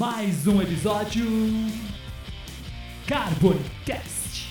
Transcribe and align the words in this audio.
mais 0.00 0.46
um 0.46 0.62
episódio 0.62 1.26
Carbonicast. 3.06 4.48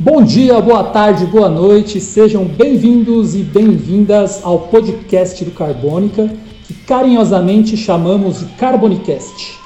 Bom 0.00 0.20
dia, 0.20 0.60
boa 0.60 0.82
tarde, 0.82 1.24
boa 1.26 1.48
noite, 1.48 2.00
sejam 2.00 2.44
bem-vindos 2.44 3.36
e 3.36 3.44
bem-vindas 3.44 4.40
ao 4.42 4.62
podcast 4.62 5.44
do 5.44 5.52
Carbônica, 5.52 6.28
que 6.66 6.74
carinhosamente 6.74 7.76
chamamos 7.76 8.40
de 8.40 8.46
Carbonicast. 8.56 9.56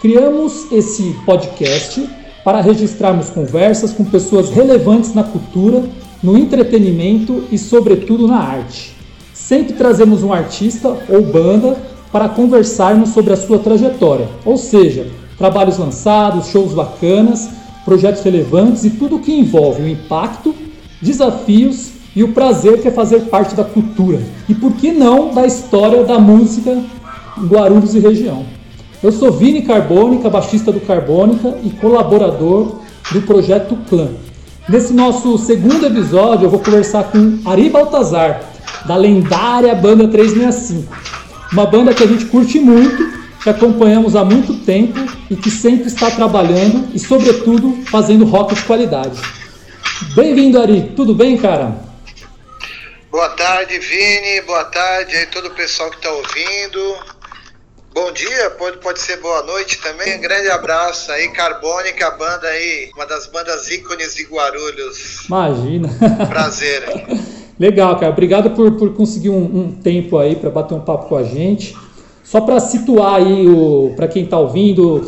Criamos 0.00 0.70
esse 0.70 1.12
podcast 1.26 2.08
para 2.44 2.60
registrarmos 2.60 3.30
conversas 3.30 3.92
com 3.92 4.04
pessoas 4.04 4.48
relevantes 4.48 5.12
na 5.12 5.24
cultura, 5.24 5.82
no 6.22 6.38
entretenimento 6.38 7.42
e, 7.50 7.58
sobretudo, 7.58 8.28
na 8.28 8.38
arte. 8.38 8.94
Sempre 9.34 9.72
trazemos 9.72 10.22
um 10.22 10.32
artista 10.32 10.96
ou 11.08 11.20
banda 11.20 11.91
para 12.12 12.28
conversarmos 12.28 13.10
sobre 13.10 13.32
a 13.32 13.36
sua 13.36 13.58
trajetória, 13.58 14.28
ou 14.44 14.56
seja, 14.56 15.06
trabalhos 15.38 15.78
lançados, 15.78 16.48
shows 16.48 16.74
bacanas, 16.74 17.48
projetos 17.84 18.22
relevantes 18.22 18.84
e 18.84 18.90
tudo 18.90 19.16
o 19.16 19.20
que 19.20 19.32
envolve 19.32 19.82
o 19.82 19.88
impacto, 19.88 20.54
desafios 21.00 21.92
e 22.14 22.22
o 22.22 22.32
prazer 22.32 22.82
que 22.82 22.88
é 22.88 22.90
fazer 22.90 23.22
parte 23.22 23.54
da 23.54 23.64
cultura. 23.64 24.20
E 24.48 24.54
por 24.54 24.72
que 24.74 24.92
não 24.92 25.32
da 25.32 25.46
história 25.46 26.04
da 26.04 26.18
música 26.18 26.78
Guarulhos 27.40 27.94
e 27.94 27.98
região. 27.98 28.44
Eu 29.02 29.10
sou 29.10 29.32
Vini 29.32 29.62
Carbônica, 29.62 30.28
baixista 30.28 30.70
do 30.70 30.80
Carbônica 30.80 31.56
e 31.64 31.70
colaborador 31.70 32.76
do 33.10 33.22
projeto 33.22 33.76
Clã. 33.88 34.08
Nesse 34.68 34.92
nosso 34.92 35.36
segundo 35.38 35.86
episódio, 35.86 36.46
eu 36.46 36.50
vou 36.50 36.60
conversar 36.60 37.04
com 37.04 37.38
Ari 37.44 37.68
Baltazar, 37.68 38.42
da 38.86 38.96
lendária 38.96 39.74
banda 39.74 40.06
365. 40.06 40.94
Uma 41.52 41.66
banda 41.66 41.92
que 41.92 42.02
a 42.02 42.06
gente 42.06 42.24
curte 42.24 42.58
muito, 42.58 43.20
que 43.42 43.50
acompanhamos 43.50 44.16
há 44.16 44.24
muito 44.24 44.64
tempo 44.64 44.98
e 45.28 45.36
que 45.36 45.50
sempre 45.50 45.88
está 45.88 46.10
trabalhando 46.10 46.88
e, 46.94 46.98
sobretudo, 46.98 47.84
fazendo 47.90 48.24
rock 48.24 48.54
de 48.54 48.62
qualidade. 48.62 49.20
Bem-vindo, 50.14 50.58
Ari. 50.58 50.92
Tudo 50.96 51.14
bem, 51.14 51.36
cara? 51.36 51.76
Boa 53.10 53.28
tarde, 53.30 53.78
Vini. 53.78 54.40
Boa 54.46 54.64
tarde 54.64 55.14
aí 55.14 55.26
todo 55.26 55.48
o 55.48 55.50
pessoal 55.50 55.90
que 55.90 55.96
está 55.96 56.10
ouvindo. 56.10 56.96
Bom 57.94 58.10
dia, 58.12 58.50
pode, 58.58 58.78
pode 58.78 59.00
ser 59.00 59.18
boa 59.20 59.42
noite 59.42 59.78
também. 59.82 60.16
Um 60.16 60.20
grande 60.20 60.48
abraço 60.48 61.12
aí, 61.12 61.28
Carbônica, 61.28 62.10
banda 62.12 62.46
aí, 62.46 62.90
uma 62.94 63.04
das 63.06 63.26
bandas 63.26 63.70
ícones 63.70 64.14
de 64.14 64.24
Guarulhos. 64.24 65.26
Imagina. 65.26 65.88
Prazer. 66.28 66.82
Legal, 67.60 67.98
cara. 67.98 68.10
Obrigado 68.10 68.50
por, 68.50 68.72
por 68.72 68.94
conseguir 68.94 69.28
um, 69.30 69.42
um 69.44 69.72
tempo 69.72 70.16
aí 70.16 70.34
para 70.36 70.48
bater 70.48 70.74
um 70.74 70.80
papo 70.80 71.06
com 71.08 71.16
a 71.16 71.22
gente. 71.22 71.76
Só 72.24 72.40
para 72.40 72.58
situar 72.60 73.16
aí 73.16 73.46
o 73.46 73.92
para 73.94 74.08
quem 74.08 74.24
está 74.24 74.38
ouvindo 74.38 75.04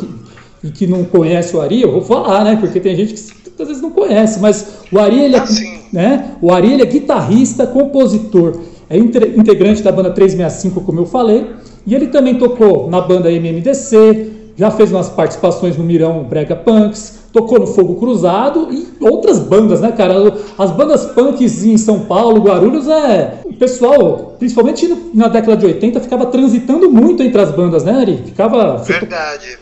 e 0.61 0.67
que, 0.67 0.79
que 0.79 0.87
não 0.87 1.03
conhece 1.03 1.55
o 1.55 1.61
Ari, 1.61 1.81
eu 1.81 1.91
vou 1.91 2.01
falar, 2.03 2.43
né? 2.43 2.55
Porque 2.59 2.79
tem 2.79 2.95
gente 2.95 3.13
que 3.15 3.61
às 3.61 3.67
vezes 3.67 3.81
não 3.81 3.89
conhece, 3.89 4.39
mas 4.39 4.67
o 4.91 4.99
Ari 4.99 5.21
ele 5.21 5.35
é, 5.35 5.39
Assim. 5.39 5.79
né? 5.91 6.35
O 6.39 6.53
Ari 6.53 6.73
ele 6.73 6.83
é 6.83 6.85
guitarrista, 6.85 7.65
compositor, 7.65 8.61
é 8.89 8.97
inte- 8.97 9.33
integrante 9.35 9.81
da 9.81 9.91
banda 9.91 10.11
365, 10.11 10.81
como 10.81 10.99
eu 10.99 11.05
falei, 11.07 11.49
e 11.85 11.93
ele 11.93 12.07
também 12.07 12.35
tocou 12.35 12.89
na 12.89 13.01
banda 13.01 13.31
MMDC, 13.31 14.31
já 14.57 14.71
fez 14.71 14.91
umas 14.91 15.09
participações 15.09 15.77
no 15.77 15.83
Mirão 15.83 16.23
Brega 16.23 16.55
Punks, 16.55 17.25
tocou 17.33 17.59
no 17.59 17.67
Fogo 17.67 17.99
Cruzado 17.99 18.69
e 18.71 18.87
outras 19.01 19.39
bandas, 19.39 19.81
né, 19.81 19.91
cara? 19.91 20.15
As 20.57 20.71
bandas 20.71 21.05
punks 21.07 21.63
em 21.65 21.77
São 21.77 22.05
Paulo, 22.05 22.41
Guarulhos, 22.41 22.87
é. 22.87 23.41
O 23.43 23.53
pessoal, 23.53 24.35
principalmente 24.39 24.87
na 25.13 25.27
década 25.27 25.57
de 25.57 25.65
80, 25.65 25.99
ficava 25.99 26.27
transitando 26.27 26.89
muito 26.89 27.21
entre 27.21 27.41
as 27.41 27.51
bandas, 27.51 27.83
né, 27.83 27.91
Ari? 27.91 28.23
Ficava. 28.25 28.77
Verdade. 28.77 29.59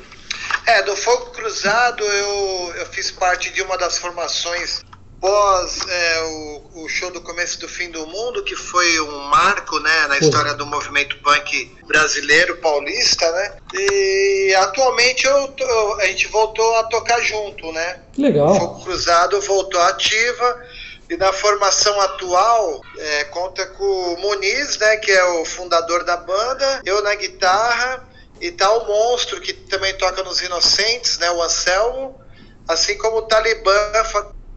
É, 0.68 0.84
do 0.84 0.96
Fogo 0.96 1.32
Cruzado 1.32 2.04
eu, 2.04 2.74
eu 2.80 2.86
fiz 2.86 3.12
parte 3.12 3.52
de 3.54 3.62
uma 3.64 3.78
das 3.78 3.98
formações 3.98 4.82
pós 5.24 5.80
é, 5.88 6.22
o, 6.24 6.84
o 6.84 6.90
show 6.90 7.10
do 7.10 7.22
começo 7.22 7.58
do 7.62 7.70
fim 7.70 7.90
do 7.90 8.06
mundo, 8.06 8.44
que 8.44 8.58
foi 8.58 9.00
um 9.00 9.20
marco 9.30 9.80
né, 9.80 10.08
na 10.08 10.18
história 10.18 10.54
do 10.54 10.66
movimento 10.66 11.18
punk 11.20 11.74
brasileiro, 11.88 12.58
paulista, 12.58 13.32
né? 13.32 13.56
E 13.74 14.54
atualmente 14.56 15.26
eu, 15.26 15.54
a 16.02 16.08
gente 16.08 16.28
voltou 16.28 16.76
a 16.76 16.84
tocar 16.84 17.22
junto, 17.22 17.72
né? 17.72 18.02
Legal. 18.18 18.54
Fogo 18.54 18.84
Cruzado 18.84 19.40
voltou 19.40 19.80
ativa 19.80 20.62
e 21.10 21.16
na 21.16 21.32
formação 21.32 22.02
atual 22.02 22.82
é, 22.98 23.24
conta 23.26 23.66
com 23.66 23.86
o 23.86 24.20
Muniz, 24.20 24.78
né, 24.78 24.98
que 24.98 25.12
é 25.12 25.24
o 25.24 25.46
fundador 25.46 26.04
da 26.04 26.18
banda, 26.18 26.82
eu 26.84 27.02
na 27.02 27.16
guitarra 27.16 28.04
e 28.42 28.52
tá 28.52 28.70
o 28.74 28.86
Monstro 28.88 29.40
que 29.40 29.54
também 29.54 29.94
toca 29.94 30.22
nos 30.22 30.42
Inocentes, 30.42 31.18
né, 31.18 31.32
o 31.32 31.42
Anselmo, 31.42 32.20
assim 32.68 32.98
como 32.98 33.20
o 33.20 33.22
Talibã 33.22 33.72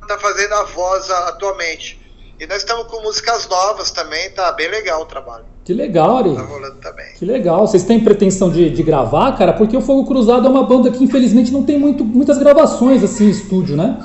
fa 0.07 0.17
tá 0.17 0.19
fazendo 0.19 0.53
a 0.55 0.65
voz 0.65 1.11
atualmente. 1.11 2.01
E 2.39 2.47
nós 2.47 2.59
estamos 2.59 2.87
com 2.89 3.01
músicas 3.03 3.49
novas 3.49 3.91
também, 3.91 4.31
tá 4.31 4.53
bem 4.53 4.69
legal 4.69 5.03
o 5.03 5.07
trabalho. 5.07 5.45
Que 5.65 5.73
legal, 5.73 6.19
Ari. 6.19 6.35
Tá 6.35 6.43
rolando 6.43 6.77
também. 6.77 7.13
Que 7.15 7.25
legal. 7.25 7.67
Vocês 7.67 7.83
têm 7.83 7.99
pretensão 8.05 8.51
de, 8.51 8.71
de 8.71 8.83
gravar, 8.83 9.37
cara? 9.37 9.53
Porque 9.53 9.77
o 9.77 9.81
Fogo 9.81 10.07
Cruzado 10.07 10.47
é 10.47 10.51
uma 10.51 10.63
banda 10.63 10.91
que 10.91 11.03
infelizmente 11.03 11.51
não 11.51 11.65
tem 11.65 11.79
muito, 11.79 12.05
muitas 12.05 12.39
gravações 12.39 13.03
assim 13.03 13.25
em 13.25 13.31
estúdio, 13.31 13.77
né? 13.77 13.99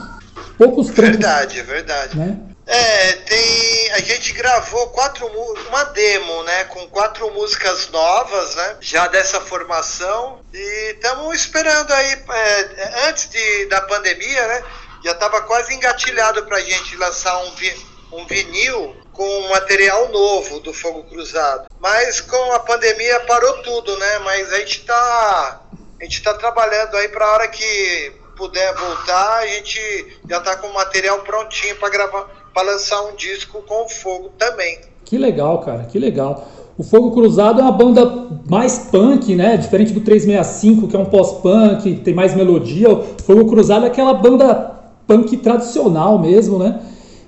Poucos 0.58 0.90
Verdade, 0.90 1.62
verdade. 1.62 2.18
né? 2.18 2.40
É, 2.66 3.12
tem. 3.14 3.92
A 3.92 4.00
gente 4.00 4.32
gravou 4.34 4.88
quatro 4.88 5.28
uma 5.68 5.84
demo, 5.86 6.44
né? 6.44 6.64
Com 6.66 6.88
quatro 6.88 7.30
músicas 7.34 7.90
novas, 7.92 8.56
né? 8.56 8.78
Já 8.80 9.08
dessa 9.08 9.42
formação. 9.42 10.40
E 10.54 10.92
estamos 10.94 11.36
esperando 11.36 11.92
aí, 11.92 12.18
é, 12.30 13.10
antes 13.10 13.30
de, 13.30 13.66
da 13.66 13.82
pandemia, 13.82 14.48
né? 14.48 14.64
Já 15.04 15.12
estava 15.12 15.42
quase 15.42 15.74
engatilhado 15.74 16.44
pra 16.46 16.60
gente 16.60 16.96
lançar 16.98 17.38
um, 17.44 17.52
vi, 17.52 17.74
um 18.12 18.26
vinil 18.26 18.96
com 19.12 19.50
material 19.50 20.10
novo 20.10 20.60
do 20.60 20.74
Fogo 20.74 21.04
Cruzado. 21.04 21.66
Mas 21.80 22.22
com 22.22 22.54
a 22.54 22.60
pandemia 22.60 23.20
parou 23.22 23.54
tudo, 23.64 23.98
né? 23.98 24.20
Mas 24.20 24.54
a 24.54 24.60
gente 24.60 24.86
tá. 24.86 25.62
A 26.00 26.04
gente 26.04 26.24
tá 26.24 26.34
trabalhando 26.34 26.96
aí 26.98 27.08
pra 27.10 27.32
hora 27.34 27.48
que 27.48 28.12
puder 28.36 28.74
voltar, 28.74 29.40
a 29.40 29.46
gente 29.46 30.20
já 30.28 30.40
tá 30.40 30.56
com 30.56 30.68
o 30.68 30.74
material 30.74 31.20
prontinho 31.20 31.76
para 31.76 31.90
gravar, 31.90 32.28
para 32.52 32.72
lançar 32.72 33.00
um 33.04 33.16
disco 33.16 33.62
com 33.62 33.86
o 33.86 33.90
fogo 33.90 34.30
também. 34.38 34.80
Que 35.06 35.18
legal, 35.18 35.60
cara. 35.60 35.84
Que 35.84 36.00
legal. 36.00 36.48
O 36.78 36.84
Fogo 36.84 37.12
Cruzado 37.12 37.60
é 37.60 37.64
uma 37.64 37.72
banda 37.72 38.04
mais 38.50 38.80
punk, 38.92 39.36
né? 39.36 39.58
Diferente 39.58 39.94
do 39.94 40.02
365, 40.02 40.88
que 40.88 40.96
é 40.96 41.00
um 41.00 41.06
pós-punk, 41.06 41.98
tem 41.98 42.14
mais 42.14 42.34
melodia. 42.34 42.90
O 42.90 43.22
Fogo 43.22 43.48
Cruzado 43.48 43.86
é 43.86 43.90
aquela 43.90 44.16
banda 44.16 44.81
punk 45.12 45.38
tradicional 45.38 46.20
mesmo, 46.20 46.58
né? 46.60 46.80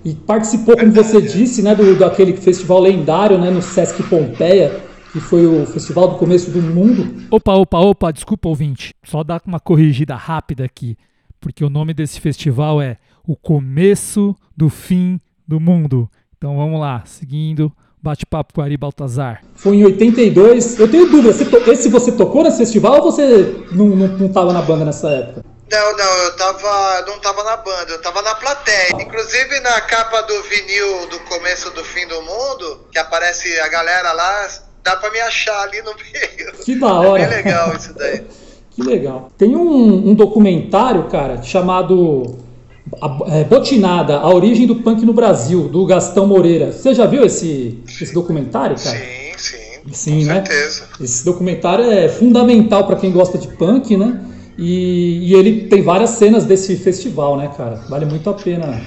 E 0.05 0.13
participou, 0.13 0.77
como 0.77 0.91
você 0.91 1.21
disse, 1.21 1.61
né, 1.61 1.73
do 1.75 1.95
daquele 1.97 2.33
festival 2.35 2.81
lendário, 2.81 3.37
né, 3.37 3.49
no 3.49 3.61
Sesc 3.61 4.03
Pompeia, 4.03 4.81
que 5.13 5.19
foi 5.19 5.45
o 5.45 5.65
festival 5.65 6.09
do 6.09 6.15
começo 6.15 6.51
do 6.51 6.61
mundo. 6.61 7.23
Opa, 7.31 7.53
opa, 7.55 7.79
opa, 7.79 8.11
desculpa 8.11 8.49
ouvinte. 8.49 8.93
Só 9.03 9.23
dar 9.23 9.41
uma 9.45 9.59
corrigida 9.59 10.15
rápida 10.15 10.65
aqui, 10.65 10.97
porque 11.39 11.63
o 11.63 11.69
nome 11.69 11.93
desse 11.93 12.19
festival 12.19 12.81
é 12.81 12.97
O 13.25 13.35
Começo 13.35 14.35
do 14.57 14.69
Fim 14.69 15.19
do 15.47 15.59
Mundo. 15.59 16.09
Então 16.37 16.57
vamos 16.57 16.79
lá, 16.79 17.03
seguindo, 17.05 17.71
bate-papo 18.01 18.53
com 18.53 18.61
Ari 18.61 18.75
Baltazar. 18.75 19.41
Foi 19.55 19.77
em 19.77 19.85
82. 19.85 20.77
Eu 20.79 20.89
tenho 20.91 21.09
dúvida, 21.09 21.31
você 21.31 21.45
to- 21.45 21.71
esse 21.71 21.87
você 21.87 22.11
tocou 22.11 22.43
nesse 22.43 22.57
festival 22.57 22.95
ou 22.97 23.03
você 23.03 23.55
não, 23.71 23.87
não, 23.87 24.07
não 24.17 24.27
tava 24.27 24.51
na 24.51 24.61
banda 24.61 24.83
nessa 24.83 25.09
época? 25.09 25.45
Não, 25.73 25.97
não, 25.97 26.17
eu 26.25 26.35
tava, 26.35 27.01
não 27.07 27.19
tava 27.19 27.43
na 27.43 27.57
banda, 27.57 27.91
eu 27.91 28.01
tava 28.01 28.21
na 28.21 28.35
plateia. 28.35 28.91
Inclusive 29.01 29.59
na 29.61 29.81
capa 29.81 30.21
do 30.21 30.43
vinil 30.43 31.07
do 31.09 31.19
começo 31.21 31.71
do 31.71 31.83
fim 31.83 32.07
do 32.07 32.21
mundo, 32.21 32.81
que 32.91 32.99
aparece 32.99 33.59
a 33.59 33.67
galera 33.69 34.11
lá, 34.13 34.47
dá 34.83 34.95
pra 34.95 35.09
me 35.11 35.19
achar 35.21 35.61
ali 35.63 35.81
no 35.81 35.93
meio. 35.95 36.53
Que 36.63 36.75
da 36.79 36.93
hora. 36.93 37.23
É 37.23 37.27
bem 37.27 37.37
legal 37.43 37.75
isso 37.75 37.93
daí. 37.95 38.23
Que 38.75 38.81
legal. 38.81 39.31
Tem 39.37 39.55
um, 39.55 40.09
um 40.09 40.15
documentário, 40.15 41.03
cara, 41.03 41.43
chamado 41.43 42.39
a- 42.99 43.19
é, 43.37 43.43
Botinada, 43.43 44.17
a 44.17 44.27
origem 44.33 44.65
do 44.65 44.77
punk 44.77 45.05
no 45.05 45.13
Brasil, 45.13 45.67
do 45.67 45.85
Gastão 45.85 46.25
Moreira. 46.25 46.71
Você 46.71 46.91
já 46.91 47.05
viu 47.05 47.23
esse, 47.23 47.79
esse 47.87 48.11
documentário, 48.11 48.75
cara? 48.83 48.97
Sim, 48.97 49.37
sim. 49.37 49.57
Sim, 49.93 50.19
com 50.21 50.33
né? 50.33 50.33
certeza. 50.43 50.83
Esse 50.99 51.23
documentário 51.23 51.85
é 51.91 52.09
fundamental 52.09 52.87
para 52.87 52.95
quem 52.95 53.11
gosta 53.11 53.37
de 53.37 53.47
punk, 53.49 53.95
né? 53.95 54.19
E, 54.57 55.31
e 55.31 55.33
ele 55.35 55.67
tem 55.67 55.81
várias 55.81 56.11
cenas 56.11 56.45
desse 56.45 56.77
festival, 56.77 57.37
né, 57.37 57.53
cara? 57.55 57.75
Vale 57.89 58.05
muito 58.05 58.29
a 58.29 58.33
pena. 58.33 58.81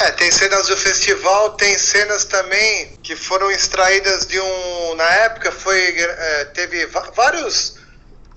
É, 0.00 0.10
tem 0.12 0.30
cenas 0.30 0.68
do 0.68 0.76
festival, 0.76 1.50
tem 1.54 1.76
cenas 1.76 2.24
também 2.24 2.92
que 3.02 3.16
foram 3.16 3.50
extraídas 3.50 4.26
de 4.26 4.38
um. 4.38 4.94
Na 4.96 5.10
época 5.24 5.50
foi. 5.50 5.78
é, 5.78 6.44
teve 6.46 6.86
vários. 7.14 7.76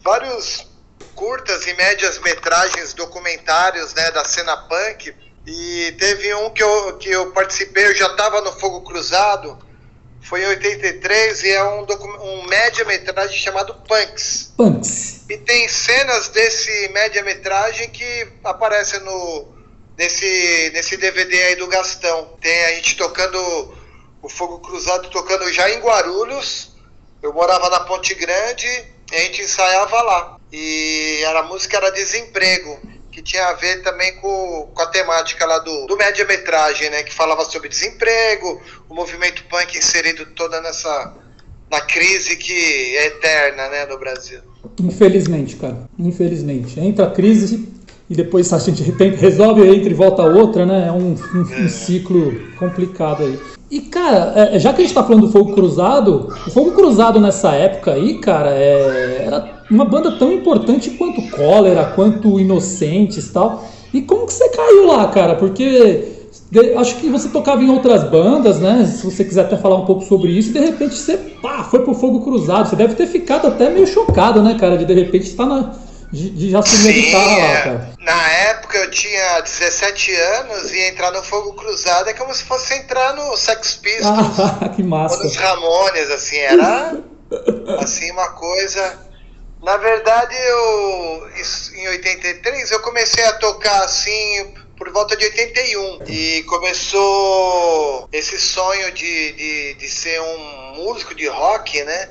vários 0.03 0.69
curtas 1.15 1.67
e 1.67 1.73
médias 1.75 2.17
metragens 2.19 2.93
documentários 2.93 3.93
né, 3.93 4.09
da 4.11 4.25
cena 4.25 4.57
punk. 4.57 5.13
E 5.45 5.95
teve 5.99 6.33
um 6.35 6.49
que 6.51 6.63
eu, 6.63 6.97
que 6.97 7.09
eu 7.09 7.31
participei, 7.31 7.87
eu 7.87 7.95
já 7.95 8.07
estava 8.07 8.41
no 8.41 8.51
Fogo 8.53 8.81
Cruzado, 8.81 9.57
foi 10.21 10.43
em 10.43 10.47
83 10.47 11.43
e 11.43 11.49
é 11.49 11.63
um, 11.63 11.85
um 12.21 12.47
média-metragem 12.47 13.37
chamado 13.37 13.73
Punks. 13.87 14.53
Punks. 14.55 15.25
E 15.29 15.37
tem 15.37 15.67
cenas 15.67 16.29
desse 16.29 16.89
média-metragem 16.89 17.89
que 17.89 18.27
aparecem 18.43 18.99
no, 19.01 19.47
nesse, 19.97 20.71
nesse 20.73 20.97
DVD 20.97 21.43
aí 21.43 21.55
do 21.55 21.67
Gastão. 21.67 22.37
Tem 22.39 22.65
a 22.65 22.75
gente 22.75 22.95
tocando 22.95 23.37
o 24.21 24.29
Fogo 24.29 24.59
Cruzado, 24.59 25.09
tocando 25.09 25.51
já 25.51 25.69
em 25.71 25.79
Guarulhos. 25.79 26.75
Eu 27.21 27.33
morava 27.33 27.69
na 27.69 27.81
Ponte 27.81 28.13
Grande 28.13 28.67
e 29.11 29.15
a 29.15 29.19
gente 29.19 29.41
ensaiava 29.41 30.01
lá. 30.01 30.37
E 30.51 31.21
era, 31.23 31.39
a 31.39 31.43
música 31.43 31.77
era 31.77 31.91
Desemprego 31.91 32.90
que 33.11 33.21
tinha 33.21 33.45
a 33.47 33.53
ver 33.53 33.83
também 33.83 34.15
com, 34.15 34.71
com 34.73 34.81
a 34.81 34.87
temática 34.87 35.45
lá 35.45 35.59
do, 35.59 35.85
do 35.85 35.97
média-metragem, 35.97 36.89
né? 36.89 37.03
Que 37.03 37.13
falava 37.13 37.43
sobre 37.45 37.69
desemprego, 37.69 38.61
o 38.89 38.95
movimento 38.95 39.43
punk 39.49 39.77
inserido 39.77 40.25
toda 40.35 40.61
nessa 40.61 41.13
na 41.69 41.79
crise 41.79 42.35
que 42.35 42.53
é 42.97 43.07
eterna, 43.07 43.69
né, 43.69 43.85
no 43.85 43.97
Brasil. 43.97 44.41
Infelizmente, 44.81 45.55
cara. 45.55 45.89
Infelizmente. 45.97 46.79
Entra 46.79 47.05
a 47.05 47.11
crise 47.11 47.69
e 48.09 48.15
depois 48.15 48.51
a 48.51 48.59
gente 48.59 48.83
resolve, 48.83 49.65
entra 49.67 49.89
e 49.89 49.93
volta 49.93 50.21
a 50.21 50.25
outra, 50.25 50.65
né? 50.65 50.87
É 50.87 50.91
um, 50.91 51.15
um, 51.15 51.61
um 51.61 51.65
é. 51.65 51.69
ciclo 51.69 52.33
complicado 52.57 53.23
aí. 53.23 53.39
E, 53.71 53.79
cara, 53.79 54.33
é, 54.35 54.59
já 54.59 54.73
que 54.73 54.81
a 54.81 54.83
gente 54.83 54.93
tá 54.93 55.01
falando 55.01 55.27
do 55.27 55.31
Fogo 55.31 55.53
Cruzado, 55.53 56.27
o 56.45 56.51
Fogo 56.51 56.73
Cruzado 56.73 57.21
nessa 57.21 57.53
época 57.53 57.93
aí, 57.93 58.19
cara, 58.19 58.51
é, 58.53 59.23
era 59.27 59.60
uma 59.71 59.85
banda 59.85 60.17
tão 60.17 60.31
importante 60.31 60.91
quanto 60.91 61.29
Cólera, 61.29 61.93
quanto 61.95 62.39
Inocentes 62.39 63.27
e 63.27 63.33
tal. 63.33 63.67
E 63.93 64.01
como 64.01 64.25
que 64.25 64.33
você 64.33 64.49
caiu 64.49 64.87
lá, 64.87 65.07
cara? 65.07 65.35
Porque 65.35 66.11
acho 66.77 66.95
que 66.97 67.09
você 67.09 67.29
tocava 67.29 67.63
em 67.63 67.69
outras 67.69 68.03
bandas, 68.03 68.59
né? 68.59 68.85
Se 68.85 69.05
você 69.05 69.23
quiser 69.23 69.41
até 69.41 69.57
falar 69.57 69.77
um 69.77 69.85
pouco 69.85 70.03
sobre 70.03 70.31
isso, 70.31 70.49
e 70.49 70.53
de 70.53 70.59
repente 70.59 70.95
você 70.95 71.17
pá, 71.17 71.63
foi 71.63 71.83
pro 71.83 71.93
Fogo 71.93 72.21
Cruzado. 72.21 72.69
Você 72.69 72.75
deve 72.75 72.95
ter 72.95 73.07
ficado 73.07 73.47
até 73.47 73.69
meio 73.69 73.87
chocado, 73.87 74.41
né, 74.41 74.57
cara? 74.59 74.77
De 74.77 74.85
de 74.85 74.93
repente 74.93 75.27
estar 75.27 75.45
na. 75.45 75.73
De, 76.11 76.29
de 76.29 76.51
já 76.51 76.61
subir 76.61 76.89
a 76.89 76.91
guitarra 76.91 77.37
lá, 77.37 77.51
é. 77.51 77.61
cara. 77.61 77.93
Na 78.01 78.29
época 78.31 78.77
eu 78.77 78.91
tinha 78.91 79.39
17 79.39 80.11
anos 80.13 80.73
e 80.73 80.89
entrar 80.89 81.09
no 81.11 81.23
Fogo 81.23 81.53
Cruzado 81.53 82.09
é 82.09 82.13
como 82.13 82.33
se 82.33 82.43
fosse 82.43 82.73
entrar 82.73 83.15
no 83.15 83.37
Sex 83.37 83.79
Pistols. 83.81 84.37
Ah, 84.61 84.67
que 84.67 84.83
massa. 84.83 85.15
Ou 85.15 85.23
nos 85.23 85.35
Ramones, 85.37 86.11
assim, 86.11 86.35
era 86.35 86.97
assim 87.79 88.11
uma 88.11 88.27
coisa 88.31 89.10
na 89.61 89.77
verdade, 89.77 90.35
eu 90.35 91.29
em 91.75 91.87
83 91.89 92.71
eu 92.71 92.79
comecei 92.81 93.23
a 93.25 93.33
tocar 93.33 93.83
assim 93.83 94.53
por 94.75 94.91
volta 94.91 95.15
de 95.15 95.25
81 95.25 96.01
e 96.07 96.43
começou 96.43 98.09
esse 98.11 98.39
sonho 98.39 98.91
de, 98.91 99.31
de, 99.33 99.73
de 99.75 99.89
ser 99.89 100.19
um 100.19 100.73
músico 100.77 101.13
de 101.13 101.27
rock, 101.27 101.83
né? 101.83 102.09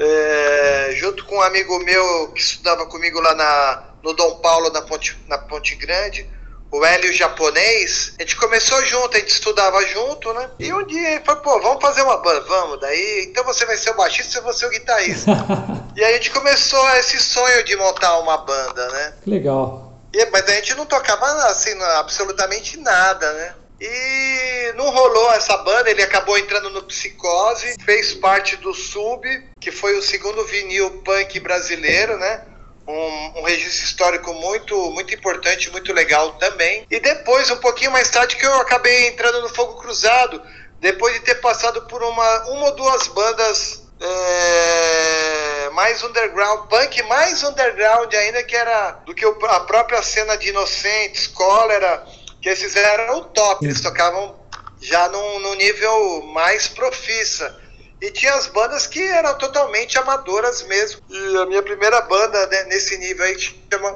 É, 0.00 0.94
junto 0.96 1.24
com 1.26 1.36
um 1.36 1.42
amigo 1.42 1.78
meu 1.84 2.32
que 2.32 2.40
estudava 2.40 2.86
comigo 2.86 3.20
lá 3.20 3.34
na, 3.36 3.84
no 4.02 4.12
Dom 4.12 4.36
Paulo, 4.38 4.70
na 4.70 4.82
Ponte, 4.82 5.16
na 5.28 5.38
Ponte 5.38 5.76
Grande, 5.76 6.28
o 6.70 6.84
Hélio 6.84 7.12
japonês, 7.12 8.12
a 8.18 8.22
gente 8.22 8.36
começou 8.36 8.84
junto, 8.84 9.16
a 9.16 9.20
gente 9.20 9.30
estudava 9.30 9.84
junto, 9.86 10.32
né? 10.34 10.50
E 10.58 10.72
um 10.72 10.84
dia 10.86 11.14
ele 11.14 11.24
falou, 11.24 11.42
pô, 11.42 11.60
vamos 11.60 11.82
fazer 11.82 12.02
uma 12.02 12.18
banda, 12.18 12.40
vamos. 12.42 12.80
Daí, 12.80 13.26
então 13.28 13.44
você 13.44 13.64
vai 13.64 13.76
ser 13.76 13.90
o 13.90 13.96
baixista 13.96 14.38
e 14.38 14.42
vou 14.42 14.52
ser 14.52 14.66
o 14.66 14.70
guitarrista. 14.70 15.30
e 15.96 16.04
aí 16.04 16.12
a 16.12 16.16
gente 16.16 16.30
começou 16.30 16.88
esse 16.96 17.18
sonho 17.20 17.64
de 17.64 17.76
montar 17.76 18.18
uma 18.18 18.36
banda, 18.38 18.88
né? 18.90 19.14
Legal. 19.26 19.92
E, 20.12 20.24
mas 20.26 20.44
a 20.44 20.52
gente 20.52 20.74
não 20.74 20.86
tocava 20.86 21.26
assim, 21.48 21.72
absolutamente 21.98 22.78
nada, 22.78 23.32
né? 23.32 23.54
E 23.80 24.72
não 24.74 24.90
rolou 24.90 25.32
essa 25.32 25.56
banda, 25.58 25.88
ele 25.88 26.02
acabou 26.02 26.36
entrando 26.36 26.68
no 26.70 26.82
Psicose, 26.82 27.76
fez 27.84 28.12
parte 28.14 28.56
do 28.56 28.74
Sub, 28.74 29.22
que 29.60 29.70
foi 29.70 29.96
o 29.96 30.02
segundo 30.02 30.44
vinil 30.44 31.02
punk 31.02 31.38
brasileiro, 31.38 32.18
né? 32.18 32.42
Um, 32.88 33.40
um, 33.40 33.42
registro 33.42 33.84
histórico 33.84 34.32
muito, 34.32 34.90
muito 34.92 35.14
importante, 35.14 35.70
muito 35.70 35.92
legal 35.92 36.32
também. 36.32 36.86
E 36.90 36.98
depois, 36.98 37.50
um 37.50 37.58
pouquinho 37.58 37.90
mais 37.90 38.08
tarde, 38.08 38.36
que 38.36 38.46
eu 38.46 38.54
acabei 38.60 39.08
entrando 39.08 39.42
no 39.42 39.48
Fogo 39.50 39.74
Cruzado, 39.74 40.42
depois 40.80 41.14
de 41.14 41.20
ter 41.20 41.34
passado 41.36 41.82
por 41.82 42.02
uma, 42.02 42.44
uma 42.48 42.66
ou 42.66 42.76
duas 42.76 43.06
bandas 43.08 43.82
é, 44.00 45.70
mais 45.70 46.02
underground, 46.02 46.68
punk 46.68 47.02
mais 47.02 47.42
underground 47.42 48.12
ainda, 48.14 48.42
que 48.42 48.56
era 48.56 48.92
do 49.04 49.14
que 49.14 49.24
a 49.24 49.60
própria 49.60 50.02
cena 50.02 50.36
de 50.38 50.48
Inocentes, 50.48 51.26
Cólera, 51.26 52.06
que 52.40 52.48
esses 52.48 52.74
eram 52.74 53.18
o 53.18 53.24
top, 53.24 53.66
eles 53.66 53.80
tocavam 53.80 54.34
já 54.80 55.08
num, 55.08 55.40
num 55.40 55.54
nível 55.54 56.22
mais 56.32 56.68
profissa. 56.68 57.67
E 58.00 58.10
tinha 58.10 58.34
as 58.34 58.46
bandas 58.46 58.86
que 58.86 59.02
eram 59.02 59.36
totalmente 59.38 59.98
amadoras 59.98 60.62
mesmo. 60.64 61.00
E 61.08 61.36
a 61.38 61.46
minha 61.46 61.62
primeira 61.62 62.00
banda 62.02 62.46
né, 62.46 62.64
nesse 62.64 62.96
nível 62.98 63.24
aí 63.24 63.36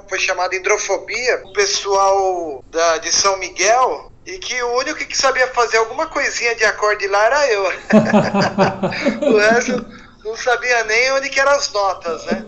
foi 0.09 0.19
chamada 0.19 0.55
Hidrofobia. 0.57 1.43
O 1.45 1.53
pessoal 1.53 2.65
da, 2.71 2.99
de 2.99 3.13
São 3.13 3.37
Miguel. 3.39 4.11
E 4.25 4.39
que 4.39 4.63
o 4.63 4.79
único 4.79 4.99
que 4.99 5.17
sabia 5.17 5.49
fazer 5.49 5.79
alguma 5.79 6.07
coisinha 6.07 6.55
de 6.55 6.65
acorde 6.65 7.07
lá 7.09 7.25
era 7.27 7.53
eu. 7.53 7.65
o 9.29 9.37
resto 9.37 9.85
não 10.25 10.37
sabia 10.37 10.85
nem 10.85 11.13
onde 11.13 11.29
que 11.29 11.41
eram 11.41 11.53
as 11.53 11.71
notas, 11.73 12.25
né? 12.27 12.45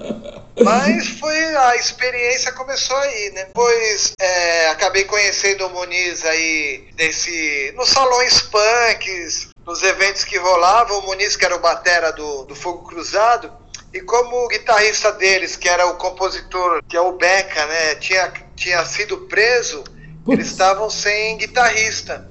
Mas 0.63 1.09
foi 1.19 1.57
a 1.57 1.75
experiência 1.75 2.53
começou 2.53 2.97
aí, 2.97 3.31
né? 3.31 3.45
Depois 3.47 4.13
é, 4.21 4.69
acabei 4.69 5.05
conhecendo 5.05 5.67
o 5.67 5.71
Muniz 5.71 6.25
aí 6.25 6.85
nesse 6.97 7.73
nos 7.77 7.89
salões 7.89 8.43
punks, 8.43 9.49
nos 9.67 9.83
eventos 9.83 10.25
que 10.25 10.37
rolavam, 10.37 10.99
o 10.99 11.03
Muniz, 11.03 11.37
que 11.37 11.45
era 11.45 11.57
o 11.57 11.61
batera 11.61 12.13
do, 12.13 12.45
do 12.45 12.55
Fogo 12.55 12.87
Cruzado, 12.87 13.51
e 13.93 14.01
como 14.01 14.45
o 14.45 14.49
guitarrista 14.49 15.13
deles, 15.13 15.57
que 15.57 15.69
era 15.69 15.87
o 15.87 15.95
compositor, 15.95 16.83
que 16.89 16.97
é 16.97 17.01
o 17.01 17.13
Beca, 17.13 17.67
né, 17.67 17.95
tinha, 17.97 18.33
tinha 18.57 18.85
sido 18.85 19.19
preso, 19.29 19.85
eles 20.29 20.49
estavam 20.49 20.91
sem 20.91 21.37
guitarrista. 21.39 22.29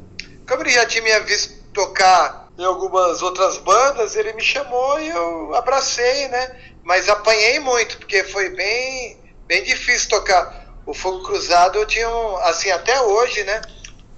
Como 0.48 0.62
ele 0.62 0.72
já 0.72 0.86
tinha 0.86 1.04
me 1.04 1.20
visto 1.22 1.54
tocar 1.74 2.50
em 2.58 2.66
algumas 2.66 3.22
outras 3.22 3.58
bandas, 3.58 4.16
ele 4.16 4.34
me 4.34 4.44
chamou 4.44 5.00
e 5.00 5.10
eu 5.10 5.56
abracei, 5.56 6.28
né? 6.28 6.56
Mas 6.84 7.08
apanhei 7.08 7.60
muito, 7.60 7.98
porque 7.98 8.24
foi 8.24 8.50
bem, 8.50 9.18
bem 9.48 9.64
difícil 9.64 10.10
tocar. 10.10 10.64
O 10.86 10.94
Fogo 10.94 11.24
Cruzado 11.24 11.80
eu 11.80 11.86
tinha 11.86 12.10
um, 12.10 12.38
assim, 12.38 12.70
até 12.70 13.02
hoje, 13.02 13.44
né? 13.44 13.62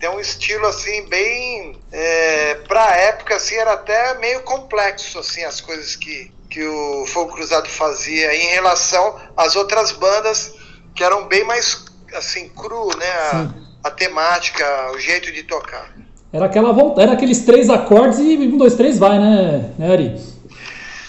Tem 0.05 0.09
um 0.09 0.19
estilo 0.19 0.67
assim 0.67 1.07
bem 1.07 1.75
é, 1.91 2.55
para 2.67 2.95
época 2.95 3.35
assim 3.35 3.55
era 3.55 3.73
até 3.73 4.15
meio 4.19 4.41
complexo 4.41 5.17
assim 5.17 5.43
as 5.43 5.59
coisas 5.59 5.95
que 5.95 6.31
que 6.47 6.63
o 6.63 7.05
Fogo 7.07 7.33
Cruzado 7.33 7.67
fazia 7.67 8.33
em 8.35 8.53
relação 8.53 9.15
às 9.35 9.55
outras 9.55 9.91
bandas 9.93 10.53
que 10.93 11.03
eram 11.03 11.27
bem 11.27 11.43
mais 11.43 11.83
assim 12.13 12.49
cru 12.49 12.95
né? 12.97 13.09
A, 13.31 13.87
a 13.87 13.91
temática 13.91 14.63
o 14.93 14.99
jeito 14.99 15.31
de 15.31 15.43
tocar. 15.43 15.91
Era 16.31 16.45
aquela 16.45 16.73
era 17.01 17.13
aqueles 17.13 17.43
três 17.43 17.69
acordes 17.69 18.19
e 18.19 18.37
um 18.37 18.57
dois 18.57 18.75
três 18.75 18.99
vai 18.99 19.17
né, 19.17 19.71
né 19.77 19.91
Ari? 19.91 20.34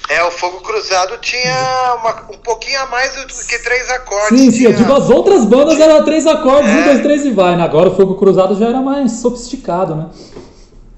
É, 0.08 0.22
o 0.22 0.30
Fogo 0.30 0.60
Cruzado 0.60 1.18
tinha 1.18 1.96
uma, 2.00 2.26
um 2.32 2.38
pouquinho 2.38 2.80
a 2.80 2.86
mais 2.86 3.14
do 3.16 3.26
que 3.26 3.58
três 3.58 3.90
acordes. 3.90 4.38
Sim, 4.38 4.50
sim, 4.50 4.56
tinha... 4.58 4.70
eu 4.70 4.74
digo, 4.74 4.92
as 4.92 5.10
outras 5.10 5.44
bandas 5.44 5.80
eram 5.80 6.04
três 6.04 6.26
acordes, 6.26 6.70
é. 6.70 6.74
um, 6.74 6.84
dois, 6.84 7.02
três 7.02 7.24
e 7.26 7.30
vai. 7.30 7.56
Né? 7.56 7.64
Agora 7.64 7.88
o 7.88 7.96
Fogo 7.96 8.14
Cruzado 8.14 8.56
já 8.56 8.66
era 8.68 8.80
mais 8.80 9.12
sofisticado, 9.12 9.96
né? 9.96 10.10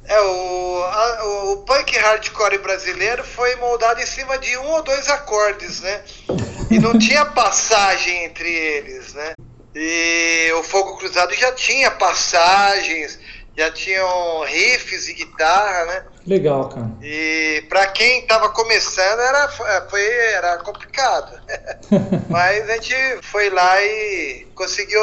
É, 0.05 0.21
o, 0.21 0.83
a, 0.85 1.53
o 1.53 1.57
punk 1.59 1.97
hardcore 1.97 2.59
brasileiro 2.59 3.25
foi 3.25 3.57
moldado 3.57 4.01
em 4.01 4.07
cima 4.07 4.37
de 4.39 4.57
um 4.59 4.71
ou 4.73 4.83
dois 4.83 5.09
acordes, 5.09 5.81
né? 5.81 6.01
E 6.71 6.79
não 6.79 6.97
tinha 6.99 7.25
passagem 7.25 8.25
entre 8.25 8.51
eles, 8.51 9.15
né? 9.15 9.33
E 9.75 10.53
o 10.59 10.63
Fogo 10.63 10.97
Cruzado 10.99 11.35
já 11.35 11.53
tinha 11.53 11.91
passagens, 11.91 13.19
já 13.59 13.73
tinham 13.73 14.45
riffs 14.45 15.09
e 15.09 15.15
guitarra, 15.15 15.85
né? 15.87 16.05
Legal, 16.25 16.69
cara. 16.69 16.91
E 17.03 17.65
para 17.69 17.89
quem 17.89 18.21
estava 18.21 18.51
começando 18.51 19.19
era, 19.19 19.49
foi, 19.91 20.07
era 20.07 20.59
complicado. 20.59 21.41
Mas 22.31 22.71
a 22.71 22.75
gente 22.75 22.95
foi 23.23 23.51
lá 23.51 23.83
e 23.83 24.47
conseguiu. 24.55 25.01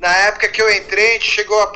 Na 0.00 0.14
época 0.26 0.48
que 0.48 0.60
eu 0.60 0.70
entrei, 0.74 1.10
a 1.10 1.12
gente 1.12 1.30
chegou 1.30 1.58
a 1.62 1.68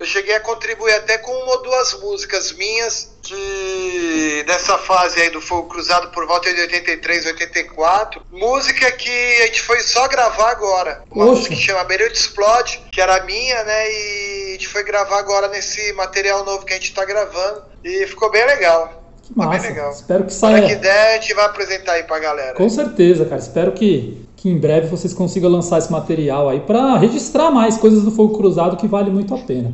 eu 0.00 0.06
cheguei 0.06 0.34
a 0.34 0.40
contribuir 0.40 0.94
até 0.94 1.18
com 1.18 1.30
uma 1.30 1.52
ou 1.52 1.62
duas 1.62 2.00
músicas 2.00 2.52
minhas 2.52 3.10
que 3.22 4.42
nessa 4.48 4.78
fase 4.78 5.20
aí 5.20 5.28
do 5.28 5.42
Fogo 5.42 5.68
Cruzado 5.68 6.08
por 6.08 6.26
volta 6.26 6.52
de 6.52 6.58
83, 6.62 7.26
84. 7.26 8.22
Música 8.32 8.90
que 8.92 9.10
a 9.42 9.46
gente 9.46 9.60
foi 9.60 9.80
só 9.80 10.08
gravar 10.08 10.52
agora. 10.52 11.02
Uma 11.10 11.26
música 11.26 11.54
que 11.54 11.60
chama 11.60 11.84
Beirute 11.84 12.18
Explode, 12.18 12.82
que 12.90 12.98
era 12.98 13.22
minha, 13.24 13.62
né? 13.62 13.92
E 13.92 14.48
a 14.48 14.52
gente 14.52 14.68
foi 14.68 14.82
gravar 14.82 15.18
agora 15.18 15.48
nesse 15.48 15.92
material 15.92 16.46
novo 16.46 16.64
que 16.64 16.72
a 16.72 16.76
gente 16.76 16.94
tá 16.94 17.04
gravando. 17.04 17.64
E 17.84 18.06
ficou 18.06 18.30
bem 18.30 18.46
legal. 18.46 19.04
Que 19.22 19.36
massa. 19.36 19.50
Bem 19.50 19.68
legal. 19.68 19.92
Espero 19.92 20.24
que 20.24 20.32
saia. 20.32 20.62
Quando 20.62 20.68
que 20.68 20.76
der, 20.76 21.10
a 21.10 21.20
gente 21.20 21.34
vai 21.34 21.44
apresentar 21.44 21.92
aí 21.92 22.04
pra 22.04 22.18
galera. 22.18 22.54
Com 22.54 22.70
certeza, 22.70 23.26
cara. 23.26 23.40
Espero 23.40 23.72
que 23.72 24.26
que 24.40 24.48
em 24.48 24.56
breve 24.56 24.88
vocês 24.88 25.12
consigam 25.12 25.50
lançar 25.50 25.78
esse 25.78 25.92
material 25.92 26.48
aí 26.48 26.60
para 26.60 26.96
registrar 26.96 27.50
mais 27.50 27.76
coisas 27.76 28.02
do 28.02 28.10
Fogo 28.10 28.36
Cruzado 28.36 28.76
que 28.76 28.86
vale 28.86 29.10
muito 29.10 29.34
a 29.34 29.38
pena. 29.38 29.72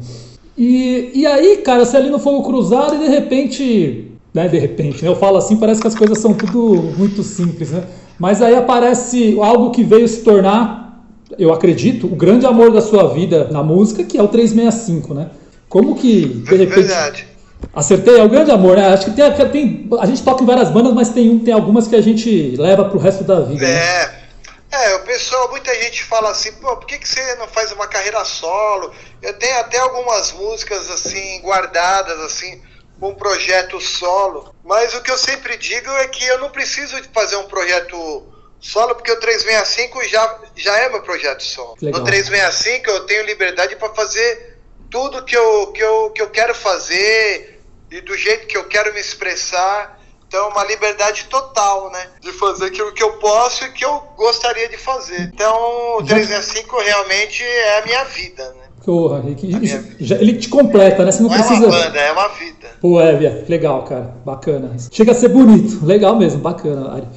E, 0.59 1.11
e 1.15 1.27
aí, 1.27 1.59
cara, 1.59 1.85
você 1.85 1.97
ali 1.97 2.11
no 2.11 2.19
Fogo 2.19 2.43
Cruzado 2.43 2.97
e 2.97 2.99
de 2.99 3.09
repente 3.09 4.17
né, 4.37 4.47
de 4.49 4.59
repente. 4.59 5.03
Né? 5.03 5.09
Eu 5.09 5.17
falo 5.17 5.39
assim, 5.39 5.57
parece 5.57 5.81
que 5.81 5.87
as 5.87 5.95
coisas 5.95 6.19
são 6.19 6.35
tudo 6.35 6.93
muito 6.99 7.23
simples, 7.23 7.71
né? 7.71 7.85
Mas 8.19 8.43
aí 8.43 8.55
aparece 8.55 9.39
algo 9.41 9.71
que 9.71 9.83
veio 9.83 10.07
se 10.07 10.21
tornar, 10.21 11.03
eu 11.39 11.55
acredito, 11.55 12.07
o 12.07 12.15
grande 12.15 12.45
amor 12.45 12.71
da 12.71 12.83
sua 12.83 13.09
vida 13.15 13.49
na 13.51 13.63
música, 13.63 14.05
que 14.05 14.19
é 14.19 14.23
o 14.23 14.29
365, 14.29 15.15
né? 15.15 15.31
Como 15.71 15.95
que, 15.95 16.27
de 16.27 16.55
repente... 16.55 16.87
Verdade. 16.87 17.27
Acertei, 17.75 18.19
é 18.19 18.23
o 18.23 18.29
grande 18.29 18.51
amor, 18.51 18.77
né? 18.77 18.89
Acho 18.89 19.07
que 19.07 19.11
tem, 19.13 19.31
tem, 19.49 19.89
a 19.99 20.07
gente 20.07 20.23
toca 20.23 20.43
em 20.43 20.47
várias 20.47 20.71
bandas, 20.71 20.93
mas 20.93 21.09
tem, 21.09 21.39
tem 21.39 21.55
algumas 21.55 21.89
que 21.89 21.97
a 21.97 22.03
gente 22.03 22.55
leva 22.59 22.85
pro 22.85 22.99
resto 22.99 23.25
da 23.25 23.41
vida. 23.41 23.63
Né? 23.63 23.71
É, 23.71 24.07
né? 24.07 24.26
É, 24.71 24.95
o 24.97 25.01
pessoal, 25.05 25.49
muita 25.51 25.75
gente 25.83 26.03
fala 26.05 26.31
assim, 26.31 26.53
pô, 26.53 26.77
por 26.77 26.87
que, 26.87 26.99
que 26.99 27.09
você 27.09 27.35
não 27.37 27.49
faz 27.49 27.73
uma 27.73 27.87
carreira 27.87 28.25
solo? 28.25 28.93
Eu 29.23 29.33
tenho 29.39 29.59
até 29.59 29.79
algumas 29.79 30.33
músicas 30.33 30.91
assim, 30.91 31.41
guardadas, 31.41 32.19
assim, 32.21 32.63
um 33.01 33.15
projeto 33.15 33.81
solo. 33.81 34.55
Mas 34.65 34.95
o 34.95 35.03
que 35.03 35.11
eu 35.11 35.19
sempre 35.19 35.57
digo 35.57 35.91
é 35.93 36.09
que 36.09 36.25
eu 36.25 36.39
não 36.39 36.51
preciso 36.51 37.01
de 37.01 37.09
fazer 37.09 37.37
um 37.37 37.47
projeto 37.47 38.27
solo, 38.61 38.95
porque 38.95 39.13
o 39.13 39.21
365 39.21 40.05
já, 40.09 40.41
já 40.57 40.77
é 40.79 40.89
meu 40.89 41.03
projeto 41.03 41.43
solo. 41.43 41.77
Legal. 41.81 42.01
No 42.01 42.07
365 42.07 42.91
eu 42.91 43.07
tenho 43.07 43.25
liberdade 43.25 43.77
para 43.77 43.95
fazer 43.95 44.59
tudo 44.91 45.25
que 45.25 45.37
eu, 45.37 45.73
que, 45.73 45.83
eu, 45.83 46.11
que 46.11 46.23
eu 46.23 46.31
quero 46.31 46.55
fazer 46.55 47.61
e 47.91 48.01
do 48.01 48.17
jeito 48.17 48.47
que 48.47 48.57
eu 48.57 48.65
quero 48.65 48.93
me 48.93 49.01
expressar. 49.01 49.96
Então, 50.29 50.49
uma 50.49 50.65
liberdade 50.65 51.27
total, 51.31 51.91
né? 51.91 52.07
De 52.21 52.33
fazer 52.33 52.67
aquilo 52.67 52.93
que 52.93 53.03
eu 53.03 53.13
posso 53.15 53.65
e 53.65 53.73
que 53.73 53.85
eu 53.85 54.03
gostaria 54.17 54.69
de 54.69 54.77
fazer. 54.77 55.31
Então, 55.33 55.99
o 55.99 56.03
365 56.03 56.77
realmente 56.81 57.43
é 57.43 57.79
a 57.79 57.85
minha 57.85 58.05
vida, 58.05 58.45
né? 58.59 58.67
Porra, 58.85 59.25
ele 59.27 60.35
te 60.35 60.49
completa, 60.49 61.05
né? 61.05 61.11
Você 61.11 61.23
não, 61.23 61.29
não 61.29 61.37
precisa. 61.37 61.65
É 61.65 61.69
uma 61.69 61.79
banda, 61.79 61.99
é 61.99 62.13
uma 62.13 62.29
vida. 62.29 62.69
Pô, 62.81 63.01
é, 63.01 63.45
legal, 63.49 63.83
cara. 63.83 64.15
Bacana. 64.25 64.77
Chega 64.93 65.13
a 65.13 65.15
ser 65.15 65.29
bonito. 65.29 65.85
Legal 65.85 66.17
mesmo, 66.17 66.41
bacana, 66.41 66.93
Ari. 66.93 67.09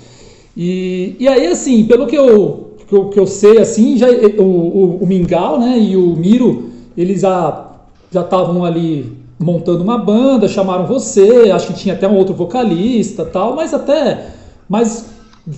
E, 0.57 1.15
e 1.19 1.27
aí, 1.27 1.47
assim, 1.47 1.85
pelo 1.85 2.07
que 2.07 2.15
eu, 2.15 2.75
que 2.87 2.95
eu, 2.95 3.09
que 3.09 3.19
eu 3.19 3.27
sei, 3.27 3.59
assim, 3.59 3.97
já, 3.97 4.07
o, 4.09 4.43
o, 4.43 5.03
o 5.03 5.07
Mingau, 5.07 5.59
né, 5.59 5.77
e 5.77 5.95
o 5.95 6.15
Miro, 6.15 6.71
eles 6.97 7.21
já 7.21 7.69
já 8.11 8.21
estavam 8.21 8.65
ali 8.65 9.18
montando 9.39 9.83
uma 9.83 9.97
banda, 9.97 10.47
chamaram 10.47 10.85
você, 10.85 11.49
acho 11.51 11.67
que 11.67 11.73
tinha 11.73 11.95
até 11.95 12.07
um 12.07 12.15
outro 12.15 12.33
vocalista 12.33 13.25
tal, 13.25 13.55
mas 13.55 13.73
até 13.73 14.31
mais 14.67 15.05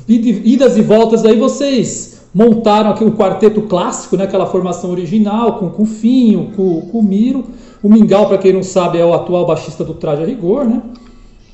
idas 0.07 0.77
e 0.77 0.81
voltas 0.81 1.25
aí 1.25 1.37
vocês 1.37 2.21
montaram 2.33 2.91
aqui 2.91 3.03
o 3.03 3.11
quarteto 3.11 3.63
clássico, 3.63 4.15
né, 4.15 4.23
aquela 4.23 4.45
formação 4.45 4.91
original, 4.91 5.57
com, 5.57 5.69
com 5.69 5.83
o 5.83 5.85
Finho, 5.85 6.53
com, 6.55 6.81
com 6.89 6.99
o 6.99 7.03
Miro. 7.03 7.45
O 7.83 7.89
Mingau, 7.89 8.27
para 8.27 8.37
quem 8.37 8.53
não 8.53 8.63
sabe, 8.63 8.99
é 8.99 9.05
o 9.05 9.13
atual 9.13 9.45
baixista 9.45 9.83
do 9.83 9.93
Traje 9.93 10.23
a 10.23 10.25
Rigor, 10.25 10.65
né? 10.65 10.81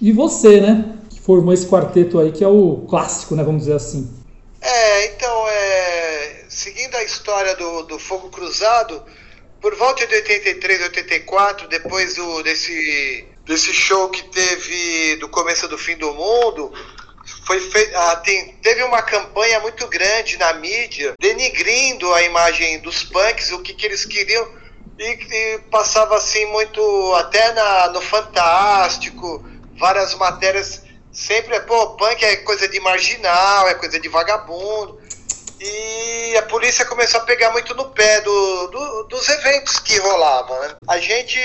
E 0.01 0.11
você, 0.11 0.59
né? 0.59 0.97
Que 1.09 1.19
formou 1.21 1.53
esse 1.53 1.65
quarteto 1.65 2.19
aí, 2.19 2.31
que 2.31 2.43
é 2.43 2.47
o 2.47 2.85
clássico, 2.87 3.35
né? 3.35 3.43
Vamos 3.43 3.61
dizer 3.61 3.75
assim. 3.75 4.11
É, 4.61 5.05
então, 5.15 5.47
é, 5.47 6.45
seguindo 6.49 6.95
a 6.95 7.03
história 7.03 7.55
do, 7.55 7.83
do 7.83 7.97
Fogo 7.97 8.29
Cruzado, 8.29 9.01
por 9.61 9.75
volta 9.75 10.05
de 10.05 10.15
83, 10.15 10.83
84, 10.83 11.67
depois 11.67 12.15
do, 12.15 12.43
desse, 12.43 13.27
desse 13.45 13.73
show 13.73 14.09
que 14.09 14.23
teve 14.23 15.15
do 15.17 15.29
começo 15.29 15.67
do 15.67 15.77
fim 15.77 15.97
do 15.97 16.13
mundo, 16.13 16.71
foi 17.45 17.59
feito, 17.59 17.95
ah, 17.95 18.15
tem, 18.17 18.53
teve 18.61 18.83
uma 18.83 19.01
campanha 19.01 19.59
muito 19.59 19.87
grande 19.87 20.37
na 20.37 20.53
mídia 20.53 21.13
denigrindo 21.19 22.13
a 22.13 22.23
imagem 22.23 22.79
dos 22.79 23.03
punks, 23.03 23.51
o 23.51 23.61
que, 23.61 23.73
que 23.73 23.85
eles 23.85 24.05
queriam, 24.05 24.47
e, 24.97 25.03
e 25.05 25.59
passava 25.71 26.15
assim 26.15 26.45
muito 26.47 27.13
até 27.15 27.53
na, 27.53 27.89
no 27.89 28.01
Fantástico, 28.01 29.45
várias 29.77 30.13
matérias 30.15 30.83
sempre, 31.11 31.59
pô, 31.61 31.95
punk 31.95 32.23
é 32.23 32.37
coisa 32.37 32.67
de 32.67 32.79
marginal, 32.79 33.67
é 33.67 33.73
coisa 33.73 33.99
de 33.99 34.07
vagabundo. 34.07 34.99
E 35.59 36.37
a 36.37 36.43
polícia 36.43 36.85
começou 36.85 37.21
a 37.21 37.23
pegar 37.23 37.51
muito 37.51 37.73
no 37.73 37.89
pé 37.89 38.21
do, 38.21 38.67
do 38.67 39.03
dos 39.03 39.27
eventos 39.29 39.79
que 39.79 39.97
rolavam. 39.99 40.59
Né? 40.59 40.75
A 40.87 40.99
gente 40.99 41.39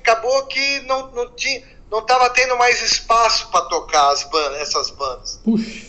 acabou 0.00 0.46
que 0.46 0.80
não, 0.80 1.10
não 1.12 1.30
tinha 1.34 1.62
não 1.90 2.00
estava 2.00 2.28
tendo 2.30 2.56
mais 2.56 2.82
espaço 2.82 3.48
para 3.52 3.66
tocar 3.66 4.10
as 4.10 4.24
bandas, 4.24 4.60
essas 4.60 4.90
bandas. 4.90 5.40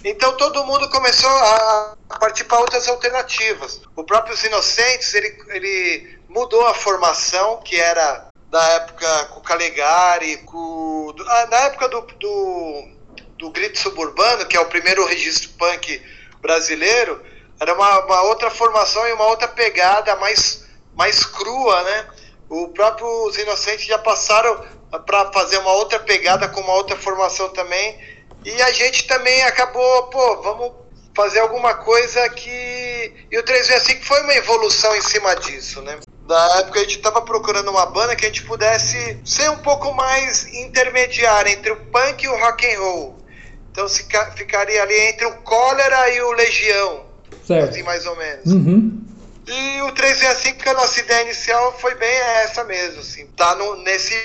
Então 0.03 0.37
todo 0.37 0.63
mundo 0.63 0.87
começou 0.89 1.29
a 1.29 1.95
partir 2.19 2.43
para 2.43 2.59
outras 2.59 2.87
alternativas. 2.87 3.81
O 3.95 4.03
próprio 4.03 4.35
Os 4.35 4.43
Inocentes, 4.43 5.15
ele, 5.15 5.35
ele 5.47 6.19
mudou 6.29 6.67
a 6.67 6.75
formação, 6.75 7.59
que 7.63 7.75
era 7.79 8.27
da 8.51 8.63
época 8.73 9.25
com 9.25 9.39
o 9.39 9.43
Calegari, 9.43 10.37
com, 10.45 11.11
ah, 11.27 11.47
na 11.49 11.57
época 11.61 11.89
do, 11.89 12.01
do, 12.01 12.87
do 13.39 13.49
Grito 13.49 13.79
Suburbano, 13.79 14.45
que 14.45 14.55
é 14.55 14.59
o 14.59 14.67
primeiro 14.67 15.05
registro 15.07 15.49
punk 15.57 16.01
brasileiro, 16.39 17.19
era 17.59 17.73
uma, 17.73 18.05
uma 18.05 18.21
outra 18.23 18.49
formação 18.49 19.07
e 19.07 19.13
uma 19.13 19.25
outra 19.25 19.47
pegada 19.47 20.15
mais, 20.17 20.65
mais 20.95 21.25
crua, 21.25 21.83
né? 21.83 22.07
O 22.49 22.67
próprio 22.69 23.07
Os 23.25 23.37
Inocentes 23.37 23.85
já 23.85 23.97
passaram 23.97 24.63
para 25.05 25.31
fazer 25.31 25.57
uma 25.59 25.71
outra 25.73 25.99
pegada 25.99 26.47
com 26.47 26.61
uma 26.61 26.73
outra 26.73 26.95
formação 26.95 27.49
também. 27.49 27.99
E 28.43 28.61
a 28.61 28.71
gente 28.71 29.07
também 29.07 29.43
acabou, 29.43 30.03
pô, 30.03 30.41
vamos 30.41 30.71
fazer 31.15 31.39
alguma 31.39 31.73
coisa 31.73 32.29
que. 32.29 33.25
E 33.31 33.37
o 33.37 33.43
365 33.43 34.05
foi 34.05 34.21
uma 34.21 34.35
evolução 34.35 34.95
em 34.95 35.01
cima 35.01 35.35
disso, 35.35 35.81
né? 35.81 35.99
Da 36.27 36.59
época 36.59 36.79
a 36.79 36.83
gente 36.83 36.97
estava 36.97 37.21
procurando 37.21 37.69
uma 37.69 37.85
banda 37.85 38.15
que 38.15 38.25
a 38.25 38.27
gente 38.27 38.43
pudesse 38.43 39.19
ser 39.23 39.49
um 39.49 39.59
pouco 39.59 39.93
mais 39.93 40.47
intermediária 40.53 41.51
entre 41.51 41.71
o 41.71 41.85
punk 41.85 42.23
e 42.23 42.27
o 42.27 42.37
rock 42.37 42.65
and 42.67 42.79
roll. 42.79 43.17
Então 43.71 43.87
ficaria 43.89 44.81
ali 44.81 44.97
entre 44.99 45.25
o 45.25 45.35
Cólera 45.41 46.09
e 46.09 46.21
o 46.21 46.31
Legião. 46.31 47.05
Certo. 47.45 47.69
Assim, 47.69 47.83
mais 47.83 48.05
ou 48.05 48.15
menos. 48.15 48.45
Uhum. 48.45 49.01
E 49.47 49.81
o 49.83 49.91
365, 49.91 50.63
que 50.63 50.69
a 50.69 50.73
nossa 50.73 50.99
ideia 50.99 51.23
inicial 51.23 51.77
foi 51.79 51.93
bem 51.95 52.15
essa 52.43 52.63
mesmo, 52.63 53.01
assim. 53.01 53.27
Tá 53.37 53.55
no, 53.55 53.75
nesse 53.83 54.15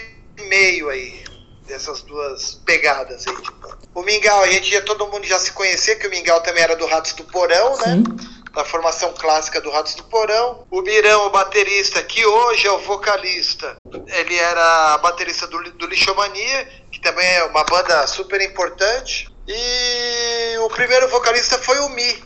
meio 0.48 0.88
aí 0.88 1.22
dessas 1.66 2.02
duas 2.02 2.54
pegadas 2.64 3.26
aí. 3.26 3.36
Tipo. 3.36 3.78
O 3.94 4.02
Mingau, 4.02 4.42
a 4.42 4.46
gente 4.46 4.80
todo 4.82 5.06
mundo 5.08 5.26
já 5.26 5.38
se 5.38 5.52
conhecer, 5.52 5.96
que 5.96 6.06
o 6.06 6.10
Mingau 6.10 6.40
também 6.40 6.62
era 6.62 6.76
do 6.76 6.86
Ratos 6.86 7.12
do 7.12 7.24
Porão, 7.24 7.76
né? 7.78 7.94
Sim. 7.94 8.40
Da 8.52 8.64
formação 8.64 9.12
clássica 9.12 9.60
do 9.60 9.70
Ratos 9.70 9.94
do 9.94 10.04
Porão. 10.04 10.66
O 10.70 10.80
Mirão, 10.82 11.26
o 11.26 11.30
baterista, 11.30 12.02
que 12.02 12.24
hoje 12.24 12.66
é 12.66 12.72
o 12.72 12.78
vocalista, 12.78 13.76
ele 14.06 14.36
era 14.36 14.98
baterista 14.98 15.46
do, 15.46 15.62
do 15.72 15.86
Lixomania, 15.86 16.68
que 16.90 17.00
também 17.00 17.26
é 17.26 17.44
uma 17.44 17.62
banda 17.64 18.06
super 18.06 18.40
importante. 18.40 19.28
E 19.46 20.58
o 20.58 20.68
primeiro 20.70 21.08
vocalista 21.08 21.58
foi 21.58 21.78
o 21.80 21.88
Mi. 21.90 22.22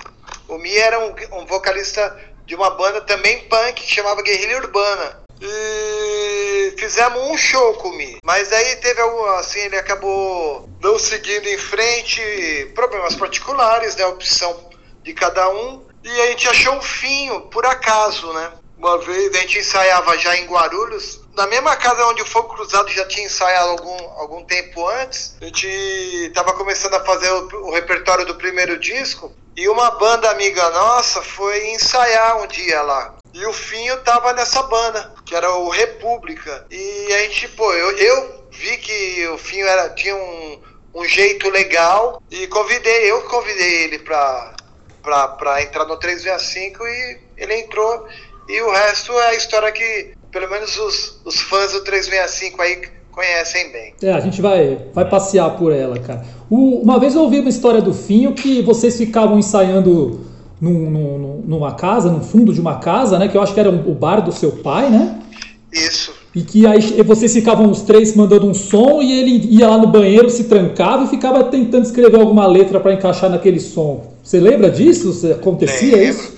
O 0.54 0.58
Mi 0.58 0.76
era 0.76 1.00
um, 1.00 1.12
um 1.32 1.46
vocalista 1.46 2.16
de 2.46 2.54
uma 2.54 2.70
banda 2.70 3.00
também 3.00 3.40
punk 3.48 3.82
que 3.82 3.92
chamava 3.92 4.22
Guerrilha 4.22 4.58
Urbana. 4.58 5.24
E 5.40 6.74
fizemos 6.78 7.20
um 7.28 7.36
show 7.36 7.74
com 7.74 7.88
o 7.88 7.96
Mi. 7.96 8.18
Mas 8.24 8.52
aí 8.52 8.76
teve 8.76 9.00
algum, 9.00 9.24
assim, 9.34 9.58
ele 9.60 9.76
acabou 9.76 10.68
não 10.80 10.96
seguindo 10.96 11.48
em 11.48 11.58
frente, 11.58 12.70
problemas 12.72 13.16
particulares, 13.16 13.96
né? 13.96 14.06
Opção 14.06 14.70
de 15.02 15.12
cada 15.12 15.48
um. 15.50 15.84
E 16.04 16.20
a 16.20 16.26
gente 16.28 16.48
achou 16.48 16.74
um 16.74 16.82
finho, 16.82 17.40
por 17.48 17.66
acaso, 17.66 18.32
né? 18.32 18.52
Uma 18.78 18.98
vez 18.98 19.34
a 19.34 19.38
gente 19.38 19.58
ensaiava 19.58 20.16
já 20.18 20.36
em 20.36 20.46
Guarulhos, 20.46 21.20
na 21.34 21.48
mesma 21.48 21.74
casa 21.74 22.06
onde 22.06 22.22
o 22.22 22.26
Fogo 22.26 22.54
Cruzado 22.54 22.88
já 22.90 23.04
tinha 23.06 23.26
ensaiado 23.26 23.70
algum, 23.70 23.96
algum 24.20 24.44
tempo 24.44 24.86
antes. 24.88 25.36
A 25.40 25.46
gente 25.46 25.66
estava 25.66 26.52
começando 26.52 26.94
a 26.94 27.04
fazer 27.04 27.30
o, 27.32 27.68
o 27.68 27.72
repertório 27.72 28.24
do 28.24 28.36
primeiro 28.36 28.78
disco. 28.78 29.32
E 29.56 29.68
uma 29.68 29.92
banda 29.92 30.30
amiga 30.30 30.68
nossa 30.70 31.22
foi 31.22 31.70
ensaiar 31.70 32.42
um 32.42 32.46
dia 32.46 32.82
lá. 32.82 33.14
E 33.32 33.46
o 33.46 33.52
Finho 33.52 33.96
tava 33.98 34.32
nessa 34.32 34.62
banda, 34.64 35.12
que 35.24 35.34
era 35.34 35.50
o 35.54 35.68
República. 35.68 36.66
E 36.70 37.12
a 37.12 37.18
gente, 37.18 37.48
pô, 37.48 37.72
eu, 37.72 37.96
eu 37.96 38.46
vi 38.50 38.76
que 38.78 39.28
o 39.28 39.38
Finho 39.38 39.66
era, 39.66 39.90
tinha 39.90 40.16
um, 40.16 40.60
um 40.94 41.04
jeito 41.04 41.48
legal 41.50 42.22
e 42.30 42.46
convidei, 42.48 43.10
eu 43.10 43.22
convidei 43.22 43.84
ele 43.84 43.98
pra, 44.00 44.54
pra, 45.02 45.28
pra 45.28 45.62
entrar 45.62 45.84
no 45.84 45.96
365 45.96 46.86
e 46.86 47.20
ele 47.36 47.54
entrou. 47.60 48.08
E 48.48 48.60
o 48.60 48.70
resto 48.70 49.12
é 49.20 49.28
a 49.28 49.34
história 49.34 49.70
que, 49.72 50.14
pelo 50.30 50.50
menos 50.50 50.76
os, 50.76 51.20
os 51.24 51.40
fãs 51.40 51.72
do 51.72 51.82
365 51.82 52.60
aí 52.60 53.03
conhecem 53.14 53.70
bem. 53.70 53.94
É, 54.02 54.12
a 54.12 54.20
gente 54.20 54.42
vai, 54.42 54.78
vai 54.92 55.08
passear 55.08 55.50
por 55.56 55.72
ela, 55.72 55.98
cara. 55.98 56.24
O, 56.50 56.80
uma 56.82 56.98
vez 56.98 57.14
eu 57.14 57.22
ouvi 57.22 57.40
uma 57.40 57.48
história 57.48 57.80
do 57.80 57.94
Finho 57.94 58.32
que 58.32 58.60
vocês 58.62 58.96
ficavam 58.96 59.38
ensaiando 59.38 60.26
num, 60.60 60.90
num, 60.90 61.42
numa 61.46 61.74
casa, 61.74 62.10
no 62.10 62.22
fundo 62.22 62.52
de 62.52 62.60
uma 62.60 62.78
casa, 62.78 63.18
né? 63.18 63.28
Que 63.28 63.36
eu 63.36 63.42
acho 63.42 63.54
que 63.54 63.60
era 63.60 63.70
o 63.70 63.94
bar 63.94 64.20
do 64.20 64.32
seu 64.32 64.52
pai, 64.52 64.90
né? 64.90 65.20
Isso. 65.72 66.12
E 66.34 66.42
que 66.42 66.66
aí 66.66 66.80
vocês 67.02 67.32
ficavam 67.32 67.70
os 67.70 67.82
três 67.82 68.14
mandando 68.16 68.48
um 68.48 68.54
som 68.54 69.00
e 69.00 69.20
ele 69.20 69.56
ia 69.56 69.68
lá 69.68 69.78
no 69.78 69.86
banheiro, 69.86 70.28
se 70.28 70.44
trancava 70.44 71.04
e 71.04 71.08
ficava 71.08 71.44
tentando 71.44 71.84
escrever 71.84 72.18
alguma 72.18 72.46
letra 72.46 72.80
para 72.80 72.92
encaixar 72.92 73.30
naquele 73.30 73.60
som. 73.60 74.12
Você 74.22 74.40
lembra 74.40 74.70
disso? 74.70 75.30
Acontecia 75.30 75.96
Lembro. 75.96 76.10
isso? 76.10 76.34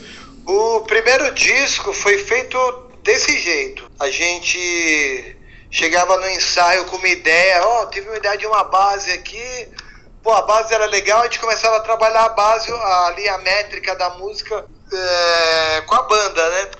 O 0.46 0.80
primeiro 0.80 1.32
disco 1.34 1.92
foi 1.94 2.18
feito 2.18 2.58
desse 3.02 3.38
jeito. 3.38 3.84
A 3.98 4.10
gente 4.10 5.35
chegava 5.70 6.16
no 6.16 6.28
ensaio 6.30 6.84
com 6.86 6.96
uma 6.96 7.08
ideia, 7.08 7.66
ó, 7.66 7.82
oh, 7.82 7.86
tive 7.86 8.08
uma 8.08 8.16
ideia 8.16 8.36
de 8.36 8.46
uma 8.46 8.64
base 8.64 9.10
aqui, 9.12 9.68
pô, 10.22 10.32
a 10.32 10.42
base 10.42 10.74
era 10.74 10.86
legal, 10.86 11.20
a 11.20 11.24
gente 11.24 11.40
começava 11.40 11.76
a 11.76 11.80
trabalhar 11.80 12.24
a 12.24 12.28
base, 12.30 12.70
a 12.72 13.14
linha 13.16 13.38
métrica 13.38 13.94
da 13.94 14.10
música 14.10 14.64
é, 14.92 15.80
com 15.82 15.94
a 15.94 16.02
banda, 16.02 16.50
né? 16.50 16.70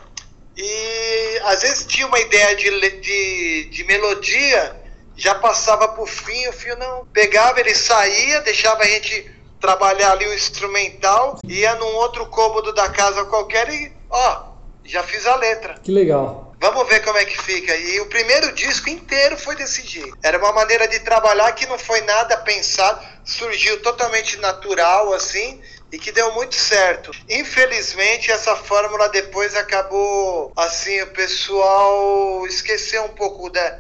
E 0.57 1.40
às 1.45 1.62
vezes 1.62 1.87
tinha 1.87 2.07
uma 2.07 2.19
ideia 2.19 2.57
de, 2.57 3.00
de, 3.00 3.69
de 3.71 3.85
melodia, 3.85 4.75
já 5.14 5.35
passava 5.35 5.88
pro 5.88 6.07
fim, 6.07 6.49
o 6.49 6.52
fio 6.52 6.76
não 6.76 7.07
pegava, 7.07 7.61
ele 7.61 7.75
saía, 7.75 8.40
deixava 8.40 8.83
a 8.83 8.87
gente 8.87 9.31
trabalhar 9.61 10.12
ali 10.12 10.26
o 10.26 10.35
instrumental, 10.35 11.38
ia 11.47 11.75
num 11.75 11.95
outro 11.97 12.26
cômodo 12.26 12.73
da 12.73 12.88
casa 12.88 13.25
qualquer 13.25 13.69
e, 13.69 13.93
ó, 14.11 14.45
já 14.85 15.02
fiz 15.02 15.26
a 15.26 15.37
letra. 15.37 15.75
Que 15.83 15.90
legal. 15.90 16.46
Vamos 16.59 16.89
ver 16.89 17.01
como 17.05 17.19
é 17.19 17.25
que 17.25 17.41
fica. 17.41 17.77
E 17.77 18.01
o 18.01 18.07
primeiro 18.07 18.53
disco 18.53 18.89
inteiro 18.89 19.37
foi 19.37 19.57
desse 19.57 19.87
jeito. 19.87 20.17
Era 20.23 20.39
uma 20.39 20.53
maneira 20.53 20.89
de 20.89 21.01
trabalhar 21.01 21.53
que 21.53 21.67
não 21.67 21.79
foi 21.79 22.01
nada 22.03 22.37
pensado, 22.39 23.01
surgiu 23.25 23.81
totalmente 23.83 24.39
natural, 24.39 25.13
assim, 25.13 25.61
e 25.93 25.99
que 25.99 26.13
deu 26.13 26.33
muito 26.33 26.55
certo. 26.55 27.11
Infelizmente, 27.29 28.31
essa 28.31 28.57
fórmula 28.57 29.09
depois 29.09 29.55
acabou, 29.55 30.53
assim, 30.57 31.01
o 31.03 31.07
pessoal 31.09 32.47
esqueceu 32.47 33.05
um 33.05 33.15
pouco 33.15 33.51
de, 33.51 33.73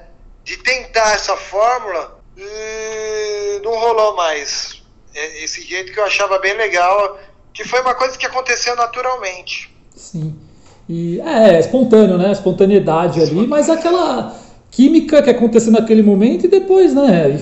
de 0.44 0.56
tentar 0.58 1.14
essa 1.14 1.36
fórmula 1.36 2.20
e 2.36 3.60
não 3.64 3.74
rolou 3.74 4.14
mais. 4.16 4.82
É, 5.14 5.44
esse 5.44 5.62
jeito 5.62 5.92
que 5.92 5.98
eu 5.98 6.04
achava 6.04 6.38
bem 6.38 6.52
legal, 6.52 7.18
que 7.54 7.64
foi 7.64 7.80
uma 7.80 7.94
coisa 7.94 8.18
que 8.18 8.26
aconteceu 8.26 8.76
naturalmente. 8.76 9.74
Sim. 9.96 10.45
E 10.88 11.20
é, 11.20 11.58
espontâneo, 11.58 12.16
né? 12.16 12.32
Espontaneidade 12.32 13.20
ali, 13.20 13.46
mas 13.46 13.68
aquela 13.68 14.34
química 14.70 15.22
que 15.22 15.30
aconteceu 15.30 15.72
naquele 15.72 16.02
momento 16.02 16.46
e 16.46 16.48
depois, 16.48 16.94
né? 16.94 17.40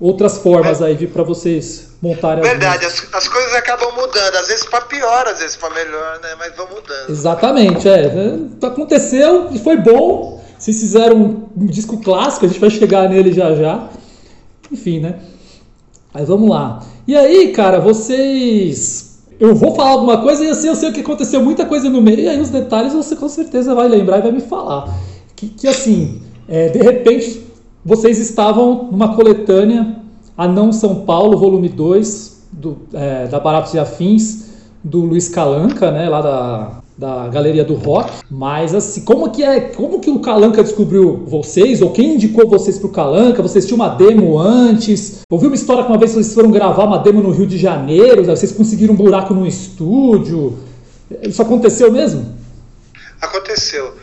Outras 0.00 0.38
formas 0.38 0.82
aí 0.82 1.06
para 1.06 1.22
vocês 1.22 1.96
montarem. 2.02 2.42
Verdade, 2.42 2.84
as, 2.84 3.06
as, 3.12 3.28
coisas 3.28 3.54
acabam 3.54 3.92
mudando, 3.94 4.36
às 4.36 4.48
vezes 4.48 4.64
para 4.64 4.82
pior, 4.82 5.26
às 5.26 5.38
vezes 5.40 5.56
para 5.56 5.70
melhor, 5.74 6.20
né? 6.22 6.28
Mas 6.38 6.54
vão 6.54 6.68
mudando. 6.68 7.10
Exatamente, 7.10 7.88
é. 7.88 8.04
é. 8.04 8.66
Aconteceu 8.66 9.48
e 9.52 9.58
foi 9.58 9.76
bom. 9.76 10.44
Vocês 10.58 10.80
fizeram 10.80 11.48
um 11.56 11.66
disco 11.66 12.00
clássico, 12.02 12.46
a 12.46 12.48
gente 12.48 12.60
vai 12.60 12.70
chegar 12.70 13.08
nele 13.08 13.32
já 13.32 13.54
já. 13.54 13.88
Enfim, 14.70 15.00
né? 15.00 15.18
Mas 16.12 16.28
vamos 16.28 16.48
lá. 16.48 16.82
E 17.06 17.14
aí, 17.14 17.52
cara, 17.52 17.78
vocês 17.78 19.05
eu 19.38 19.54
vou 19.54 19.74
falar 19.74 19.90
alguma 19.90 20.18
coisa 20.22 20.44
e 20.44 20.48
assim 20.48 20.68
eu 20.68 20.74
sei 20.74 20.90
o 20.90 20.92
que 20.92 21.00
aconteceu, 21.00 21.42
muita 21.42 21.66
coisa 21.66 21.88
no 21.88 22.00
meio, 22.00 22.20
e 22.20 22.28
aí 22.28 22.40
os 22.40 22.50
detalhes 22.50 22.92
você 22.92 23.14
com 23.16 23.28
certeza 23.28 23.74
vai 23.74 23.88
lembrar 23.88 24.18
e 24.18 24.22
vai 24.22 24.32
me 24.32 24.40
falar. 24.40 24.94
Que, 25.34 25.48
que 25.48 25.68
assim, 25.68 26.22
é, 26.48 26.68
de 26.68 26.78
repente 26.78 27.42
vocês 27.84 28.18
estavam 28.18 28.88
numa 28.90 29.14
coletânea 29.14 29.96
Anão 30.36 30.72
São 30.72 31.06
Paulo, 31.06 31.38
volume 31.38 31.68
2, 31.68 32.46
do, 32.52 32.78
é, 32.92 33.26
da 33.26 33.38
Baratos 33.38 33.74
e 33.74 33.78
Afins, 33.78 34.46
do 34.82 35.00
Luiz 35.00 35.28
Calanca, 35.28 35.90
né, 35.90 36.08
lá 36.08 36.22
da, 36.22 36.70
da 36.96 37.28
galeria 37.28 37.64
do 37.64 37.74
rock, 37.74 38.22
mas 38.30 38.74
assim, 38.74 39.04
como 39.04 39.30
que 39.30 39.42
é, 39.42 39.60
como 39.60 40.00
que 40.00 40.08
o 40.08 40.20
Calanca 40.20 40.62
descobriu 40.62 41.24
vocês, 41.26 41.82
ou 41.82 41.92
quem 41.92 42.14
indicou 42.14 42.48
vocês 42.48 42.78
pro 42.78 42.88
Calanca? 42.88 43.42
Vocês 43.42 43.66
tinham 43.66 43.76
uma 43.76 43.90
demo 43.90 44.38
antes? 44.38 45.20
Ouvi 45.30 45.46
uma 45.46 45.54
história 45.54 45.84
que 45.84 45.90
uma 45.90 45.98
vez 45.98 46.12
vocês 46.12 46.32
foram 46.32 46.50
gravar 46.50 46.84
uma 46.84 46.98
demo 46.98 47.22
no 47.22 47.30
Rio 47.30 47.46
de 47.46 47.58
Janeiro, 47.58 48.24
vocês 48.24 48.52
conseguiram 48.52 48.94
um 48.94 48.96
buraco 48.96 49.34
no 49.34 49.46
estúdio. 49.46 50.58
Isso 51.22 51.42
aconteceu 51.42 51.92
mesmo? 51.92 52.34
Aconteceu. 53.20 53.94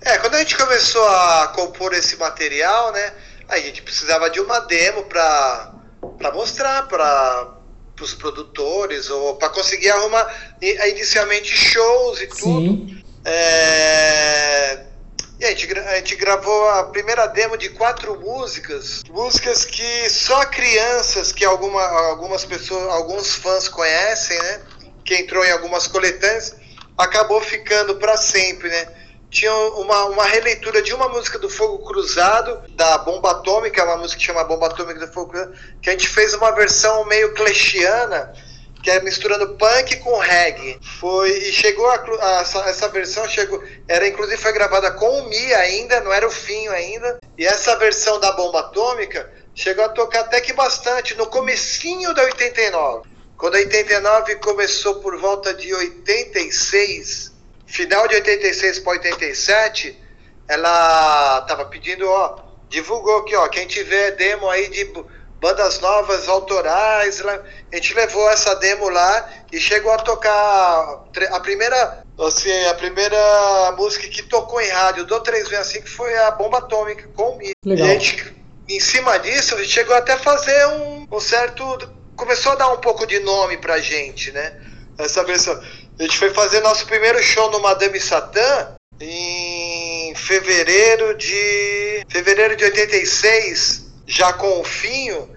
É, 0.00 0.16
quando 0.18 0.36
a 0.36 0.38
gente 0.38 0.56
começou 0.56 1.06
a 1.06 1.52
compor 1.54 1.92
esse 1.92 2.16
material, 2.16 2.92
né, 2.92 3.12
a 3.48 3.58
gente 3.58 3.82
precisava 3.82 4.30
de 4.30 4.40
uma 4.40 4.60
demo 4.60 5.02
para 5.02 5.72
mostrar 6.32 6.88
para 6.88 7.57
para 7.98 8.04
os 8.04 8.14
produtores 8.14 9.10
ou 9.10 9.34
para 9.34 9.48
conseguir 9.48 9.90
arrumar 9.90 10.26
inicialmente 10.62 11.54
shows 11.54 12.20
e 12.20 12.26
tudo. 12.28 12.86
É... 13.24 14.84
E 15.40 15.44
a 15.44 15.50
gente, 15.50 15.78
a 15.78 15.96
gente 15.96 16.16
gravou 16.16 16.68
a 16.70 16.84
primeira 16.84 17.26
demo 17.26 17.56
de 17.56 17.68
quatro 17.70 18.18
músicas, 18.20 19.02
músicas 19.08 19.64
que 19.64 20.10
só 20.10 20.44
crianças, 20.46 21.30
que 21.32 21.44
alguma, 21.44 21.82
algumas 22.08 22.44
pessoas, 22.44 22.88
alguns 22.92 23.34
fãs 23.34 23.68
conhecem, 23.68 24.36
né? 24.36 24.60
Que 25.04 25.14
entrou 25.16 25.44
em 25.44 25.52
algumas 25.52 25.86
coletâneas, 25.86 26.56
acabou 26.96 27.40
ficando 27.40 27.96
para 27.96 28.16
sempre, 28.16 28.68
né? 28.68 28.88
Tinha 29.30 29.52
uma, 29.52 30.04
uma 30.06 30.24
releitura 30.24 30.80
de 30.80 30.94
uma 30.94 31.08
música 31.08 31.38
do 31.38 31.50
Fogo 31.50 31.84
Cruzado, 31.84 32.62
da 32.70 32.98
Bomba 32.98 33.32
Atômica, 33.32 33.84
uma 33.84 33.98
música 33.98 34.18
que 34.18 34.26
chama 34.26 34.44
Bomba 34.44 34.66
Atômica 34.66 35.06
do 35.06 35.12
Fogo 35.12 35.32
Cruzado, 35.32 35.54
que 35.82 35.90
a 35.90 35.92
gente 35.92 36.08
fez 36.08 36.32
uma 36.34 36.50
versão 36.52 37.04
meio 37.04 37.34
clashiana, 37.34 38.32
que 38.82 38.90
é 38.90 39.00
misturando 39.00 39.56
punk 39.56 39.96
com 39.98 40.16
reggae. 40.18 40.78
Foi, 40.98 41.30
e 41.30 41.52
chegou 41.52 41.86
a, 41.90 41.96
a, 41.96 42.40
essa, 42.40 42.58
essa 42.60 42.88
versão, 42.88 43.28
chegou, 43.28 43.62
era 43.86 44.06
inclusive 44.08 44.40
foi 44.40 44.52
gravada 44.52 44.90
com 44.92 45.20
o 45.20 45.28
Mi 45.28 45.54
ainda, 45.54 46.00
não 46.00 46.12
era 46.12 46.26
o 46.26 46.30
Finho 46.30 46.72
ainda, 46.72 47.18
e 47.36 47.44
essa 47.44 47.76
versão 47.76 48.18
da 48.18 48.32
Bomba 48.32 48.60
Atômica 48.60 49.30
chegou 49.54 49.84
a 49.84 49.88
tocar 49.88 50.20
até 50.20 50.40
que 50.40 50.52
bastante, 50.52 51.14
no 51.16 51.26
comecinho 51.26 52.14
da 52.14 52.22
89. 52.22 53.08
Quando 53.36 53.54
a 53.54 53.58
89 53.58 54.36
começou 54.36 54.96
por 54.96 55.16
volta 55.18 55.52
de 55.54 55.72
86, 55.72 57.37
final 57.68 58.08
de 58.08 58.16
86 58.16 58.80
para 58.80 58.92
87, 58.92 59.96
ela 60.48 61.42
tava 61.42 61.66
pedindo, 61.66 62.08
ó, 62.08 62.38
divulgou 62.68 63.18
aqui, 63.18 63.36
ó, 63.36 63.46
quem 63.48 63.66
tiver 63.66 64.12
demo 64.12 64.48
aí 64.48 64.68
de 64.70 64.84
bandas 65.40 65.78
novas, 65.78 66.28
autorais, 66.28 67.22
a 67.24 67.76
gente 67.76 67.94
levou 67.94 68.28
essa 68.30 68.54
demo 68.56 68.88
lá 68.88 69.30
e 69.52 69.60
chegou 69.60 69.92
a 69.92 69.98
tocar 69.98 71.04
a 71.30 71.40
primeira, 71.40 72.02
assim, 72.18 72.50
a 72.66 72.74
primeira 72.74 73.72
música 73.76 74.08
que 74.08 74.22
tocou 74.22 74.60
em 74.60 74.68
rádio 74.68 75.04
do 75.04 75.20
365 75.20 75.88
foi 75.88 76.16
a 76.18 76.32
Bomba 76.32 76.58
Atômica 76.58 77.08
com 77.14 77.36
o. 77.36 77.38
Legal. 77.64 77.86
E 77.86 77.90
a 77.90 77.94
gente, 77.94 78.34
em 78.68 78.80
cima 78.80 79.16
disso, 79.18 79.54
a 79.54 79.58
gente 79.58 79.70
chegou 79.70 79.94
até 79.94 80.14
a 80.14 80.18
fazer 80.18 80.66
um, 80.68 81.06
um 81.10 81.20
certo, 81.20 81.64
começou 82.16 82.52
a 82.52 82.56
dar 82.56 82.72
um 82.72 82.78
pouco 82.78 83.06
de 83.06 83.20
nome 83.20 83.58
pra 83.58 83.78
gente, 83.78 84.32
né? 84.32 84.60
Essa 84.98 85.22
versão. 85.22 85.60
A 85.98 86.02
gente 86.02 86.16
foi 86.16 86.30
fazer 86.30 86.60
nosso 86.60 86.86
primeiro 86.86 87.20
show 87.22 87.50
no 87.50 87.60
Madame 87.60 87.98
Satã 87.98 88.68
em 89.00 90.14
fevereiro 90.14 91.16
de 91.16 92.04
fevereiro 92.08 92.56
de 92.56 92.64
86, 92.64 93.86
já 94.06 94.32
com 94.32 94.60
o 94.60 94.64
Finho. 94.64 95.28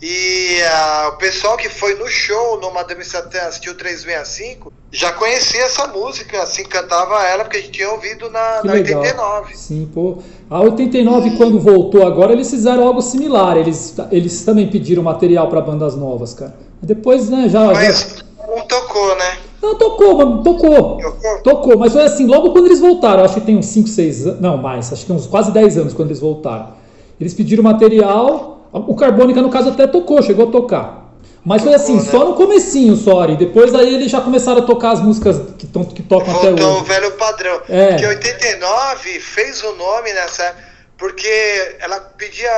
E 0.00 0.58
uh, 0.60 1.08
o 1.08 1.12
pessoal 1.16 1.56
que 1.56 1.68
foi 1.68 1.94
no 1.94 2.06
show 2.08 2.60
no 2.60 2.72
Madame 2.72 3.04
Satã 3.04 3.40
assistiu 3.42 3.74
365 3.74 4.72
já 4.94 5.12
conhecia 5.12 5.62
essa 5.62 5.88
música, 5.88 6.40
assim, 6.42 6.62
cantava 6.62 7.20
ela, 7.26 7.42
porque 7.42 7.56
a 7.56 7.60
gente 7.60 7.72
tinha 7.72 7.90
ouvido 7.90 8.30
na, 8.30 8.62
na 8.62 8.74
89. 8.74 9.56
Sim, 9.56 9.90
pô. 9.92 10.18
A 10.48 10.60
89, 10.60 11.30
e... 11.30 11.36
quando 11.36 11.58
voltou 11.58 12.06
agora, 12.06 12.32
eles 12.32 12.48
fizeram 12.48 12.86
algo 12.86 13.02
similar. 13.02 13.56
Eles, 13.56 13.96
eles 14.12 14.44
também 14.44 14.70
pediram 14.70 15.02
material 15.02 15.48
para 15.48 15.60
bandas 15.60 15.96
novas, 15.96 16.32
cara. 16.32 16.54
Depois, 16.80 17.28
né, 17.28 17.48
já. 17.48 17.72
Mas 17.72 18.16
já... 18.18 18.24
não 18.56 18.66
tocou, 18.66 19.16
né? 19.16 19.38
Não, 19.62 19.74
tocou, 19.76 20.42
tocou. 20.42 20.98
Tocou, 21.42 21.78
mas 21.78 21.92
foi 21.92 22.02
assim, 22.02 22.26
logo 22.26 22.52
quando 22.52 22.66
eles 22.66 22.80
voltaram, 22.80 23.24
acho 23.24 23.34
que 23.34 23.40
tem 23.40 23.56
uns 23.56 23.66
5, 23.66 23.88
6 23.88 24.26
anos, 24.26 24.40
não, 24.40 24.56
mais, 24.56 24.92
acho 24.92 25.06
que 25.06 25.12
uns 25.12 25.26
quase 25.26 25.50
10 25.52 25.78
anos 25.78 25.94
quando 25.94 26.08
eles 26.08 26.20
voltaram. 26.20 26.74
Eles 27.20 27.32
pediram 27.32 27.62
material, 27.62 28.68
o 28.72 28.94
Carbônica 28.94 29.40
no 29.40 29.50
caso 29.50 29.70
até 29.70 29.86
tocou, 29.86 30.22
chegou 30.22 30.48
a 30.48 30.50
tocar. 30.50 31.04
Mas 31.44 31.62
foi 31.62 31.74
assim, 31.74 31.96
né? 31.96 32.10
só 32.10 32.24
no 32.24 32.34
comecinho, 32.34 32.96
sorry. 32.96 33.36
Depois 33.36 33.74
aí 33.74 33.94
eles 33.94 34.10
já 34.10 34.20
começaram 34.20 34.62
a 34.62 34.64
tocar 34.64 34.92
as 34.92 35.00
músicas 35.02 35.36
que, 35.58 35.66
tão, 35.66 35.84
que 35.84 36.02
tocam 36.02 36.32
Voltou 36.32 36.52
até 36.52 36.64
hoje. 36.64 36.80
o 36.80 36.84
velho 36.84 37.10
padrão. 37.12 37.60
É. 37.68 37.88
Porque 37.88 38.06
89 38.06 39.20
fez 39.20 39.62
o 39.62 39.74
nome 39.74 40.12
nessa... 40.14 40.56
Porque 40.96 41.76
ela 41.80 42.00
pedia 42.00 42.48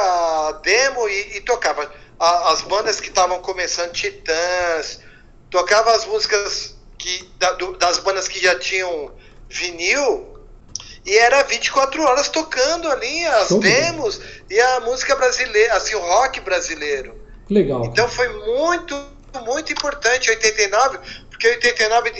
demo 0.63 1.09
e, 1.09 1.39
e 1.39 1.41
tocava. 1.41 1.91
as 2.21 2.63
bandas 2.63 3.01
que 3.01 3.09
estavam 3.09 3.39
começando, 3.41 3.91
Titãs, 3.91 5.01
tocava 5.51 5.95
as 5.95 6.05
músicas 6.07 6.75
que, 6.99 7.29
da, 7.39 7.53
do, 7.53 7.77
das 7.77 7.99
bandas 7.99 8.29
que 8.29 8.41
já 8.41 8.59
tinham 8.59 9.13
vinil, 9.49 10.37
e 11.05 11.17
era 11.17 11.43
24 11.45 12.03
horas 12.03 12.29
tocando 12.29 12.89
ali 12.89 13.25
as 13.27 13.51
demos 13.51 14.21
e 14.51 14.61
a 14.61 14.81
música 14.81 15.15
brasileira, 15.15 15.75
assim, 15.75 15.95
o 15.95 16.01
rock 16.01 16.41
brasileiro. 16.41 17.15
Legal. 17.49 17.85
Então 17.85 18.09
foi 18.09 18.29
muito, 18.29 19.01
muito 19.45 19.73
importante 19.73 20.29
89, 20.29 20.99
porque 21.31 21.49
89, 21.49 22.13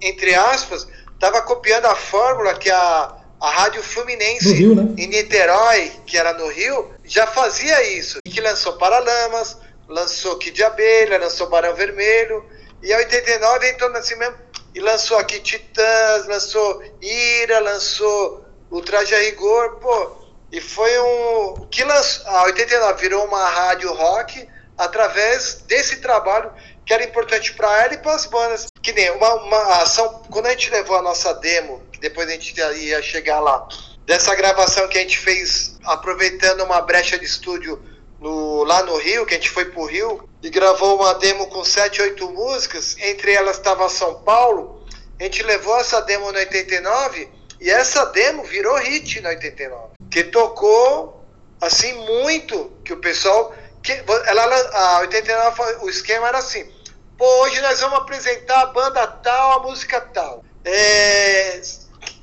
entre 0.00 0.34
aspas, 0.34 0.88
estava 1.14 1.40
copiando 1.42 1.86
a 1.86 1.94
fórmula 1.94 2.54
que 2.54 2.68
a, 2.68 3.14
a 3.40 3.50
Rádio 3.50 3.80
Fluminense 3.80 4.52
Rio, 4.52 4.74
né? 4.74 4.92
em 4.98 5.06
Niterói, 5.06 5.92
que 6.04 6.18
era 6.18 6.32
no 6.32 6.48
Rio, 6.48 6.90
já 7.04 7.28
fazia 7.28 7.80
isso. 7.96 8.18
Que 8.24 8.40
lançou 8.40 8.72
Paralamas, 8.72 9.56
lançou 9.88 10.36
Kid 10.38 10.56
de 10.56 10.64
Abelha, 10.64 11.18
lançou 11.18 11.48
Barão 11.48 11.76
Vermelho, 11.76 12.44
e 12.82 12.92
a 12.92 12.98
89 12.98 13.70
entrou 13.70 13.90
nesse 13.90 14.16
mesmo. 14.16 14.36
E 14.74 14.80
lançou 14.80 15.18
aqui 15.18 15.38
Titãs, 15.40 16.26
lançou 16.26 16.82
Ira, 17.00 17.60
lançou 17.60 18.44
o 18.70 18.80
Traje 18.80 19.14
a 19.14 19.18
Rigor. 19.18 19.76
Pô, 19.76 20.16
E 20.50 20.60
foi 20.60 20.98
um. 20.98 21.66
que 21.70 21.84
lançou, 21.84 22.26
a 22.26 22.44
89 22.44 23.00
virou 23.00 23.24
uma 23.26 23.48
rádio 23.48 23.92
rock 23.92 24.48
através 24.76 25.62
desse 25.66 25.96
trabalho 25.96 26.50
que 26.84 26.92
era 26.92 27.04
importante 27.04 27.52
para 27.52 27.84
ela 27.84 27.94
e 27.94 27.98
para 27.98 28.14
as 28.14 28.26
bandas. 28.26 28.66
Que 28.82 28.92
nem 28.92 29.10
uma, 29.12 29.34
uma 29.34 29.82
ação. 29.82 30.22
Quando 30.30 30.46
a 30.46 30.50
gente 30.50 30.70
levou 30.70 30.96
a 30.96 31.02
nossa 31.02 31.32
demo, 31.34 31.82
que 31.92 32.00
depois 32.00 32.28
a 32.28 32.32
gente 32.32 32.58
ia 32.58 33.00
chegar 33.02 33.38
lá, 33.40 33.66
dessa 34.04 34.34
gravação 34.34 34.88
que 34.88 34.98
a 34.98 35.00
gente 35.00 35.18
fez 35.18 35.78
aproveitando 35.84 36.62
uma 36.64 36.80
brecha 36.80 37.18
de 37.18 37.24
estúdio 37.24 37.80
no, 38.18 38.64
lá 38.64 38.82
no 38.82 38.96
Rio, 38.96 39.26
que 39.26 39.34
a 39.34 39.36
gente 39.36 39.50
foi 39.50 39.66
pro 39.66 39.84
Rio, 39.84 40.28
e 40.42 40.50
gravou 40.50 40.96
uma 40.96 41.14
demo 41.14 41.46
com 41.46 41.64
sete, 41.64 42.02
oito 42.02 42.28
músicas, 42.30 42.96
entre 42.98 43.32
elas 43.32 43.56
estava 43.56 43.88
São 43.88 44.22
Paulo. 44.22 44.84
A 45.18 45.22
gente 45.22 45.42
levou 45.42 45.78
essa 45.78 46.00
demo 46.00 46.32
no 46.32 46.38
89 46.38 47.28
e 47.60 47.70
essa 47.70 48.06
demo 48.06 48.42
virou 48.44 48.76
hit 48.78 49.20
no 49.20 49.28
89 49.28 49.92
que 50.12 50.24
tocou 50.24 51.24
assim 51.60 51.92
muito, 51.94 52.70
que 52.84 52.92
o 52.92 52.98
pessoal 52.98 53.54
que 53.82 53.92
ela 54.26 54.96
a 54.96 54.98
89 55.00 55.62
o 55.80 55.88
esquema 55.88 56.28
era 56.28 56.38
assim. 56.38 56.70
Pô, 57.16 57.24
hoje 57.42 57.60
nós 57.62 57.80
vamos 57.80 57.98
apresentar 57.98 58.60
a 58.60 58.66
banda 58.66 59.06
tal, 59.06 59.60
a 59.60 59.62
música 59.62 60.00
tal. 60.00 60.44
É, 60.64 61.60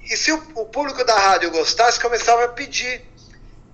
e 0.03 0.15
se 0.15 0.31
o, 0.31 0.43
o, 0.55 0.65
público 0.65 1.03
da 1.03 1.17
rádio 1.17 1.51
gostasse, 1.51 1.99
começava 1.99 2.45
a 2.45 2.49
pedir. 2.49 3.01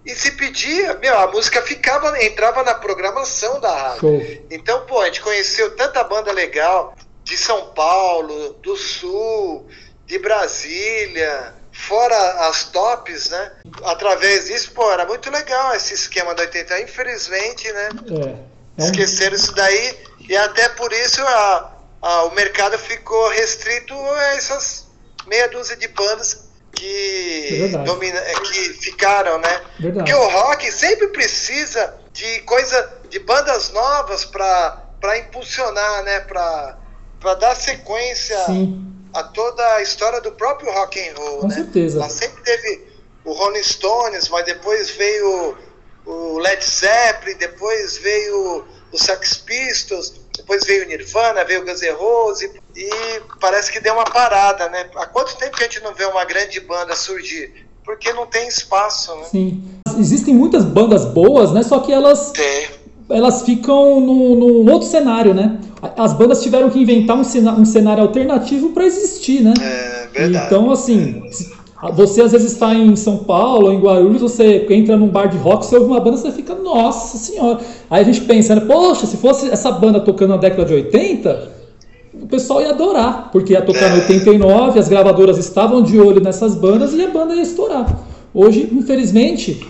E 0.05 0.13
se 0.15 0.31
pedia, 0.31 0.93
meu, 0.95 1.17
a 1.17 1.27
música 1.27 1.61
ficava, 1.63 2.23
entrava 2.23 2.63
na 2.63 2.75
programação 2.75 3.59
da 3.59 3.75
rádio. 3.75 3.99
Show. 4.01 4.45
Então, 4.51 4.85
pô, 4.85 5.01
a 5.01 5.05
gente 5.05 5.21
conheceu 5.21 5.75
tanta 5.75 6.03
banda 6.03 6.31
legal 6.31 6.95
de 7.23 7.35
São 7.35 7.73
Paulo, 7.73 8.53
do 8.61 8.77
Sul, 8.77 9.67
de 10.05 10.19
Brasília, 10.19 11.55
fora 11.71 12.47
as 12.47 12.65
tops, 12.65 13.29
né? 13.29 13.51
Através 13.83 14.45
disso, 14.45 14.71
pô, 14.73 14.91
era 14.91 15.05
muito 15.05 15.29
legal 15.31 15.75
esse 15.75 15.93
esquema 15.93 16.33
da 16.35 16.43
80. 16.43 16.81
Infelizmente, 16.81 17.71
né? 17.71 17.89
É. 18.77 18.83
é. 18.83 18.85
Esqueceram 18.85 19.35
isso 19.35 19.53
daí 19.53 19.97
e 20.27 20.37
até 20.37 20.69
por 20.69 20.91
isso 20.93 21.21
a, 21.21 21.73
a, 22.01 22.23
o 22.25 22.31
mercado 22.35 22.77
ficou 22.77 23.29
restrito 23.29 23.93
a 23.93 24.35
essas 24.35 24.85
meia 25.27 25.47
dúzia 25.49 25.75
de 25.75 25.87
bandas 25.87 26.44
que, 26.75 27.63
é 27.63 27.77
domina, 27.83 28.19
é, 28.19 28.33
que 28.33 28.73
ficaram, 28.73 29.37
né? 29.39 29.61
Verdade. 29.79 30.11
Porque 30.11 30.13
o 30.13 30.29
rock 30.29 30.71
sempre 30.71 31.07
precisa 31.07 31.95
de 32.13 32.39
coisa, 32.41 32.93
de 33.09 33.19
bandas 33.19 33.71
novas 33.71 34.25
para 34.25 35.17
impulsionar, 35.17 36.03
né? 36.03 36.19
Para 36.21 37.33
dar 37.39 37.55
sequência 37.55 38.37
Sim 38.45 38.85
a 39.15 39.23
toda 39.23 39.65
a 39.75 39.81
história 39.81 40.19
do 40.19 40.33
próprio 40.33 40.69
rock 40.73 40.99
and 40.99 41.13
roll, 41.15 41.39
Com 41.39 41.47
né? 41.47 41.55
certeza. 41.55 41.99
Ela 41.99 42.09
sempre 42.09 42.43
teve 42.43 42.85
o 43.23 43.31
Rolling 43.31 43.63
Stones, 43.63 44.27
mas 44.27 44.45
depois 44.45 44.89
veio 44.91 45.57
o 46.05 46.37
Led 46.37 46.63
Zeppelin, 46.63 47.37
depois 47.37 47.97
veio 47.97 48.65
o 48.91 48.97
Sex 48.97 49.37
Pistols, 49.37 50.13
depois 50.45 50.63
veio 50.63 50.85
o 50.85 50.87
Nirvana, 50.87 51.43
veio 51.43 51.63
o 51.63 51.65
Guns 51.65 51.81
N' 51.81 51.91
Roses 51.93 52.51
e 52.75 52.89
parece 53.41 53.71
que 53.71 53.79
deu 53.79 53.95
uma 53.95 54.05
parada, 54.05 54.69
né? 54.69 54.85
Há 54.95 55.07
quanto 55.07 55.35
tempo 55.37 55.57
que 55.57 55.63
a 55.63 55.67
gente 55.67 55.81
não 55.81 55.93
vê 55.95 56.05
uma 56.05 56.23
grande 56.23 56.59
banda 56.59 56.95
surgir? 56.95 57.65
Porque 57.83 58.13
não 58.13 58.27
tem 58.27 58.47
espaço, 58.47 59.15
né? 59.15 59.23
Sim. 59.25 59.63
Existem 59.97 60.35
muitas 60.35 60.63
bandas 60.63 61.03
boas, 61.03 61.51
né? 61.51 61.63
Só 61.63 61.79
que 61.79 61.91
elas 61.91 62.31
tem 62.31 62.67
elas 63.09 63.43
ficam 63.43 63.99
num, 63.99 64.35
num, 64.35 64.71
outro 64.71 64.87
cenário, 64.87 65.33
né? 65.33 65.59
As 65.95 66.13
bandas 66.13 66.41
tiveram 66.41 66.69
que 66.71 66.79
inventar 66.79 67.15
um 67.15 67.23
cenário, 67.23 67.61
um 67.61 67.65
cenário 67.65 68.01
alternativo 68.01 68.69
para 68.69 68.83
existir, 68.83 69.41
né? 69.41 69.53
É 69.59 70.07
verdade. 70.11 70.45
Então, 70.47 70.71
assim, 70.71 71.21
você 71.93 72.21
às 72.21 72.31
vezes 72.31 72.53
está 72.53 72.73
em 72.73 72.95
São 72.95 73.17
Paulo, 73.17 73.71
em 73.71 73.79
Guarulhos, 73.79 74.21
você 74.21 74.65
entra 74.69 74.95
num 74.95 75.09
bar 75.09 75.27
de 75.27 75.37
rock, 75.37 75.65
você 75.65 75.75
ouve 75.75 75.87
uma 75.87 75.99
banda, 75.99 76.17
você 76.17 76.31
fica, 76.31 76.55
nossa 76.55 77.17
senhora. 77.17 77.59
Aí 77.89 78.01
a 78.01 78.05
gente 78.05 78.21
pensa, 78.21 78.55
né? 78.55 78.61
Poxa, 78.61 79.05
se 79.05 79.17
fosse 79.17 79.49
essa 79.49 79.71
banda 79.71 79.99
tocando 79.99 80.29
na 80.29 80.37
década 80.37 80.65
de 80.65 80.73
80, 80.73 81.51
o 82.21 82.27
pessoal 82.27 82.61
ia 82.61 82.69
adorar, 82.69 83.29
porque 83.31 83.53
ia 83.53 83.61
tocar 83.61 83.91
é. 83.91 83.97
em 83.97 84.01
89, 84.01 84.79
as 84.79 84.87
gravadoras 84.87 85.37
estavam 85.37 85.81
de 85.81 85.99
olho 85.99 86.21
nessas 86.21 86.55
bandas 86.55 86.93
e 86.93 87.03
a 87.03 87.09
banda 87.09 87.35
ia 87.35 87.43
estourar. 87.43 87.85
Hoje, 88.33 88.69
infelizmente, 88.71 89.67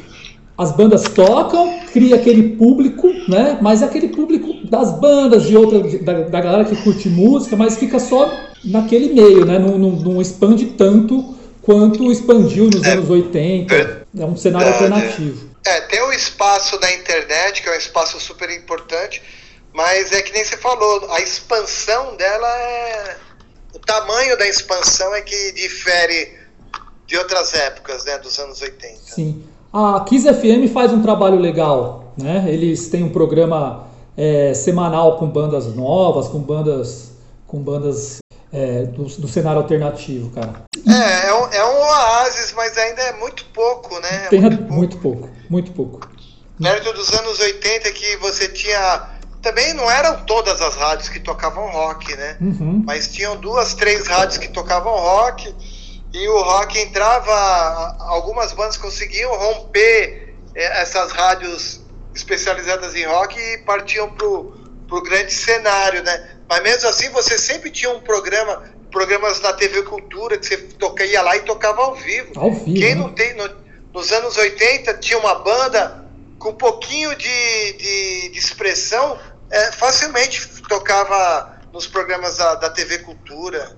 as 0.56 0.72
bandas 0.72 1.04
tocam, 1.06 1.80
cria 1.92 2.16
aquele 2.16 2.50
público, 2.50 3.08
né? 3.28 3.58
Mas 3.62 3.82
é 3.82 3.86
aquele 3.86 4.10
público 4.10 4.54
das 4.70 5.00
bandas, 5.00 5.44
de 5.44 5.58
outra, 5.58 5.80
da, 6.02 6.22
da 6.22 6.42
galera 6.42 6.66
que 6.66 6.76
curte 6.78 7.10
música, 7.10 7.56
mas 7.56 7.78
fica 7.78 8.00
só 8.00 8.32
naquele 8.64 9.14
meio, 9.14 9.44
né? 9.44 9.58
Não, 9.58 9.78
não, 9.78 9.92
não 9.92 10.22
expande 10.22 10.68
tanto 10.68 11.35
quanto 11.66 12.12
expandiu 12.12 12.66
nos 12.66 12.84
é, 12.84 12.92
anos 12.92 13.10
80. 13.10 14.06
É 14.18 14.26
um 14.26 14.38
cenário 14.38 14.72
alternativo. 14.72 15.50
É, 15.66 15.82
tem 15.82 16.02
o 16.04 16.14
espaço 16.14 16.80
da 16.80 16.94
internet, 16.94 17.64
que 17.64 17.68
é 17.68 17.74
um 17.74 17.78
espaço 17.78 18.20
super 18.20 18.50
importante, 18.52 19.22
mas 19.74 20.12
é 20.12 20.22
que 20.22 20.32
nem 20.32 20.46
você 20.46 20.56
falou, 20.58 21.12
a 21.12 21.20
expansão 21.20 22.16
dela 22.16 22.48
é. 22.48 23.18
O 23.74 23.80
tamanho 23.80 24.38
da 24.38 24.48
expansão 24.48 25.14
é 25.16 25.22
que 25.22 25.52
difere 25.54 26.34
de 27.08 27.18
outras 27.18 27.54
épocas, 27.54 28.06
né? 28.06 28.18
Dos 28.20 28.38
anos 28.40 28.62
80. 28.62 28.96
Sim. 29.02 29.44
A 29.74 30.06
Kiss 30.08 30.26
FM 30.34 30.72
faz 30.72 30.94
um 30.94 31.02
trabalho 31.02 31.38
legal, 31.38 32.14
né? 32.18 32.46
Eles 32.48 32.88
têm 32.88 33.04
um 33.04 33.10
programa 33.10 33.88
é, 34.16 34.54
semanal 34.54 35.18
com 35.18 35.28
bandas 35.28 35.66
novas, 35.76 36.28
com 36.28 36.40
bandas, 36.40 37.12
com 37.46 37.60
bandas 37.60 38.20
é, 38.56 38.84
do, 38.86 39.04
do, 39.04 39.28
cenário 39.28 39.62
alternativo, 39.62 40.30
cara. 40.30 40.64
É, 40.88 41.28
é 41.28 41.34
um, 41.34 41.48
é 41.52 41.66
um 41.66 41.78
oásis, 41.78 42.54
mas 42.54 42.78
ainda 42.78 43.02
é 43.02 43.12
muito 43.20 43.44
pouco, 43.54 44.00
né? 44.00 44.28
Tem, 44.30 44.40
muito, 44.40 44.58
pouco. 44.58 44.74
muito 44.74 44.98
pouco, 44.98 45.30
muito 45.50 45.72
pouco. 45.74 46.10
Perto 46.62 46.94
dos 46.94 47.12
anos 47.12 47.38
80 47.38 47.92
que 47.92 48.16
você 48.18 48.48
tinha 48.48 49.10
também 49.42 49.74
não 49.74 49.92
eram 49.92 50.24
todas 50.24 50.62
as 50.62 50.74
rádios 50.76 51.10
que 51.10 51.20
tocavam 51.20 51.70
rock, 51.70 52.16
né? 52.16 52.38
Uhum. 52.40 52.82
Mas 52.86 53.10
tinham 53.10 53.36
duas, 53.36 53.74
três 53.74 54.08
rádios 54.08 54.38
que 54.38 54.48
tocavam 54.48 54.94
rock 54.94 55.54
e 56.14 56.28
o 56.30 56.42
rock 56.42 56.80
entrava, 56.80 57.98
algumas 58.00 58.54
bandas 58.54 58.78
conseguiam 58.78 59.38
romper 59.38 60.34
é, 60.56 60.82
essas 60.82 61.12
rádios 61.12 61.82
especializadas 62.14 62.96
em 62.96 63.06
rock 63.06 63.38
e 63.38 63.58
partiam 63.66 64.10
pro, 64.12 64.58
pro 64.88 65.04
grande 65.04 65.34
cenário, 65.34 66.02
né? 66.04 66.35
Mas 66.48 66.64
mesmo 66.64 66.90
assim 66.90 67.10
você 67.10 67.38
sempre 67.38 67.72
tinha 67.72 67.92
um 67.92 68.00
programa, 68.00 68.64
programas 68.92 69.42
na 69.42 69.54
TV 69.54 69.84
Cultura 69.84 70.38
que 70.38 70.46
você 70.46 70.58
toca, 70.58 71.06
ia 71.06 71.22
lá 71.22 71.36
e 71.36 71.42
tocava 71.42 71.82
ao 71.82 71.96
vivo. 71.96 72.32
Ao 72.40 72.52
vivo 72.52 72.80
Quem 72.80 72.96
né? 72.96 73.02
não 73.02 73.10
tem, 73.12 73.36
no, 73.36 73.50
nos 73.94 74.12
anos 74.12 74.38
80 74.38 74.94
tinha 74.96 75.18
uma 75.18 75.36
banda 75.36 76.06
com 76.38 76.50
um 76.50 76.56
pouquinho 76.56 77.16
de, 77.16 77.74
de, 77.74 78.30
de 78.30 78.38
expressão, 78.38 79.18
é, 79.50 79.72
facilmente 79.72 80.48
tocava 80.68 81.60
nos 81.74 81.88
programas 81.88 82.38
da, 82.38 82.56
da 82.56 82.70
TV 82.70 83.00
Cultura 83.00 83.76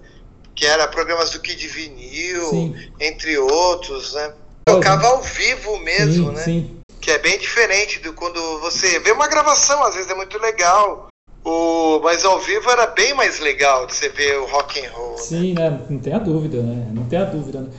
que 0.57 0.65
era 0.65 0.87
programas 0.87 1.29
do 1.29 1.39
Kid 1.39 1.67
Vinil, 1.67 2.49
sim. 2.49 2.91
entre 2.99 3.37
outros, 3.37 4.15
né? 4.15 4.33
Tocava 4.65 5.07
ao 5.07 5.21
vivo 5.21 5.77
mesmo, 5.79 6.29
sim, 6.29 6.35
né? 6.35 6.43
Sim. 6.43 6.81
Que 6.99 7.11
é 7.11 7.19
bem 7.19 7.37
diferente 7.37 7.99
do 7.99 8.11
quando 8.11 8.59
você 8.59 8.99
vê 8.99 9.11
uma 9.11 9.27
gravação, 9.27 9.83
às 9.83 9.93
vezes 9.93 10.09
é 10.09 10.15
muito 10.15 10.37
legal. 10.39 11.07
O, 11.47 12.01
mas 12.03 12.25
ao 12.25 12.41
vivo 12.41 12.69
era 12.69 12.87
bem 12.87 13.13
mais 13.13 13.39
legal 13.39 13.87
de 13.87 13.95
você 13.95 14.09
ver 14.09 14.37
o 14.37 14.45
rock 14.47 14.85
and 14.85 14.89
roll. 14.91 15.11
Né? 15.11 15.17
Sim, 15.17 15.53
né? 15.53 15.69
né? 15.69 15.79
Não 15.89 15.97
tem 15.97 16.13
a 16.13 16.19
dúvida, 16.19 16.61
né? 16.61 16.87
Não 16.93 17.05
tem 17.05 17.19
a 17.19 17.23
dúvida. 17.23 17.61
Né? 17.61 17.69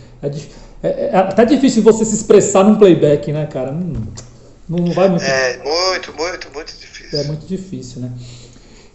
É, 0.82 0.88
é, 0.88 1.10
é, 1.12 1.16
até 1.18 1.44
difícil 1.44 1.82
você 1.82 2.02
se 2.06 2.14
expressar 2.14 2.64
num 2.64 2.76
playback, 2.76 3.30
né, 3.30 3.44
cara? 3.44 3.70
Não, 3.70 4.00
não 4.66 4.90
vai 4.92 5.10
muito. 5.10 5.22
É, 5.22 5.58
muito, 5.58 6.14
muito, 6.14 6.48
muito 6.54 6.78
difícil. 6.78 7.18
É 7.18 7.24
muito 7.24 7.46
difícil, 7.46 8.00
né? 8.00 8.12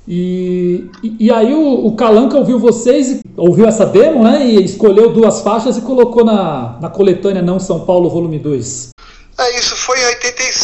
E, 0.07 0.89
e, 1.03 1.27
e, 1.27 1.31
aí 1.31 1.53
o, 1.53 1.85
o 1.85 1.95
Calanca 1.95 2.35
ouviu 2.35 2.57
vocês, 2.57 3.21
ouviu 3.37 3.67
essa 3.67 3.85
demo, 3.85 4.23
né? 4.23 4.43
E 4.43 4.65
escolheu 4.65 5.13
duas 5.13 5.41
faixas 5.41 5.77
e 5.77 5.81
colocou 5.81 6.25
na, 6.25 6.79
na 6.81 6.89
coletânea 6.89 7.43
Não 7.43 7.59
São 7.59 7.85
Paulo, 7.85 8.09
volume 8.09 8.39
2. 8.39 8.89
É, 9.37 9.59
isso 9.59 9.72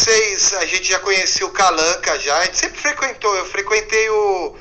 86, 0.00 0.54
a 0.54 0.64
gente 0.64 0.88
já 0.88 0.98
conhecia 0.98 1.46
o 1.46 1.50
Calanca 1.50 2.18
já, 2.18 2.38
a 2.38 2.44
gente 2.44 2.56
sempre 2.56 2.80
frequentou, 2.80 3.34
eu 3.36 3.44
frequentei 3.44 4.08
o, 4.08 4.56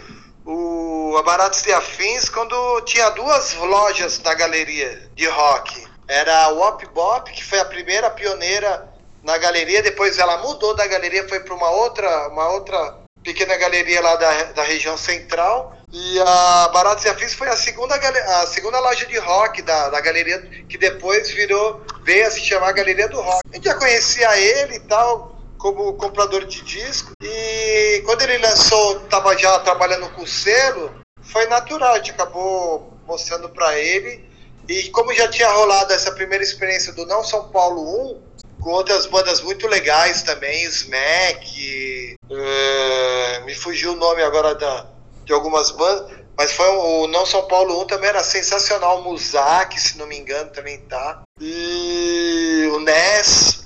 o 0.45 1.15
Abaratos 1.17 1.61
de 1.61 1.71
Afins 1.71 2.27
quando 2.27 2.81
tinha 2.81 3.09
duas 3.11 3.53
lojas 3.55 4.19
na 4.19 4.33
galeria 4.33 5.09
de 5.15 5.25
rock. 5.27 5.87
Era 6.07 6.45
a 6.45 6.49
Wop 6.49 6.85
Bop, 6.87 7.31
que 7.31 7.43
foi 7.43 7.59
a 7.59 7.65
primeira 7.65 8.09
pioneira 8.09 8.89
na 9.23 9.37
galeria, 9.37 9.81
depois 9.81 10.17
ela 10.17 10.39
mudou 10.39 10.75
da 10.75 10.85
galeria, 10.87 11.27
foi 11.29 11.39
para 11.39 11.55
uma 11.55 11.69
outra, 11.69 12.27
uma 12.29 12.49
outra 12.49 12.98
pequena 13.23 13.57
galeria 13.57 14.01
lá 14.01 14.15
da, 14.15 14.43
da 14.43 14.63
região 14.63 14.97
central. 14.97 15.77
E 15.91 16.19
a 16.19 16.69
Baratos 16.71 17.03
e 17.05 17.09
Afins 17.09 17.33
foi 17.33 17.47
a 17.47 17.57
segunda, 17.57 17.95
a 17.95 18.47
segunda 18.47 18.79
loja 18.79 19.05
de 19.05 19.17
rock 19.17 19.61
da, 19.61 19.89
da 19.89 19.99
galeria, 19.99 20.39
que 20.67 20.77
depois 20.77 21.31
virou, 21.31 21.81
veio 22.03 22.27
a 22.27 22.31
se 22.31 22.41
chamar 22.41 22.73
Galeria 22.73 23.07
do 23.07 23.19
Rock. 23.19 23.41
A 23.51 23.55
gente 23.55 23.65
já 23.65 23.73
conhecia 23.73 24.37
ele 24.37 24.75
e 24.75 24.79
tal, 24.81 25.39
como 25.57 25.93
comprador 25.93 26.45
de 26.45 26.61
disco. 26.61 27.11
E 27.21 28.03
quando 28.05 28.21
ele 28.21 28.37
lançou, 28.37 29.03
estava 29.03 29.35
já 29.35 29.57
trabalhando 29.59 30.09
com 30.11 30.25
selo, 30.27 30.93
foi 31.21 31.47
natural, 31.47 31.93
a 31.93 31.97
gente 31.97 32.11
acabou 32.11 32.93
mostrando 33.07 33.49
para 33.49 33.77
ele. 33.79 34.29
E 34.67 34.89
como 34.89 35.11
já 35.13 35.27
tinha 35.27 35.49
rolado 35.49 35.91
essa 35.91 36.11
primeira 36.11 36.43
experiência 36.43 36.93
do 36.93 37.03
Não 37.07 37.23
São 37.23 37.49
Paulo 37.49 38.13
1, 38.13 38.21
com 38.61 38.69
outras 38.69 39.07
bandas 39.07 39.41
muito 39.41 39.67
legais 39.67 40.21
também, 40.21 40.63
Smack, 40.65 42.15
uh, 42.29 43.45
me 43.45 43.55
fugiu 43.55 43.93
o 43.93 43.95
nome 43.95 44.21
agora 44.21 44.55
da, 44.55 44.85
de 45.25 45.33
algumas 45.33 45.71
bandas, 45.71 46.17
mas 46.37 46.53
foi 46.53 46.67
o 46.67 47.07
Não 47.07 47.25
São 47.25 47.47
Paulo 47.47 47.81
1 47.81 47.87
também 47.87 48.09
era 48.09 48.23
sensacional, 48.23 49.01
Musak, 49.01 49.79
se 49.79 49.97
não 49.97 50.07
me 50.07 50.17
engano, 50.17 50.49
também 50.51 50.79
tá. 50.81 51.21
E 51.39 52.69
o 52.73 52.79
Ness. 52.79 53.65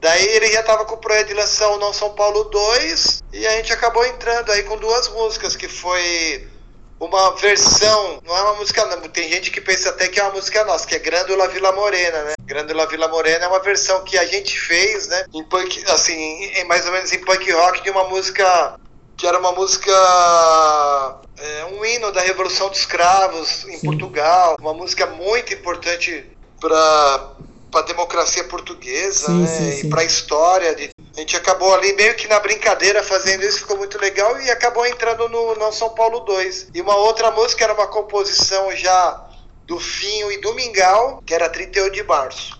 Daí 0.00 0.26
ele 0.26 0.50
já 0.50 0.64
tava 0.64 0.84
com 0.84 0.96
o 0.96 0.98
projeto 0.98 1.28
de 1.28 1.34
lançar 1.34 1.68
o 1.68 1.78
Não 1.78 1.92
São 1.92 2.10
Paulo 2.10 2.44
2 2.44 3.22
e 3.32 3.46
a 3.46 3.52
gente 3.52 3.72
acabou 3.72 4.04
entrando 4.04 4.50
aí 4.50 4.64
com 4.64 4.76
duas 4.76 5.08
músicas, 5.10 5.54
que 5.54 5.68
foi 5.68 6.48
uma 7.06 7.34
versão, 7.34 8.20
não 8.24 8.36
é 8.36 8.42
uma 8.42 8.54
música, 8.54 8.84
tem 9.08 9.28
gente 9.28 9.50
que 9.50 9.60
pensa 9.60 9.90
até 9.90 10.06
que 10.06 10.20
é 10.20 10.22
uma 10.22 10.34
música 10.34 10.64
nossa, 10.64 10.86
que 10.86 10.94
é 10.94 10.98
Grândola 11.00 11.48
Vila 11.48 11.72
Morena, 11.72 12.22
né? 12.22 12.34
Grândola 12.44 12.86
Vila 12.86 13.08
Morena 13.08 13.44
é 13.44 13.48
uma 13.48 13.58
versão 13.60 14.04
que 14.04 14.16
a 14.16 14.24
gente 14.24 14.58
fez, 14.58 15.08
né? 15.08 15.24
Em 15.34 15.42
punk, 15.42 15.84
assim, 15.88 16.14
em, 16.14 16.64
mais 16.64 16.86
ou 16.86 16.92
menos 16.92 17.12
em 17.12 17.18
punk 17.18 17.50
rock 17.50 17.82
de 17.82 17.90
uma 17.90 18.04
música 18.04 18.78
que 19.16 19.26
era 19.26 19.38
uma 19.38 19.52
música 19.52 19.92
é, 21.38 21.64
um 21.66 21.84
hino 21.84 22.12
da 22.12 22.20
Revolução 22.20 22.68
dos 22.68 22.78
Escravos 22.78 23.64
em 23.64 23.78
Sim. 23.78 23.86
Portugal, 23.86 24.56
uma 24.60 24.72
música 24.72 25.06
muito 25.06 25.52
importante 25.52 26.24
para 26.60 27.32
para 27.72 27.80
a 27.80 27.84
democracia 27.84 28.44
portuguesa 28.44 29.26
sim, 29.26 29.40
né? 29.40 29.46
sim, 29.46 29.72
sim. 29.72 29.86
e 29.86 29.90
para 29.90 30.02
a 30.02 30.04
história. 30.04 30.74
De... 30.76 30.90
A 31.16 31.20
gente 31.20 31.34
acabou 31.34 31.74
ali 31.74 31.94
meio 31.94 32.14
que 32.14 32.28
na 32.28 32.38
brincadeira 32.38 33.02
fazendo 33.02 33.42
isso, 33.42 33.60
ficou 33.60 33.78
muito 33.78 33.98
legal 33.98 34.38
e 34.40 34.50
acabou 34.50 34.86
entrando 34.86 35.28
no 35.28 35.56
Não 35.56 35.72
São 35.72 35.88
Paulo 35.88 36.20
2. 36.20 36.68
E 36.74 36.80
uma 36.80 36.94
outra 36.94 37.30
música 37.30 37.64
era 37.64 37.72
uma 37.72 37.86
composição 37.86 38.70
já 38.76 39.24
do 39.66 39.80
Finho 39.80 40.30
e 40.30 40.40
do 40.40 40.54
Mingau, 40.54 41.22
que 41.24 41.32
era 41.32 41.48
38 41.48 41.94
de 41.94 42.02
março. 42.02 42.58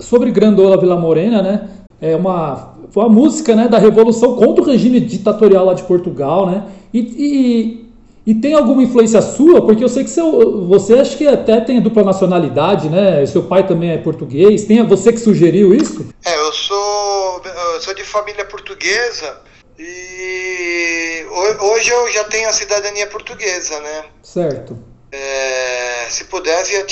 sobre 0.00 0.30
Grandola 0.32 0.78
Vila 0.78 0.96
Morena, 0.96 1.40
né? 1.40 1.70
É 2.00 2.16
uma, 2.16 2.74
foi 2.90 3.04
uma 3.04 3.10
música 3.10 3.54
né, 3.54 3.68
da 3.68 3.78
Revolução 3.78 4.34
contra 4.34 4.64
o 4.64 4.66
regime 4.66 4.98
ditatorial 4.98 5.66
lá 5.66 5.74
de 5.74 5.82
Portugal, 5.82 6.46
né? 6.46 6.64
E, 6.92 6.98
e 6.98 7.89
e 8.26 8.34
tem 8.34 8.54
alguma 8.54 8.82
influência 8.82 9.22
sua? 9.22 9.64
Porque 9.64 9.82
eu 9.82 9.88
sei 9.88 10.04
que 10.04 10.10
seu, 10.10 10.66
você 10.66 10.94
acha 10.94 11.16
que 11.16 11.26
até 11.26 11.60
tem 11.60 11.80
dupla 11.80 12.04
nacionalidade, 12.04 12.88
né? 12.88 13.24
Seu 13.26 13.44
pai 13.44 13.66
também 13.66 13.90
é 13.90 13.98
português. 13.98 14.64
Tem 14.64 14.86
você 14.86 15.12
que 15.12 15.18
sugeriu 15.18 15.74
isso? 15.74 16.06
É, 16.24 16.36
eu 16.36 16.52
sou, 16.52 17.42
eu 17.74 17.80
sou 17.80 17.94
de 17.94 18.04
família 18.04 18.44
portuguesa 18.44 19.40
e 19.78 21.24
hoje 21.60 21.90
eu 21.90 22.12
já 22.12 22.24
tenho 22.24 22.48
a 22.48 22.52
cidadania 22.52 23.06
portuguesa, 23.06 23.80
né? 23.80 24.04
Certo. 24.22 24.78
É, 25.12 26.06
se 26.08 26.24
pudesse, 26.24 26.74
eu 26.74 26.86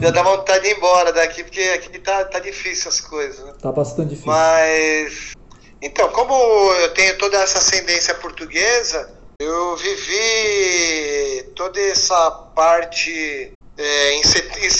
ia 0.00 0.10
dar 0.12 0.22
vontade 0.22 0.64
de 0.64 0.70
ir 0.70 0.76
embora 0.76 1.12
daqui, 1.12 1.44
porque 1.44 1.60
aqui 1.60 1.98
tá, 2.00 2.24
tá 2.24 2.40
difícil 2.40 2.90
as 2.90 3.00
coisas. 3.00 3.42
Né? 3.44 3.54
Tá 3.62 3.72
bastante 3.72 4.10
difícil. 4.10 4.32
Mas, 4.32 5.32
então, 5.80 6.08
como 6.10 6.34
eu 6.34 6.92
tenho 6.92 7.16
toda 7.16 7.38
essa 7.38 7.58
ascendência 7.58 8.14
portuguesa, 8.14 9.21
eu 9.42 9.76
vivi 9.76 11.42
toda 11.56 11.80
essa 11.80 12.30
parte. 12.54 13.52
É, 13.76 14.12
em, 14.14 14.22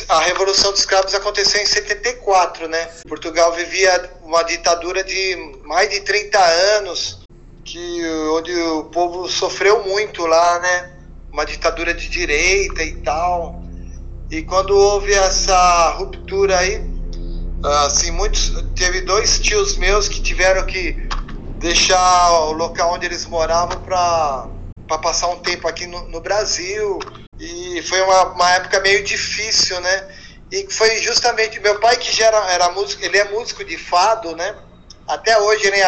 a 0.08 0.20
Revolução 0.20 0.70
dos 0.70 0.80
Escravos 0.80 1.14
aconteceu 1.14 1.60
em 1.60 1.66
74, 1.66 2.68
né? 2.68 2.88
Portugal 3.08 3.52
vivia 3.52 4.10
uma 4.22 4.42
ditadura 4.42 5.02
de 5.02 5.36
mais 5.64 5.90
de 5.90 6.00
30 6.00 6.38
anos, 6.76 7.20
que, 7.64 8.04
onde 8.34 8.52
o 8.52 8.84
povo 8.84 9.28
sofreu 9.28 9.82
muito 9.84 10.26
lá, 10.26 10.60
né? 10.60 10.92
Uma 11.32 11.44
ditadura 11.44 11.94
de 11.94 12.08
direita 12.08 12.82
e 12.84 12.96
tal. 12.96 13.62
E 14.30 14.42
quando 14.42 14.76
houve 14.76 15.12
essa 15.12 15.90
ruptura 15.90 16.58
aí, 16.58 16.82
assim, 17.86 18.10
muitos. 18.10 18.52
Teve 18.76 19.00
dois 19.00 19.38
tios 19.38 19.76
meus 19.76 20.08
que 20.08 20.20
tiveram 20.20 20.64
que 20.66 21.08
deixar 21.62 22.32
o 22.48 22.52
local 22.52 22.92
onde 22.92 23.06
eles 23.06 23.24
moravam 23.24 23.80
para 23.80 24.48
passar 24.98 25.28
um 25.28 25.38
tempo 25.38 25.68
aqui 25.68 25.86
no, 25.86 26.08
no 26.08 26.20
Brasil. 26.20 26.98
E 27.38 27.80
foi 27.82 28.02
uma, 28.02 28.24
uma, 28.32 28.50
época 28.54 28.80
meio 28.80 29.02
difícil, 29.04 29.80
né? 29.80 30.08
E 30.50 30.70
foi 30.70 31.00
justamente 31.00 31.60
meu 31.60 31.78
pai 31.80 31.96
que 31.96 32.14
já 32.14 32.26
era, 32.26 32.52
era 32.52 32.70
músico, 32.70 33.02
ele 33.04 33.16
é 33.16 33.24
músico 33.30 33.64
de 33.64 33.78
fado, 33.78 34.36
né? 34.36 34.54
Até 35.08 35.38
hoje 35.38 35.66
ele 35.66 35.80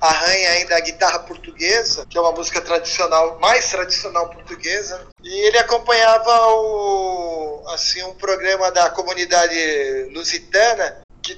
arranha 0.00 0.50
ainda 0.50 0.76
a 0.76 0.80
guitarra 0.80 1.20
portuguesa, 1.20 2.06
que 2.08 2.18
é 2.18 2.20
uma 2.20 2.32
música 2.32 2.60
tradicional, 2.60 3.38
mais 3.40 3.68
tradicional 3.70 4.28
portuguesa. 4.28 5.00
E 5.22 5.46
ele 5.46 5.58
acompanhava 5.58 6.46
o, 6.48 7.64
assim, 7.68 8.02
um 8.04 8.14
programa 8.14 8.70
da 8.70 8.90
comunidade 8.90 10.10
lusitana 10.12 10.98
que 11.22 11.34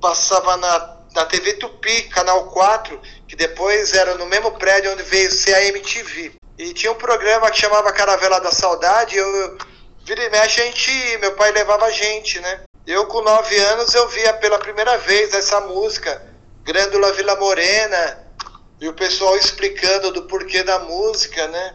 passava 0.00 0.56
na 0.56 1.00
da 1.12 1.26
TV 1.26 1.54
Tupi, 1.54 2.02
Canal 2.04 2.44
4, 2.46 3.00
que 3.30 3.36
depois 3.36 3.94
era 3.94 4.16
no 4.16 4.26
mesmo 4.26 4.50
prédio 4.58 4.92
onde 4.92 5.04
veio 5.04 5.30
ser 5.30 5.54
a 5.54 5.64
MTV. 5.66 6.32
E 6.58 6.74
tinha 6.74 6.90
um 6.90 6.96
programa 6.96 7.48
que 7.48 7.60
chamava 7.60 7.92
Caravela 7.92 8.40
da 8.40 8.50
Saudade, 8.50 9.16
eu 9.16 9.56
vira 10.04 10.24
e 10.24 10.30
mexe 10.30 10.60
a 10.60 10.64
gente, 10.64 11.18
meu 11.18 11.32
pai 11.36 11.52
levava 11.52 11.84
a 11.84 11.92
gente, 11.92 12.40
né? 12.40 12.62
Eu 12.84 13.06
com 13.06 13.22
nove 13.22 13.56
anos 13.56 13.94
eu 13.94 14.08
via 14.08 14.32
pela 14.32 14.58
primeira 14.58 14.98
vez 14.98 15.32
essa 15.32 15.60
música, 15.60 16.20
Grândola 16.64 17.12
Vila 17.12 17.36
Morena, 17.36 18.18
e 18.80 18.88
o 18.88 18.94
pessoal 18.94 19.36
explicando 19.36 20.10
do 20.10 20.22
porquê 20.22 20.64
da 20.64 20.80
música, 20.80 21.46
né? 21.46 21.74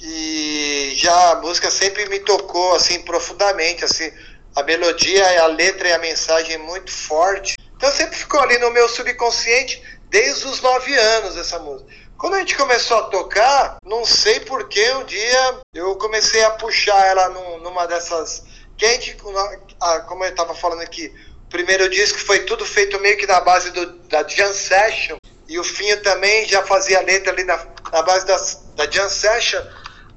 E 0.00 0.92
já 0.94 1.32
a 1.32 1.40
música 1.40 1.72
sempre 1.72 2.08
me 2.08 2.20
tocou 2.20 2.76
assim 2.76 3.00
profundamente, 3.00 3.84
assim, 3.84 4.12
a 4.54 4.62
melodia, 4.62 5.42
a 5.42 5.46
letra 5.48 5.88
e 5.88 5.92
a 5.92 5.98
mensagem 5.98 6.56
muito 6.58 6.92
forte. 6.92 7.56
Então 7.76 7.90
sempre 7.90 8.16
ficou 8.16 8.38
ali 8.38 8.58
no 8.58 8.70
meu 8.70 8.88
subconsciente 8.88 9.82
desde 10.14 10.46
os 10.46 10.60
nove 10.60 10.94
anos 10.94 11.36
essa 11.36 11.58
música. 11.58 11.90
Quando 12.16 12.34
a 12.34 12.38
gente 12.38 12.56
começou 12.56 12.98
a 12.98 13.02
tocar, 13.08 13.78
não 13.84 14.04
sei 14.04 14.38
porquê, 14.38 14.92
um 14.92 15.04
dia 15.04 15.58
eu 15.74 15.96
comecei 15.96 16.44
a 16.44 16.50
puxar 16.50 17.04
ela 17.04 17.30
num, 17.30 17.58
numa 17.58 17.84
dessas. 17.84 18.44
Que 18.76 18.86
a 18.86 18.92
gente, 18.92 19.16
como 19.16 20.24
eu 20.24 20.30
estava 20.30 20.54
falando 20.54 20.82
aqui, 20.82 21.12
o 21.46 21.48
primeiro 21.50 21.88
disco 21.90 22.20
foi 22.20 22.44
tudo 22.44 22.64
feito 22.64 23.00
meio 23.00 23.16
que 23.16 23.26
na 23.26 23.40
base 23.40 23.72
do, 23.72 23.86
da 24.06 24.22
Jam 24.22 24.52
Session, 24.52 25.16
e 25.48 25.58
o 25.58 25.64
Finho 25.64 26.00
também 26.00 26.46
já 26.46 26.62
fazia 26.62 27.00
letra 27.00 27.32
ali 27.32 27.42
na, 27.42 27.58
na 27.92 28.02
base 28.02 28.24
das, 28.24 28.62
da 28.76 28.88
Jam 28.88 29.08
Session. 29.08 29.62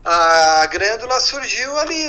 A 0.05 0.67
Grândula 0.67 1.19
surgiu 1.19 1.75
ali 1.79 2.07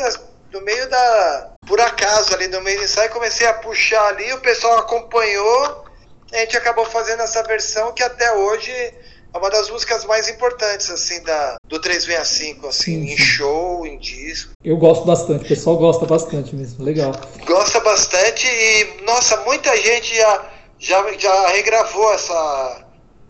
no 0.53 0.61
meio 0.61 0.91
da. 0.91 1.53
Por 1.67 1.81
acaso, 1.81 2.35
ali 2.35 2.49
no 2.49 2.61
meio 2.61 2.79
do 2.81 2.85
ensaio, 2.85 3.11
comecei 3.11 3.47
a 3.47 3.55
puxar 3.55 4.09
ali, 4.09 4.31
o 4.35 4.41
pessoal 4.41 4.79
acompanhou, 4.79 5.88
a 6.33 6.39
gente 6.39 6.57
acabou 6.57 6.85
fazendo 6.85 7.23
essa 7.23 7.43
versão 7.43 7.93
que 7.93 8.03
até 8.03 8.33
hoje 8.35 8.71
é 8.71 9.39
uma 9.39 9.51
das 9.51 9.71
músicas 9.71 10.05
mais 10.05 10.29
importantes, 10.29 10.91
assim, 10.91 11.23
da, 11.23 11.57
do 11.65 11.79
365, 11.81 12.67
assim, 12.67 12.83
sim, 12.83 13.13
em 13.13 13.17
show, 13.17 13.87
em 13.87 13.99
disco. 13.99 14.53
Eu 14.65 14.77
gosto 14.77 15.05
bastante, 15.05 15.45
o 15.45 15.49
pessoal 15.49 15.77
gosta 15.77 16.07
bastante 16.07 16.55
mesmo, 16.55 16.85
legal. 16.85 17.13
Gosta 17.45 17.81
bastante 17.81 18.47
e, 18.47 19.03
nossa, 19.05 19.37
muita 19.45 19.77
gente 19.77 20.17
já, 20.17 20.51
já, 20.79 21.13
já 21.19 21.49
regravou 21.49 22.13
essa, 22.15 22.87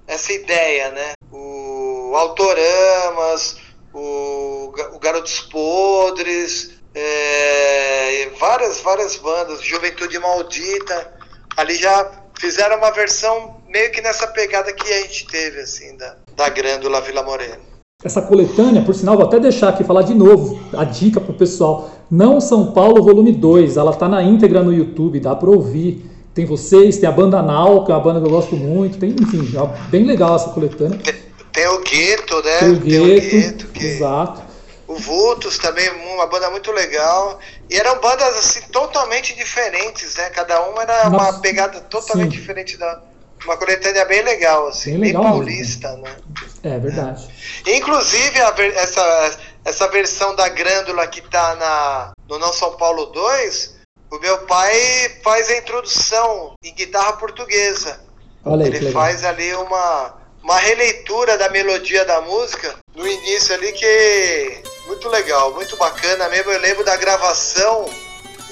essa 0.07 0.33
ideia, 0.33 0.91
né? 0.91 1.13
O 1.33 2.13
Autoramas, 2.15 3.57
o, 3.93 4.73
o 4.93 4.99
Garotos 4.99 5.41
Podres, 5.41 6.79
é, 6.95 8.31
várias, 8.39 8.81
várias 8.81 9.17
bandas, 9.17 9.63
Juventude 9.63 10.19
Maldita, 10.19 11.13
ali 11.57 11.75
já 11.77 12.05
fizeram 12.39 12.79
uma 12.79 12.91
versão 12.91 13.57
meio 13.69 13.91
que 13.93 14.01
nessa 14.01 14.27
pegada 14.27 14.73
que 14.73 14.93
a 14.93 15.03
gente 15.03 15.27
teve, 15.27 15.61
assim, 15.61 15.97
da, 15.97 16.17
da 16.37 16.49
Grândola 16.49 17.01
Vila 17.01 17.23
Morena. 17.23 17.59
Essa 18.03 18.23
coletânea, 18.23 18.83
por 18.83 18.95
sinal, 18.95 19.17
vou 19.17 19.27
até 19.27 19.41
deixar 19.41 19.71
aqui 19.71 19.83
falar 19.83 20.03
de 20.03 20.15
novo 20.15 20.61
a 20.73 20.85
dica 20.85 21.21
pro 21.21 21.35
pessoal. 21.35 21.91
Não 22.09 22.41
São 22.41 22.73
Paulo, 22.73 23.03
volume 23.03 23.33
2. 23.33 23.77
Ela 23.77 23.93
tá 23.93 24.09
na 24.09 24.23
íntegra 24.23 24.63
no 24.63 24.73
YouTube, 24.73 25.19
dá 25.19 25.35
para 25.35 25.51
ouvir. 25.51 26.09
Tem 26.33 26.47
vocês, 26.47 26.99
tem 26.99 27.09
a 27.09 27.13
banda 27.13 27.43
Nau, 27.43 27.85
que 27.85 27.91
é 27.91 27.95
uma 27.95 28.01
banda 28.01 28.21
que 28.21 28.27
eu 28.27 28.31
gosto 28.31 28.55
muito. 28.55 28.99
Tem, 28.99 29.11
enfim, 29.11 29.51
é 29.57 29.91
bem 29.91 30.05
legal 30.05 30.37
essa 30.37 30.51
coletânea. 30.51 30.97
Tem, 30.99 31.15
tem 31.53 31.69
o 31.69 31.81
Gueto, 31.81 32.37
né? 32.43 32.59
Tem 32.61 32.71
o 32.71 32.77
Gueto, 32.79 32.85
tem 32.85 33.01
o 33.01 33.21
Gueto 33.21 33.67
que... 33.67 33.87
exato 33.87 34.49
o 34.89 34.97
Vultus 34.97 35.59
também, 35.59 35.89
uma 36.15 36.27
banda 36.27 36.51
muito 36.51 36.73
legal. 36.73 37.39
E 37.71 37.77
eram 37.77 38.01
bandas 38.01 38.37
assim 38.37 38.63
totalmente 38.69 39.35
diferentes, 39.35 40.15
né? 40.17 40.31
Cada 40.31 40.63
uma 40.69 40.83
era 40.83 41.11
Nossa, 41.11 41.31
uma 41.31 41.41
pegada 41.41 41.81
totalmente 41.83 42.33
sim. 42.35 42.41
diferente 42.41 42.77
da. 42.77 43.03
Uma 43.45 43.57
coletânea 43.57 44.05
bem 44.05 44.21
legal, 44.23 44.67
assim, 44.67 44.93
bem, 44.93 45.13
legal 45.13 45.23
bem 45.23 45.31
paulista, 45.33 45.89
mesmo. 45.91 46.03
né? 46.03 46.17
É 46.65 46.79
verdade. 46.79 47.29
É. 47.67 47.77
Inclusive, 47.77 48.37
essa, 48.75 49.39
essa 49.65 49.89
versão 49.89 50.35
da 50.35 50.49
Grândula 50.49 51.07
que 51.07 51.21
tá 51.21 51.55
na, 51.55 52.13
no 52.29 52.37
Não 52.37 52.53
São 52.53 52.77
Paulo 52.77 53.07
2, 53.07 53.77
o 54.11 54.19
meu 54.19 54.39
pai 54.39 55.21
faz 55.23 55.51
a 55.51 55.57
introdução 55.57 56.55
em 56.65 56.75
guitarra 56.75 57.13
portuguesa. 57.13 58.01
Olha 58.45 58.65
aí, 58.67 58.75
Ele 58.75 58.91
faz 58.91 59.25
ali 59.25 59.55
uma, 59.55 60.18
uma 60.49 60.57
releitura 60.57 61.37
da 61.37 61.51
melodia 61.51 62.07
da 62.07 62.23
música 62.23 62.75
no 62.97 63.07
início 63.07 63.55
ali 63.55 63.71
que 63.71 64.63
muito 64.87 65.07
legal, 65.11 65.53
muito 65.53 65.77
bacana 65.77 66.27
mesmo. 66.31 66.51
Eu 66.51 66.59
lembro 66.59 66.83
da 66.83 66.97
gravação, 66.97 67.85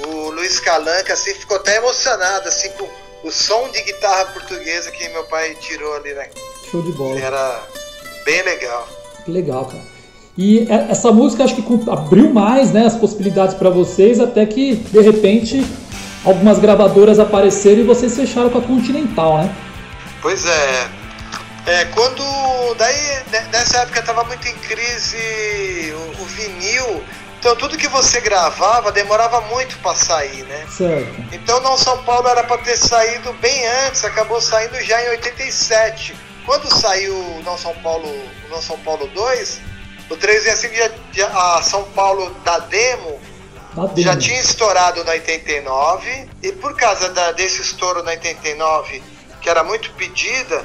o 0.07 0.31
Luiz 0.31 0.61
Calanca 0.61 1.15
assim 1.15 1.33
ficou 1.33 1.57
até 1.57 1.79
emocionado 1.79 2.49
assim 2.49 2.69
com 2.73 2.87
o 3.27 3.33
som 3.33 3.71
de 3.71 3.81
guitarra 3.81 4.27
portuguesa 4.27 4.91
que 4.91 5.09
meu 5.09 5.25
pai 5.25 5.57
tirou 5.59 5.97
ali, 5.97 6.13
né? 6.13 6.29
Show 6.71 6.83
de 6.83 6.93
bola. 6.93 7.19
Era 7.19 7.63
bem 8.27 8.43
legal. 8.43 8.87
Legal, 9.27 9.65
cara. 9.65 9.83
E 10.37 10.69
essa 10.91 11.11
música 11.11 11.45
acho 11.45 11.57
que 11.57 11.91
abriu 11.91 12.29
mais 12.29 12.73
né, 12.73 12.85
as 12.85 12.95
possibilidades 12.95 13.55
para 13.55 13.71
vocês, 13.71 14.21
até 14.21 14.45
que 14.45 14.75
de 14.75 15.01
repente 15.01 15.65
algumas 16.27 16.59
gravadoras 16.59 17.19
apareceram 17.19 17.81
e 17.81 17.85
vocês 17.85 18.15
fecharam 18.15 18.51
com 18.51 18.59
a 18.59 18.63
Continental, 18.63 19.39
né? 19.39 19.57
Pois 20.21 20.45
é. 20.45 20.96
É, 21.67 21.85
quando. 21.87 22.23
Daí, 22.77 23.23
nessa 23.51 23.79
época 23.79 23.99
estava 23.99 24.23
muito 24.25 24.47
em 24.47 24.55
crise 24.55 25.93
o, 25.93 26.23
o, 26.23 26.25
vinil. 26.27 27.05
Então 27.39 27.55
tudo 27.57 27.77
que 27.77 27.89
você 27.89 28.21
gravava 28.21 28.91
demorava 28.91 29.41
muito 29.43 29.77
para 29.79 29.95
sair, 29.95 30.45
né? 30.45 30.67
Certo. 30.71 31.15
Então 31.33 31.61
não 31.61 31.77
São 31.77 32.03
Paulo 32.05 32.29
era 32.29 32.45
para 32.45 32.59
ter 32.59 32.77
saído 32.77 33.33
bem 33.35 33.67
antes, 33.85 34.05
acabou 34.05 34.41
saindo 34.41 34.81
já 34.83 35.03
em 35.05 35.11
87. 35.11 36.17
Quando 36.45 36.73
saiu 36.73 37.15
o 37.15 37.43
Não 37.45 37.59
São 37.59 37.75
Paulo, 37.83 38.09
Não 38.49 38.63
São 38.63 38.79
Paulo 38.79 39.09
2, 39.09 39.61
o 40.09 40.17
365 40.17 40.95
já, 41.13 41.57
a 41.57 41.63
São 41.63 41.85
Paulo 41.91 42.31
da 42.45 42.59
demo 42.61 43.21
já 43.97 44.17
tinha 44.17 44.41
estourado 44.41 45.05
na 45.05 45.13
89 45.13 46.29
e 46.43 46.53
por 46.53 46.75
causa 46.77 47.11
da, 47.11 47.33
desse 47.33 47.61
estouro 47.61 48.03
na 48.03 48.13
89, 48.13 49.03
que 49.41 49.51
era 49.51 49.63
muito 49.63 49.93
pedida, 49.93 50.65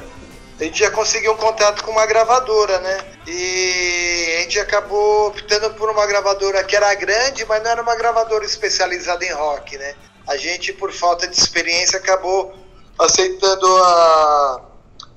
a 0.62 0.66
gente 0.66 0.78
já 0.78 0.92
conseguiu 0.92 1.32
um 1.32 1.36
contato 1.36 1.82
com 1.82 1.90
uma 1.90 2.06
gravadora, 2.06 2.78
né? 2.78 2.98
E 3.26 4.36
a 4.38 4.42
gente 4.42 4.60
acabou 4.60 5.26
optando 5.26 5.70
por 5.70 5.90
uma 5.90 6.06
gravadora 6.06 6.62
que 6.62 6.76
era 6.76 6.94
grande, 6.94 7.44
mas 7.46 7.60
não 7.64 7.70
era 7.70 7.82
uma 7.82 7.96
gravadora 7.96 8.44
especializada 8.44 9.24
em 9.24 9.32
rock, 9.32 9.76
né? 9.76 9.94
A 10.24 10.36
gente, 10.36 10.72
por 10.72 10.92
falta 10.92 11.26
de 11.26 11.36
experiência, 11.36 11.98
acabou 11.98 12.54
aceitando 12.96 13.66
a, 13.66 14.60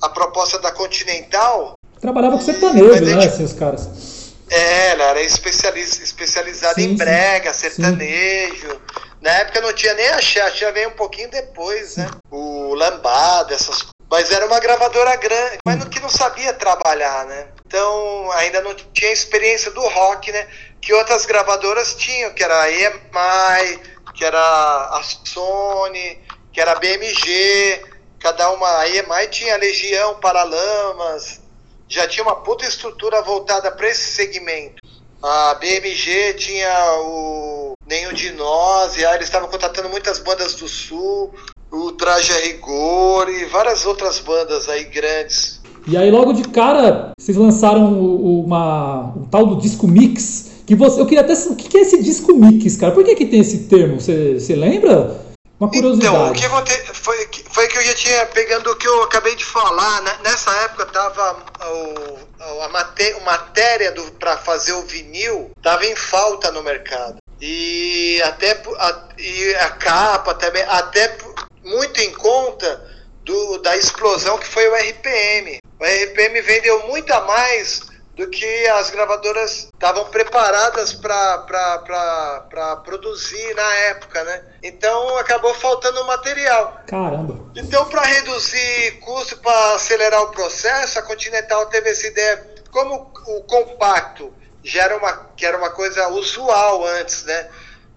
a 0.01 0.09
proposta 0.09 0.57
da 0.57 0.71
Continental. 0.71 1.75
Trabalhava 2.01 2.37
com 2.37 2.43
sertanejo, 2.43 3.05
né, 3.05 3.25
assim, 3.25 3.43
os 3.43 3.53
caras. 3.53 4.33
É, 4.49 4.91
ela 4.93 5.03
era 5.05 5.21
especializ, 5.21 5.99
especializada 5.99 6.73
sim, 6.73 6.91
em 6.91 6.95
brega, 6.95 7.53
sertanejo. 7.53 8.69
Sim. 8.69 9.05
Na 9.21 9.31
época 9.31 9.61
não 9.61 9.73
tinha 9.73 9.93
nem 9.93 10.07
axé, 10.09 10.41
axé 10.41 10.71
veio 10.71 10.89
um 10.89 10.93
pouquinho 10.93 11.29
depois, 11.29 11.97
né? 11.97 12.09
O 12.31 12.73
lambada, 12.73 13.53
essas 13.53 13.83
coisas. 13.83 13.94
Mas 14.15 14.31
era 14.31 14.45
uma 14.45 14.61
gravadora 14.61 15.13
grande, 15.17 15.57
mas 15.65 15.83
que 15.83 15.99
não 15.99 16.07
sabia 16.07 16.53
trabalhar, 16.53 17.25
né? 17.25 17.49
Então 17.67 18.31
ainda 18.31 18.61
não 18.61 18.73
tinha 18.73 19.11
experiência 19.11 19.69
do 19.71 19.81
rock, 19.89 20.31
né? 20.31 20.47
Que 20.79 20.93
outras 20.93 21.25
gravadoras 21.25 21.95
tinham, 21.95 22.33
que 22.33 22.41
era 22.41 22.61
a 22.61 22.71
EMI, 22.71 23.81
que 24.13 24.23
era 24.23 24.39
a 24.39 25.01
Sony, 25.03 26.23
que 26.53 26.61
era 26.61 26.71
a 26.71 26.75
BMG, 26.75 27.83
cada 28.17 28.51
uma. 28.51 28.79
A 28.79 28.87
EMI 28.87 29.27
tinha 29.31 29.57
Legião, 29.57 30.17
Paralamas, 30.21 31.41
já 31.89 32.07
tinha 32.07 32.23
uma 32.23 32.37
puta 32.37 32.65
estrutura 32.65 33.21
voltada 33.21 33.69
para 33.69 33.89
esse 33.89 34.13
segmento. 34.13 34.81
A 35.21 35.55
BMG 35.55 36.35
tinha 36.35 37.01
o 37.01 37.73
Nenhum 37.85 38.13
de 38.13 38.31
Nós, 38.31 38.95
e 38.95 39.05
aí 39.05 39.15
eles 39.15 39.27
estavam 39.27 39.49
contratando 39.49 39.89
muitas 39.89 40.19
bandas 40.19 40.55
do 40.55 40.69
Sul, 40.69 41.35
o 41.71 41.91
Traje 41.91 42.31
a 42.31 42.37
Rigor 42.37 43.29
e 43.29 43.45
várias 43.45 43.85
outras 43.85 44.19
bandas 44.19 44.69
aí 44.69 44.85
grandes. 44.85 45.61
E 45.87 45.95
aí 45.95 46.09
logo 46.09 46.33
de 46.33 46.47
cara 46.49 47.11
vocês 47.17 47.37
lançaram 47.37 47.93
uma, 47.93 49.13
um 49.15 49.25
tal 49.25 49.45
do 49.45 49.57
disco 49.57 49.87
mix, 49.87 50.63
que 50.65 50.75
você, 50.75 50.99
eu 50.99 51.05
queria 51.05 51.21
até 51.21 51.33
o 51.33 51.55
que 51.55 51.77
é 51.77 51.81
esse 51.81 52.01
disco 52.01 52.33
mix, 52.33 52.75
cara? 52.75 52.91
Por 52.91 53.03
que 53.03 53.15
que 53.15 53.25
tem 53.25 53.41
esse 53.41 53.65
termo? 53.65 54.01
Você, 54.01 54.55
lembra? 54.55 55.23
Uma 55.59 55.69
curiosidade. 55.69 56.15
Então, 56.15 56.31
o 56.31 56.33
que 56.33 56.45
aconteceu 56.45 56.93
foi, 56.93 57.29
foi 57.51 57.67
que 57.67 57.77
eu 57.77 57.83
já 57.83 57.93
tinha, 57.93 58.25
pegando 58.27 58.71
o 58.71 58.75
que 58.75 58.87
eu 58.87 59.03
acabei 59.03 59.35
de 59.35 59.45
falar, 59.45 60.01
né? 60.01 60.11
nessa 60.23 60.51
época 60.63 60.87
tava 60.87 61.37
o, 61.71 62.61
a 62.63 62.69
maté 62.69 63.17
matéria 63.23 63.93
para 64.19 64.37
fazer 64.37 64.73
o 64.73 64.81
vinil 64.81 65.51
tava 65.61 65.85
em 65.85 65.95
falta 65.95 66.51
no 66.51 66.63
mercado. 66.63 67.17
E 67.39 68.21
até 68.23 68.61
a, 68.77 69.03
e 69.17 69.55
a 69.55 69.69
capa 69.69 70.33
também, 70.33 70.63
até 70.63 71.17
muito 71.65 71.99
em 71.99 72.13
conta 72.13 72.81
do, 73.23 73.57
da 73.57 73.75
explosão 73.75 74.37
que 74.37 74.47
foi 74.47 74.67
o 74.69 74.75
RPM. 74.75 75.57
O 75.79 75.83
RPM 75.83 76.41
vendeu 76.41 76.87
muito 76.87 77.11
a 77.13 77.21
mais 77.21 77.81
do 78.15 78.29
que 78.29 78.67
as 78.67 78.89
gravadoras 78.89 79.67
estavam 79.73 80.05
preparadas 80.05 80.93
para 80.93 82.75
produzir 82.85 83.53
na 83.55 83.73
época, 83.89 84.23
né? 84.23 84.41
Então 84.63 85.17
acabou 85.17 85.53
faltando 85.53 86.05
material. 86.05 86.79
Caramba! 86.87 87.37
Então, 87.55 87.85
para 87.85 88.03
reduzir 88.03 88.99
custo, 89.01 89.37
para 89.39 89.75
acelerar 89.75 90.21
o 90.23 90.31
processo, 90.31 90.97
a 90.97 91.01
Continental 91.01 91.65
teve 91.65 91.89
essa 91.89 92.07
ideia. 92.07 92.55
Como 92.71 93.11
o 93.27 93.41
compacto 93.43 94.33
já 94.63 94.83
era 94.83 94.97
uma, 94.97 95.29
que 95.35 95.45
era 95.45 95.57
uma 95.57 95.69
coisa 95.69 96.07
usual 96.09 96.85
antes, 96.85 97.23
né? 97.25 97.49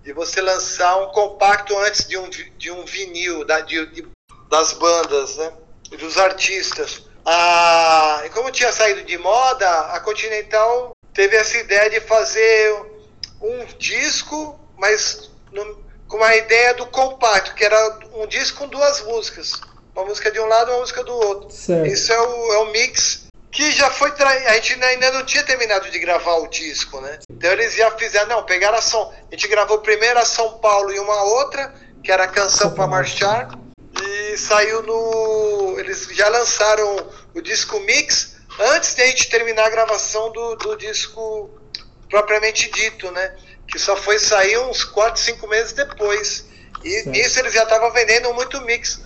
De 0.08 0.14
você 0.14 0.40
lançar 0.40 0.96
um 1.02 1.08
compacto 1.08 1.76
antes 1.80 2.08
de 2.08 2.16
um, 2.16 2.30
de 2.30 2.70
um 2.70 2.82
vinil 2.86 3.44
da, 3.44 3.60
de, 3.60 3.84
de, 3.88 4.08
das 4.48 4.72
bandas, 4.72 5.36
né? 5.36 5.52
Dos 5.98 6.16
artistas. 6.16 7.02
Ah, 7.26 8.22
e 8.24 8.30
como 8.30 8.50
tinha 8.50 8.72
saído 8.72 9.04
de 9.04 9.18
moda, 9.18 9.68
a 9.92 10.00
Continental 10.00 10.92
teve 11.12 11.36
essa 11.36 11.58
ideia 11.58 11.90
de 11.90 12.00
fazer 12.00 12.74
um 13.38 13.66
disco, 13.76 14.58
mas 14.78 15.30
no, 15.52 15.84
com 16.08 16.24
a 16.24 16.34
ideia 16.36 16.72
do 16.72 16.86
compacto, 16.86 17.54
que 17.54 17.62
era 17.62 17.98
um 18.14 18.26
disco 18.26 18.60
com 18.60 18.68
duas 18.68 19.02
músicas. 19.02 19.60
Uma 19.94 20.06
música 20.06 20.30
de 20.30 20.40
um 20.40 20.46
lado 20.46 20.70
e 20.70 20.72
uma 20.72 20.80
música 20.80 21.04
do 21.04 21.12
outro. 21.12 21.50
Certo. 21.50 21.86
Isso 21.86 22.10
é 22.10 22.18
o, 22.18 22.52
é 22.54 22.58
o 22.60 22.72
mix 22.72 23.27
que 23.58 23.72
já 23.72 23.90
foi 23.90 24.12
tra... 24.12 24.30
a 24.30 24.54
gente 24.54 24.80
ainda 24.84 25.10
não 25.10 25.26
tinha 25.26 25.42
terminado 25.42 25.90
de 25.90 25.98
gravar 25.98 26.36
o 26.36 26.46
disco, 26.46 27.00
né? 27.00 27.18
Então 27.28 27.50
eles 27.50 27.74
já 27.74 27.90
fizeram, 27.90 28.28
não, 28.28 28.44
pegaram 28.44 28.78
a 28.78 28.80
São, 28.80 29.10
a 29.10 29.34
gente 29.34 29.48
gravou 29.48 29.78
primeiro 29.78 30.16
a 30.16 30.24
São 30.24 30.58
Paulo 30.58 30.92
e 30.92 31.00
uma 31.00 31.24
outra, 31.24 31.74
que 32.04 32.12
era 32.12 32.22
a 32.22 32.28
canção 32.28 32.72
para 32.72 32.86
marchar 32.86 33.50
e 34.00 34.38
saiu 34.38 34.84
no. 34.84 35.74
Eles 35.76 36.06
já 36.12 36.28
lançaram 36.28 37.10
o 37.34 37.40
disco 37.40 37.80
Mix 37.80 38.36
antes 38.60 38.94
de 38.94 39.02
a 39.02 39.06
gente 39.06 39.28
terminar 39.28 39.66
a 39.66 39.70
gravação 39.70 40.30
do, 40.30 40.54
do 40.54 40.76
disco 40.76 41.50
propriamente 42.08 42.70
dito, 42.70 43.10
né? 43.10 43.34
Que 43.66 43.76
só 43.76 43.96
foi 43.96 44.20
sair 44.20 44.56
uns 44.58 44.84
4, 44.84 45.20
5 45.20 45.48
meses 45.48 45.72
depois. 45.72 46.44
E 46.84 46.90
certo. 46.90 47.10
nisso 47.10 47.40
eles 47.40 47.52
já 47.52 47.64
estavam 47.64 47.90
vendendo 47.90 48.32
muito 48.34 48.60
mix. 48.60 49.00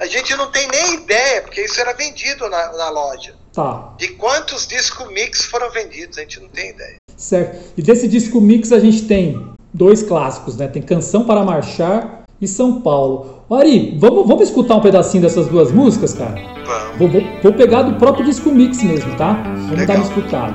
A 0.00 0.06
gente 0.06 0.34
não 0.34 0.50
tem 0.50 0.66
nem 0.66 0.94
ideia, 0.94 1.42
porque 1.42 1.62
isso 1.62 1.80
era 1.80 1.92
vendido 1.92 2.50
na, 2.50 2.72
na 2.72 2.90
loja. 2.90 3.37
Tá. 3.58 3.92
De 3.98 4.06
quantos 4.10 4.68
disco 4.68 5.10
mix 5.10 5.44
foram 5.46 5.68
vendidos, 5.72 6.16
a 6.16 6.20
gente 6.20 6.40
não 6.40 6.48
tem 6.48 6.70
ideia. 6.70 6.94
Certo. 7.16 7.72
E 7.76 7.82
desse 7.82 8.06
disco 8.06 8.40
mix 8.40 8.70
a 8.70 8.78
gente 8.78 9.02
tem 9.02 9.48
dois 9.74 10.00
clássicos, 10.00 10.56
né? 10.56 10.68
Tem 10.68 10.80
Canção 10.80 11.24
para 11.24 11.42
Marchar 11.42 12.22
e 12.40 12.46
São 12.46 12.80
Paulo. 12.80 13.42
Ari, 13.50 13.98
vamos, 13.98 14.28
vamos 14.28 14.44
escutar 14.44 14.76
um 14.76 14.80
pedacinho 14.80 15.24
dessas 15.24 15.48
duas 15.48 15.72
músicas, 15.72 16.14
cara? 16.14 16.40
Vamos. 16.64 16.98
Vou, 16.98 17.08
vou, 17.08 17.20
vou 17.42 17.52
pegar 17.52 17.82
do 17.82 17.98
próprio 17.98 18.24
disco 18.24 18.48
mix 18.52 18.80
mesmo, 18.80 19.16
tá? 19.16 19.32
Vamos 19.32 19.70
Legal. 19.72 19.86
dar 19.86 19.94
uma 19.96 20.04
escutada. 20.04 20.54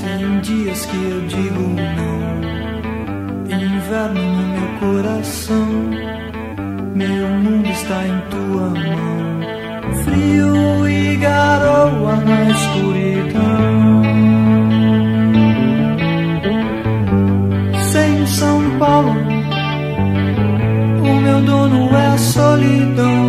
Tem 0.00 0.40
dias 0.40 0.86
que 0.86 0.96
eu 0.96 1.20
digo 1.28 1.60
não, 3.46 3.62
inverno 3.62 4.20
no 4.20 4.48
meu 4.48 4.80
coração. 4.80 6.23
Meu 6.94 7.28
mundo 7.28 7.68
está 7.68 8.06
em 8.06 8.20
tua 8.30 8.70
mão, 8.70 9.94
frio 10.04 10.88
e 10.88 11.16
garoa 11.16 12.16
na 12.16 12.50
escuridão. 12.50 13.84
São 18.34 18.78
Paulo. 18.80 19.14
O 21.02 21.20
meu 21.20 21.40
dono 21.42 21.96
é 21.96 22.06
a 22.06 22.18
solidão. 22.18 23.23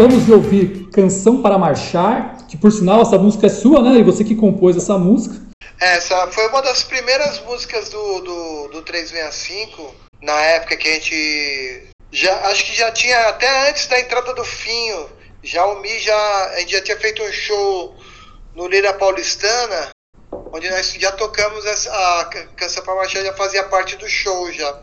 Acabamos 0.00 0.24
de 0.24 0.32
ouvir 0.32 0.88
Canção 0.90 1.42
para 1.42 1.58
Marchar, 1.58 2.46
que 2.48 2.56
por 2.56 2.72
sinal 2.72 3.02
essa 3.02 3.18
música 3.18 3.48
é 3.48 3.50
sua, 3.50 3.82
né? 3.82 3.98
E 3.98 4.02
você 4.02 4.24
que 4.24 4.34
compôs 4.34 4.74
essa 4.74 4.96
música. 4.96 5.36
Essa 5.78 6.26
foi 6.28 6.48
uma 6.48 6.62
das 6.62 6.82
primeiras 6.82 7.38
músicas 7.44 7.90
do, 7.90 8.20
do, 8.20 8.68
do 8.68 8.82
365, 8.82 9.94
na 10.22 10.32
época 10.32 10.78
que 10.78 10.88
a 10.88 10.92
gente. 10.94 11.82
Já, 12.10 12.34
acho 12.46 12.64
que 12.64 12.74
já 12.74 12.90
tinha, 12.90 13.28
até 13.28 13.68
antes 13.68 13.86
da 13.88 14.00
entrada 14.00 14.32
do 14.32 14.42
Finho, 14.42 15.10
já 15.42 15.66
o 15.66 15.80
Mi 15.82 15.98
já. 15.98 16.46
A 16.54 16.60
gente 16.60 16.72
já 16.72 16.80
tinha 16.80 16.96
feito 16.96 17.22
um 17.22 17.32
show 17.32 17.94
no 18.54 18.68
Lira 18.68 18.94
Paulistana, 18.94 19.90
onde 20.50 20.70
nós 20.70 20.94
já 20.98 21.12
tocamos 21.12 21.66
essa, 21.66 21.90
a 21.90 22.24
Canção 22.56 22.82
para 22.82 22.94
Marchar, 22.94 23.22
já 23.22 23.34
fazia 23.34 23.64
parte 23.64 23.96
do 23.96 24.08
show 24.08 24.50
já. 24.50 24.80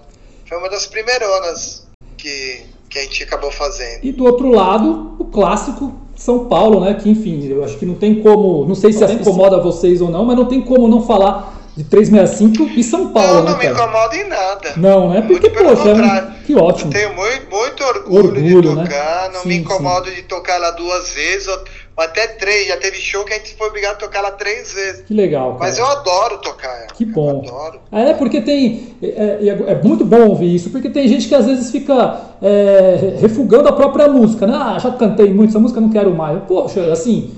Foi 0.47 0.59
uma 0.59 0.69
das 0.69 0.85
primeironas 0.85 1.87
que, 2.19 2.67
que 2.89 2.99
a 2.99 3.01
gente 3.03 3.23
acabou 3.23 3.51
fazendo. 3.51 3.99
E 4.03 4.11
do 4.11 4.23
outro 4.25 4.49
lado, 4.51 5.15
o 5.19 5.25
clássico 5.25 5.93
São 6.15 6.45
Paulo, 6.45 6.79
né? 6.81 6.93
Que 6.95 7.09
enfim, 7.09 7.47
eu 7.47 7.63
acho 7.63 7.77
que 7.77 7.85
não 7.85 7.95
tem 7.95 8.21
como. 8.21 8.65
Não 8.65 8.75
sei 8.75 8.91
se 8.93 9.01
Não 9.01 9.11
incomoda 9.13 9.59
vocês 9.61 10.01
ou 10.01 10.09
não, 10.09 10.25
mas 10.25 10.35
não 10.37 10.45
tem 10.45 10.61
como 10.61 10.87
não 10.87 11.05
falar 11.05 11.55
de 11.75 11.83
365 11.83 12.79
e 12.79 12.83
São 12.83 13.09
Paulo, 13.09 13.35
não, 13.35 13.43
né, 13.43 13.51
não 13.51 13.57
me 13.59 13.63
cara? 13.65 13.75
incomoda 13.75 14.15
em 14.15 14.27
nada. 14.27 14.73
Não, 14.77 15.09
né? 15.09 15.21
Porque, 15.21 15.47
Muito 15.49 15.63
poxa, 15.75 15.89
é 15.89 15.93
um- 15.93 16.43
que 16.43 16.55
ótimo. 16.55 16.91
Tenho 16.91 17.13
muito, 17.15 17.49
muito 17.51 17.83
orgulho, 17.83 18.25
Orgulho, 18.29 18.61
de 18.61 18.75
né? 18.75 18.83
tocar, 18.83 19.29
não 19.31 19.41
Sim, 19.41 19.47
me 19.49 19.57
incomodo 19.57 20.09
de 20.09 20.23
tocar 20.23 20.55
ela 20.55 20.71
duas 20.71 21.11
vezes, 21.11 21.47
ou 21.47 21.59
até 22.03 22.27
três. 22.27 22.67
Já 22.67 22.77
teve 22.77 22.97
show 22.97 23.23
que 23.25 23.33
a 23.33 23.37
gente 23.37 23.55
foi 23.55 23.67
obrigado 23.67 23.93
a 23.93 23.97
tocar 23.97 24.19
ela 24.19 24.31
três 24.31 24.73
vezes. 24.73 25.01
Que 25.01 25.13
legal, 25.13 25.53
cara. 25.53 25.59
Mas 25.59 25.77
eu 25.79 25.85
adoro 25.85 26.37
tocar 26.39 26.75
ela. 26.77 26.87
Que 26.87 27.05
bom. 27.05 27.41
Eu 27.45 27.55
adoro. 27.55 27.79
É, 27.91 28.13
porque 28.13 28.41
tem. 28.41 28.95
É, 29.01 29.39
é- 29.41 29.71
é 29.73 29.81
muito 29.83 30.05
bom 30.05 30.27
ouvir 30.29 30.53
isso, 30.53 30.69
porque 30.69 30.89
tem 30.89 31.07
gente 31.07 31.27
que 31.27 31.35
às 31.35 31.45
vezes 31.45 31.71
fica 31.71 32.21
é, 32.41 33.15
refugando 33.19 33.67
a 33.69 33.73
própria 33.73 34.07
música, 34.07 34.45
né? 34.47 34.53
Ah, 34.55 34.77
já 34.79 34.91
cantei 34.91 35.33
muito 35.33 35.49
essa 35.49 35.59
música, 35.59 35.81
não 35.81 35.89
quero 35.89 36.13
mais. 36.13 36.41
Poxa, 36.47 36.91
assim, 36.91 37.31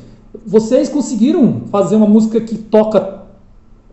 vocês 0.45 0.89
conseguiram 0.89 1.63
fazer 1.71 1.95
uma 1.95 2.07
música 2.07 2.39
que 2.41 2.55
toca 2.55 3.19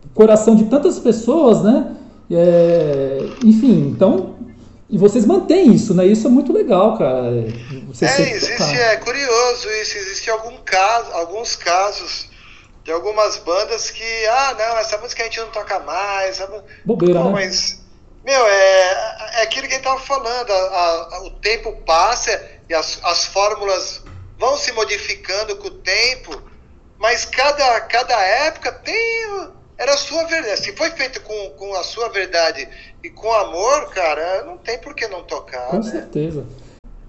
o 0.05 0.09
coração 0.13 0.55
de 0.55 0.65
tantas 0.65 0.99
pessoas, 0.99 1.63
né? 1.63 1.91
É, 2.29 3.19
enfim, 3.43 3.91
então. 3.95 4.35
E 4.89 4.97
vocês 4.97 5.25
mantêm 5.25 5.73
isso, 5.73 5.93
né? 5.93 6.05
Isso 6.05 6.27
é 6.27 6.29
muito 6.29 6.53
legal, 6.53 6.97
cara. 6.97 7.23
Vocês 7.87 8.19
É, 8.19 8.31
existe, 8.31 8.77
é 8.79 8.95
curioso 8.97 9.69
isso, 9.81 9.97
existe 9.97 10.29
algum 10.29 10.57
caso, 10.63 11.11
alguns 11.11 11.55
casos 11.57 12.29
de 12.85 12.91
algumas 12.91 13.37
bandas 13.39 13.89
que, 13.91 14.25
ah, 14.27 14.55
não, 14.57 14.77
essa 14.77 14.97
música 14.99 15.23
a 15.23 15.25
gente 15.25 15.39
não 15.41 15.49
toca 15.49 15.79
mais. 15.79 16.39
essa 16.39 16.63
Bobeira, 16.85 17.19
Pô, 17.19 17.25
né? 17.25 17.31
mas, 17.33 17.81
meu, 18.25 18.47
é, 18.47 19.17
é 19.39 19.41
aquilo 19.41 19.67
que 19.67 19.73
a 19.73 19.75
gente 19.75 19.83
tava 19.83 19.99
falando, 19.99 20.51
a- 20.51 21.09
a- 21.15 21.21
o 21.25 21.31
tempo 21.31 21.73
passa 21.85 22.41
e 22.69 22.73
as, 22.73 22.97
as 23.03 23.25
fórmulas 23.25 24.03
vão 24.39 24.55
se 24.55 24.71
modificando 24.71 25.57
com 25.57 25.67
o 25.67 25.71
tempo, 25.71 26.41
mas 26.97 27.25
cada, 27.25 27.81
cada 27.81 28.17
época 28.21 28.71
tem. 28.71 29.56
Era 29.77 29.93
a 29.93 29.97
sua 29.97 30.23
verdade. 30.25 30.61
Se 30.61 30.75
foi 30.75 30.89
feito 30.91 31.21
com, 31.21 31.49
com 31.51 31.75
a 31.75 31.83
sua 31.83 32.09
verdade 32.09 32.67
e 33.03 33.09
com 33.09 33.31
amor, 33.31 33.89
cara, 33.93 34.43
não 34.43 34.57
tem 34.57 34.79
por 34.79 34.95
que 34.95 35.07
não 35.07 35.23
tocar. 35.23 35.67
Com 35.67 35.77
né? 35.77 35.83
certeza. 35.91 36.45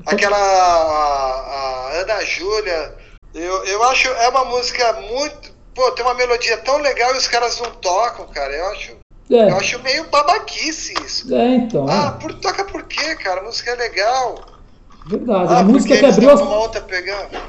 Aquela 0.07 0.37
a, 0.37 1.91
a 1.91 1.93
Ana 2.01 2.25
Júlia, 2.25 2.95
eu, 3.35 3.65
eu 3.65 3.83
acho 3.85 4.09
é 4.09 4.29
uma 4.29 4.45
música 4.45 4.93
muito. 5.01 5.57
Pô, 5.75 5.91
tem 5.93 6.05
uma 6.05 6.15
melodia 6.15 6.57
tão 6.59 6.79
legal 6.79 7.15
e 7.15 7.19
os 7.19 7.29
caras 7.29 7.59
não 7.61 7.71
tocam, 7.71 8.27
cara. 8.27 8.53
Eu 8.53 8.67
acho, 8.69 8.97
É, 9.31 9.51
eu 9.51 9.57
acho 9.57 9.83
meio 9.83 10.05
babaquice 10.11 10.95
isso. 11.05 11.35
é 11.35 11.55
então. 11.57 11.87
Ah, 11.89 12.17
é. 12.17 12.21
por, 12.21 12.35
toca 12.35 12.65
por 12.65 12.83
quê, 12.85 13.15
cara? 13.17 13.41
A 13.41 13.45
música 13.45 13.71
é 13.71 13.77
legal. 13.77 14.45
Verdade. 15.07 15.55
Ah, 15.55 15.59
a 15.61 15.63
música 15.63 15.97
que 15.97 16.05
abriu 16.05 16.31
as 16.31 16.41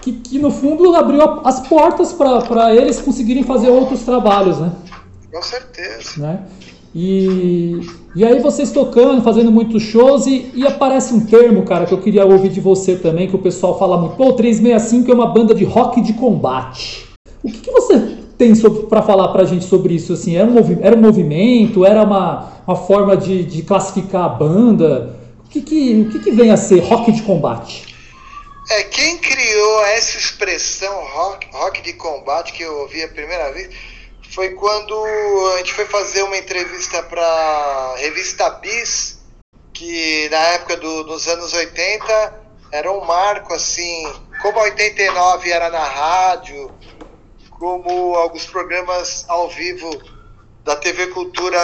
que, 0.01 0.13
que 0.13 0.39
no 0.39 0.49
fundo 0.49 0.95
abriu 0.95 1.41
as 1.43 1.59
portas 1.67 2.13
para 2.13 2.73
eles 2.73 3.01
conseguirem 3.01 3.43
fazer 3.43 3.69
outros 3.69 4.03
trabalhos, 4.03 4.59
né? 4.59 4.71
Com 5.31 5.41
certeza. 5.41 6.21
né? 6.21 6.47
E, 6.93 7.81
e 8.15 8.25
aí 8.25 8.39
vocês 8.39 8.71
tocando, 8.71 9.21
fazendo 9.21 9.51
muitos 9.51 9.83
shows 9.83 10.25
e, 10.25 10.51
e 10.55 10.65
aparece 10.65 11.13
um 11.13 11.25
termo, 11.25 11.63
cara, 11.63 11.85
que 11.85 11.93
eu 11.93 12.01
queria 12.01 12.25
ouvir 12.25 12.49
de 12.49 12.59
você 12.59 12.95
também, 12.95 13.29
que 13.29 13.35
o 13.35 13.39
pessoal 13.39 13.77
fala 13.77 13.97
muito. 13.97 14.15
Pô, 14.15 14.29
o 14.29 14.33
365 14.33 15.11
é 15.11 15.13
uma 15.13 15.27
banda 15.27 15.53
de 15.53 15.63
rock 15.63 16.01
de 16.01 16.13
combate. 16.13 17.07
O 17.43 17.51
que, 17.51 17.59
que 17.59 17.71
você 17.71 18.17
tem 18.37 18.53
para 18.89 19.01
falar 19.01 19.27
pra 19.29 19.45
gente 19.45 19.65
sobre 19.65 19.93
isso? 19.93 20.13
Assim, 20.13 20.35
era 20.35 20.49
um, 20.49 20.57
era 20.81 20.95
um 20.95 21.01
movimento? 21.01 21.85
Era 21.85 22.03
uma, 22.03 22.63
uma 22.65 22.75
forma 22.75 23.15
de, 23.15 23.43
de 23.43 23.61
classificar 23.61 24.25
a 24.25 24.29
banda? 24.29 25.15
O 25.45 25.49
que, 25.49 25.61
que, 25.61 26.01
o 26.01 26.11
que, 26.11 26.19
que 26.19 26.31
vem 26.31 26.49
a 26.51 26.57
ser 26.57 26.79
rock 26.79 27.11
de 27.11 27.21
combate? 27.21 27.95
É, 28.71 28.83
quem 28.83 29.17
criou 29.17 29.85
essa 29.85 30.17
expressão 30.17 30.93
rock, 31.13 31.47
rock 31.51 31.81
de 31.81 31.93
combate 31.93 32.53
que 32.53 32.63
eu 32.63 32.81
ouvi 32.81 33.03
a 33.03 33.07
primeira 33.07 33.51
vez 33.51 33.69
foi 34.29 34.49
quando 34.49 34.95
a 35.53 35.57
gente 35.57 35.73
foi 35.73 35.85
fazer 35.85 36.23
uma 36.23 36.37
entrevista 36.37 37.01
para 37.03 37.95
revista 37.97 38.49
Bis, 38.51 39.19
que 39.73 40.29
na 40.29 40.37
época 40.37 40.77
do, 40.77 41.03
dos 41.03 41.27
anos 41.27 41.53
80 41.53 42.39
era 42.71 42.91
um 42.91 43.03
marco 43.05 43.53
assim, 43.53 44.11
como 44.41 44.59
a 44.59 44.63
89 44.63 45.51
era 45.51 45.69
na 45.69 45.83
rádio, 45.83 46.71
como 47.49 48.15
alguns 48.15 48.45
programas 48.45 49.25
ao 49.27 49.49
vivo 49.49 49.89
da 50.63 50.75
TV 50.75 51.07
Cultura 51.07 51.59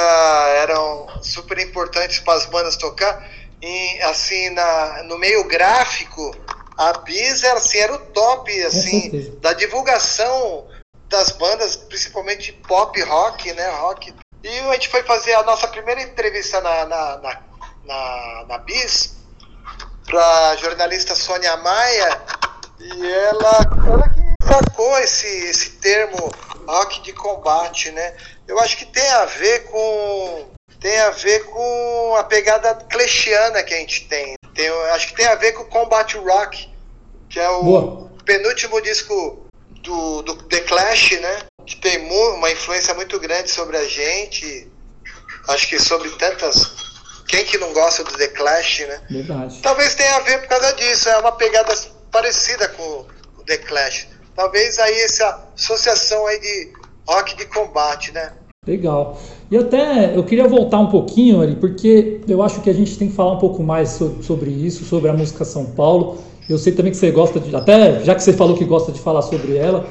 eram 0.57 1.07
super 1.21 1.59
importantes 1.59 2.19
para 2.19 2.33
as 2.33 2.45
bandas 2.47 2.75
tocar, 2.77 3.29
e 3.61 4.01
assim 4.01 4.49
na, 4.49 5.03
no 5.03 5.17
meio 5.17 5.43
gráfico 5.43 6.35
a 6.77 6.93
Bis 6.99 7.43
era, 7.43 7.57
assim, 7.57 7.77
era 7.77 7.93
o 7.93 7.99
top 7.99 8.51
assim 8.63 9.37
da 9.39 9.53
divulgação 9.53 10.67
das 11.15 11.31
bandas, 11.31 11.77
principalmente 11.77 12.51
pop 12.51 13.01
rock, 13.03 13.53
né, 13.53 13.69
rock. 13.69 14.13
E 14.43 14.59
a 14.59 14.73
gente 14.73 14.89
foi 14.89 15.01
fazer 15.03 15.33
a 15.33 15.43
nossa 15.43 15.67
primeira 15.67 16.01
entrevista 16.01 16.59
na 16.59 16.85
na, 16.85 17.17
na, 17.17 17.41
na, 17.85 18.45
na 18.47 18.57
Bis 18.59 19.15
para 20.05 20.55
jornalista 20.57 21.15
Sônia 21.15 21.55
Maia 21.57 22.21
e 22.79 23.11
ela, 23.11 23.59
ela 23.87 24.09
que 24.09 24.45
sacou 24.45 24.99
esse, 24.99 25.27
esse 25.27 25.71
termo 25.77 26.29
rock 26.67 27.01
de 27.01 27.13
combate, 27.13 27.91
né? 27.91 28.13
Eu 28.47 28.59
acho 28.59 28.77
que 28.77 28.85
tem 28.85 29.09
a 29.11 29.25
ver 29.25 29.71
com 29.71 30.47
tem 30.79 30.99
a 30.99 31.09
ver 31.11 31.45
com 31.45 32.15
a 32.17 32.23
pegada 32.25 32.75
clechiana 32.75 33.63
que 33.63 33.73
a 33.73 33.77
gente 33.77 34.07
tem. 34.07 34.35
tem 34.53 34.67
acho 34.91 35.07
que 35.07 35.15
tem 35.15 35.25
a 35.27 35.35
ver 35.35 35.53
com 35.53 35.63
o 35.63 35.67
Combat 35.67 36.13
Rock, 36.17 36.69
que 37.29 37.39
é 37.39 37.49
o 37.49 37.63
Boa. 37.63 38.11
penúltimo 38.25 38.81
disco 38.81 39.44
do, 39.85 40.21
do 40.23 40.35
The 40.43 40.61
Clash, 40.61 41.11
né? 41.21 41.37
Que 41.65 41.75
tem 41.77 41.97
uma 42.09 42.51
influência 42.51 42.93
muito 42.93 43.19
grande 43.19 43.49
sobre 43.49 43.77
a 43.77 43.85
gente. 43.85 44.67
Acho 45.47 45.67
que 45.67 45.79
sobre 45.79 46.09
tantas. 46.11 46.73
Quem 47.27 47.43
que 47.45 47.57
não 47.57 47.73
gosta 47.73 48.03
do 48.03 48.11
The 48.17 48.27
Clash, 48.29 48.85
né? 48.87 49.01
Verdade. 49.09 49.59
Talvez 49.61 49.95
tenha 49.95 50.15
a 50.15 50.19
ver 50.19 50.39
por 50.41 50.47
causa 50.49 50.73
disso, 50.73 51.09
é 51.09 51.17
uma 51.17 51.31
pegada 51.31 51.73
parecida 52.11 52.67
com 52.69 53.05
o 53.39 53.43
The 53.45 53.57
Clash. 53.57 54.07
Talvez 54.35 54.77
aí 54.79 54.99
essa 55.01 55.47
associação 55.55 56.27
aí 56.27 56.39
de 56.39 56.73
rock 57.07 57.35
de 57.37 57.45
combate, 57.45 58.11
né? 58.11 58.31
Legal. 58.67 59.19
E 59.49 59.57
até 59.57 60.15
eu 60.15 60.23
queria 60.23 60.47
voltar 60.47 60.79
um 60.79 60.89
pouquinho 60.89 61.41
ali, 61.41 61.55
porque 61.55 62.21
eu 62.27 62.41
acho 62.41 62.61
que 62.61 62.69
a 62.69 62.73
gente 62.73 62.97
tem 62.97 63.09
que 63.09 63.15
falar 63.15 63.33
um 63.33 63.39
pouco 63.39 63.61
mais 63.63 63.89
so- 63.89 64.17
sobre 64.23 64.49
isso, 64.49 64.83
sobre 64.85 65.09
a 65.09 65.13
música 65.13 65.45
São 65.45 65.65
Paulo. 65.67 66.23
Eu 66.47 66.57
sei 66.57 66.73
também 66.73 66.91
que 66.91 66.97
você 66.97 67.09
gosta 67.09 67.39
de, 67.39 67.55
até 67.55 68.03
já 68.03 68.13
que 68.13 68.21
você 68.21 68.33
falou 68.33 68.55
que 68.55 68.65
gosta 68.65 68.91
de 68.91 68.99
falar 68.99 69.23
sobre 69.23 69.57
ela, 69.57 69.85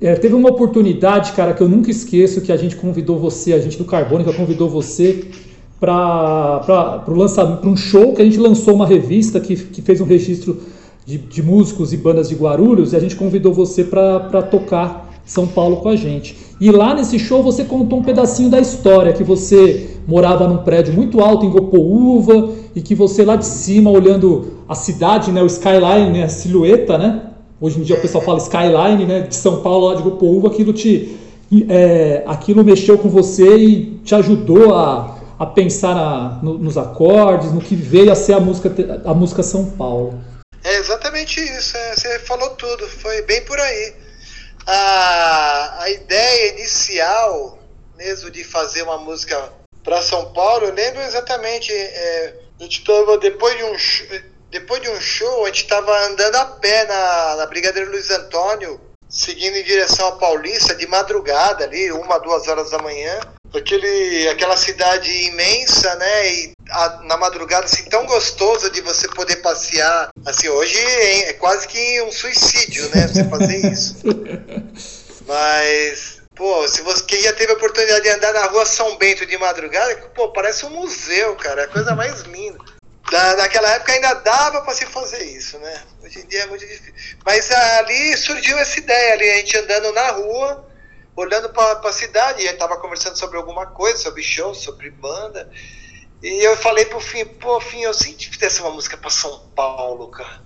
é, 0.00 0.14
teve 0.16 0.34
uma 0.34 0.50
oportunidade, 0.50 1.32
cara, 1.32 1.54
que 1.54 1.62
eu 1.62 1.68
nunca 1.68 1.90
esqueço, 1.90 2.40
que 2.40 2.52
a 2.52 2.56
gente 2.56 2.76
convidou 2.76 3.18
você, 3.18 3.52
a 3.52 3.60
gente 3.60 3.78
do 3.78 3.84
Carbônica 3.84 4.32
convidou 4.32 4.68
você 4.68 5.24
para 5.80 6.64
um 7.64 7.76
show 7.76 8.12
que 8.12 8.20
a 8.20 8.24
gente 8.24 8.38
lançou 8.38 8.74
uma 8.74 8.86
revista 8.86 9.40
que, 9.40 9.56
que 9.56 9.80
fez 9.80 10.00
um 10.00 10.04
registro 10.04 10.60
de, 11.06 11.16
de 11.16 11.42
músicos 11.42 11.92
e 11.92 11.96
bandas 11.96 12.28
de 12.28 12.34
Guarulhos 12.34 12.92
e 12.92 12.96
a 12.96 13.00
gente 13.00 13.16
convidou 13.16 13.54
você 13.54 13.84
para 13.84 14.42
tocar 14.42 15.22
São 15.24 15.46
Paulo 15.46 15.76
com 15.76 15.88
a 15.88 15.96
gente. 15.96 16.36
E 16.60 16.70
lá 16.70 16.94
nesse 16.94 17.18
show 17.18 17.42
você 17.42 17.64
contou 17.64 18.00
um 18.00 18.02
pedacinho 18.02 18.50
da 18.50 18.60
história, 18.60 19.12
que 19.12 19.22
você 19.22 19.97
morava 20.08 20.48
num 20.48 20.64
prédio 20.64 20.94
muito 20.94 21.20
alto 21.20 21.44
em 21.44 21.50
Gopoúva 21.50 22.54
e 22.74 22.80
que 22.80 22.94
você 22.94 23.26
lá 23.26 23.36
de 23.36 23.44
cima 23.44 23.90
olhando 23.90 24.64
a 24.66 24.74
cidade, 24.74 25.30
né, 25.30 25.42
o 25.42 25.46
skyline, 25.46 26.10
né, 26.10 26.24
a 26.24 26.28
silhueta, 26.30 26.96
né? 26.96 27.24
Hoje 27.60 27.78
em 27.78 27.82
dia 27.82 27.94
o 27.94 28.00
pessoal 28.00 28.24
fala 28.24 28.38
skyline, 28.38 29.04
né, 29.04 29.20
de 29.20 29.36
São 29.36 29.60
Paulo 29.60 29.88
lá 29.88 29.94
de 29.96 30.02
Gopoúva, 30.02 30.48
aquilo 30.48 30.72
te 30.72 31.14
é, 31.68 32.24
aquilo 32.26 32.64
mexeu 32.64 32.96
com 32.96 33.10
você 33.10 33.56
e 33.56 34.00
te 34.04 34.14
ajudou 34.14 34.74
a, 34.74 35.18
a 35.38 35.44
pensar 35.44 35.94
na, 35.94 36.40
no, 36.42 36.58
nos 36.58 36.78
acordes, 36.78 37.52
no 37.52 37.60
que 37.60 37.76
veio 37.76 38.10
a 38.10 38.14
ser 38.14 38.32
a 38.32 38.40
música, 38.40 38.72
a 39.04 39.12
música 39.12 39.42
São 39.42 39.66
Paulo. 39.72 40.18
É 40.64 40.76
exatamente 40.78 41.38
isso, 41.38 41.76
é, 41.76 41.94
você 41.94 42.18
falou 42.20 42.48
tudo, 42.50 42.86
foi 42.86 43.22
bem 43.22 43.42
por 43.44 43.60
aí. 43.60 43.92
A, 44.66 45.82
a 45.82 45.90
ideia 45.90 46.54
inicial 46.54 47.58
mesmo 47.98 48.30
de 48.30 48.44
fazer 48.44 48.82
uma 48.82 48.98
música 48.98 49.52
para 49.88 50.02
São 50.02 50.30
Paulo, 50.34 50.66
eu 50.66 50.74
lembro 50.74 51.00
exatamente. 51.00 51.72
É, 51.72 52.34
a 52.60 52.62
gente 52.62 52.80
estava 52.80 53.16
depois 53.16 53.56
de 53.56 53.64
um 53.64 53.74
depois 54.50 54.82
de 54.82 54.90
um 54.90 55.00
show, 55.00 55.44
a 55.44 55.48
gente 55.48 55.62
estava 55.62 56.06
andando 56.06 56.36
a 56.36 56.44
pé 56.44 56.84
na, 56.84 57.36
na 57.36 57.46
Brigadeiro 57.46 57.90
Luiz 57.90 58.10
Antônio, 58.10 58.78
seguindo 59.08 59.56
em 59.56 59.62
direção 59.62 60.08
à 60.08 60.12
Paulista, 60.12 60.74
de 60.74 60.86
madrugada 60.86 61.64
ali, 61.64 61.90
uma, 61.92 62.18
duas 62.18 62.46
horas 62.48 62.70
da 62.70 62.78
manhã. 62.78 63.18
Aquele, 63.54 64.28
aquela 64.28 64.58
cidade 64.58 65.10
imensa, 65.26 65.94
né? 65.96 66.32
E 66.32 66.52
a, 66.70 67.00
na 67.04 67.16
madrugada, 67.16 67.64
assim, 67.64 67.84
tão 67.84 68.04
gostoso 68.04 68.70
de 68.70 68.82
você 68.82 69.08
poder 69.08 69.36
passear. 69.36 70.10
Assim, 70.26 70.48
hoje 70.48 70.78
é, 70.78 71.30
é 71.30 71.32
quase 71.34 71.66
que 71.66 72.02
um 72.02 72.12
suicídio, 72.12 72.90
né? 72.94 73.08
Você 73.08 73.24
fazer 73.24 73.72
isso. 73.72 73.96
Mas, 75.26 76.17
pô, 76.38 76.66
se 76.68 76.80
você 76.82 77.02
quem 77.02 77.20
já 77.20 77.32
teve 77.32 77.52
a 77.52 77.56
oportunidade 77.56 78.02
de 78.02 78.10
andar 78.10 78.32
na 78.32 78.46
rua 78.46 78.64
São 78.64 78.96
Bento 78.96 79.26
de 79.26 79.36
madrugada, 79.36 79.94
pô, 80.14 80.28
parece 80.28 80.64
um 80.64 80.70
museu, 80.70 81.34
cara. 81.34 81.62
É 81.62 81.64
a 81.64 81.68
coisa 81.68 81.94
mais 81.96 82.22
linda. 82.22 82.58
Da, 83.10 83.36
naquela 83.36 83.68
época 83.72 83.92
ainda 83.92 84.14
dava 84.14 84.62
para 84.62 84.74
se 84.74 84.86
fazer 84.86 85.22
isso, 85.24 85.58
né? 85.58 85.82
Hoje 86.02 86.20
em 86.20 86.26
dia 86.26 86.44
é 86.44 86.46
muito 86.46 86.64
difícil. 86.64 86.94
Mas 87.26 87.50
ali 87.50 88.16
surgiu 88.16 88.56
essa 88.56 88.78
ideia 88.78 89.14
ali, 89.14 89.30
a 89.30 89.36
gente 89.36 89.58
andando 89.58 89.92
na 89.92 90.10
rua, 90.12 90.64
olhando 91.16 91.48
para 91.48 91.80
a 91.80 91.92
cidade, 91.92 92.42
e 92.42 92.46
estava 92.46 92.76
conversando 92.76 93.18
sobre 93.18 93.36
alguma 93.36 93.66
coisa, 93.66 93.98
sobre 93.98 94.22
show, 94.22 94.54
sobre 94.54 94.90
banda. 94.90 95.50
E 96.22 96.46
eu 96.46 96.56
falei 96.56 96.84
pro 96.84 97.00
Fim, 97.00 97.24
pô, 97.24 97.60
Fim, 97.60 97.82
eu 97.82 97.94
senti 97.94 98.28
que 98.28 98.36
fizesse 98.36 98.60
uma 98.60 98.70
música 98.70 98.96
para 98.96 99.10
São 99.10 99.40
Paulo, 99.56 100.08
cara. 100.08 100.40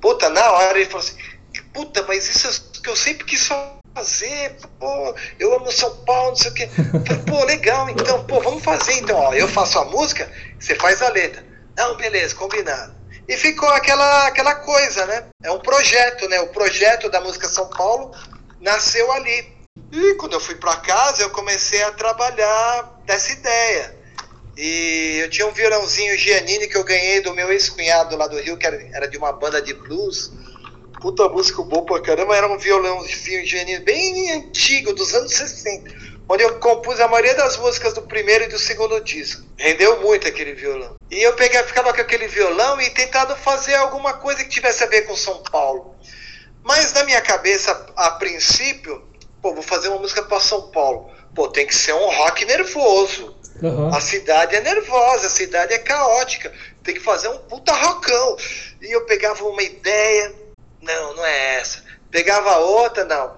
Puta, 0.00 0.28
na 0.28 0.50
hora 0.50 0.78
ele 0.78 0.90
falou 0.90 1.06
assim, 1.06 1.16
puta, 1.72 2.02
mas 2.02 2.28
isso 2.28 2.48
é 2.48 2.80
que 2.82 2.88
eu 2.88 2.96
sempre 2.96 3.24
quis 3.24 3.46
fazer, 3.96 4.54
pô, 4.78 5.14
eu 5.38 5.54
amo 5.54 5.72
São 5.72 5.90
Paulo, 6.04 6.30
não 6.30 6.36
sei 6.36 6.50
o 6.50 6.54
quê. 6.54 6.68
Falei, 7.06 7.22
pô, 7.26 7.44
legal, 7.44 7.88
então, 7.88 8.22
pô, 8.26 8.40
vamos 8.40 8.62
fazer 8.62 8.92
então, 8.98 9.16
ó, 9.16 9.32
eu 9.32 9.48
faço 9.48 9.78
a 9.78 9.86
música, 9.86 10.30
você 10.60 10.74
faz 10.74 11.00
a 11.00 11.08
letra. 11.08 11.42
Não, 11.74 11.96
beleza, 11.96 12.34
combinado. 12.34 12.94
E 13.26 13.36
ficou 13.38 13.68
aquela, 13.70 14.26
aquela 14.26 14.54
coisa, 14.56 15.06
né? 15.06 15.24
É 15.42 15.50
um 15.50 15.58
projeto, 15.60 16.28
né? 16.28 16.40
O 16.40 16.48
projeto 16.48 17.08
da 17.08 17.20
música 17.20 17.48
São 17.48 17.68
Paulo 17.70 18.14
nasceu 18.60 19.10
ali. 19.12 19.56
E 19.90 20.14
quando 20.14 20.34
eu 20.34 20.40
fui 20.40 20.54
para 20.56 20.76
casa, 20.76 21.22
eu 21.22 21.30
comecei 21.30 21.82
a 21.82 21.90
trabalhar 21.92 23.00
dessa 23.06 23.32
ideia. 23.32 23.96
E 24.56 25.20
eu 25.22 25.30
tinha 25.30 25.46
um 25.46 25.52
violãozinho 25.52 26.16
Giannini 26.16 26.68
que 26.68 26.76
eu 26.76 26.84
ganhei 26.84 27.20
do 27.20 27.34
meu 27.34 27.50
ex-cunhado 27.50 28.16
lá 28.16 28.26
do 28.26 28.40
Rio, 28.40 28.56
que 28.56 28.66
era, 28.66 28.80
era 28.92 29.08
de 29.08 29.18
uma 29.18 29.32
banda 29.32 29.60
de 29.60 29.74
blues. 29.74 30.30
Puta 31.00 31.28
música 31.28 31.62
boa 31.62 31.84
pra 31.84 32.00
caramba, 32.00 32.36
era 32.36 32.48
um 32.48 32.58
violãozinho 32.58 33.46
Giannini 33.46 33.80
bem 33.80 34.32
antigo, 34.32 34.92
dos 34.94 35.14
anos 35.14 35.32
60 35.32 36.16
onde 36.28 36.42
eu 36.42 36.58
compus 36.58 36.98
a 37.00 37.08
maioria 37.08 37.34
das 37.34 37.56
músicas 37.56 37.92
do 37.94 38.02
primeiro 38.02 38.44
e 38.44 38.48
do 38.48 38.58
segundo 38.58 39.00
disco. 39.00 39.44
Rendeu 39.56 40.00
muito 40.00 40.26
aquele 40.26 40.54
violão. 40.54 40.96
E 41.10 41.22
eu 41.22 41.32
peguei, 41.34 41.62
ficava 41.62 41.92
com 41.92 42.00
aquele 42.00 42.26
violão 42.26 42.80
e 42.80 42.90
tentado 42.90 43.36
fazer 43.36 43.74
alguma 43.74 44.14
coisa 44.14 44.42
que 44.42 44.50
tivesse 44.50 44.82
a 44.82 44.86
ver 44.86 45.02
com 45.02 45.14
São 45.14 45.42
Paulo. 45.44 45.94
Mas 46.64 46.92
na 46.92 47.04
minha 47.04 47.20
cabeça, 47.20 47.86
a 47.94 48.10
princípio, 48.12 49.02
pô, 49.40 49.54
vou 49.54 49.62
fazer 49.62 49.88
uma 49.88 49.98
música 49.98 50.22
para 50.22 50.40
São 50.40 50.62
Paulo. 50.70 51.10
Pô, 51.34 51.48
tem 51.48 51.66
que 51.66 51.74
ser 51.74 51.94
um 51.94 52.10
rock 52.10 52.44
nervoso. 52.44 53.36
Uhum. 53.62 53.94
A 53.94 54.00
cidade 54.00 54.56
é 54.56 54.60
nervosa, 54.60 55.28
a 55.28 55.30
cidade 55.30 55.74
é 55.74 55.78
caótica. 55.78 56.52
Tem 56.82 56.94
que 56.94 57.00
fazer 57.00 57.28
um 57.28 57.38
puta 57.38 57.72
rockão. 57.72 58.36
E 58.82 58.90
eu 58.90 59.04
pegava 59.06 59.44
uma 59.44 59.62
ideia, 59.62 60.34
não, 60.80 61.14
não 61.14 61.24
é 61.24 61.56
essa. 61.56 61.82
Pegava 62.10 62.58
outra, 62.58 63.04
não. 63.04 63.36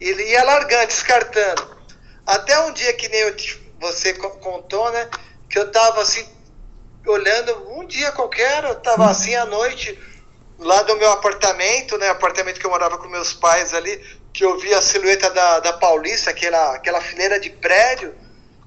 E 0.00 0.10
ia 0.10 0.44
largando, 0.44 0.86
descartando. 0.86 1.76
Até 2.26 2.58
um 2.60 2.72
dia 2.72 2.92
que 2.92 3.08
nem 3.08 3.20
eu, 3.20 3.36
você 3.80 4.12
contou, 4.14 4.90
né? 4.90 5.08
Que 5.48 5.58
eu 5.58 5.70
tava 5.70 6.02
assim, 6.02 6.26
olhando, 7.06 7.78
um 7.78 7.86
dia 7.86 8.12
qualquer, 8.12 8.64
eu 8.64 8.74
tava 8.76 9.04
uhum. 9.04 9.08
assim 9.10 9.34
à 9.34 9.44
noite, 9.44 9.98
lá 10.58 10.82
do 10.82 10.96
meu 10.96 11.10
apartamento, 11.12 11.96
né? 11.98 12.08
Apartamento 12.08 12.58
que 12.58 12.66
eu 12.66 12.70
morava 12.70 12.98
com 12.98 13.08
meus 13.08 13.32
pais 13.32 13.72
ali, 13.72 14.04
que 14.32 14.44
eu 14.44 14.58
vi 14.58 14.74
a 14.74 14.82
silhueta 14.82 15.30
da, 15.30 15.60
da 15.60 15.72
Paulista, 15.74 16.30
aquela, 16.30 16.74
aquela 16.74 17.00
fileira 17.00 17.38
de 17.38 17.50
prédio, 17.50 18.14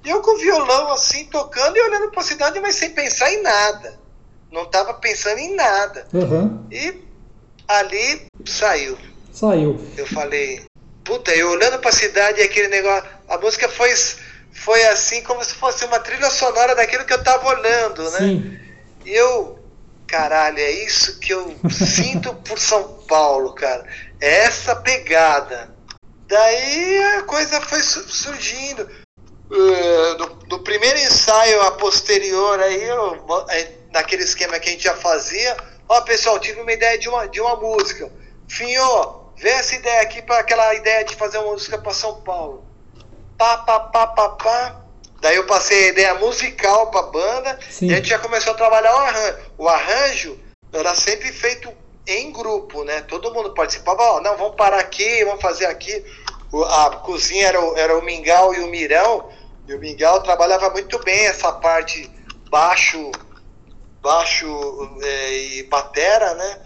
e 0.04 0.08
eu 0.08 0.22
com 0.22 0.32
o 0.32 0.38
violão 0.38 0.90
assim, 0.92 1.26
tocando 1.26 1.76
e 1.76 1.80
olhando 1.80 2.10
para 2.10 2.20
a 2.20 2.24
cidade, 2.24 2.58
mas 2.60 2.76
sem 2.76 2.90
pensar 2.90 3.30
em 3.32 3.42
nada. 3.42 3.98
Não 4.50 4.64
tava 4.64 4.94
pensando 4.94 5.38
em 5.38 5.54
nada. 5.54 6.06
Uhum. 6.12 6.66
E 6.72 7.09
ali 7.78 8.26
saiu. 8.44 8.98
Saiu. 9.32 9.80
Eu 9.96 10.06
falei, 10.06 10.62
puta, 11.04 11.34
eu 11.34 11.50
olhando 11.50 11.78
para 11.78 11.90
a 11.90 11.94
cidade 11.94 12.40
e 12.40 12.44
aquele 12.44 12.68
negócio 12.68 13.08
a 13.30 13.38
música 13.38 13.68
foi, 13.68 13.94
foi 14.52 14.84
assim 14.88 15.22
como 15.22 15.42
se 15.44 15.54
fosse 15.54 15.84
uma 15.84 16.00
trilha 16.00 16.28
sonora 16.30 16.74
daquilo 16.74 17.04
que 17.04 17.12
eu 17.12 17.18
estava 17.18 17.48
olhando, 17.48 18.10
né? 18.10 18.18
Sim. 18.18 18.58
E 19.04 19.14
eu, 19.14 19.58
caralho, 20.06 20.58
é 20.58 20.70
isso 20.70 21.20
que 21.20 21.32
eu 21.32 21.54
sinto 21.70 22.34
por 22.34 22.58
São 22.58 23.04
Paulo, 23.08 23.54
cara. 23.54 23.86
É 24.20 24.40
essa 24.40 24.74
pegada. 24.74 25.72
Daí 26.26 27.02
a 27.18 27.22
coisa 27.22 27.60
foi 27.60 27.80
surgindo. 27.82 28.88
Uh, 29.48 30.18
no, 30.18 30.38
no, 30.48 30.58
primeiro 30.60 30.98
ensaio 30.98 31.60
a 31.62 31.72
posterior 31.72 32.60
aí, 32.60 32.84
eu, 32.84 33.26
naquele 33.92 34.22
esquema 34.22 34.60
que 34.60 34.68
a 34.68 34.72
gente 34.72 34.84
já 34.84 34.94
fazia, 34.94 35.56
ó 35.90 36.00
pessoal, 36.02 36.38
tive 36.38 36.60
uma 36.60 36.72
ideia 36.72 36.98
de 36.98 37.08
uma, 37.08 37.28
de 37.28 37.40
uma 37.40 37.56
música. 37.56 38.10
Finho, 38.48 39.32
vê 39.36 39.50
essa 39.50 39.74
ideia 39.74 40.00
aqui 40.02 40.22
para 40.22 40.38
aquela 40.38 40.74
ideia 40.74 41.04
de 41.04 41.14
fazer 41.14 41.38
uma 41.38 41.52
música 41.52 41.78
para 41.78 41.92
São 41.92 42.20
Paulo 42.22 42.70
pá, 43.40 43.56
pá, 43.56 43.80
pá, 43.80 44.06
pá, 44.08 44.28
pá. 44.28 44.76
Daí 45.22 45.36
eu 45.36 45.46
passei 45.46 45.86
a 45.86 45.88
ideia 45.88 46.14
musical 46.14 46.90
pra 46.90 47.02
banda 47.02 47.58
Sim. 47.70 47.86
e 47.86 47.92
a 47.92 47.96
gente 47.96 48.10
já 48.10 48.18
começou 48.18 48.52
a 48.52 48.56
trabalhar 48.56 48.94
o 48.94 48.98
arranjo. 48.98 49.38
O 49.56 49.68
arranjo 49.68 50.38
era 50.70 50.94
sempre 50.94 51.32
feito 51.32 51.72
em 52.06 52.30
grupo, 52.30 52.84
né? 52.84 53.00
Todo 53.02 53.32
mundo 53.32 53.54
participava, 53.54 54.02
ó, 54.02 54.20
não, 54.20 54.36
vamos 54.36 54.56
parar 54.56 54.78
aqui, 54.78 55.24
vamos 55.24 55.40
fazer 55.40 55.66
aqui. 55.66 56.04
A 56.52 56.90
cozinha 56.96 57.46
era 57.46 57.60
o, 57.60 57.76
era 57.78 57.98
o 57.98 58.02
Mingau 58.02 58.54
e 58.54 58.60
o 58.60 58.66
Mirão, 58.66 59.30
e 59.66 59.74
o 59.74 59.78
Mingau 59.78 60.22
trabalhava 60.22 60.68
muito 60.70 60.98
bem 61.02 61.26
essa 61.26 61.52
parte 61.52 62.10
baixo, 62.50 63.10
baixo 64.02 64.46
é, 65.02 65.38
e 65.58 65.62
batera, 65.64 66.34
né? 66.34 66.58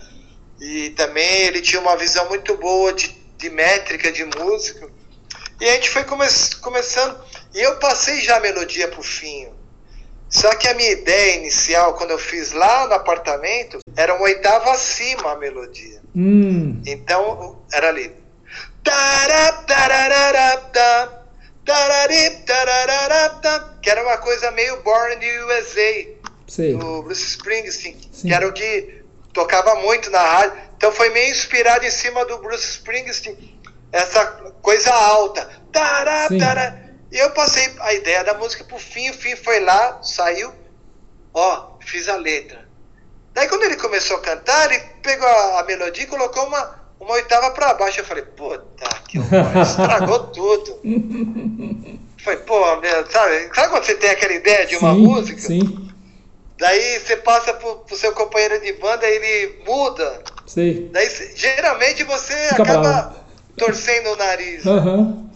E 0.60 0.90
também 0.90 1.42
ele 1.42 1.60
tinha 1.60 1.80
uma 1.80 1.96
visão 1.96 2.28
muito 2.28 2.56
boa 2.56 2.92
de, 2.92 3.08
de 3.36 3.50
métrica 3.50 4.10
de 4.12 4.24
música. 4.24 4.88
E 5.60 5.68
a 5.68 5.72
gente 5.74 5.90
foi 5.90 6.04
come 6.04 6.26
começando. 6.60 7.20
E 7.54 7.60
eu 7.60 7.76
passei 7.78 8.20
já 8.20 8.36
a 8.36 8.40
melodia 8.40 8.88
pro 8.88 9.02
fim. 9.02 9.48
Só 10.28 10.52
que 10.56 10.66
a 10.66 10.74
minha 10.74 10.90
ideia 10.90 11.36
inicial, 11.36 11.94
quando 11.94 12.10
eu 12.10 12.18
fiz 12.18 12.52
lá 12.52 12.88
no 12.88 12.94
apartamento, 12.94 13.78
era 13.94 14.14
uma 14.14 14.24
oitava 14.24 14.72
acima 14.72 15.32
a 15.32 15.36
melodia. 15.36 16.00
Hum. 16.14 16.82
Então, 16.84 17.62
era 17.72 17.88
ali. 17.88 18.12
Que 23.80 23.90
era 23.90 24.02
uma 24.02 24.18
coisa 24.18 24.50
meio 24.50 24.82
Born 24.82 25.14
in 25.14 25.20
the 25.20 25.44
USA. 25.44 26.13
Do 26.78 27.02
Bruce 27.02 27.24
Springsteen. 27.24 27.98
Sim. 28.12 28.28
Que 28.28 28.34
era 28.34 28.46
o 28.46 28.52
que 28.52 29.02
tocava 29.32 29.74
muito 29.76 30.10
na 30.10 30.20
rádio. 30.20 30.58
Então 30.76 30.92
foi 30.92 31.10
meio 31.10 31.30
inspirado 31.30 31.84
em 31.84 31.90
cima 31.90 32.24
do 32.24 32.38
Bruce 32.38 32.68
Springsteen 32.70 33.54
essa 33.94 34.26
coisa 34.60 34.92
alta. 34.92 35.48
Tará, 35.72 36.28
tará. 36.28 36.76
E 37.12 37.16
eu 37.16 37.30
passei 37.30 37.72
a 37.80 37.94
ideia 37.94 38.24
da 38.24 38.34
música 38.34 38.64
pro 38.64 38.76
fim, 38.76 39.08
o 39.10 39.14
fim 39.14 39.36
foi 39.36 39.60
lá, 39.60 40.02
saiu, 40.02 40.52
ó, 41.32 41.76
fiz 41.80 42.08
a 42.08 42.16
letra. 42.16 42.68
Daí 43.32 43.48
quando 43.48 43.62
ele 43.62 43.76
começou 43.76 44.16
a 44.16 44.20
cantar, 44.20 44.72
ele 44.72 44.82
pegou 45.00 45.28
a, 45.28 45.60
a 45.60 45.64
melodia 45.64 46.02
e 46.02 46.08
colocou 46.08 46.44
uma, 46.44 46.80
uma 46.98 47.12
oitava 47.12 47.52
para 47.52 47.74
baixo. 47.74 48.00
Eu 48.00 48.04
falei, 48.04 48.24
puta 48.24 48.88
que 49.08 49.20
horror, 49.20 49.62
estragou 49.62 50.18
tudo. 50.34 50.80
Foi, 52.18 52.36
pô, 52.38 52.76
meu, 52.76 53.08
sabe, 53.08 53.48
sabe 53.54 53.68
quando 53.68 53.84
você 53.84 53.94
tem 53.94 54.10
aquela 54.10 54.32
ideia 54.32 54.66
de 54.66 54.76
uma 54.76 54.92
sim, 54.92 55.00
música? 55.00 55.40
Sim. 55.40 55.93
Daí 56.58 57.00
você 57.00 57.16
passa 57.16 57.52
pro, 57.54 57.76
pro 57.78 57.96
seu 57.96 58.12
companheiro 58.12 58.60
de 58.60 58.72
banda, 58.74 59.06
ele 59.06 59.62
muda. 59.66 60.22
Sim. 60.46 60.88
Daí 60.92 61.08
geralmente 61.34 62.04
você 62.04 62.34
Fica 62.48 62.62
acaba. 62.62 62.80
Bravo 62.80 63.24
torcendo 63.56 64.12
o 64.12 64.16
nariz. 64.16 64.64
Uhum. 64.64 65.30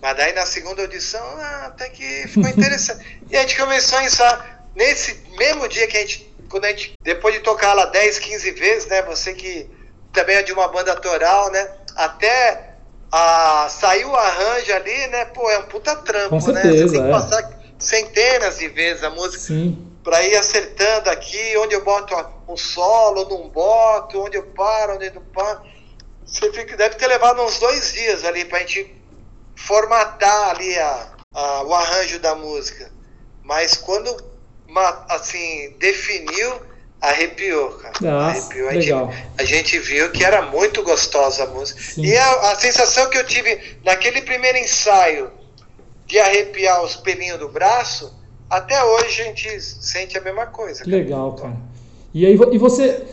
Mas 0.00 0.16
daí 0.16 0.32
na 0.32 0.46
segunda 0.46 0.82
audição, 0.82 1.24
ah, 1.38 1.66
até 1.66 1.88
que 1.88 2.28
ficou 2.28 2.48
interessante. 2.48 3.04
e 3.30 3.36
a 3.36 3.40
gente 3.40 3.56
começou 3.56 3.98
a 3.98 4.04
ensaiar. 4.04 4.58
Nesse 4.74 5.20
mesmo 5.36 5.66
dia 5.68 5.88
que 5.88 5.96
a 5.96 6.00
gente, 6.00 6.32
quando 6.48 6.64
a 6.64 6.68
gente, 6.68 6.92
depois 7.02 7.34
de 7.34 7.40
tocar 7.40 7.70
ela 7.70 7.86
10, 7.86 8.20
15 8.20 8.50
vezes, 8.52 8.86
né? 8.86 9.02
Você 9.02 9.34
que 9.34 9.68
também 10.12 10.36
é 10.36 10.42
de 10.42 10.52
uma 10.52 10.68
banda 10.68 10.94
toral, 10.94 11.50
né? 11.50 11.68
Até 11.96 12.74
a, 13.10 13.66
sair 13.68 14.04
o 14.04 14.14
arranjo 14.14 14.72
ali, 14.72 15.06
né? 15.08 15.24
Pô, 15.24 15.50
é 15.50 15.58
um 15.58 15.64
puta 15.64 15.96
trampo, 15.96 16.30
Com 16.30 16.40
certeza, 16.40 16.68
né? 16.68 16.82
Você 16.82 16.92
tem 16.92 17.02
que 17.02 17.08
é. 17.08 17.10
passar 17.10 17.58
centenas 17.76 18.58
de 18.58 18.68
vezes 18.68 19.02
a 19.02 19.10
música 19.10 19.42
para 20.02 20.22
ir 20.22 20.36
acertando 20.36 21.10
aqui, 21.10 21.56
onde 21.58 21.74
eu 21.74 21.84
boto 21.84 22.14
um 22.48 22.56
solo, 22.56 23.28
não 23.28 23.48
boto, 23.48 24.22
onde 24.22 24.36
eu 24.36 24.44
paro, 24.46 24.94
onde 24.94 25.06
eu 25.06 25.14
não 25.14 25.24
paro. 25.24 25.60
Você 26.24 26.52
fica, 26.52 26.76
deve 26.76 26.96
ter 26.96 27.06
levado 27.06 27.42
uns 27.42 27.58
dois 27.58 27.92
dias 27.92 28.24
ali 28.24 28.44
para 28.44 28.58
a 28.58 28.60
gente 28.60 28.94
formatar 29.56 30.50
ali 30.50 30.78
a, 30.78 31.08
a, 31.34 31.62
o 31.64 31.74
arranjo 31.74 32.18
da 32.20 32.34
música. 32.34 32.90
Mas 33.42 33.76
quando 33.76 34.14
assim 35.08 35.74
definiu, 35.78 36.60
arrepiou, 37.00 37.70
cara. 37.78 37.94
Nossa, 38.00 38.40
arrepiou. 38.40 38.68
A 38.68 38.72
gente, 38.74 38.92
a 39.38 39.44
gente, 39.44 39.78
viu 39.78 40.10
que 40.10 40.24
era 40.24 40.42
muito 40.42 40.82
gostosa 40.82 41.44
a 41.44 41.46
música. 41.46 41.80
Sim. 41.80 42.04
E 42.04 42.16
a, 42.16 42.52
a, 42.52 42.56
sensação 42.56 43.08
que 43.08 43.16
eu 43.16 43.26
tive 43.26 43.78
naquele 43.84 44.22
primeiro 44.22 44.58
ensaio 44.58 45.32
de 46.06 46.18
arrepiar 46.18 46.82
os 46.82 46.96
pelinhos 46.96 47.38
do 47.38 47.48
braço, 47.48 48.17
até 48.48 48.82
hoje 48.84 49.22
a 49.22 49.24
gente 49.24 49.60
sente 49.60 50.16
a 50.16 50.20
mesma 50.20 50.46
coisa. 50.46 50.84
Cara. 50.84 50.96
Legal, 50.96 51.32
cara. 51.32 51.56
E 52.14 52.24
aí 52.24 52.38
e 52.52 52.58
você 52.58 53.04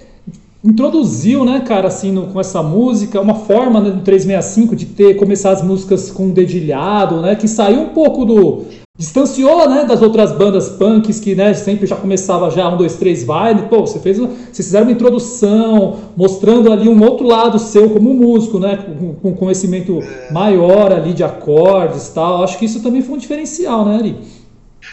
introduziu, 0.64 1.46
né, 1.46 1.64
cara, 1.66 1.88
assim, 1.88 2.12
no, 2.12 2.28
com 2.28 2.40
essa 2.40 2.64
música, 2.64 3.22
uma 3.22 3.36
forma 3.36 3.80
né, 3.80 3.92
do 3.92 4.02
365 4.02 4.76
de 4.76 4.88
ter 4.88 5.16
começar 5.16 5.52
as 5.52 5.62
músicas 5.62 6.10
com 6.10 6.32
dedilhado, 6.32 7.22
né, 7.22 7.36
que 7.36 7.48
saiu 7.48 7.82
um 7.82 7.90
pouco 7.90 8.26
do 8.26 8.66
distanciou, 8.98 9.70
né, 9.70 9.84
das 9.84 10.02
outras 10.02 10.32
bandas 10.32 10.70
punks 10.70 11.20
que, 11.20 11.36
né, 11.36 11.54
sempre 11.54 11.86
já 11.86 11.98
começava 11.98 12.50
já 12.50 12.68
um, 12.70 12.78
dois, 12.78 12.96
três, 12.96 13.26
vai, 13.26 13.54
né, 13.54 13.68
pô, 13.70 13.82
você 13.82 14.00
fez, 14.00 14.18
vocês 14.18 14.56
fizeram 14.56 14.86
uma 14.86 14.92
introdução, 14.94 15.98
mostrando 16.16 16.72
ali 16.72 16.88
um 16.88 17.04
outro 17.04 17.28
lado 17.28 17.60
seu 17.60 17.90
como 17.90 18.14
músico, 18.14 18.58
né, 18.58 18.78
com, 18.98 19.14
com 19.14 19.34
conhecimento 19.36 20.00
maior 20.32 20.94
ali 20.94 21.14
de 21.14 21.24
acordes, 21.24 22.08
tal. 22.10 22.44
Acho 22.44 22.58
que 22.58 22.66
isso 22.66 22.82
também 22.82 23.02
foi 23.02 23.16
um 23.16 23.20
diferencial, 23.20 23.86
né, 23.86 23.98
Ari? 23.98 24.16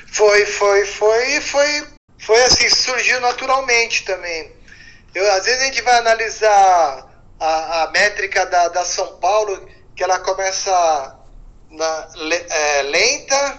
Foi, 0.06 0.46
foi, 0.46 0.84
foi, 0.86 1.40
foi, 1.40 1.86
foi 2.18 2.42
assim, 2.44 2.68
surgiu 2.68 3.20
naturalmente 3.20 4.04
também. 4.04 4.52
Eu, 5.14 5.30
às 5.32 5.44
vezes 5.44 5.60
a 5.60 5.64
gente 5.66 5.82
vai 5.82 5.98
analisar 5.98 7.06
a, 7.38 7.82
a 7.82 7.90
métrica 7.90 8.46
da, 8.46 8.68
da 8.68 8.84
São 8.84 9.18
Paulo, 9.18 9.68
que 9.94 10.02
ela 10.02 10.18
começa 10.20 11.16
na, 11.70 12.08
é, 12.50 12.82
lenta, 12.82 13.58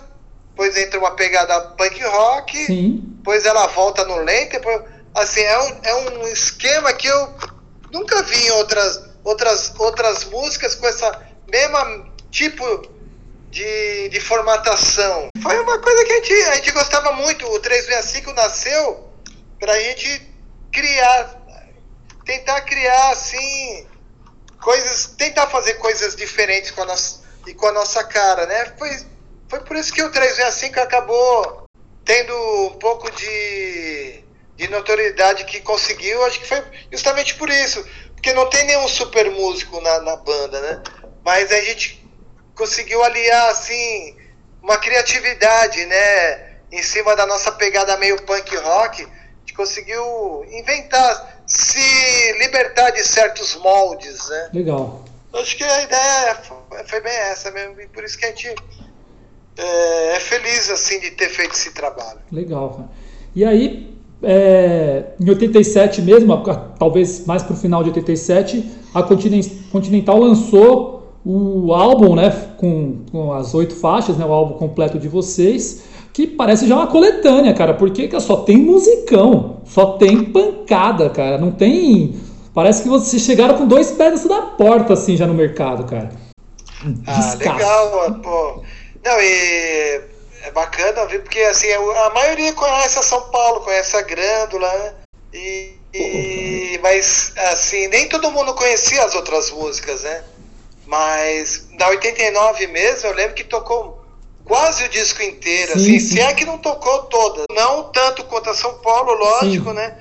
depois 0.50 0.78
entra 0.78 1.00
uma 1.00 1.16
pegada 1.16 1.60
punk 1.72 2.04
rock, 2.04 2.66
Sim. 2.66 3.02
depois 3.18 3.46
ela 3.46 3.68
volta 3.68 4.06
no 4.06 4.18
lento, 4.18 4.52
depois, 4.52 4.82
assim, 5.16 5.42
é 5.42 5.60
um, 5.60 5.80
é 5.84 5.96
um 5.96 6.28
esquema 6.28 6.94
que 6.94 7.08
eu 7.08 7.36
nunca 7.92 8.22
vi 8.24 8.48
em 8.48 8.52
outras, 8.52 9.02
outras, 9.24 9.74
outras 9.80 10.26
músicas 10.26 10.76
com 10.76 10.88
essa 10.88 11.22
mesma 11.52 12.12
tipo 12.32 12.66
de, 13.54 14.10
de 14.10 14.20
formatação. 14.20 15.30
Foi 15.42 15.60
uma 15.60 15.78
coisa 15.78 16.04
que 16.06 16.12
a 16.12 16.16
gente, 16.16 16.34
a 16.34 16.56
gente 16.56 16.72
gostava 16.72 17.12
muito, 17.14 17.46
o 17.46 17.60
365 17.60 18.34
nasceu 18.34 19.10
pra 19.60 19.80
gente 19.80 20.34
criar 20.72 21.40
tentar 22.26 22.62
criar 22.62 23.12
assim 23.12 23.86
coisas, 24.60 25.08
tentar 25.18 25.48
fazer 25.48 25.76
coisas 25.76 26.16
diferentes 26.16 26.72
com 26.72 26.82
a 26.82 26.86
nossa 26.86 27.22
e 27.46 27.54
com 27.54 27.68
a 27.68 27.74
nossa 27.74 28.04
cara, 28.06 28.46
né? 28.48 28.74
Foi, 28.78 28.90
foi 29.50 29.60
por 29.60 29.76
isso 29.76 29.94
que 29.94 30.02
o 30.02 30.10
365 30.10 30.80
acabou 30.80 31.68
tendo 32.06 32.34
um 32.68 32.80
pouco 32.80 33.12
de, 33.12 34.24
de 34.56 34.68
notoriedade 34.70 35.44
que 35.44 35.60
conseguiu, 35.62 36.24
acho 36.26 36.40
que 36.40 36.48
foi 36.48 36.64
justamente 36.92 37.36
por 37.36 37.50
isso, 37.50 37.86
porque 38.16 38.34
não 38.34 38.50
tem 38.50 38.66
nenhum 38.66 38.88
super 38.88 39.30
músico 39.30 39.80
na, 39.82 40.00
na 40.00 40.16
banda, 40.16 40.60
né? 40.62 40.82
Mas 41.24 41.52
a 41.52 41.60
gente 41.62 42.03
conseguiu 42.56 43.04
aliar 43.04 43.50
assim 43.50 44.16
uma 44.62 44.78
criatividade, 44.78 45.86
né? 45.86 46.54
Em 46.72 46.82
cima 46.82 47.16
da 47.16 47.26
nossa 47.26 47.52
pegada 47.52 47.98
meio 47.98 48.22
punk 48.24 48.56
rock, 48.58 49.04
a 49.04 49.08
gente 49.40 49.54
conseguiu 49.54 50.46
inventar 50.50 51.44
se 51.46 52.34
libertar 52.40 52.92
de 52.92 53.04
certos 53.04 53.56
moldes, 53.58 54.28
né? 54.30 54.50
Legal. 54.54 55.04
Acho 55.34 55.58
que 55.58 55.64
a 55.64 55.84
ideia 55.84 56.38
foi 56.86 57.02
bem 57.02 57.12
essa 57.12 57.52
mesmo, 57.52 57.80
e 57.82 57.88
por 57.88 58.04
isso 58.04 58.18
que 58.18 58.26
a 58.26 58.30
gente 58.30 58.56
é, 59.58 60.16
é 60.16 60.20
feliz 60.20 60.70
assim 60.70 61.00
de 61.00 61.12
ter 61.12 61.30
feito 61.30 61.54
esse 61.54 61.74
trabalho. 61.74 62.20
Legal, 62.32 62.70
cara. 62.72 62.90
E 63.36 63.44
aí, 63.44 63.98
é, 64.22 65.06
em 65.20 65.30
87 65.30 66.02
mesmo, 66.02 66.44
talvez 66.78 67.26
mais 67.26 67.44
para 67.44 67.54
o 67.54 67.58
final 67.58 67.84
de 67.84 67.90
87, 67.90 68.64
a 68.94 69.04
Continental 69.04 70.20
lançou 70.20 71.03
o 71.26 71.74
álbum, 71.74 72.16
né, 72.16 72.30
com, 72.58 73.06
com 73.12 73.34
as 73.34 73.54
oito 73.54 73.76
faixas, 73.76 74.18
né, 74.18 74.26
o 74.26 74.32
álbum 74.34 74.58
completo 74.58 75.00
de 75.00 75.08
vocês 75.08 75.84
que 76.14 76.28
parece 76.28 76.68
já 76.68 76.76
uma 76.76 76.88
coletânea, 76.88 77.54
cara, 77.56 77.74
porque 77.74 78.08
só 78.20 78.38
tem 78.38 78.58
musicão, 78.58 79.62
só 79.66 79.98
tem 79.98 80.26
pancada, 80.26 81.10
cara, 81.10 81.40
não 81.40 81.52
tem. 81.52 82.22
Parece 82.54 82.84
que 82.84 82.90
vocês 82.90 83.24
chegaram 83.24 83.58
com 83.58 83.68
dois 83.68 83.90
dentro 83.92 84.30
da 84.30 84.44
porta, 84.44 84.94
assim, 84.94 85.18
já 85.18 85.26
no 85.26 85.34
mercado, 85.34 85.86
cara. 85.90 86.12
Ah, 87.08 87.36
legal, 87.40 88.20
pô. 88.22 88.64
Não, 89.04 89.22
e 89.22 90.02
é 90.44 90.52
bacana, 90.54 91.08
viu? 91.08 91.22
Porque, 91.22 91.40
assim, 91.40 91.72
a 91.72 92.12
maioria 92.14 92.54
conhece 92.54 93.00
a 93.00 93.04
São 93.04 93.22
Paulo, 93.32 93.62
conhece 93.62 93.98
a 93.98 94.02
Grândola, 94.04 94.68
né? 94.68 94.94
E, 95.34 95.74
e, 95.96 96.80
mas, 96.84 97.34
assim, 97.52 97.88
nem 97.88 98.08
todo 98.08 98.32
mundo 98.32 98.54
conhecia 98.54 99.04
as 99.04 99.16
outras 99.16 99.50
músicas, 99.50 100.04
né? 100.04 100.24
Mas, 100.94 101.70
na 101.72 101.88
89 101.88 102.68
mesmo, 102.68 103.10
eu 103.10 103.16
lembro 103.16 103.34
que 103.34 103.44
tocou 103.44 104.06
quase 104.46 104.84
o 104.84 104.90
disco 104.90 105.24
inteiro, 105.24 105.72
sim, 105.72 105.96
assim, 105.96 106.00
sim. 106.00 106.16
se 106.18 106.22
é 106.22 106.32
que 106.36 106.46
não 106.46 106.60
tocou 106.60 107.06
toda. 107.06 107.46
Não 107.50 107.86
tanto 107.92 108.24
quanto 108.26 108.52
a 108.52 108.54
São 108.54 108.76
Paulo, 108.76 109.12
lógico, 109.14 109.70
sim. 109.70 109.76
né? 109.76 109.98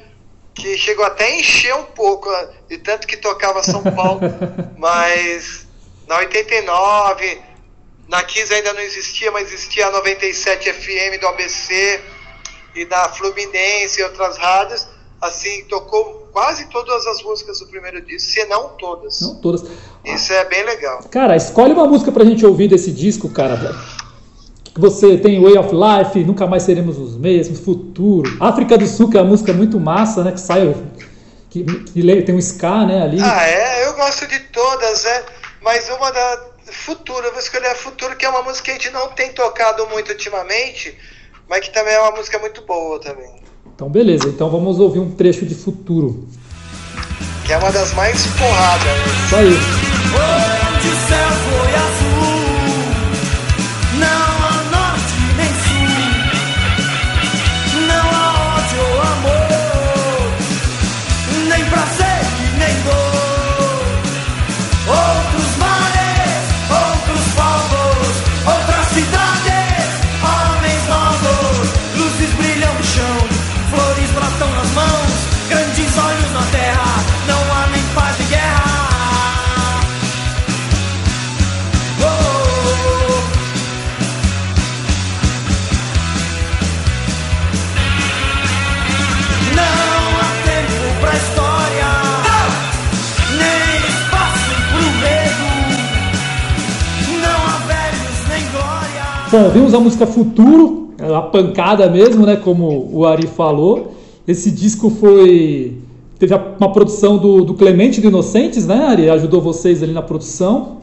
Que 0.53 0.76
chegou 0.76 1.03
até 1.07 1.24
a 1.24 1.34
encher 1.34 1.74
um 1.76 1.84
pouco, 1.84 2.28
de 2.68 2.76
tanto 2.76 3.07
que 3.07 3.16
tocava 3.16 3.62
São 3.62 3.82
Paulo. 3.82 4.20
mas 4.76 5.66
na 6.07 6.18
89, 6.18 7.40
na 8.07 8.22
15 8.22 8.53
ainda 8.53 8.74
não 8.74 8.82
existia, 8.82 9.30
mas 9.30 9.51
existia 9.51 9.86
a 9.86 9.93
97 9.93 10.74
FM 10.74 11.18
do 11.18 11.26
ABC 11.26 12.03
e 12.74 12.84
da 12.84 13.09
Fluminense 13.09 13.99
e 13.99 14.05
outras 14.05 14.36
rádios. 14.36 14.86
Assim, 15.23 15.64
tocou 15.68 16.29
quase 16.33 16.68
todas 16.68 17.07
as 17.07 17.23
músicas 17.23 17.61
do 17.61 17.66
primeiro 17.68 18.03
disco, 18.03 18.29
se 18.29 18.45
não 18.47 18.70
todas. 18.70 19.20
Não 19.20 19.37
todas. 19.37 19.64
Isso 20.05 20.33
é 20.33 20.45
bem 20.45 20.64
legal. 20.64 21.01
Cara, 21.11 21.37
escolhe 21.37 21.73
uma 21.73 21.87
música 21.87 22.11
pra 22.11 22.25
gente 22.25 22.45
ouvir 22.45 22.68
desse 22.68 22.91
disco, 22.91 23.29
cara 23.29 23.57
você 24.75 25.18
tem 25.18 25.41
Way 25.41 25.59
of 25.59 25.70
Life, 25.75 26.25
Nunca 26.25 26.47
Mais 26.47 26.62
Seremos 26.62 26.99
os 26.99 27.16
Mesmos, 27.16 27.61
Futuro. 27.61 28.37
África 28.41 28.79
do 28.79 28.87
Sul, 28.87 29.11
que 29.11 29.18
é 29.18 29.20
uma 29.20 29.31
música 29.31 29.53
muito 29.53 29.79
massa, 29.79 30.25
né? 30.25 30.33
Que 30.33 30.41
sai. 30.41 30.75
Que, 31.51 31.62
que 31.62 32.23
tem 32.23 32.35
um 32.35 32.39
ska, 32.39 32.87
né? 32.87 33.03
Ali. 33.03 33.18
Ah, 33.20 33.47
é? 33.47 33.87
Eu 33.87 33.95
gosto 33.95 34.27
de 34.27 34.39
todas, 34.41 35.05
né? 35.05 35.25
Mas 35.61 35.89
uma 35.91 36.11
da. 36.11 36.53
Futuro, 36.64 37.27
eu 37.27 37.33
vou 37.33 37.41
escolher 37.41 37.66
a 37.66 37.75
Futuro, 37.75 38.16
que 38.16 38.25
é 38.25 38.29
uma 38.29 38.43
música 38.43 38.64
que 38.64 38.70
a 38.70 38.75
gente 38.75 38.91
não 38.91 39.09
tem 39.09 39.33
tocado 39.33 39.87
muito 39.89 40.11
ultimamente, 40.11 40.97
mas 41.49 41.61
que 41.61 41.75
também 41.75 41.93
é 41.93 42.01
uma 42.01 42.12
música 42.12 42.39
muito 42.39 42.62
boa 42.62 42.99
também. 42.99 43.41
Então, 43.83 43.91
beleza. 43.91 44.28
Então 44.28 44.49
vamos 44.49 44.78
ouvir 44.78 45.01
um 45.01 45.11
trecho 45.11 45.45
de 45.45 45.57
Futuro. 45.57 46.24
Que 47.45 47.53
é 47.53 47.59
uma 47.59 47.72
das 47.72 47.93
mais 47.95 48.24
porradas. 48.39 48.85
Né? 48.85 49.05
Isso 49.26 49.35
aí. 49.35 49.59
Onde 50.14 50.87
o 50.87 50.97
céu 51.09 51.28
foi 51.49 51.74
azul, 51.74 52.39
não 53.99 54.41
Bom, 99.33 99.49
vimos 99.49 99.72
a 99.72 99.80
música 99.80 100.07
Futuro, 100.07 100.91
a 101.01 101.22
pancada 101.22 101.89
mesmo, 101.89 102.26
né? 102.26 102.37
Como 102.37 102.91
o 102.93 103.07
Ari 103.07 103.26
falou. 103.26 103.95
Esse 104.28 104.51
disco 104.51 104.91
foi. 104.91 105.78
Teve 106.18 106.35
uma 106.61 106.70
produção 106.70 107.16
do, 107.16 107.43
do 107.43 107.55
Clemente 107.55 107.99
do 107.99 108.09
Inocentes, 108.09 108.66
né, 108.66 108.85
Ari? 108.85 109.09
Ajudou 109.09 109.41
vocês 109.41 109.83
ali 109.83 109.95
na 109.95 110.03
produção. 110.03 110.83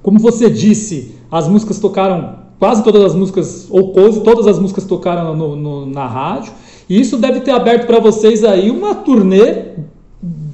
Como 0.00 0.20
você 0.20 0.48
disse, 0.48 1.16
as 1.28 1.48
músicas 1.48 1.80
tocaram 1.80 2.36
quase 2.56 2.84
todas 2.84 3.02
as 3.02 3.16
músicas, 3.16 3.66
ou 3.68 3.92
quase 3.92 4.20
todas 4.20 4.46
as 4.46 4.60
músicas 4.60 4.84
tocaram 4.84 5.36
no, 5.36 5.56
no, 5.56 5.84
na 5.84 6.06
rádio. 6.06 6.52
E 6.88 7.00
isso 7.00 7.18
deve 7.18 7.40
ter 7.40 7.50
aberto 7.50 7.88
para 7.88 7.98
vocês 7.98 8.44
aí 8.44 8.70
uma 8.70 8.94
turnê 8.94 9.72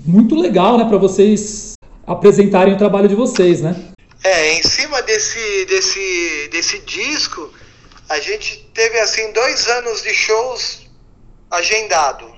muito 0.06 0.34
legal, 0.34 0.78
né? 0.78 0.86
Para 0.86 0.96
vocês 0.96 1.74
apresentarem 2.06 2.72
o 2.72 2.78
trabalho 2.78 3.06
de 3.06 3.14
vocês, 3.14 3.60
né? 3.60 3.76
É, 4.24 4.52
em 4.54 4.62
cima 4.62 5.00
desse, 5.02 5.64
desse, 5.66 6.48
desse 6.50 6.78
disco, 6.80 7.52
a 8.08 8.18
gente 8.18 8.68
teve 8.74 8.98
assim 8.98 9.32
dois 9.32 9.68
anos 9.68 10.02
de 10.02 10.14
shows 10.14 10.88
agendados. 11.50 12.32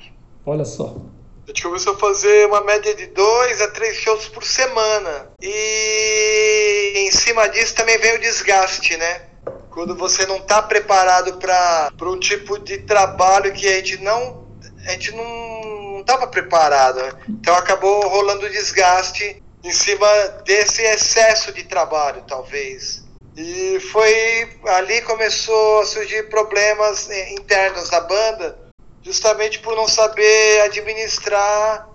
Olha 0.44 0.64
só. 0.64 0.96
A 1.44 1.46
gente 1.46 1.62
começou 1.62 1.94
a 1.94 1.98
fazer 1.98 2.46
uma 2.46 2.60
média 2.60 2.94
de 2.94 3.06
dois 3.06 3.60
a 3.60 3.68
três 3.68 3.96
shows 3.96 4.28
por 4.28 4.44
semana. 4.44 5.30
E 5.42 6.92
em 6.96 7.10
cima 7.10 7.48
disso 7.48 7.74
também 7.74 7.98
vem 7.98 8.16
o 8.16 8.20
desgaste, 8.20 8.96
né? 8.96 9.22
Quando 9.70 9.96
você 9.96 10.26
não 10.26 10.36
está 10.36 10.62
preparado 10.62 11.38
para 11.38 12.10
um 12.10 12.18
tipo 12.18 12.58
de 12.58 12.78
trabalho 12.78 13.52
que 13.52 13.66
a 13.66 13.76
gente 13.76 13.98
não 13.98 14.46
a 14.86 14.92
gente 14.92 15.12
não 15.12 16.00
estava 16.00 16.26
preparado. 16.26 17.00
Né? 17.00 17.12
Então 17.28 17.54
acabou 17.54 18.06
rolando 18.08 18.48
desgaste 18.48 19.42
em 19.62 19.72
cima 19.72 20.06
desse 20.44 20.82
excesso 20.82 21.52
de 21.52 21.64
trabalho, 21.64 22.22
talvez. 22.26 23.04
E 23.36 23.78
foi 23.92 24.48
ali 24.66 25.00
começou 25.02 25.80
a 25.80 25.86
surgir 25.86 26.28
problemas 26.28 27.08
internos 27.30 27.88
da 27.90 28.00
banda, 28.00 28.58
justamente 29.02 29.58
por 29.60 29.76
não 29.76 29.86
saber 29.86 30.62
administrar 30.62 31.88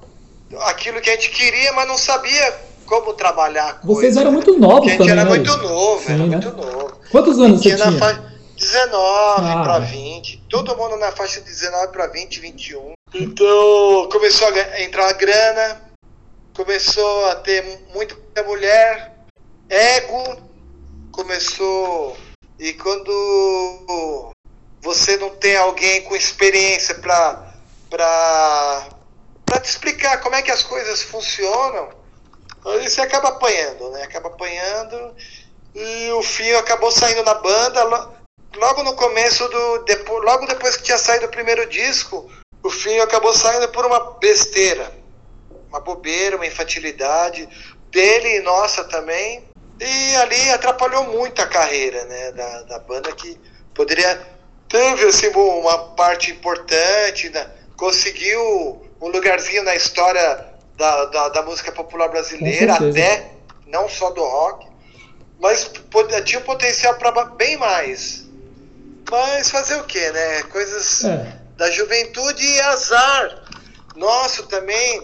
aquilo 0.61 1.01
que 1.01 1.09
a 1.09 1.13
gente 1.13 1.29
queria, 1.29 1.73
mas 1.73 1.87
não 1.87 1.97
sabia 1.97 2.55
como 2.85 3.13
trabalhar. 3.13 3.79
Vocês 3.83 4.15
eram 4.15 4.31
muito 4.31 4.57
novos 4.57 4.91
também, 4.91 4.95
A 4.95 4.97
gente 4.97 5.11
era 5.11 5.23
né? 5.23 5.29
muito 5.29 5.57
novo, 5.57 6.03
Sim, 6.03 6.13
era 6.13 6.23
né? 6.23 6.37
muito 6.37 6.51
novo. 6.51 6.99
Quantos 7.11 7.39
anos 7.39 7.61
você 7.61 7.75
tinha? 7.75 7.91
Fa... 7.93 8.35
19 8.57 8.93
ah. 8.97 9.61
para 9.63 9.79
20, 9.79 10.43
todo 10.49 10.77
mundo 10.77 10.95
na 10.95 11.11
faixa 11.11 11.41
de 11.41 11.47
19 11.47 11.91
para 11.91 12.07
20, 12.07 12.39
21. 12.39 12.93
Então 13.13 14.09
começou 14.11 14.47
a 14.47 14.81
entrar 14.81 15.09
a 15.09 15.13
grana, 15.13 15.81
começou 16.55 17.25
a 17.25 17.35
ter 17.35 17.63
muita 17.93 18.15
mulher, 18.43 19.13
ego 19.69 20.41
começou. 21.11 22.17
E 22.57 22.73
quando 22.73 24.31
você 24.81 25.17
não 25.17 25.29
tem 25.31 25.57
alguém 25.57 26.01
com 26.03 26.15
experiência 26.15 26.95
para 26.95 27.51
para 27.89 29.59
te 29.61 29.69
explicar 29.69 30.21
como 30.21 30.35
é 30.35 30.41
que 30.41 30.51
as 30.51 30.63
coisas 30.63 31.03
funcionam, 31.03 31.89
aí 32.65 32.89
você 32.89 33.01
acaba 33.01 33.29
apanhando, 33.29 33.89
né? 33.91 34.03
Acaba 34.03 34.29
apanhando 34.29 35.15
e 35.73 36.09
o 36.11 36.23
Fio 36.23 36.57
acabou 36.57 36.91
saindo 36.91 37.23
na 37.23 37.35
banda 37.35 37.83
logo 38.55 38.83
no 38.83 38.95
começo 38.95 39.47
do 39.49 39.79
depois, 39.79 40.23
logo 40.23 40.47
depois 40.47 40.77
que 40.77 40.83
tinha 40.83 40.97
saído 40.97 41.25
o 41.25 41.31
primeiro 41.31 41.67
disco, 41.69 42.29
o 42.63 42.69
Fio 42.69 43.03
acabou 43.03 43.33
saindo 43.33 43.67
por 43.69 43.85
uma 43.85 44.13
besteira 44.13 45.04
uma 45.69 45.79
bobeira, 45.79 46.35
uma 46.35 46.45
infantilidade 46.45 47.47
dele 47.91 48.37
e 48.37 48.41
nossa 48.41 48.83
também. 48.83 49.43
E 49.79 50.15
ali 50.17 50.49
atrapalhou 50.51 51.05
muito 51.05 51.41
a 51.41 51.47
carreira 51.47 52.05
né, 52.05 52.31
da, 52.31 52.61
da 52.63 52.79
banda, 52.79 53.11
que 53.11 53.37
poderia. 53.73 54.35
Teve 54.67 55.05
assim, 55.05 55.27
uma 55.27 55.77
parte 55.95 56.31
importante, 56.31 57.29
né, 57.29 57.49
conseguiu 57.77 58.81
um 58.99 59.07
lugarzinho 59.09 59.63
na 59.63 59.75
história 59.75 60.55
da, 60.75 61.05
da, 61.05 61.29
da 61.29 61.41
música 61.43 61.71
popular 61.71 62.07
brasileira, 62.07 62.73
até, 62.73 63.31
não 63.67 63.87
só 63.87 64.09
do 64.09 64.23
rock, 64.23 64.67
mas 65.39 65.69
tinha 66.23 66.41
potencial 66.41 66.95
para 66.95 67.25
bem 67.25 67.57
mais. 67.57 68.25
Mas 69.09 69.51
fazer 69.51 69.75
o 69.75 69.83
que, 69.83 70.11
né? 70.11 70.43
Coisas 70.43 71.03
é. 71.03 71.39
da 71.55 71.69
juventude 71.69 72.43
e 72.43 72.61
azar. 72.61 73.43
Nosso 73.95 74.47
também, 74.47 75.01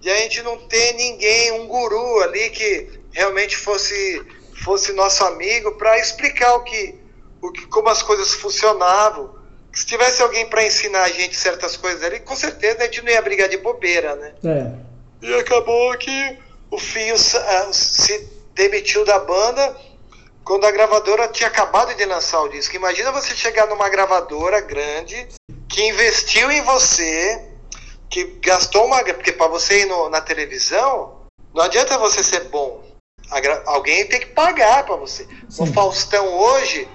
de 0.00 0.10
a 0.10 0.16
gente 0.16 0.42
não 0.42 0.56
ter 0.68 0.94
ninguém, 0.94 1.52
um 1.52 1.66
guru 1.66 2.20
ali 2.22 2.50
que 2.50 3.00
realmente 3.12 3.56
fosse 3.56 4.24
fosse 4.62 4.92
nosso 4.92 5.24
amigo 5.24 5.72
para 5.72 5.98
explicar 5.98 6.54
o 6.56 6.64
que, 6.64 6.94
o 7.40 7.52
que 7.52 7.66
como 7.66 7.88
as 7.88 8.02
coisas 8.02 8.34
funcionavam. 8.34 9.36
Se 9.72 9.86
tivesse 9.86 10.22
alguém 10.22 10.46
para 10.46 10.66
ensinar 10.66 11.02
a 11.02 11.08
gente 11.08 11.36
certas 11.36 11.76
coisas 11.76 12.02
ali, 12.02 12.20
com 12.20 12.34
certeza 12.34 12.80
a 12.80 12.84
gente 12.84 13.02
não 13.02 13.12
ia 13.12 13.22
brigar 13.22 13.48
de 13.48 13.56
bobeira, 13.58 14.16
né? 14.16 14.34
É. 14.44 15.26
E 15.26 15.34
acabou 15.34 15.96
que 15.96 16.38
o 16.70 16.78
Fio 16.78 17.14
ah, 17.14 17.72
se 17.72 18.28
demitiu 18.54 19.04
da 19.04 19.18
banda 19.20 19.76
quando 20.44 20.64
a 20.64 20.70
gravadora 20.70 21.28
tinha 21.28 21.48
acabado 21.48 21.94
de 21.94 22.04
lançar 22.04 22.40
o 22.42 22.48
disco. 22.48 22.74
Imagina 22.74 23.12
você 23.12 23.34
chegar 23.34 23.66
numa 23.66 23.88
gravadora 23.88 24.60
grande 24.60 25.28
que 25.68 25.82
investiu 25.82 26.50
em 26.50 26.62
você, 26.62 27.47
que 28.10 28.24
gastou 28.42 28.86
uma. 28.86 29.02
Porque 29.04 29.32
para 29.32 29.48
você 29.48 29.82
ir 29.82 29.86
no, 29.86 30.08
na 30.08 30.20
televisão, 30.20 31.18
não 31.54 31.64
adianta 31.64 31.98
você 31.98 32.22
ser 32.22 32.44
bom. 32.44 32.84
Alguém 33.66 34.06
tem 34.06 34.20
que 34.20 34.26
pagar 34.26 34.84
para 34.84 34.96
você. 34.96 35.26
Sim. 35.48 35.64
O 35.64 35.66
Faustão 35.66 36.26
hoje, 36.26 36.88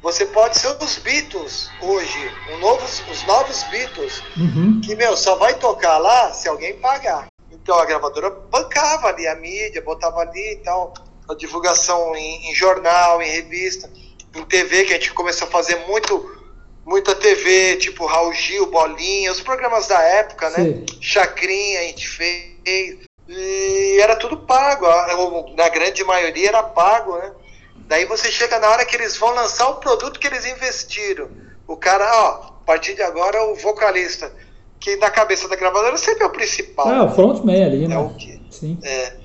você 0.00 0.24
pode 0.24 0.58
ser 0.58 0.68
os 0.80 0.98
Beatles 0.98 1.68
hoje, 1.82 2.32
um 2.52 2.58
novos, 2.58 3.02
os 3.10 3.22
novos 3.24 3.62
Beatles, 3.64 4.22
uhum. 4.36 4.80
que, 4.82 4.94
meu, 4.94 5.16
só 5.16 5.36
vai 5.36 5.54
tocar 5.58 5.98
lá 5.98 6.32
se 6.32 6.48
alguém 6.48 6.78
pagar. 6.78 7.26
Então 7.50 7.78
a 7.78 7.84
gravadora 7.84 8.30
bancava 8.30 9.08
ali 9.08 9.26
a 9.26 9.34
mídia, 9.34 9.82
botava 9.82 10.20
ali 10.20 10.52
e 10.52 10.56
tal, 10.56 10.94
a 11.28 11.34
divulgação 11.34 12.14
em, 12.14 12.50
em 12.50 12.54
jornal, 12.54 13.20
em 13.20 13.30
revista, 13.30 13.90
em 14.34 14.44
TV, 14.44 14.84
que 14.84 14.92
a 14.92 14.96
gente 14.96 15.12
começou 15.12 15.48
a 15.48 15.50
fazer 15.50 15.76
muito 15.86 16.35
muita 16.86 17.16
TV, 17.16 17.76
tipo 17.76 18.06
Raul 18.06 18.32
Gil, 18.32 18.70
Bolinha, 18.70 19.32
os 19.32 19.40
programas 19.40 19.88
da 19.88 20.00
época, 20.00 20.48
né? 20.50 20.64
Sim. 20.64 20.84
Chacrinha 21.00 21.80
a 21.80 21.82
gente 21.82 22.08
fez. 22.08 22.98
E 23.28 23.98
era 24.00 24.14
tudo 24.14 24.38
pago, 24.38 24.86
na 25.56 25.68
grande 25.68 26.04
maioria 26.04 26.48
era 26.48 26.62
pago, 26.62 27.16
né? 27.18 27.32
Daí 27.88 28.04
você 28.04 28.30
chega 28.30 28.58
na 28.60 28.68
hora 28.68 28.84
que 28.84 28.94
eles 28.94 29.16
vão 29.16 29.34
lançar 29.34 29.68
o 29.68 29.76
produto 29.76 30.20
que 30.20 30.26
eles 30.28 30.46
investiram. 30.46 31.28
O 31.66 31.76
cara, 31.76 32.04
ó, 32.04 32.28
a 32.46 32.64
partir 32.64 32.94
de 32.94 33.02
agora 33.02 33.44
o 33.44 33.56
vocalista, 33.56 34.32
que 34.78 34.94
na 34.96 35.10
cabeça 35.10 35.48
da 35.48 35.56
gravadora 35.56 35.96
sempre 35.96 36.22
é 36.22 36.26
o 36.26 36.30
principal. 36.30 36.92
É, 36.92 37.02
o 37.02 37.10
frontman 37.10 37.64
ali, 37.64 37.88
né? 37.88 37.96
É 37.96 37.98
o 37.98 38.10
que? 38.10 38.40
Sim. 38.50 38.78
É. 38.84 39.16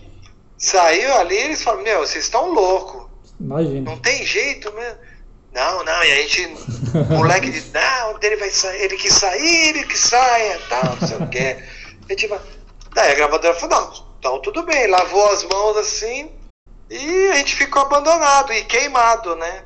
Saiu 0.58 1.14
ali, 1.16 1.38
eles 1.38 1.62
falam, 1.62 1.84
meu, 1.84 2.00
vocês 2.00 2.24
estão 2.24 2.52
loucos. 2.52 3.04
Imagina. 3.40 3.92
Não 3.92 3.98
tem 3.98 4.24
jeito 4.26 4.72
mesmo. 4.74 4.98
Não, 5.54 5.84
não, 5.84 6.04
e 6.04 6.12
a 6.12 6.16
gente, 6.16 6.56
o 6.94 7.16
moleque 7.16 7.50
diz, 7.50 7.72
não, 7.74 8.18
ele 8.22 8.38
vai 8.38 8.50
sair, 8.50 8.84
ele 8.84 8.98
que 8.98 9.12
sair, 9.12 9.70
ele 9.70 9.84
que 9.86 9.98
saia, 9.98 10.60
tal, 10.70 10.96
não 10.96 11.08
sei 11.08 11.18
o 11.18 11.28
que. 11.28 11.40
A 12.10 12.14
gente 12.14 12.28
vai. 12.28 12.40
Daí 12.94 13.12
a 13.12 13.16
gravadora 13.16 13.54
falou, 13.56 13.80
não, 13.80 14.06
então 14.20 14.42
tudo 14.42 14.64
bem, 14.64 14.88
lavou 14.88 15.32
as 15.32 15.44
mãos 15.44 15.78
assim 15.78 16.32
e 16.92 17.30
a 17.30 17.36
gente 17.36 17.56
ficou 17.56 17.82
abandonado 17.82 18.52
e 18.52 18.66
queimado, 18.66 19.34
né? 19.38 19.64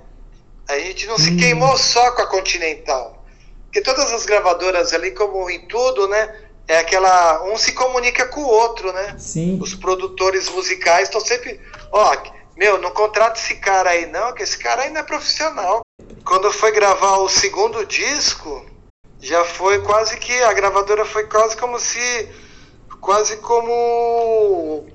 A 0.70 0.78
gente 0.78 1.08
não 1.08 1.18
se 1.18 1.32
hum. 1.32 1.38
queimou 1.38 1.76
só 1.76 2.12
com 2.12 2.22
a 2.22 2.28
Continental. 2.28 3.26
Porque 3.66 3.82
todas 3.82 4.14
as 4.14 4.28
gravadoras 4.28 4.94
ali, 4.94 5.10
como 5.12 5.50
em 5.50 5.68
tudo, 5.68 6.08
né? 6.08 6.42
É 6.68 6.78
aquela. 6.78 7.44
Um 7.52 7.58
se 7.58 7.74
comunica 7.74 8.28
com 8.28 8.42
o 8.42 8.48
outro, 8.48 8.94
né? 8.94 9.16
Sim. 9.18 9.60
Os 9.60 9.74
produtores 9.74 10.48
musicais 10.50 11.08
estão 11.08 11.20
sempre. 11.20 11.60
Ó, 11.92 12.16
meu, 12.56 12.80
não 12.80 12.92
contrata 12.92 13.40
esse 13.40 13.56
cara 13.56 13.90
aí 13.90 14.06
não, 14.06 14.34
que 14.34 14.44
esse 14.44 14.58
cara 14.58 14.90
não 14.90 15.02
é 15.02 15.04
profissional. 15.04 15.82
Quando 16.24 16.52
foi 16.52 16.72
gravar 16.72 17.18
o 17.18 17.30
segundo 17.30 17.86
disco, 17.86 18.66
já 19.20 19.44
foi 19.44 19.82
quase 19.82 20.18
que 20.18 20.34
a 20.44 20.54
gravadora 20.54 21.06
foi 21.06 21.26
quase 21.28 21.58
como 21.58 21.80
se 21.80 22.30
quase 23.02 23.38
como 23.38 24.88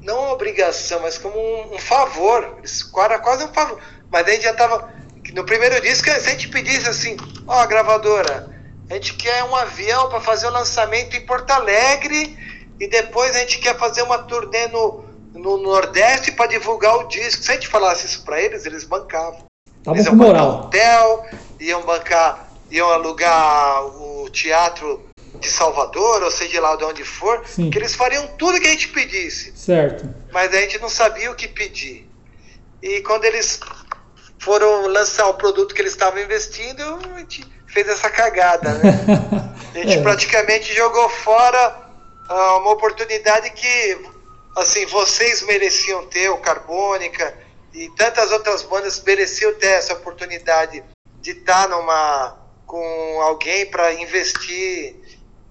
não 0.00 0.18
uma 0.20 0.32
obrigação, 0.32 1.00
mas 1.00 1.18
como 1.18 1.38
um, 1.38 1.74
um 1.74 1.78
favor, 1.78 2.58
era 2.98 3.18
quase 3.18 3.44
um 3.44 3.52
favor. 3.52 3.78
Mas 4.10 4.26
a 4.26 4.30
gente 4.30 4.44
já 4.44 4.54
tava 4.54 4.92
no 5.32 5.44
primeiro 5.44 5.80
disco, 5.80 6.04
se 6.04 6.10
a 6.10 6.18
gente 6.20 6.48
pedisse 6.48 6.88
assim, 6.88 7.16
ó, 7.46 7.62
oh, 7.62 7.66
gravadora, 7.66 8.48
a 8.90 8.94
gente 8.94 9.14
quer 9.14 9.44
um 9.44 9.54
avião 9.54 10.08
para 10.08 10.20
fazer 10.20 10.46
o 10.46 10.50
lançamento 10.50 11.16
em 11.16 11.24
Porto 11.24 11.50
Alegre 11.50 12.36
e 12.78 12.86
depois 12.88 13.34
a 13.34 13.40
gente 13.40 13.58
quer 13.58 13.76
fazer 13.78 14.02
uma 14.02 14.18
turnê 14.18 14.66
no 14.68 15.11
no 15.32 15.56
Nordeste 15.56 16.32
para 16.32 16.46
divulgar 16.46 16.96
o 16.96 17.08
disco. 17.08 17.42
Se 17.42 17.50
a 17.50 17.54
gente 17.54 17.68
falasse 17.68 18.06
isso 18.06 18.24
para 18.24 18.40
eles, 18.40 18.66
eles 18.66 18.84
bancavam. 18.84 19.44
Tava 19.82 19.96
eles 19.96 20.06
iam 20.06 20.16
com 20.16 20.24
moral. 20.24 20.46
bancar 20.46 20.66
hotel, 20.66 21.26
iam 21.60 21.82
bancar, 21.82 22.48
iam 22.70 22.88
alugar 22.90 23.84
o 23.86 24.30
teatro 24.30 25.02
de 25.40 25.50
Salvador, 25.50 26.22
ou 26.22 26.30
seja 26.30 26.60
lá 26.60 26.76
de 26.76 26.84
onde 26.84 27.04
for, 27.04 27.42
Sim. 27.46 27.70
que 27.70 27.78
eles 27.78 27.94
fariam 27.94 28.26
tudo 28.38 28.60
que 28.60 28.66
a 28.66 28.70
gente 28.70 28.88
pedisse. 28.88 29.52
Certo. 29.56 30.08
Mas 30.30 30.54
a 30.54 30.60
gente 30.60 30.78
não 30.78 30.88
sabia 30.88 31.30
o 31.30 31.34
que 31.34 31.48
pedir. 31.48 32.08
E 32.80 33.00
quando 33.00 33.24
eles 33.24 33.58
foram 34.38 34.86
lançar 34.86 35.26
o 35.28 35.34
produto 35.34 35.74
que 35.74 35.80
eles 35.80 35.92
estavam 35.92 36.20
investindo, 36.20 36.82
a 37.14 37.18
gente 37.18 37.44
fez 37.66 37.88
essa 37.88 38.10
cagada, 38.10 38.74
né? 38.74 38.92
A 39.74 39.78
gente 39.78 39.98
é. 39.98 40.02
praticamente 40.02 40.74
jogou 40.74 41.08
fora 41.08 41.88
uh, 42.28 42.58
uma 42.58 42.72
oportunidade 42.72 43.48
que 43.52 43.98
assim, 44.56 44.86
vocês 44.86 45.42
mereciam 45.42 46.06
ter 46.06 46.28
o 46.30 46.38
Carbônica 46.38 47.36
e 47.72 47.88
tantas 47.90 48.30
outras 48.32 48.62
bandas 48.62 49.02
mereciam 49.02 49.54
ter 49.54 49.68
essa 49.68 49.94
oportunidade 49.94 50.82
de 51.20 51.30
estar 51.30 51.68
numa 51.68 52.38
com 52.66 53.20
alguém 53.22 53.66
para 53.66 53.92
investir 53.94 54.96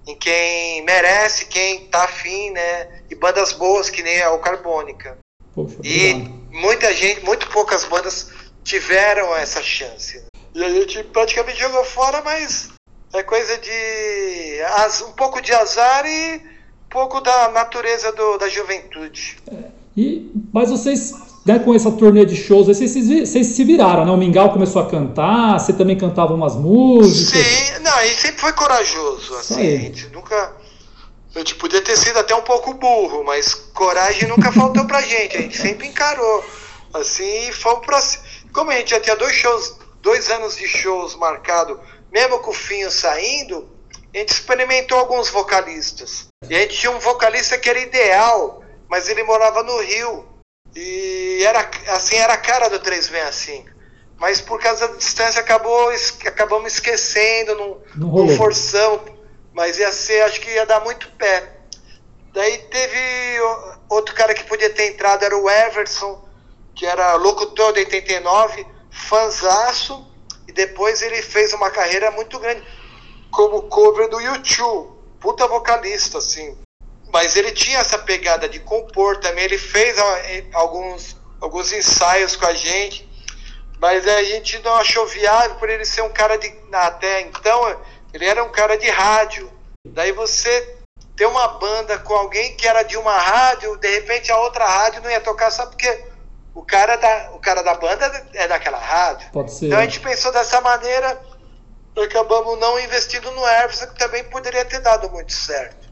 em 0.08 0.16
quem 0.16 0.82
merece, 0.84 1.46
quem 1.46 1.86
tá 1.88 2.04
afim, 2.04 2.50
né? 2.50 3.04
E 3.10 3.16
bandas 3.16 3.54
boas 3.54 3.90
que 3.90 4.02
nem 4.02 4.22
a 4.22 4.32
o 4.32 4.40
Carbônica. 4.40 5.18
Poxa, 5.54 5.76
e 5.84 6.14
muita 6.50 6.94
gente, 6.94 7.24
muito 7.24 7.48
poucas 7.50 7.84
bandas 7.86 8.32
tiveram 8.64 9.36
essa 9.36 9.62
chance. 9.62 10.24
E 10.54 10.64
a 10.64 10.70
gente 10.70 11.04
praticamente 11.06 11.60
jogou 11.60 11.84
fora, 11.86 12.22
mas 12.22 12.70
é 13.14 13.24
coisa 13.24 13.58
de 13.58 14.60
um 15.08 15.12
pouco 15.14 15.42
de 15.42 15.54
azar 15.54 16.06
e 16.06 16.51
pouco 16.92 17.22
da 17.22 17.50
natureza 17.50 18.12
do, 18.12 18.38
da 18.38 18.48
juventude. 18.50 19.38
É, 19.48 19.70
e, 19.98 20.32
mas 20.54 20.70
vocês 20.70 21.14
né, 21.46 21.58
com 21.58 21.74
essa 21.74 21.92
turnê 21.92 22.26
de 22.26 22.36
shows, 22.36 22.68
vocês, 22.68 22.94
vocês, 22.94 23.48
se 23.48 23.64
viraram, 23.64 24.06
né? 24.06 24.12
O 24.12 24.18
Mingau 24.18 24.52
começou 24.52 24.82
a 24.82 24.90
cantar, 24.90 25.60
você 25.60 25.74
também 25.74 25.98
cantava 25.98 26.34
umas 26.34 26.56
músicas. 26.56 27.46
Sim, 27.46 27.80
não, 27.80 27.96
a 27.96 28.06
gente 28.06 28.22
sempre 28.22 28.42
foi 28.42 28.54
corajoso, 28.54 29.36
assim, 29.36 29.76
a 29.76 29.80
gente 29.80 30.08
nunca. 30.10 30.62
A 31.34 31.40
gente 31.40 31.56
podia 31.56 31.82
ter 31.82 31.98
sido 31.98 32.20
até 32.20 32.36
um 32.36 32.42
pouco 32.42 32.74
burro, 32.74 33.24
mas 33.24 33.54
coragem 33.54 34.28
nunca 34.28 34.52
faltou 34.54 34.86
pra 34.86 35.02
gente, 35.02 35.38
a 35.38 35.42
gente 35.42 35.58
sempre 35.58 35.88
encarou. 35.88 36.46
Assim, 36.94 37.24
e 37.24 37.52
pra. 37.86 38.00
Como 38.54 38.70
a 38.70 38.76
gente 38.76 38.92
já 38.92 39.00
tinha 39.00 39.16
dois 39.16 39.34
shows, 39.34 39.78
dois 40.02 40.30
anos 40.30 40.58
de 40.58 40.68
shows 40.68 41.16
marcado, 41.16 41.80
mesmo 42.12 42.40
com 42.40 42.52
o 42.52 42.54
Finho 42.54 42.92
saindo, 42.92 43.68
a 44.14 44.18
gente 44.18 44.30
experimentou 44.30 45.00
alguns 45.00 45.30
vocalistas. 45.30 46.31
E 46.50 46.56
a 46.56 46.60
gente 46.60 46.78
tinha 46.78 46.92
um 46.92 47.00
vocalista 47.00 47.58
que 47.58 47.70
era 47.70 47.80
ideal, 47.80 48.64
mas 48.90 49.08
ele 49.08 49.24
morava 49.24 49.64
no 49.64 49.80
Rio. 49.82 50.26
E 50.76 51.44
era 51.46 51.70
assim, 51.90 52.16
era 52.16 52.34
a 52.34 52.38
cara 52.38 52.70
do 52.70 52.80
365. 52.80 53.70
Mas 54.18 54.42
por 54.42 54.60
causa 54.60 54.88
da 54.88 54.96
distância 54.96 55.42
acabou, 55.42 55.90
acabamos 56.26 56.74
esquecendo, 56.74 57.56
não, 57.56 57.82
não, 57.96 58.26
não 58.26 58.30
forçamos. 58.36 59.12
Mas 59.54 59.78
ia 59.78 59.92
ser, 59.92 60.22
acho 60.24 60.40
que 60.42 60.50
ia 60.50 60.66
dar 60.66 60.80
muito 60.82 61.10
pé. 61.12 61.58
Daí 62.34 62.58
teve 62.58 63.40
outro 63.90 64.16
cara 64.16 64.34
que 64.34 64.44
podia 64.46 64.70
ter 64.70 64.88
entrado, 64.88 65.24
era 65.24 65.38
o 65.38 65.50
Everson, 65.50 66.24
que 66.74 66.86
era 66.86 67.16
locutor 67.16 67.74
de 67.74 67.80
89, 67.80 68.66
fanzaço, 68.90 70.08
e 70.48 70.52
depois 70.54 71.02
ele 71.02 71.22
fez 71.22 71.54
uma 71.54 71.70
carreira 71.70 72.10
muito 72.12 72.40
grande 72.40 72.64
como 73.30 73.64
cover 73.64 74.10
do 74.10 74.22
YouTube, 74.22 75.01
puta 75.22 75.48
vocalista, 75.48 76.18
assim. 76.18 76.58
Mas 77.14 77.36
ele 77.38 77.52
tinha 77.52 77.80
essa 77.80 77.98
pegada 78.00 78.50
de 78.50 78.60
compor 78.60 79.18
também. 79.18 79.46
Ele 79.46 79.58
fez 79.58 79.96
alguns, 80.54 81.16
alguns 81.40 81.72
ensaios 81.72 82.36
com 82.36 82.46
a 82.46 82.54
gente, 82.54 83.08
mas 83.80 84.08
a 84.08 84.24
gente 84.24 84.60
não 84.60 84.76
achou 84.76 85.06
viável 85.06 85.56
por 85.56 85.70
ele 85.70 85.86
ser 85.86 86.02
um 86.02 86.10
cara 86.10 86.38
de. 86.38 86.52
Até 86.72 87.22
então, 87.22 87.80
ele 88.14 88.26
era 88.26 88.44
um 88.44 88.52
cara 88.52 88.78
de 88.78 88.90
rádio. 88.90 89.52
Daí 89.88 90.12
você 90.12 90.78
ter 91.16 91.26
uma 91.26 91.48
banda 91.60 92.00
com 92.00 92.14
alguém 92.14 92.56
que 92.56 92.68
era 92.68 92.84
de 92.84 92.98
uma 92.98 93.18
rádio, 93.18 93.78
de 93.78 93.88
repente 93.88 94.32
a 94.32 94.40
outra 94.40 94.66
rádio 94.66 95.04
não 95.04 95.10
ia 95.12 95.22
tocar 95.22 95.52
só 95.52 95.66
porque 95.66 96.04
o 96.54 96.64
cara 96.64 96.96
da, 96.96 97.32
o 97.34 97.40
cara 97.40 97.62
da 97.62 97.76
banda 97.76 98.28
é 98.34 98.48
daquela 98.48 98.78
rádio. 98.78 99.30
Pode 99.32 99.54
ser. 99.54 99.68
Então 99.68 99.80
a 99.80 99.84
gente 99.84 100.00
pensou 100.00 100.32
dessa 100.32 100.60
maneira, 100.62 101.22
acabamos 102.00 102.60
não 102.60 102.80
investindo 102.80 103.30
no 103.32 103.48
Everson, 103.48 103.88
que 103.88 104.00
também 104.00 104.24
poderia 104.26 104.64
ter 104.66 104.80
dado 104.80 105.10
muito 105.10 105.34
certo. 105.34 105.90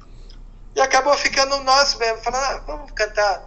E 0.76 0.82
acabou 0.82 1.16
ficando 1.18 1.58
nós 1.64 1.96
mesmo, 1.96 2.18
falando, 2.20 2.44
ah, 2.44 2.64
vamos 2.66 2.92
cantar. 2.92 3.44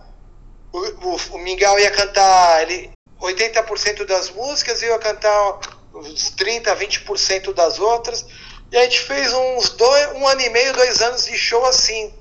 O, 0.73 0.79
o, 0.79 1.17
o 1.33 1.39
Mingau 1.39 1.79
ia 1.79 1.91
cantar 1.91 2.63
ele, 2.63 2.91
80% 3.21 4.05
das 4.05 4.31
músicas 4.31 4.83
e 4.83 4.87
eu 4.87 4.93
ia 4.93 4.99
cantar 4.99 5.61
uns 5.95 6.31
30, 6.31 6.75
20% 6.75 7.53
das 7.55 7.79
outras. 7.79 8.27
E 8.71 8.77
a 8.77 8.83
gente 8.85 9.01
fez 9.01 9.33
uns 9.33 9.71
dois, 9.71 10.13
um 10.13 10.27
ano 10.27 10.41
e 10.41 10.51
meio, 10.51 10.73
dois 10.73 11.01
anos 11.03 11.25
de 11.25 11.37
show 11.37 11.65
assim. 11.67 12.13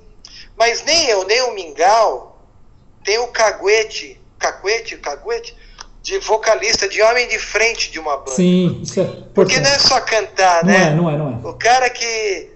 Mas 0.56 0.82
nem 0.82 1.08
eu, 1.08 1.24
nem 1.24 1.40
o 1.42 1.54
Mingau 1.54 2.32
tem 3.02 3.18
o 3.18 3.28
caguete, 3.28 4.20
caguete, 4.38 4.96
caguete, 4.98 5.56
de 6.02 6.18
vocalista, 6.18 6.88
de 6.88 7.00
homem 7.00 7.28
de 7.28 7.38
frente 7.38 7.90
de 7.90 7.98
uma 7.98 8.16
banda. 8.16 8.32
Sim, 8.32 8.80
isso 8.82 9.00
é. 9.00 9.04
Porque 9.34 9.60
não 9.60 9.70
é 9.70 9.78
só 9.78 10.00
cantar, 10.00 10.64
não 10.64 10.72
né? 10.72 10.88
É, 10.88 10.94
não 10.94 11.10
é, 11.10 11.16
não 11.16 11.40
é. 11.44 11.48
O 11.48 11.54
cara 11.54 11.88
que 11.88 12.50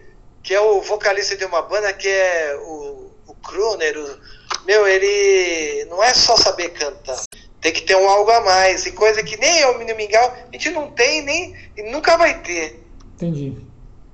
que 0.47 0.55
é 0.55 0.61
o 0.61 0.81
vocalista 0.81 1.37
de 1.37 1.45
uma 1.45 1.61
banda 1.63 1.93
que 1.93 2.07
é 2.07 2.57
o, 2.63 3.11
o 3.27 3.35
Kruner. 3.35 3.99
O, 3.99 4.65
meu, 4.65 4.87
ele 4.87 5.85
não 5.87 6.03
é 6.03 6.15
só 6.15 6.37
saber 6.37 6.69
cantar. 6.71 7.21
Tem 7.61 7.73
que 7.73 7.83
ter 7.83 7.97
um 7.97 8.09
algo 8.09 8.31
a 8.31 8.41
mais. 8.41 8.87
E 8.87 8.93
coisa 8.93 9.25
que 9.25 9.37
nem 9.37 9.59
eu, 9.59 9.77
Menino 9.77 9.97
Mingau, 9.97 10.25
a 10.25 10.53
gente 10.53 10.71
não 10.71 10.93
tem 10.93 11.23
nem 11.23 11.57
e 11.77 11.83
nunca 11.91 12.17
vai 12.17 12.41
ter. 12.43 12.81
Entendi. 13.15 13.57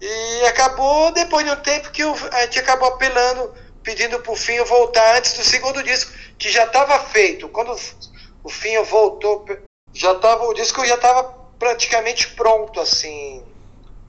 E 0.01 0.47
acabou 0.47 1.13
depois 1.13 1.45
de 1.45 1.53
um 1.53 1.57
tempo 1.57 1.91
que 1.91 2.03
a 2.03 2.41
gente 2.47 2.59
acabou 2.61 2.89
apelando, 2.89 3.53
pedindo 3.83 4.19
pro 4.21 4.35
Finho 4.35 4.65
voltar 4.65 5.19
antes 5.19 5.35
do 5.35 5.45
segundo 5.45 5.83
disco, 5.83 6.13
que 6.39 6.51
já 6.51 6.65
estava 6.65 6.99
feito. 6.99 7.47
Quando 7.51 7.77
o 8.45 8.49
Finho 8.49 8.85
voltou, 8.85 9.45
já 9.93 10.15
tava, 10.17 10.45
o 10.45 10.55
disco 10.55 10.85
já 10.85 10.95
estava 10.95 11.25
praticamente 11.59 12.29
pronto, 12.31 12.81
assim 12.81 13.43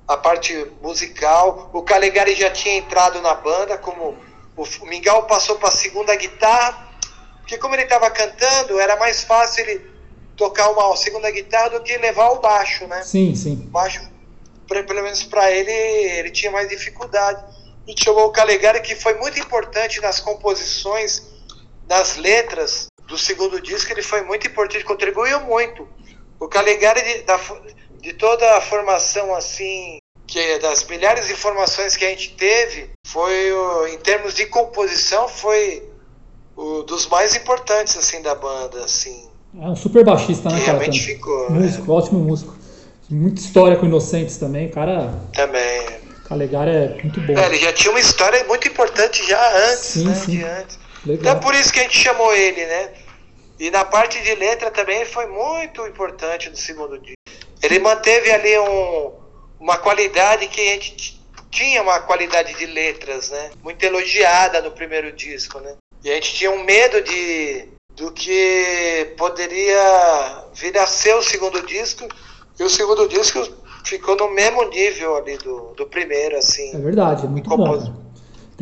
a 0.08 0.18
parte 0.18 0.68
musical. 0.82 1.70
O 1.74 1.82
Calegari 1.82 2.36
já 2.36 2.50
tinha 2.50 2.76
entrado 2.76 3.22
na 3.22 3.34
banda, 3.36 3.78
como 3.78 4.18
o 4.56 4.86
Mingau 4.86 5.24
passou 5.28 5.58
para 5.58 5.70
a 5.70 5.72
segunda 5.72 6.16
guitarra, 6.16 6.92
porque 7.40 7.58
como 7.58 7.76
ele 7.76 7.84
estava 7.84 8.10
cantando, 8.12 8.80
era 8.80 8.96
mais 8.98 9.24
fácil 9.24 9.64
ele 9.64 9.94
tocar 10.36 10.70
uma 10.70 10.96
segunda 10.96 11.30
guitarra 11.32 11.72
do 11.72 11.82
que 11.82 11.98
levar 11.98 12.30
o 12.32 12.40
baixo, 12.40 12.88
né? 12.88 13.04
Sim, 13.04 13.36
sim. 13.36 13.54
O 13.54 13.70
baixo, 13.70 14.02
pelo 14.68 15.04
menos 15.04 15.24
para 15.24 15.52
ele, 15.52 15.72
ele 15.72 16.32
tinha 16.32 16.52
mais 16.52 16.70
dificuldade. 16.70 17.44
E 17.88 17.94
chamou 18.02 18.28
o 18.28 18.32
Calegari, 18.32 18.82
que 18.82 18.96
foi 18.96 19.16
muito 19.16 19.38
importante 19.40 20.00
nas 20.02 20.20
composições, 20.20 21.24
nas 21.88 22.16
letras 22.16 22.88
do 23.14 23.18
segundo 23.20 23.61
disco, 23.61 23.93
ele 23.93 24.01
foi 24.01 24.24
muito 24.24 24.47
importante, 24.47 24.84
contribuiu 24.84 25.39
muito. 25.41 25.88
O 26.39 26.47
Calegari, 26.47 27.22
da, 27.22 27.39
de 28.01 28.11
toda 28.14 28.57
a 28.57 28.61
formação 28.61 29.36
assim, 29.36 29.99
que 30.26 30.39
é 30.39 30.57
das 30.57 30.84
milhares 30.88 31.28
de 31.28 31.34
informações 31.34 31.95
que 31.95 32.03
a 32.03 32.09
gente 32.09 32.32
teve, 32.32 32.89
foi 33.05 33.53
em 33.93 33.97
termos 33.99 34.34
de 34.34 34.47
composição 34.47 35.28
foi 35.28 35.84
o 36.57 36.82
dos 36.82 37.07
mais 37.07 37.36
importantes 37.36 37.95
assim 37.95 38.20
da 38.24 38.34
banda, 38.34 38.84
assim. 38.84 39.30
É 39.61 39.68
um 39.68 39.76
super 39.76 40.03
baixista, 40.03 40.49
né, 40.49 40.59
cara? 40.59 40.80
Realmente 40.80 40.99
ficou. 40.99 41.51
Músico, 41.51 41.91
é. 41.91 41.95
ótimo 41.95 42.20
músico. 42.20 42.57
Muita 43.11 43.41
história 43.41 43.78
com 43.78 43.86
Inocentes 43.86 44.38
também, 44.38 44.70
cara. 44.70 45.14
Também. 45.36 45.86
Calegari 46.28 46.72
é 46.72 46.97
muito 47.03 47.22
bom. 47.22 47.38
É, 47.38 47.45
ele 47.45 47.59
já 47.59 47.72
tinha 47.74 47.91
uma 47.91 47.99
história 47.99 48.43
muito 48.45 48.68
importante 48.68 49.24
já 49.28 49.70
antes, 49.70 49.86
sim, 49.86 50.07
né? 50.07 50.16
Sim. 50.16 50.32
De 50.32 50.43
antes. 50.43 50.80
Legal. 51.05 51.22
Então 51.22 51.32
é 51.34 51.36
por 51.36 51.53
isso 51.53 51.72
que 51.72 51.80
a 51.80 51.84
gente 51.84 51.97
chamou 51.97 52.34
ele, 52.34 52.66
né? 52.66 52.89
E 53.64 53.72
na 53.72 53.86
parte 53.86 54.22
de 54.22 54.36
letra 54.36 54.70
também 54.70 55.05
foi 55.05 55.26
muito 55.26 55.88
importante 55.88 56.49
no 56.49 56.55
segundo 56.57 56.99
dia. 56.99 57.16
Ele 57.61 57.80
manteve 57.80 58.30
ali 58.30 58.59
um, 58.59 59.14
uma 59.57 59.78
qualidade 59.78 60.49
que 60.49 60.59
a 60.59 60.74
gente 60.74 61.18
tinha 61.49 61.82
uma 61.82 62.01
qualidade 62.01 62.53
de 62.55 62.66
letras, 62.66 63.30
né? 63.30 63.51
Muito 63.64 63.82
elogiada 63.82 64.61
no 64.61 64.72
primeiro 64.72 65.14
disco, 65.14 65.61
né? 65.61 65.76
E 66.03 66.11
a 66.11 66.16
gente 66.16 66.34
tinha 66.34 66.51
um 66.51 66.61
medo 66.66 67.01
de 67.01 67.70
do 67.91 68.11
que 68.11 69.14
poderia 69.18 70.43
vir 70.53 70.78
a 70.78 70.86
ser 70.86 71.16
o 71.16 71.24
segundo 71.24 71.66
disco. 71.66 72.05
E 72.59 72.64
o 72.66 72.70
segundo 72.70 73.07
disco 73.07 73.47
ficou 73.86 74.18
no 74.18 74.30
mesmo 74.30 74.66
nível 74.66 75.16
ali 75.16 75.38
do, 75.38 75.74
do 75.78 75.86
primeiro, 75.86 76.36
assim. 76.36 76.76
É 76.76 76.80
verdade, 76.80 77.26
é 77.26 77.30
muito 77.30 77.49
bom. 77.49 78.03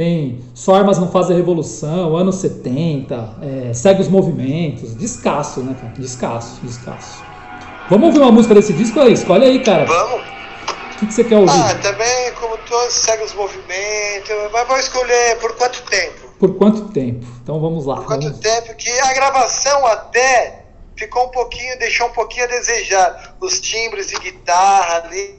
Tem 0.02 0.44
Só 0.56 0.74
Armas 0.74 0.98
Não 0.98 1.12
Fazem 1.12 1.38
Revolução, 1.38 2.18
anos 2.18 2.38
70, 2.38 3.36
é, 3.70 3.72
Segue 3.72 4.02
os 4.02 4.08
Movimentos, 4.08 4.96
descasso, 4.96 5.60
né, 5.60 5.76
cara? 5.80 5.94
Descasso, 5.96 6.60
descasso. 6.64 7.24
Vamos 7.88 8.08
ouvir 8.08 8.18
uma 8.18 8.32
música 8.32 8.56
desse 8.56 8.74
disco 8.74 9.00
aí? 9.00 9.14
Escolhe 9.14 9.46
aí, 9.46 9.64
cara. 9.64 9.86
Vamos. 9.86 10.22
O 10.22 10.98
que, 10.98 11.06
que 11.06 11.14
você 11.14 11.24
quer 11.24 11.38
ouvir? 11.38 11.52
Ah, 11.52 11.76
também, 11.76 12.34
como 12.40 12.58
todos, 12.68 12.96
segue 12.96 13.26
os 13.26 13.36
movimentos. 13.36 14.32
Mas 14.52 14.68
vou 14.68 14.78
escolher 14.80 15.38
por 15.38 15.56
quanto 15.56 15.84
tempo? 15.84 16.30
Por 16.40 16.56
quanto 16.56 16.82
tempo? 16.90 17.24
Então 17.44 17.60
vamos 17.60 17.86
lá. 17.86 17.98
Por 17.98 18.06
quanto 18.06 18.24
vamos... 18.24 18.40
tempo? 18.40 18.74
Que 18.74 18.90
a 18.90 19.14
gravação 19.14 19.86
até 19.86 20.64
ficou 20.96 21.28
um 21.28 21.30
pouquinho, 21.30 21.78
deixou 21.78 22.08
um 22.08 22.14
pouquinho 22.14 22.46
a 22.46 22.48
desejar. 22.48 23.36
Os 23.40 23.60
timbres 23.60 24.08
de 24.08 24.18
guitarra 24.18 25.04
ali, 25.06 25.36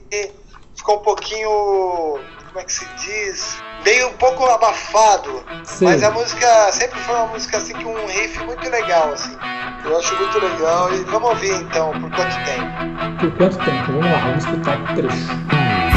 ficou 0.76 0.98
um 0.98 1.02
pouquinho, 1.02 2.20
como 2.52 2.60
é 2.60 2.64
que 2.64 2.72
se 2.72 2.86
diz? 2.96 3.56
Meio 3.82 4.08
um 4.08 4.12
pouco 4.12 4.44
abafado. 4.44 5.42
Sim. 5.64 5.86
Mas 5.86 6.02
a 6.02 6.10
música 6.10 6.70
sempre 6.72 7.00
foi 7.00 7.14
uma 7.14 7.28
música 7.28 7.56
assim 7.56 7.72
com 7.72 7.94
um 7.94 8.06
riff 8.06 8.38
muito 8.44 8.68
legal, 8.68 9.12
assim. 9.12 9.36
Eu 9.84 9.98
acho 9.98 10.14
muito 10.16 10.38
legal. 10.38 10.92
E 10.94 11.02
vamos 11.04 11.30
ouvir 11.30 11.54
então, 11.54 11.92
por 11.92 12.10
quanto 12.10 12.36
tempo? 12.44 13.18
Por 13.20 13.36
quanto 13.38 13.56
tempo? 13.58 13.92
Vamos 13.92 14.04
lá, 14.04 14.18
vamos 14.18 14.44
escutar 14.44 14.80
o 14.80 14.94
trecho. 14.94 15.91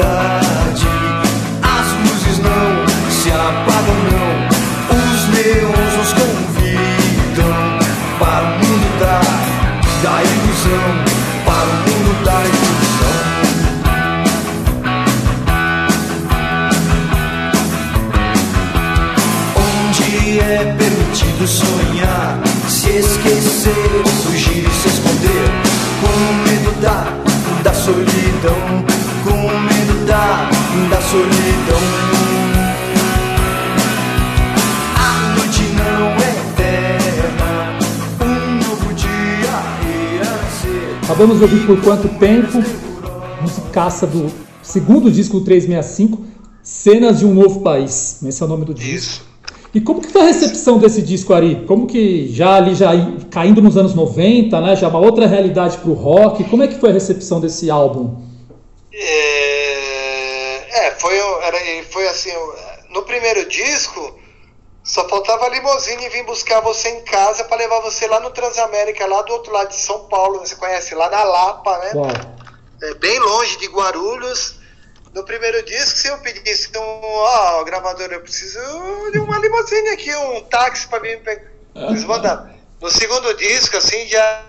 Cidade. 0.00 0.88
As 1.62 1.86
luzes 2.08 2.38
não 2.38 3.10
se 3.10 3.30
apagam, 3.30 3.98
não. 4.10 4.30
Os 4.96 5.20
neons 5.28 5.92
nos 5.98 6.12
convidam 6.14 7.54
para 8.18 8.44
o 8.44 8.50
mundo 8.58 8.88
da, 8.98 9.20
da 10.02 10.16
ilusão, 10.22 10.88
para 11.44 11.68
o 11.68 11.76
mundo 11.86 12.10
da 12.24 12.38
ilusão. 12.44 13.20
Onde 19.56 20.40
é 20.40 20.74
permitido 20.78 21.46
sonhar, 21.46 21.79
Acabamos 41.10 41.38
de 41.38 41.42
ouvir 41.42 41.66
por 41.66 41.82
quanto 41.82 42.08
tempo? 42.20 42.58
Musicaça 43.40 44.06
do 44.06 44.32
segundo 44.62 45.10
disco 45.10 45.40
do 45.40 45.44
365, 45.44 46.24
Cenas 46.62 47.18
de 47.18 47.26
um 47.26 47.34
Novo 47.34 47.62
País. 47.62 48.22
Esse 48.22 48.40
é 48.40 48.46
o 48.46 48.48
nome 48.48 48.64
do 48.64 48.72
disco. 48.72 48.94
Isso. 48.94 49.28
E 49.74 49.80
como 49.80 50.00
que 50.00 50.06
foi 50.06 50.22
a 50.22 50.26
recepção 50.26 50.78
desse 50.78 51.02
disco, 51.02 51.34
Ari? 51.34 51.64
Como 51.66 51.88
que 51.88 52.28
já 52.32 52.54
ali, 52.54 52.76
já 52.76 52.92
caindo 53.28 53.60
nos 53.60 53.76
anos 53.76 53.92
90, 53.92 54.60
né? 54.60 54.76
Já 54.76 54.86
uma 54.86 55.00
outra 55.00 55.26
realidade 55.26 55.78
pro 55.78 55.94
rock. 55.94 56.44
Como 56.44 56.62
é 56.62 56.68
que 56.68 56.78
foi 56.78 56.90
a 56.90 56.92
recepção 56.92 57.40
desse 57.40 57.68
álbum? 57.68 58.22
É, 58.92 60.86
é, 60.86 60.90
foi, 60.92 61.16
era, 61.42 61.58
foi 61.90 62.06
assim, 62.06 62.30
no 62.94 63.02
primeiro 63.02 63.48
disco, 63.48 64.14
só 64.90 65.08
faltava 65.08 65.46
a 65.46 65.48
limousine 65.48 66.08
vir 66.08 66.24
buscar 66.24 66.58
você 66.62 66.88
em 66.88 67.04
casa 67.04 67.44
para 67.44 67.58
levar 67.58 67.78
você 67.78 68.08
lá 68.08 68.18
no 68.18 68.30
Transamérica, 68.30 69.06
lá 69.06 69.22
do 69.22 69.32
outro 69.32 69.52
lado 69.52 69.68
de 69.68 69.76
São 69.76 70.08
Paulo, 70.08 70.40
você 70.40 70.56
conhece, 70.56 70.96
lá 70.96 71.08
na 71.08 71.22
Lapa, 71.22 71.78
né? 71.78 71.92
Uau. 71.94 72.08
É, 72.82 72.94
bem 72.94 73.16
longe 73.20 73.56
de 73.58 73.68
Guarulhos. 73.68 74.58
No 75.14 75.24
primeiro 75.24 75.64
disco, 75.64 75.96
se 75.96 76.08
eu 76.08 76.18
pedisse 76.18 76.76
um, 76.76 77.04
ó, 77.04 77.62
gravador, 77.62 78.08
eu 78.10 78.20
preciso 78.20 78.58
de 79.12 79.20
uma 79.20 79.38
limousine 79.38 79.90
aqui, 79.90 80.12
um 80.12 80.40
táxi 80.42 80.88
para 80.88 80.98
vir 80.98 81.18
me 81.18 81.22
pegar. 81.22 81.52
Eles 81.76 82.02
mandaram. 82.02 82.50
No 82.80 82.90
segundo 82.90 83.32
disco, 83.34 83.76
assim, 83.76 84.08
já 84.08 84.44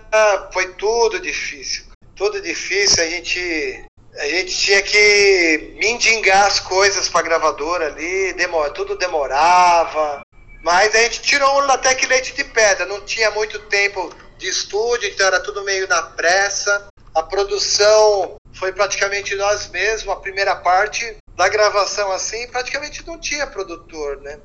foi 0.52 0.72
tudo 0.74 1.20
difícil. 1.20 1.84
Tudo 2.16 2.40
difícil, 2.40 3.04
a 3.04 3.06
gente 3.06 3.84
a 4.18 4.26
gente 4.26 4.56
tinha 4.56 4.82
que 4.82 5.76
mendigar 5.80 6.46
as 6.46 6.58
coisas 6.58 7.08
para 7.08 7.22
gravadora 7.22 7.86
ali, 7.86 8.32
demora, 8.32 8.70
tudo 8.70 8.96
demorava. 8.96 10.20
Mas 10.62 10.94
a 10.94 10.98
gente 10.98 11.22
tirou 11.22 11.60
até 11.62 11.94
que 11.94 12.06
leite 12.06 12.34
de 12.34 12.44
pedra, 12.44 12.86
não 12.86 13.00
tinha 13.00 13.30
muito 13.32 13.58
tempo 13.58 14.14
de 14.38 14.48
estúdio, 14.48 15.08
então 15.08 15.26
era 15.26 15.40
tudo 15.40 15.64
meio 15.64 15.88
na 15.88 16.02
pressa. 16.02 16.86
A 17.14 17.22
produção 17.22 18.36
foi 18.54 18.72
praticamente 18.72 19.34
nós 19.34 19.68
mesmos, 19.68 20.14
a 20.14 20.20
primeira 20.20 20.54
parte 20.54 21.16
da 21.36 21.48
gravação 21.48 22.12
assim, 22.12 22.46
praticamente 22.46 23.04
não 23.06 23.18
tinha 23.18 23.46
produtor, 23.46 24.20
né? 24.20 24.38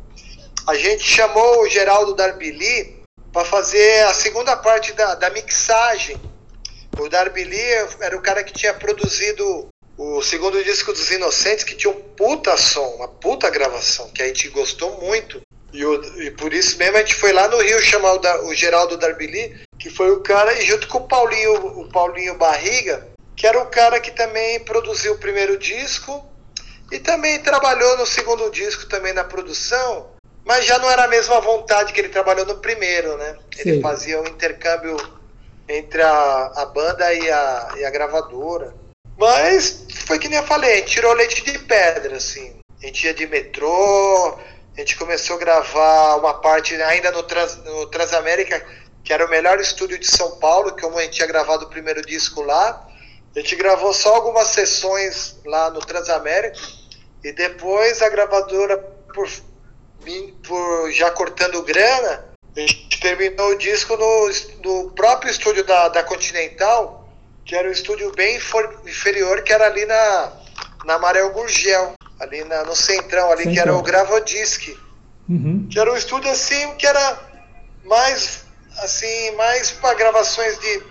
A 0.65 0.76
gente 0.76 1.03
chamou 1.03 1.61
o 1.61 1.70
Geraldo 1.70 2.15
Darbili 2.15 3.03
para 3.32 3.45
fazer 3.45 4.05
a 4.07 4.13
segunda 4.13 4.57
parte 4.57 4.93
da, 4.93 5.13
da 5.15 5.30
mixagem. 5.30 6.20
O 6.99 7.07
Darbili 7.07 7.61
era 7.99 8.18
o 8.18 8.22
cara 8.22 8.43
que 8.43 8.53
tinha 8.53 8.74
produzido 8.74 9.68
o 9.97 10.22
segundo 10.22 10.63
disco 10.63 10.91
dos 10.91 11.09
Inocentes, 11.11 11.63
que 11.63 11.76
tinha 11.76 11.91
um 11.91 12.01
puta 12.01 12.57
som, 12.57 12.88
uma 12.95 13.07
puta 13.07 13.49
gravação, 13.49 14.09
que 14.09 14.22
a 14.22 14.28
gente 14.28 14.49
gostou 14.49 14.99
muito. 15.01 15.41
E, 15.74 15.86
o, 15.86 16.22
e 16.22 16.32
por 16.32 16.53
isso 16.53 16.78
mesmo 16.78 16.97
a 16.97 16.99
gente 16.99 17.15
foi 17.15 17.34
lá 17.34 17.47
no 17.47 17.61
Rio 17.61 17.80
chamar 17.82 18.13
o, 18.13 18.18
da, 18.20 18.41
o 18.43 18.53
Geraldo 18.53 18.97
Darbili, 18.97 19.55
que 19.78 19.89
foi 19.89 20.11
o 20.11 20.22
cara, 20.22 20.53
e 20.61 20.65
junto 20.65 20.88
com 20.88 20.99
o 20.99 21.07
Paulinho, 21.07 21.80
o 21.80 21.89
Paulinho 21.89 22.38
Barriga, 22.38 23.07
que 23.36 23.45
era 23.45 23.59
o 23.59 23.68
cara 23.68 23.99
que 23.99 24.11
também 24.11 24.59
produziu 24.61 25.13
o 25.13 25.18
primeiro 25.18 25.57
disco 25.57 26.26
e 26.91 26.99
também 26.99 27.39
trabalhou 27.39 27.97
no 27.97 28.05
segundo 28.05 28.49
disco 28.49 28.88
também 28.88 29.13
na 29.13 29.24
produção, 29.24 30.07
mas 30.45 30.65
já 30.65 30.80
não 30.80 30.89
era 30.89 31.03
a 31.03 31.07
mesma 31.07 31.39
vontade 31.41 31.91
que 31.91 31.99
ele 31.99 32.09
trabalhou 32.09 32.45
no 32.45 32.59
primeiro, 32.59 33.18
né? 33.18 33.38
Ele 33.57 33.76
Sim. 33.76 33.82
fazia 33.82 34.22
um 34.22 34.26
intercâmbio 34.26 34.97
entre 35.68 36.01
a, 36.01 36.51
a 36.55 36.65
banda 36.65 37.13
e 37.13 37.30
a, 37.30 37.74
e 37.78 37.86
a 37.86 37.89
gravadora. 37.89 38.74
Mas 39.18 39.86
foi 40.05 40.18
que 40.18 40.30
nem 40.30 40.39
eu 40.39 40.45
falei, 40.45 40.72
a 40.72 40.76
gente 40.78 40.91
tirou 40.91 41.13
leite 41.13 41.43
de 41.43 41.59
pedra, 41.59 42.15
assim. 42.15 42.55
A 42.82 42.86
gente 42.86 43.05
ia 43.05 43.13
de 43.13 43.28
metrô, 43.28 44.39
a 44.78 44.82
gente 44.82 44.96
começou 44.96 45.38
a 45.38 45.40
gravar 45.40 46.18
uma 46.18 46.36
parte 46.36 46.76
ainda 46.76 47.12
no, 47.12 47.24
Trans, 47.24 47.56
no 47.64 47.88
Transamérica, 47.88 48.64
que 49.04 49.12
era 49.12 49.26
o 49.26 49.30
melhor 49.30 49.60
estúdio 49.60 49.98
de 49.98 50.06
São 50.06 50.38
Paulo, 50.38 50.76
que 50.76 50.84
como 50.84 51.00
a 51.00 51.02
gente 51.02 51.16
tinha 51.16 51.28
gravado 51.28 51.66
o 51.66 51.70
primeiro 51.70 52.04
disco 52.04 52.44
lá. 52.44 52.88
A 53.36 53.40
gente 53.40 53.56
gravou 53.56 53.92
só 53.92 54.14
algumas 54.14 54.50
sessões 54.50 55.36
lá 55.44 55.72
no 55.72 55.80
Transamérica 55.80 56.60
e 57.24 57.32
depois 57.32 58.04
a 58.04 58.10
gravadora, 58.10 58.78
por, 59.14 59.28
por 60.48 60.92
já 60.92 61.10
cortando 61.10 61.64
grana, 61.64 62.26
a 62.56 62.60
gente 62.60 63.00
terminou 63.00 63.54
o 63.54 63.58
disco 63.58 63.98
no, 63.98 64.32
no 64.64 64.92
próprio 64.92 65.32
estúdio 65.32 65.64
da, 65.64 65.90
da 65.90 66.04
Continental, 66.04 67.10
que 67.44 67.56
era 67.56 67.68
um 67.68 67.72
estúdio 67.72 68.12
bem 68.12 68.40
inferior, 68.86 69.42
que 69.42 69.52
era 69.52 69.66
ali 69.66 69.86
na, 69.86 70.34
na 70.86 70.94
Amarel 70.96 71.32
Gurgel, 71.32 71.97
ali 72.20 72.43
na, 72.43 72.63
no 72.63 72.76
centrão, 72.76 73.32
ali 73.32 73.51
que 73.51 73.59
era 73.59 73.76
o 73.76 73.82
Gravodisc 73.82 74.76
Uhum. 75.30 75.68
que 75.70 75.78
era 75.78 75.91
um 75.91 75.97
estúdio 75.97 76.32
assim 76.32 76.74
que 76.76 76.88
era 76.88 77.20
mais 77.84 78.45
assim 78.78 79.32
mais 79.32 79.72
para 79.72 79.93
gravações 79.93 80.57
de 80.59 80.82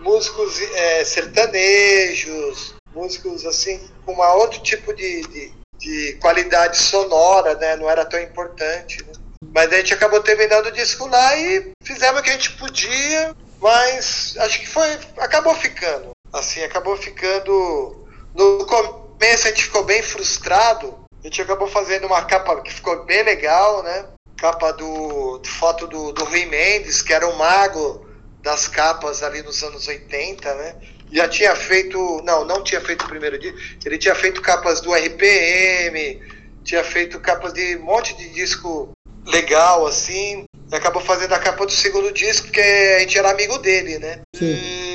músicos 0.00 0.60
é, 0.74 1.04
sertanejos 1.04 2.76
músicos 2.94 3.44
assim 3.44 3.80
com 4.06 4.12
uma 4.12 4.32
outro 4.34 4.60
tipo 4.62 4.94
de, 4.94 5.22
de, 5.22 5.52
de 5.78 6.12
qualidade 6.20 6.76
sonora 6.76 7.56
né 7.56 7.74
não 7.76 7.90
era 7.90 8.04
tão 8.04 8.20
importante 8.20 9.04
né? 9.04 9.12
mas 9.52 9.72
a 9.72 9.78
gente 9.78 9.94
acabou 9.94 10.22
terminando 10.22 10.66
o 10.66 10.72
disco 10.72 11.08
lá 11.08 11.36
e 11.36 11.72
fizemos 11.82 12.20
o 12.20 12.22
que 12.22 12.30
a 12.30 12.34
gente 12.34 12.52
podia 12.52 13.34
mas 13.60 14.36
acho 14.38 14.60
que 14.60 14.68
foi 14.68 14.88
acabou 15.18 15.54
ficando 15.56 16.10
assim 16.32 16.62
acabou 16.62 16.96
ficando 16.96 18.06
no 18.36 18.64
começo 18.66 18.99
a 19.28 19.36
gente 19.36 19.64
ficou 19.64 19.84
bem 19.84 20.02
frustrado 20.02 21.00
a 21.22 21.26
gente 21.26 21.42
acabou 21.42 21.68
fazendo 21.68 22.06
uma 22.06 22.24
capa 22.24 22.60
que 22.62 22.72
ficou 22.72 23.04
bem 23.04 23.22
legal, 23.22 23.82
né? 23.82 24.06
Capa 24.38 24.72
do 24.72 25.38
de 25.38 25.50
foto 25.50 25.86
do, 25.86 26.12
do 26.12 26.24
Rui 26.24 26.46
Mendes, 26.46 27.02
que 27.02 27.12
era 27.12 27.28
o 27.28 27.36
mago 27.36 28.08
das 28.42 28.66
capas 28.66 29.22
ali 29.22 29.42
nos 29.42 29.62
anos 29.62 29.86
80, 29.86 30.54
né? 30.54 30.76
Já 31.12 31.28
tinha 31.28 31.54
feito, 31.54 32.22
não, 32.24 32.44
não 32.46 32.64
tinha 32.64 32.80
feito 32.80 33.04
o 33.04 33.08
primeiro 33.08 33.38
dia. 33.38 33.54
Ele 33.84 33.98
tinha 33.98 34.14
feito 34.14 34.40
capas 34.40 34.80
do 34.80 34.94
RPM, 34.94 36.22
tinha 36.64 36.82
feito 36.82 37.20
capas 37.20 37.52
de 37.52 37.76
um 37.76 37.82
monte 37.82 38.16
de 38.16 38.30
disco 38.30 38.90
legal 39.26 39.86
assim. 39.86 40.44
E 40.72 40.74
acabou 40.74 41.02
fazendo 41.02 41.34
a 41.34 41.38
capa 41.38 41.66
do 41.66 41.72
segundo 41.72 42.12
disco, 42.12 42.46
porque 42.46 42.60
a 42.60 43.00
gente 43.00 43.18
era 43.18 43.30
amigo 43.30 43.58
dele, 43.58 43.98
né? 43.98 44.20
Sim. 44.34 44.46
E- 44.46 44.89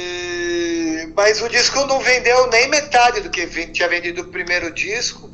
Mas 1.16 1.42
o 1.42 1.48
disco 1.48 1.86
não 1.86 2.00
vendeu 2.00 2.48
nem 2.48 2.68
metade 2.68 3.22
do 3.22 3.30
que 3.30 3.48
tinha 3.68 3.88
vendido 3.88 4.22
o 4.22 4.28
primeiro 4.28 4.72
disco. 4.72 5.30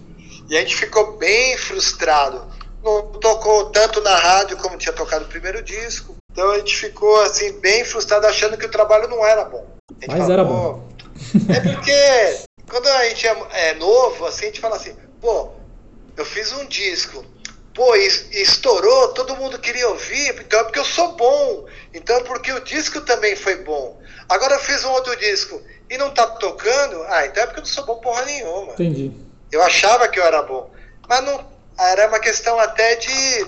E 0.49 0.55
a 0.55 0.59
gente 0.59 0.75
ficou 0.75 1.17
bem 1.17 1.57
frustrado. 1.57 2.45
Não 2.83 3.11
tocou 3.13 3.71
tanto 3.71 4.01
na 4.01 4.15
rádio 4.15 4.57
como 4.57 4.77
tinha 4.77 4.93
tocado 4.93 5.25
o 5.25 5.27
primeiro 5.27 5.63
disco. 5.63 6.15
Então 6.31 6.51
a 6.51 6.57
gente 6.59 6.75
ficou 6.77 7.21
assim 7.21 7.59
bem 7.59 7.83
frustrado 7.83 8.27
achando 8.27 8.57
que 8.57 8.65
o 8.65 8.71
trabalho 8.71 9.07
não 9.07 9.25
era 9.25 9.43
bom. 9.45 9.65
Mas 10.07 10.29
era 10.29 10.43
bom. 10.43 10.89
É 11.49 11.59
porque 11.59 12.45
quando 12.67 12.87
a 12.87 13.09
gente 13.09 13.27
é, 13.27 13.37
é 13.51 13.73
novo, 13.75 14.25
assim, 14.25 14.45
a 14.45 14.47
gente 14.47 14.59
fala 14.59 14.75
assim, 14.75 14.95
pô, 15.19 15.51
eu 16.17 16.25
fiz 16.25 16.51
um 16.53 16.65
disco, 16.65 17.23
pô, 17.73 17.95
e, 17.95 18.07
e 18.31 18.41
estourou, 18.41 19.09
todo 19.09 19.35
mundo 19.35 19.59
queria 19.59 19.87
ouvir, 19.89 20.35
então 20.39 20.59
é 20.59 20.63
porque 20.63 20.79
eu 20.79 20.85
sou 20.85 21.15
bom, 21.15 21.65
então 21.93 22.15
é 22.17 22.23
porque 22.23 22.51
o 22.51 22.63
disco 22.63 23.01
também 23.01 23.35
foi 23.35 23.57
bom. 23.57 24.01
Agora 24.31 24.55
eu 24.55 24.59
fiz 24.59 24.83
um 24.85 24.91
outro 24.91 25.13
disco 25.17 25.61
e 25.89 25.97
não 25.97 26.09
tá 26.13 26.25
tocando, 26.25 27.03
ah, 27.09 27.25
então 27.25 27.43
é 27.43 27.45
porque 27.47 27.59
eu 27.59 27.63
não 27.63 27.69
sou 27.69 27.85
bom 27.85 27.97
porra 27.97 28.23
nenhuma. 28.23 28.73
Entendi. 28.73 29.11
Eu 29.51 29.61
achava 29.61 30.07
que 30.07 30.17
eu 30.17 30.23
era 30.23 30.41
bom. 30.41 30.71
Mas 31.09 31.21
não, 31.25 31.51
era 31.77 32.07
uma 32.07 32.19
questão 32.19 32.57
até 32.57 32.95
de. 32.95 33.47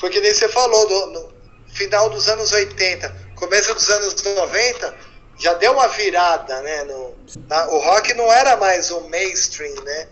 Foi 0.00 0.10
que 0.10 0.20
nem 0.20 0.34
você 0.34 0.48
falou, 0.48 0.88
do, 0.88 1.06
no 1.12 1.32
final 1.68 2.10
dos 2.10 2.28
anos 2.28 2.50
80, 2.50 3.14
começo 3.36 3.72
dos 3.74 3.88
anos 3.88 4.20
90, 4.22 4.96
já 5.38 5.54
deu 5.54 5.72
uma 5.72 5.86
virada, 5.88 6.60
né? 6.62 6.82
No, 6.84 7.16
na- 7.48 7.68
o 7.68 7.78
rock 7.78 8.12
não 8.14 8.32
era 8.32 8.56
mais 8.56 8.90
o 8.90 9.02
mainstream, 9.08 9.74
né? 9.84 10.08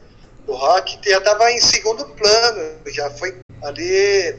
O 0.47 0.55
rock 0.55 0.99
já 1.05 1.18
estava 1.18 1.51
em 1.51 1.61
segundo 1.61 2.05
plano, 2.14 2.79
já 2.87 3.11
foi 3.11 3.37
ali. 3.62 4.39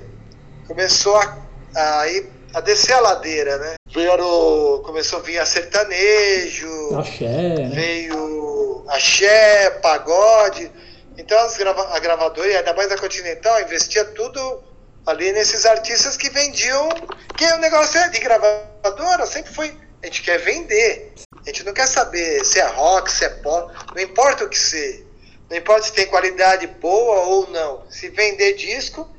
Começou 0.68 1.16
a, 1.18 1.38
a, 1.76 2.08
ir- 2.08 2.32
a 2.56 2.62
descer 2.62 2.94
a 2.94 3.02
ladeira, 3.02 3.58
né? 3.58 3.74
Vieram, 3.94 4.82
começou 4.86 5.20
a 5.20 5.22
vir 5.22 5.38
a 5.40 5.46
sertanejo 5.46 6.98
Axé, 6.98 7.28
né? 7.28 7.70
veio 7.74 8.86
axé, 8.88 9.72
pagode. 9.82 10.72
Então 11.18 11.38
as 11.40 11.58
grava 11.58 11.94
a 11.94 12.00
gravadora, 12.00 12.48
e 12.48 12.56
ainda 12.56 12.74
mais 12.74 12.90
a 12.94 12.98
Continental, 12.98 13.60
investia 13.60 14.06
tudo 14.06 14.64
ali 15.06 15.34
nesses 15.34 15.66
artistas 15.66 16.16
que 16.16 16.30
vendiam. 16.30 16.88
Que 17.36 17.46
o 17.46 17.58
negócio 17.58 18.00
é 18.00 18.08
de 18.08 18.22
gravadora, 18.22 19.26
sempre 19.26 19.54
foi. 19.54 19.78
A 20.02 20.06
gente 20.06 20.22
quer 20.22 20.38
vender. 20.38 21.14
A 21.38 21.50
gente 21.50 21.66
não 21.66 21.74
quer 21.74 21.88
saber 21.88 22.46
se 22.46 22.58
é 22.58 22.68
rock, 22.68 23.12
se 23.12 23.26
é 23.26 23.30
pop. 23.30 23.74
Não 23.94 24.02
importa 24.02 24.46
o 24.46 24.50
que 24.50 24.58
ser. 24.58 25.06
Não 25.50 25.58
importa 25.58 25.88
se 25.88 25.94
tem 25.94 26.08
qualidade 26.08 26.68
boa 26.68 27.20
ou 27.26 27.50
não. 27.50 27.84
Se 27.90 28.08
vender 28.08 28.54
disco, 28.54 29.10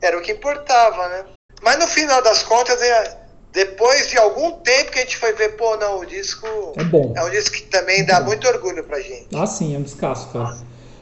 era 0.00 0.16
o 0.16 0.22
que 0.22 0.32
importava, 0.32 1.08
né? 1.10 1.35
Mas 1.62 1.78
no 1.78 1.86
final 1.86 2.22
das 2.22 2.42
contas, 2.42 2.80
é, 2.80 3.16
depois 3.52 4.08
de 4.08 4.18
algum 4.18 4.52
tempo 4.52 4.92
que 4.92 4.98
a 4.98 5.02
gente 5.02 5.16
foi 5.16 5.32
ver, 5.32 5.56
pô, 5.56 5.76
não, 5.76 6.00
o 6.00 6.06
disco 6.06 6.46
é 6.76 6.84
bom. 6.84 7.14
É 7.16 7.24
um 7.24 7.30
disco 7.30 7.56
que 7.56 7.62
também 7.62 8.04
dá 8.04 8.20
muito 8.20 8.46
orgulho 8.46 8.84
pra 8.84 9.00
gente. 9.00 9.28
Ah, 9.34 9.46
sim, 9.46 9.74
é 9.74 9.78
um 9.78 9.82
descasso, 9.82 10.28
cara. 10.28 10.58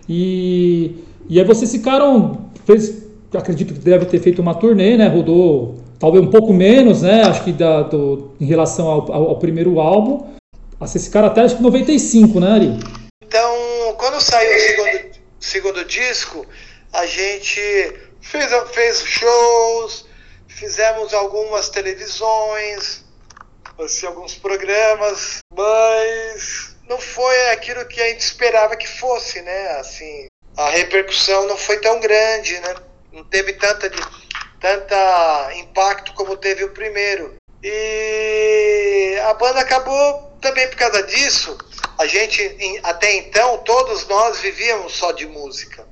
E, 0.09 1.05
e 1.29 1.39
aí 1.39 1.45
vocês 1.45 1.71
ficaram, 1.73 2.49
fez, 2.65 3.03
acredito 3.35 3.75
que 3.75 3.81
deve 3.81 4.07
ter 4.07 4.21
feito 4.21 4.41
uma 4.41 4.55
turnê, 4.55 4.97
né? 4.97 5.09
Rodou 5.09 5.83
talvez 5.99 6.25
um 6.25 6.31
pouco 6.31 6.53
menos, 6.53 7.03
né? 7.03 7.23
Acho 7.25 7.43
que 7.43 7.53
da, 7.53 7.83
do, 7.83 8.35
em 8.41 8.47
relação 8.47 8.87
ao, 8.87 9.13
ao, 9.13 9.29
ao 9.31 9.39
primeiro 9.39 9.81
álbum. 9.81 10.35
Ah, 10.79 10.87
vocês 10.87 11.07
ficaram 11.07 11.29
até 11.29 11.41
acho 11.41 11.57
que 11.57 11.63
95, 11.63 12.41
né, 12.41 12.53
Ari? 12.53 12.79
Então, 13.23 13.95
quando 13.97 14.21
saiu 14.21 14.55
o 14.55 14.61
segundo, 14.61 15.11
segundo 15.41 15.85
disco, 15.87 16.47
a 16.93 17.07
gente 17.07 17.61
fez, 18.21 18.51
fez 18.73 19.03
shows, 19.03 20.07
fizemos 20.55 21.13
algumas 21.13 21.69
televisões, 21.69 23.05
assim, 23.79 24.07
alguns 24.07 24.35
programas, 24.35 25.39
mas 25.53 26.77
não 26.89 26.99
foi 26.99 27.51
aquilo 27.51 27.85
que 27.87 28.01
a 28.01 28.09
gente 28.09 28.21
esperava 28.21 28.77
que 28.77 28.87
fosse, 28.87 29.43
né? 29.43 29.71
Assim, 29.79 30.29
a 30.57 30.71
repercussão 30.71 31.47
não 31.47 31.57
foi 31.57 31.81
tão 31.81 31.99
grande, 32.01 32.59
né? 32.61 32.75
Não 33.13 33.25
teve 33.25 33.55
tanta, 33.55 33.91
tanta 34.61 35.51
impacto 35.57 36.13
como 36.15 36.37
teve 36.37 36.65
o 36.65 36.71
primeiro. 36.71 37.35
E 37.63 39.19
a 39.25 39.35
banda 39.35 39.61
acabou 39.61 40.33
também 40.41 40.69
por 40.69 40.77
causa 40.77 41.03
disso. 41.03 41.57
A 41.99 42.07
gente, 42.07 42.81
até 42.83 43.15
então, 43.17 43.59
todos 43.59 44.07
nós 44.07 44.41
vivíamos 44.41 44.95
só 44.95 45.13
de 45.13 45.27
música. 45.27 45.87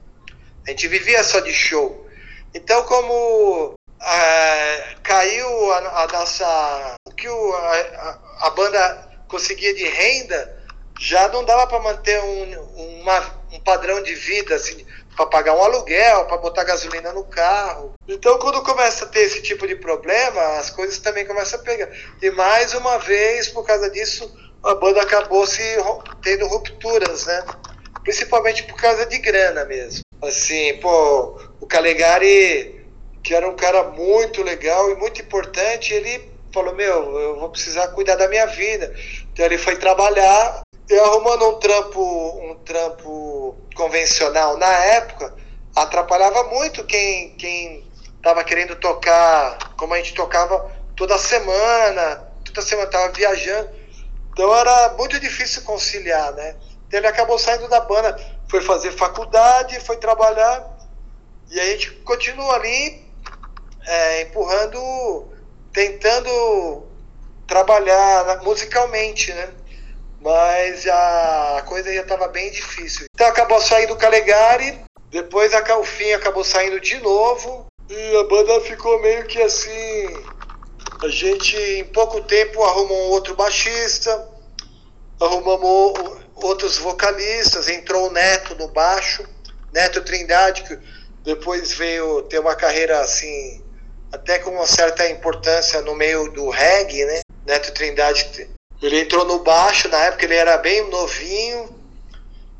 A 0.67 0.71
gente 0.71 0.87
vivia 0.87 1.25
só 1.25 1.41
de 1.41 1.53
show. 1.53 2.07
Então, 2.55 2.85
como 2.85 3.75
é, 4.05 4.95
caiu 5.03 5.73
a, 5.73 6.03
a, 6.03 6.07
nossa. 6.09 6.97
O 7.05 7.13
que 7.13 7.29
o, 7.29 7.55
a, 7.55 8.19
a, 8.41 8.51
banda 8.51 9.09
conseguia 9.29 9.75
de 9.75 9.85
renda 9.85 10.59
já 10.99 11.29
não 11.29 11.45
dava 11.45 11.67
para 11.67 11.81
manter 11.81 12.21
um, 12.21 13.01
uma, 13.01 13.21
um 13.53 13.61
padrão 13.61 14.03
de 14.03 14.15
vida, 14.15 14.55
assim, 14.55 14.85
para 15.17 15.27
pagar 15.27 15.55
um 15.55 15.63
aluguel, 15.63 16.25
para 16.27 16.37
botar 16.37 16.65
gasolina 16.65 17.13
no 17.13 17.25
carro. 17.25 17.95
Então, 18.09 18.39
quando 18.39 18.63
começa 18.63 19.05
a 19.05 19.09
ter 19.09 19.21
esse 19.21 19.43
tipo 19.43 19.67
de 19.67 19.77
problema, 19.77 20.41
as 20.59 20.71
coisas 20.71 20.99
também 20.99 21.27
começam 21.27 21.61
a 21.61 21.63
pegar. 21.63 21.89
E 22.21 22.31
mais 22.31 22.75
uma 22.75 22.99
vez, 22.99 23.49
por 23.49 23.65
causa 23.65 23.89
disso, 23.91 24.33
a 24.65 24.75
banda 24.75 25.03
acabou 25.03 25.47
se 25.47 25.63
tendo 26.23 26.47
rupturas, 26.47 27.27
né? 27.27 27.45
Principalmente 28.03 28.65
por 28.65 28.77
causa 28.77 29.07
de 29.07 29.19
grana 29.19 29.65
mesmo. 29.65 30.03
Assim, 30.23 30.79
pô, 30.81 31.41
o 31.61 31.67
Calegari 31.67 32.82
que 33.23 33.35
era 33.35 33.49
um 33.49 33.55
cara 33.55 33.85
muito 33.85 34.43
legal 34.43 34.91
e 34.91 34.97
muito 34.97 35.21
importante, 35.21 35.95
ele 35.95 36.33
falou: 36.53 36.75
Meu, 36.75 37.19
eu 37.19 37.39
vou 37.39 37.51
precisar 37.51 37.89
cuidar 37.89 38.17
da 38.17 38.29
minha 38.29 38.47
vida. 38.47 38.93
Então 39.33 39.47
ele 39.47 39.59
foi 39.59 39.77
trabalhar 39.77 40.63
e 40.91 40.99
arrumando 40.99 41.49
um 41.49 41.59
trampo, 41.59 42.51
um 42.51 42.55
trampo 42.65 43.57
convencional 43.75 44.57
na 44.59 44.67
época, 44.67 45.35
atrapalhava 45.75 46.45
muito 46.45 46.85
quem 46.85 47.31
quem 47.37 47.91
estava 48.17 48.45
querendo 48.45 48.77
tocar, 48.77 49.75
como 49.77 49.95
a 49.95 49.97
gente 49.97 50.15
tocava 50.15 50.71
toda 50.97 51.19
semana, 51.19 52.29
toda 52.45 52.63
semana 52.63 52.87
estava 52.87 53.13
viajando. 53.13 53.71
Então 54.33 54.55
era 54.55 54.95
muito 54.97 55.19
difícil 55.21 55.63
conciliar, 55.63 56.33
né? 56.33 56.57
Então 56.87 56.99
ele 56.99 57.07
acabou 57.07 57.39
saindo 57.39 57.69
da 57.69 57.81
banda, 57.81 58.17
foi 58.49 58.61
fazer 58.61 58.93
faculdade, 58.93 59.81
foi 59.81 59.97
trabalhar, 59.97 60.73
e 61.51 61.61
a 61.61 61.65
gente 61.67 61.91
continua 62.03 62.55
ali 62.55 63.12
é, 63.87 64.23
empurrando, 64.23 65.29
tentando 65.73 66.87
trabalhar 67.47 68.43
musicalmente, 68.43 69.33
né? 69.33 69.51
Mas 70.21 70.87
a 70.87 71.65
coisa 71.67 71.93
já 71.93 72.03
estava 72.03 72.29
bem 72.29 72.51
difícil. 72.51 73.07
Então 73.15 73.27
acabou 73.27 73.61
saindo 73.61 73.95
o 73.95 73.97
Calegari, 73.97 74.81
depois 75.11 75.53
o 75.53 75.85
fim 75.85 76.13
acabou 76.13 76.45
saindo 76.45 76.81
de 76.81 76.99
novo, 76.99 77.67
e 77.89 78.17
a 78.17 78.25
banda 78.25 78.61
ficou 78.61 79.01
meio 79.03 79.27
que 79.27 79.43
assim. 79.43 80.07
A 81.03 81.09
gente 81.09 81.57
em 81.57 81.85
pouco 81.85 82.23
tempo 82.23 82.63
arrumou 82.63 83.09
um 83.09 83.11
outro 83.11 83.35
baixista, 83.35 84.29
arrumamos 85.21 86.23
outros 86.37 86.79
vocalistas, 86.79 87.69
entrou 87.69 88.09
o 88.09 88.13
Neto 88.13 88.55
no 88.55 88.69
baixo, 88.69 89.25
Neto 89.73 90.01
Trindade, 90.03 90.63
que 90.63 90.79
depois 91.25 91.73
veio 91.73 92.23
ter 92.23 92.39
uma 92.39 92.55
carreira 92.55 93.01
assim 93.01 93.62
até 94.13 94.39
com 94.39 94.51
uma 94.51 94.67
certa 94.67 95.09
importância 95.09 95.81
no 95.81 95.95
meio 95.95 96.31
do 96.31 96.51
reggae, 96.51 97.05
né? 97.05 97.21
Neto 97.47 97.73
Trindade, 97.73 98.49
ele 98.81 99.01
entrou 99.01 99.25
no 99.25 99.41
baixo, 99.41 99.89
na 99.89 99.99
época 100.05 100.25
ele 100.27 100.35
era 100.35 100.59
bem 100.59 100.89
novinho, 100.91 101.75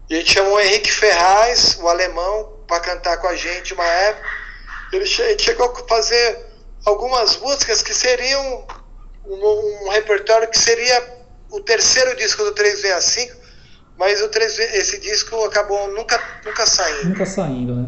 e 0.09 0.15
a 0.15 0.19
gente 0.19 0.33
chamou 0.33 0.55
o 0.55 0.61
Henrique 0.61 0.91
Ferraz, 0.91 1.79
o 1.81 1.89
alemão, 1.89 2.53
para 2.67 2.81
cantar 2.81 3.19
com 3.19 3.29
a 3.29 3.37
gente 3.37 3.75
uma 3.75 3.87
época. 3.87 4.27
Ele 4.93 5.07
chegou 5.07 5.67
a 5.67 5.89
fazer 5.89 6.47
algumas 6.85 7.37
músicas 7.37 7.83
que 7.83 7.95
seriam 7.95 8.67
um, 9.25 9.87
um 9.87 9.89
repertório 9.91 10.49
que 10.49 10.59
seria 10.59 11.23
o 11.51 11.61
terceiro 11.61 12.17
disco 12.17 12.43
do 12.45 12.53
365, 12.53 13.41
mas 13.97 14.21
o 14.23 14.29
3, 14.29 14.59
esse 14.59 14.99
disco 14.99 15.45
acabou 15.45 15.89
nunca, 15.93 16.21
nunca 16.45 16.67
saindo. 16.67 17.11
Nunca 17.11 17.27
saindo, 17.27 17.75
né? 17.75 17.87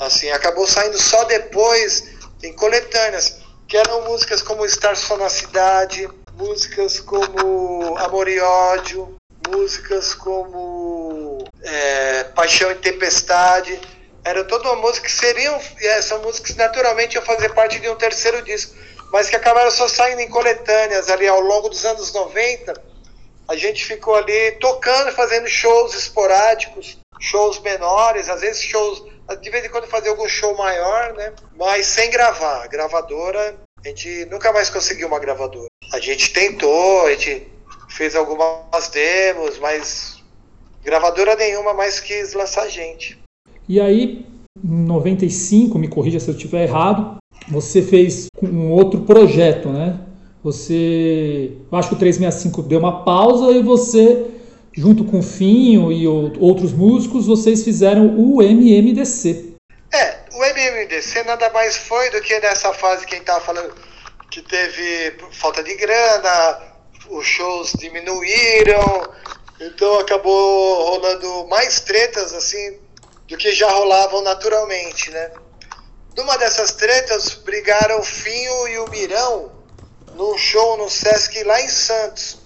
Assim, 0.00 0.30
acabou 0.30 0.66
saindo 0.66 1.00
só 1.00 1.24
depois 1.24 2.04
em 2.42 2.52
coletâneas, 2.52 3.40
que 3.68 3.76
eram 3.76 4.02
músicas 4.02 4.42
como 4.42 4.64
Estar 4.64 4.96
Só 4.96 5.16
na 5.16 5.28
Cidade, 5.28 6.08
músicas 6.34 7.00
como 7.00 7.96
Amor 7.98 8.28
e 8.28 8.40
Ódio, 8.40 9.16
músicas 9.48 10.14
como 10.14 11.44
é, 11.62 12.24
Paixão 12.34 12.70
e 12.70 12.74
Tempestade. 12.76 13.80
Era 14.24 14.44
toda 14.44 14.70
uma 14.70 14.82
música 14.82 15.06
que 15.06 15.12
seriam, 15.12 15.58
são 16.02 16.20
músicas 16.22 16.52
que 16.52 16.58
naturalmente 16.58 17.14
iam 17.14 17.24
fazer 17.24 17.52
parte 17.54 17.80
de 17.80 17.88
um 17.88 17.96
terceiro 17.96 18.42
disco, 18.42 18.74
mas 19.12 19.28
que 19.28 19.36
acabaram 19.36 19.70
só 19.70 19.88
saindo 19.88 20.20
em 20.20 20.28
coletâneas 20.28 21.08
ali 21.08 21.26
ao 21.26 21.40
longo 21.40 21.68
dos 21.68 21.84
anos 21.84 22.12
90. 22.12 22.74
A 23.48 23.56
gente 23.56 23.84
ficou 23.84 24.14
ali 24.14 24.52
tocando, 24.52 25.12
fazendo 25.12 25.48
shows 25.48 25.94
esporádicos, 25.94 26.98
shows 27.20 27.60
menores, 27.60 28.28
às 28.28 28.40
vezes 28.40 28.62
shows 28.62 29.04
de 29.36 29.50
vez 29.50 29.64
em 29.64 29.68
quando 29.68 29.86
fazer 29.86 30.08
algum 30.08 30.28
show 30.28 30.56
maior, 30.56 31.14
né? 31.14 31.32
Mas 31.56 31.86
sem 31.86 32.10
gravar. 32.10 32.66
Gravadora, 32.68 33.56
a 33.84 33.88
gente 33.88 34.26
nunca 34.26 34.52
mais 34.52 34.70
conseguiu 34.70 35.08
uma 35.08 35.18
gravadora. 35.18 35.68
A 35.92 36.00
gente 36.00 36.32
tentou, 36.32 37.06
a 37.06 37.10
gente 37.12 37.48
fez 37.88 38.16
algumas 38.16 38.88
demos, 38.92 39.58
mas 39.58 40.22
gravadora 40.84 41.36
nenhuma 41.36 41.74
mais 41.74 42.00
quis 42.00 42.32
lançar 42.32 42.62
a 42.62 42.68
gente. 42.68 43.18
E 43.68 43.80
aí, 43.80 44.26
em 44.62 44.84
95, 44.84 45.78
me 45.78 45.88
corrija 45.88 46.18
se 46.18 46.28
eu 46.28 46.34
estiver 46.34 46.64
errado, 46.64 47.18
você 47.48 47.82
fez 47.82 48.26
um 48.42 48.70
outro 48.70 49.00
projeto, 49.02 49.68
né? 49.68 49.98
Você, 50.42 51.52
eu 51.70 51.78
acho 51.78 51.90
que 51.90 51.94
o 51.94 51.98
365 51.98 52.62
deu 52.62 52.80
uma 52.80 53.04
pausa 53.04 53.52
e 53.52 53.62
você 53.62 54.26
junto 54.74 55.04
com 55.04 55.18
o 55.18 55.22
Finho 55.22 55.92
e 55.92 56.06
outros 56.06 56.72
músicos, 56.72 57.26
vocês 57.26 57.62
fizeram 57.62 58.18
o 58.18 58.42
MMDC. 58.42 59.54
É, 59.92 60.18
o 60.32 60.44
MMDC 60.44 61.22
nada 61.24 61.50
mais 61.50 61.76
foi 61.76 62.10
do 62.10 62.20
que 62.20 62.38
nessa 62.40 62.72
fase 62.72 63.06
que 63.06 63.14
a 63.14 63.18
gente 63.18 63.28
estava 63.28 63.44
falando, 63.44 63.74
que 64.30 64.40
teve 64.40 65.14
falta 65.32 65.62
de 65.62 65.74
grana, 65.76 66.60
os 67.10 67.26
shows 67.26 67.72
diminuíram, 67.78 69.12
então 69.60 69.98
acabou 70.00 70.90
rolando 70.90 71.48
mais 71.48 71.80
tretas 71.80 72.32
assim 72.32 72.78
do 73.28 73.36
que 73.36 73.52
já 73.52 73.70
rolavam 73.70 74.22
naturalmente, 74.22 75.10
né? 75.10 75.30
Numa 76.16 76.36
dessas 76.36 76.72
tretas 76.72 77.34
brigaram 77.34 78.00
o 78.00 78.04
Finho 78.04 78.68
e 78.68 78.78
o 78.78 78.90
Mirão 78.90 79.52
num 80.14 80.36
show 80.36 80.76
no 80.76 80.90
Sesc 80.90 81.42
lá 81.44 81.60
em 81.60 81.68
Santos 81.68 82.41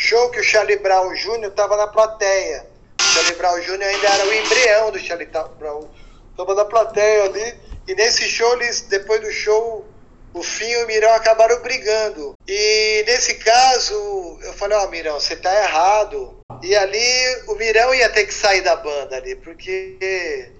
show 0.00 0.30
que 0.30 0.40
o 0.40 0.42
Charlie 0.42 0.78
Brown 0.78 1.12
Jr. 1.12 1.48
estava 1.48 1.76
na 1.76 1.86
plateia. 1.86 2.66
O 2.98 3.02
Charlie 3.02 3.34
Brown 3.34 3.60
Jr. 3.60 3.82
ainda 3.82 4.08
era 4.08 4.26
o 4.26 4.32
embrião 4.32 4.90
do 4.90 4.98
Charlie 4.98 5.28
Brown. 5.58 5.86
Estava 6.30 6.54
na 6.54 6.64
plateia 6.64 7.24
ali. 7.24 7.54
E 7.86 7.94
nesse 7.94 8.26
show, 8.26 8.50
eles, 8.54 8.80
depois 8.82 9.20
do 9.20 9.30
show, 9.30 9.86
o 10.32 10.42
Fim 10.42 10.68
e 10.70 10.84
o 10.84 10.86
Mirão 10.86 11.12
acabaram 11.12 11.60
brigando. 11.60 12.34
E 12.48 13.04
nesse 13.06 13.34
caso, 13.34 14.38
eu 14.42 14.54
falei, 14.54 14.78
ó, 14.78 14.86
oh, 14.86 14.88
Mirão, 14.88 15.20
você 15.20 15.36
tá 15.36 15.54
errado. 15.54 16.40
E 16.62 16.74
ali 16.74 17.42
o 17.48 17.54
Mirão 17.56 17.94
ia 17.94 18.08
ter 18.08 18.24
que 18.24 18.32
sair 18.32 18.62
da 18.62 18.76
banda 18.76 19.16
ali, 19.16 19.36
porque 19.36 20.50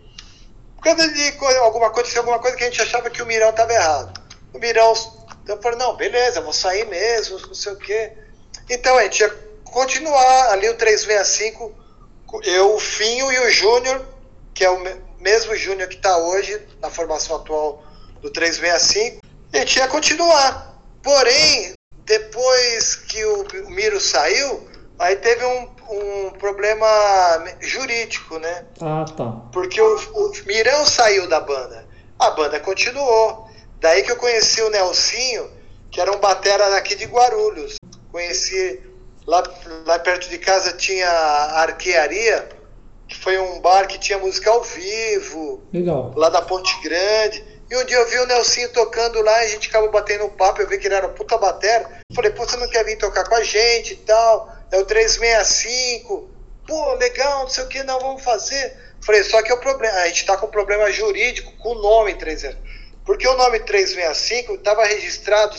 por 0.77 0.85
causa 0.85 1.09
de 1.09 1.33
alguma 1.59 1.91
coisa, 1.91 2.19
alguma 2.19 2.39
coisa 2.39 2.57
que 2.57 2.65
a 2.65 2.67
gente 2.67 2.83
achava 2.83 3.09
que 3.09 3.23
o 3.23 3.27
Mirão 3.27 3.53
tava 3.53 3.73
errado. 3.73 4.21
O 4.53 4.59
Mirão, 4.59 4.93
então 5.43 5.57
eu 5.57 5.63
falei, 5.63 5.79
não, 5.79 5.97
beleza, 5.97 6.43
vou 6.43 6.53
sair 6.53 6.87
mesmo, 6.87 7.39
não 7.39 7.55
sei 7.55 7.73
o 7.73 7.77
quê. 7.77 8.13
Então 8.71 8.97
a 8.97 9.03
gente 9.03 9.19
ia 9.19 9.29
continuar 9.65 10.53
ali 10.53 10.69
o 10.69 10.77
365, 10.77 11.75
eu, 12.45 12.77
o 12.77 12.79
Finho 12.79 13.33
e 13.33 13.39
o 13.41 13.51
Júnior, 13.51 14.07
que 14.55 14.65
é 14.65 14.71
o 14.71 14.81
mesmo 15.19 15.57
Júnior 15.57 15.89
que 15.89 15.97
está 15.97 16.17
hoje 16.17 16.65
na 16.81 16.89
formação 16.89 17.35
atual 17.35 17.83
do 18.23 18.31
365, 18.31 19.21
a 19.53 19.57
gente 19.57 19.77
ia 19.77 19.89
continuar. 19.89 20.81
Porém, 21.03 21.73
depois 22.05 22.95
que 22.95 23.25
o 23.25 23.71
Miro 23.71 24.01
saiu, 24.01 24.69
aí 25.01 25.17
teve 25.17 25.45
um, 25.45 25.69
um 25.91 26.31
problema 26.39 26.87
jurídico, 27.61 28.39
né? 28.39 28.67
Ah, 28.81 29.05
tá. 29.05 29.33
Porque 29.53 29.81
o, 29.81 29.97
o 29.97 30.33
Mirão 30.47 30.87
saiu 30.87 31.29
da 31.29 31.41
banda. 31.41 31.89
A 32.19 32.31
banda 32.31 32.61
continuou. 32.61 33.49
Daí 33.81 34.05
que 34.05 34.13
eu 34.13 34.17
conheci 34.17 34.63
o 34.63 34.71
Nelsinho, 34.71 35.51
que 35.91 36.01
era 36.01 36.13
um 36.13 36.21
batera 36.21 36.71
daqui 36.71 36.95
de 36.95 37.07
Guarulhos. 37.07 37.81
Conheci 38.11 38.81
lá, 39.27 39.43
lá 39.87 39.99
perto 39.99 40.29
de 40.29 40.39
casa 40.39 40.73
tinha 40.73 41.09
a 41.09 41.63
Arquearia, 41.63 42.49
que 43.09 43.17
foi 43.17 43.39
um 43.39 43.61
bar 43.61 43.87
que 43.87 43.99
tinha 43.99 44.19
música 44.19 44.51
ao 44.51 44.63
vivo. 44.63 45.63
Legal. 45.73 46.13
Lá 46.17 46.29
da 46.29 46.43
Ponte 46.43 46.81
Grande. 46.83 47.45
E 47.71 47.77
um 47.77 47.85
dia 47.85 47.99
eu 47.99 48.09
vi 48.09 48.19
o 48.19 48.27
Nelsinho 48.27 48.73
tocando 48.73 49.23
lá, 49.23 49.43
e 49.43 49.47
a 49.47 49.49
gente 49.49 49.69
acabou 49.69 49.93
batendo 49.93 50.25
um 50.25 50.31
papo, 50.31 50.61
eu 50.61 50.69
vi 50.69 50.77
que 50.77 50.89
ele 50.89 50.95
era 50.95 51.09
puta 51.09 51.39
batera. 51.39 52.01
Falei, 52.15 52.33
pô, 52.33 52.45
você 52.45 52.57
não 52.57 52.69
quer 52.69 52.85
vir 52.85 52.99
tocar 52.99 53.29
com 53.29 53.35
a 53.37 53.45
gente 53.45 53.93
e 53.93 53.97
tal? 53.99 54.53
É 54.73 54.79
o 54.79 54.85
365. 54.85 56.29
Pô, 56.67 56.95
legal, 56.95 57.43
não 57.43 57.49
sei 57.49 57.65
o 57.65 57.69
que, 57.69 57.83
não, 57.85 58.01
vamos 58.01 58.25
fazer. 58.25 58.77
Falei, 59.01 59.23
só 59.23 59.41
que 59.43 59.53
é 59.53 59.55
o 59.55 59.61
problema, 59.61 59.97
a 59.99 60.09
gente 60.09 60.27
tá 60.27 60.37
com 60.37 60.47
um 60.47 60.51
problema 60.51 60.91
jurídico 60.91 61.53
com 61.59 61.71
o 61.71 61.81
nome 61.81 62.15
365. 62.15 62.81
Porque 63.05 63.27
o 63.27 63.37
nome 63.37 63.61
365 63.61 64.55
estava 64.55 64.85
registrado, 64.85 65.57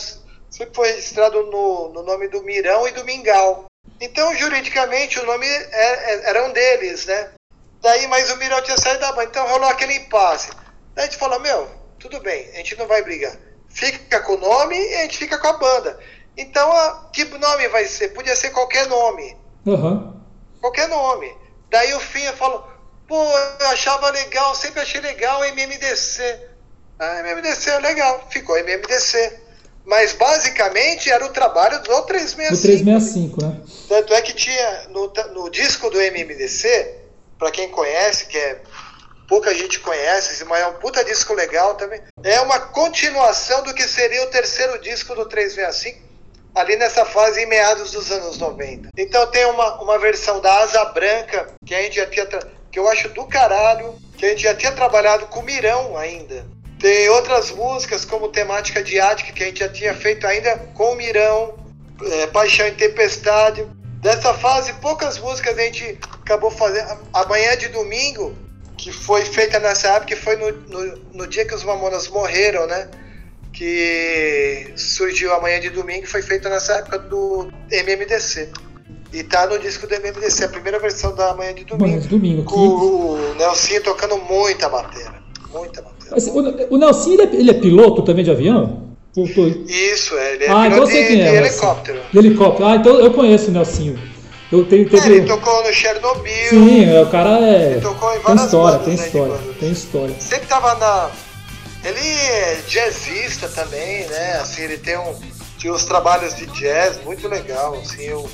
sempre 0.52 0.74
foi 0.74 0.92
registrado 0.92 1.42
no, 1.44 1.88
no 1.88 2.02
nome 2.02 2.28
do 2.28 2.42
Mirão 2.42 2.86
e 2.86 2.92
do 2.92 3.04
Mingau. 3.04 3.64
Então, 3.98 4.34
juridicamente, 4.36 5.18
o 5.18 5.24
nome 5.24 5.46
é, 5.46 6.12
é, 6.12 6.28
era 6.28 6.44
um 6.44 6.52
deles, 6.52 7.06
né? 7.06 7.30
Daí, 7.80 8.06
mas 8.06 8.30
o 8.30 8.36
Mirão 8.36 8.60
tinha 8.62 8.76
saído 8.76 9.00
da 9.00 9.12
banda, 9.12 9.30
então 9.30 9.48
rolou 9.48 9.68
aquele 9.68 9.96
impasse. 9.96 10.50
Daí 10.94 11.06
a 11.06 11.08
gente 11.08 11.18
falou, 11.18 11.40
meu, 11.40 11.68
tudo 11.98 12.20
bem, 12.20 12.50
a 12.52 12.56
gente 12.56 12.76
não 12.76 12.86
vai 12.86 13.02
brigar. 13.02 13.34
Fica 13.70 14.20
com 14.20 14.34
o 14.34 14.38
nome 14.38 14.76
e 14.76 14.94
a 14.96 15.02
gente 15.02 15.18
fica 15.18 15.38
com 15.38 15.46
a 15.46 15.54
banda. 15.54 15.98
Então, 16.36 16.70
a, 16.70 17.10
que 17.12 17.24
nome 17.24 17.68
vai 17.68 17.86
ser? 17.86 18.08
Podia 18.08 18.36
ser 18.36 18.50
qualquer 18.50 18.86
nome. 18.88 19.36
Uhum. 19.64 20.20
Qualquer 20.60 20.88
nome. 20.88 21.34
Daí 21.70 21.94
o 21.94 22.00
Finha 22.00 22.32
falou, 22.34 22.68
pô, 23.08 23.24
eu 23.60 23.68
achava 23.68 24.10
legal, 24.10 24.54
sempre 24.54 24.82
achei 24.82 25.00
legal 25.00 25.42
MMDC. 25.44 26.50
A 26.98 27.20
MMDC 27.20 27.70
é 27.70 27.78
legal, 27.78 28.26
ficou 28.30 28.58
MMDC. 28.58 29.41
Mas 29.84 30.12
basicamente 30.12 31.10
era 31.10 31.24
o 31.24 31.30
trabalho 31.30 31.82
do 31.82 32.02
365. 32.02 32.54
Do 32.54 32.62
365, 32.62 33.42
né? 33.42 33.60
Tanto 33.88 34.14
é 34.14 34.22
que 34.22 34.32
tinha 34.32 34.88
no, 34.90 35.12
no 35.34 35.50
disco 35.50 35.90
do 35.90 36.00
MMDC, 36.00 36.94
para 37.38 37.50
quem 37.50 37.68
conhece, 37.68 38.26
que 38.26 38.38
é 38.38 38.60
pouca 39.28 39.54
gente 39.54 39.80
conhece, 39.80 40.44
mas 40.44 40.60
é 40.60 40.66
um 40.66 40.74
puta 40.74 41.02
disco 41.04 41.32
legal 41.34 41.74
também. 41.74 42.00
É 42.22 42.40
uma 42.42 42.60
continuação 42.60 43.62
do 43.62 43.72
que 43.72 43.88
seria 43.88 44.22
o 44.24 44.26
terceiro 44.26 44.78
disco 44.78 45.14
do 45.14 45.24
365, 45.24 46.06
ali 46.54 46.76
nessa 46.76 47.04
fase 47.04 47.42
em 47.42 47.46
meados 47.46 47.92
dos 47.92 48.10
anos 48.12 48.38
90. 48.38 48.90
Então 48.96 49.26
tem 49.28 49.46
uma, 49.46 49.80
uma 49.80 49.98
versão 49.98 50.40
da 50.40 50.54
Asa 50.60 50.84
Branca, 50.86 51.48
que 51.64 51.74
a 51.74 51.82
gente 51.82 51.96
já 51.96 52.06
tinha. 52.06 52.26
que 52.70 52.78
eu 52.78 52.86
acho 52.88 53.08
do 53.08 53.24
caralho, 53.24 53.94
que 54.18 54.26
a 54.26 54.28
gente 54.28 54.42
já 54.42 54.54
tinha 54.54 54.72
trabalhado 54.72 55.26
com 55.26 55.40
o 55.40 55.42
Mirão 55.42 55.96
ainda. 55.96 56.46
Tem 56.82 57.08
outras 57.10 57.52
músicas, 57.52 58.04
como 58.04 58.26
temática 58.26 58.82
de 58.82 58.98
Ática, 58.98 59.32
que 59.32 59.44
a 59.44 59.46
gente 59.46 59.60
já 59.60 59.68
tinha 59.68 59.94
feito 59.94 60.26
ainda 60.26 60.58
com 60.74 60.92
o 60.92 60.96
Mirão, 60.96 61.54
é, 62.04 62.26
Paixão 62.26 62.66
e 62.66 62.72
Tempestade. 62.72 63.64
Dessa 64.00 64.34
fase, 64.34 64.72
poucas 64.74 65.16
músicas 65.16 65.56
a 65.56 65.62
gente 65.62 65.96
acabou 66.20 66.50
fazendo. 66.50 66.98
Amanhã 67.12 67.56
de 67.56 67.68
domingo, 67.68 68.36
que 68.76 68.90
foi 68.90 69.24
feita 69.24 69.60
nessa 69.60 69.90
época, 69.90 70.06
que 70.06 70.16
foi 70.16 70.34
no, 70.34 70.50
no, 70.50 70.98
no 71.14 71.26
dia 71.28 71.44
que 71.44 71.54
os 71.54 71.62
Mamonas 71.62 72.08
morreram, 72.08 72.66
né? 72.66 72.88
Que 73.52 74.72
surgiu 74.74 75.32
amanhã 75.34 75.60
de 75.60 75.70
domingo, 75.70 76.04
foi 76.08 76.20
feita 76.20 76.48
nessa 76.48 76.78
época 76.78 76.98
do 76.98 77.48
MMDC. 77.70 78.50
E 79.12 79.22
tá 79.22 79.46
no 79.46 79.56
disco 79.56 79.86
do 79.86 79.94
MMDC, 79.94 80.46
a 80.46 80.48
primeira 80.48 80.80
versão 80.80 81.14
da 81.14 81.32
Manhã 81.32 81.54
de 81.54 81.64
Domingo. 81.64 81.86
Manhã 81.86 82.00
de 82.00 82.08
Domingo. 82.08 82.42
Com 82.42 82.56
o 82.56 83.34
Nelson 83.36 83.80
tocando 83.84 84.18
muita 84.18 84.68
bateria. 84.68 85.22
Muita 85.52 85.80
bateria. 85.80 85.91
O, 86.10 86.74
o 86.74 86.78
Nelson, 86.78 87.12
ele 87.12 87.22
é, 87.22 87.34
ele 87.34 87.50
é, 87.50 87.54
piloto 87.54 88.02
também 88.02 88.24
de 88.24 88.30
avião? 88.30 88.82
Isso, 89.68 90.16
é, 90.16 90.34
ele 90.34 90.44
é 90.44 90.50
ah, 90.50 90.66
então 90.66 90.86
piloto 90.86 90.92
então 90.92 91.16
de, 91.16 91.20
é, 91.20 91.30
de 91.30 91.36
helicóptero. 91.36 92.00
De 92.12 92.18
helicóptero. 92.18 92.66
Ah, 92.66 92.76
então 92.76 93.00
eu 93.00 93.12
conheço 93.12 93.50
o 93.50 93.52
Nelsinho. 93.52 94.12
Eu 94.52 94.66
tenho, 94.66 94.88
teve... 94.88 95.14
é, 95.14 95.16
ele 95.16 95.26
tocou 95.26 95.64
no 95.64 95.72
Chernobyl. 95.72 96.50
Sim, 96.50 96.84
é, 96.84 97.02
o 97.02 97.06
cara 97.08 97.38
é. 97.40 97.72
Ele 97.72 97.80
tocou 97.80 98.14
em 98.14 98.20
tem 98.20 98.34
história, 98.34 98.78
bandas, 98.78 98.84
tem 98.84 98.96
né, 98.96 99.06
história, 99.06 99.54
tem 99.58 99.72
história. 99.72 100.14
Sempre 100.20 100.46
tava 100.46 100.74
na. 100.74 101.10
Ele 101.82 101.98
é 101.98 102.60
jazzista 102.68 103.48
também, 103.48 104.06
né? 104.06 104.34
Assim, 104.34 104.62
ele 104.62 104.76
tem 104.76 104.98
um. 104.98 105.14
Tinha 105.56 105.72
uns 105.72 105.84
trabalhos 105.86 106.36
de 106.36 106.46
jazz 106.48 107.02
muito 107.02 107.26
legal. 107.28 107.74
Assim, 107.82 108.04
eu 108.04 108.28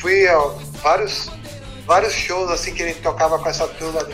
fui 0.00 0.26
a 0.26 0.38
vários, 0.82 1.30
vários 1.86 2.14
shows 2.14 2.50
assim 2.50 2.72
que 2.72 2.82
ele 2.82 2.94
tocava 2.94 3.38
com 3.38 3.48
essa 3.48 3.66
turma. 3.68 4.06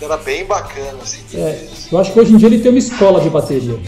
Era 0.00 0.16
bem 0.16 0.44
bacana, 0.44 0.98
assim. 1.02 1.22
É, 1.34 1.68
eu 1.92 1.98
acho 1.98 2.12
que 2.12 2.20
hoje 2.20 2.32
em 2.32 2.36
dia 2.36 2.48
ele 2.48 2.60
tem 2.60 2.70
uma 2.70 2.78
escola 2.78 3.20
de 3.20 3.28
bateria. 3.28 3.78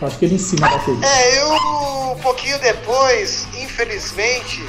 Eu 0.00 0.06
acho 0.06 0.18
que 0.18 0.24
ele 0.24 0.36
ensina 0.36 0.66
a 0.66 0.70
bateria. 0.70 1.06
É, 1.06 1.42
eu 1.42 1.80
um 2.12 2.22
pouquinho 2.22 2.58
depois, 2.60 3.46
infelizmente, 3.58 4.62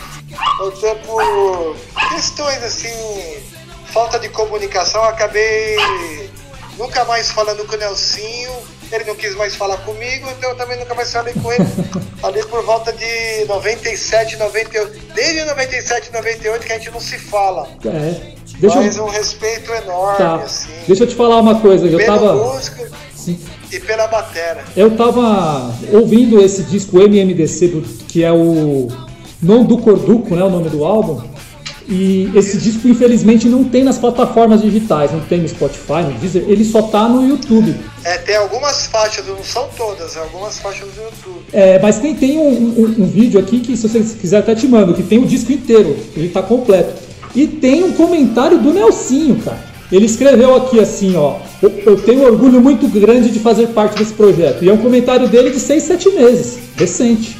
até 0.67 0.95
por 0.95 1.75
questões 2.09 2.63
assim, 2.63 3.41
falta 3.91 4.19
de 4.19 4.29
comunicação, 4.29 5.03
acabei 5.03 5.75
nunca 6.77 7.03
mais 7.05 7.31
falando 7.31 7.65
com 7.65 7.75
o 7.75 7.77
Nelsinho. 7.77 8.51
Ele 8.91 9.05
não 9.05 9.15
quis 9.15 9.33
mais 9.35 9.55
falar 9.55 9.77
comigo, 9.77 10.29
então 10.31 10.49
eu 10.49 10.57
também 10.57 10.77
nunca 10.77 10.93
mais 10.93 11.11
falei 11.11 11.33
com 11.33 11.51
ele. 11.51 11.63
Ali 12.21 12.45
por 12.45 12.63
volta 12.63 12.91
de 12.91 13.45
97, 13.45 14.35
98. 14.35 15.13
Desde 15.13 15.45
97, 15.45 16.11
98 16.11 16.65
que 16.65 16.73
a 16.73 16.77
gente 16.77 16.91
não 16.91 16.99
se 16.99 17.17
fala. 17.17 17.69
É. 17.85 18.40
Deixa 18.61 18.75
Mas 18.75 18.95
eu... 18.95 19.05
um 19.05 19.09
respeito 19.09 19.71
enorme, 19.71 20.17
tá. 20.19 20.35
assim. 20.35 20.69
Deixa 20.85 21.03
eu 21.03 21.07
te 21.07 21.15
falar 21.15 21.39
uma 21.39 21.59
coisa. 21.59 21.87
Eu 21.87 21.97
pela 21.97 22.19
tava... 22.19 22.35
música 22.35 22.91
Sim. 23.15 23.39
e 23.71 23.79
pela 23.79 24.05
batera. 24.05 24.63
Eu 24.77 24.95
tava 24.95 25.73
ouvindo 25.91 26.39
esse 26.39 26.61
disco 26.63 26.99
MMDC, 26.99 27.67
do, 27.69 27.81
que 28.07 28.23
é 28.23 28.31
o 28.31 28.87
Non 29.41 29.63
do 29.63 29.79
Corduco, 29.79 30.35
né, 30.35 30.43
o 30.43 30.49
nome 30.49 30.69
do 30.69 30.85
álbum. 30.85 31.23
E 31.89 32.31
esse 32.35 32.57
disco, 32.57 32.87
infelizmente, 32.87 33.49
não 33.49 33.63
tem 33.63 33.83
nas 33.83 33.97
plataformas 33.97 34.61
digitais, 34.61 35.11
não 35.11 35.21
tem 35.21 35.39
no 35.39 35.49
Spotify, 35.49 36.03
no 36.03 36.11
Deezer, 36.19 36.45
ele 36.47 36.63
só 36.63 36.83
tá 36.83 37.09
no 37.09 37.27
YouTube. 37.27 37.75
É, 38.03 38.19
tem 38.19 38.35
algumas 38.35 38.85
faixas, 38.85 39.25
não 39.25 39.43
são 39.43 39.67
todas, 39.75 40.15
algumas 40.15 40.59
faixas 40.59 40.87
do 40.89 41.01
YouTube. 41.01 41.43
É, 41.51 41.79
mas 41.79 41.97
tem, 41.97 42.13
tem 42.15 42.37
um, 42.37 42.79
um, 42.79 42.95
um 42.99 43.07
vídeo 43.07 43.39
aqui 43.39 43.59
que, 43.59 43.75
se 43.75 43.89
você 43.89 43.99
quiser, 43.99 44.37
até 44.37 44.53
te 44.53 44.67
mando, 44.67 44.93
que 44.93 45.03
tem 45.03 45.17
o 45.17 45.25
disco 45.25 45.51
inteiro, 45.51 45.97
ele 46.15 46.29
tá 46.29 46.43
completo. 46.43 47.10
E 47.35 47.47
tem 47.47 47.83
um 47.83 47.93
comentário 47.93 48.59
do 48.59 48.73
Nelsinho, 48.73 49.41
cara. 49.41 49.71
Ele 49.91 50.05
escreveu 50.05 50.55
aqui 50.55 50.79
assim, 50.79 51.15
ó. 51.15 51.39
Eu 51.61 52.01
tenho 52.01 52.23
orgulho 52.23 52.61
muito 52.61 52.87
grande 52.87 53.29
de 53.29 53.39
fazer 53.39 53.67
parte 53.67 53.97
desse 53.97 54.13
projeto. 54.13 54.63
E 54.63 54.69
é 54.69 54.73
um 54.73 54.77
comentário 54.77 55.27
dele 55.27 55.51
de 55.51 55.59
6, 55.59 55.83
7 55.83 56.09
meses. 56.11 56.59
Recente. 56.77 57.37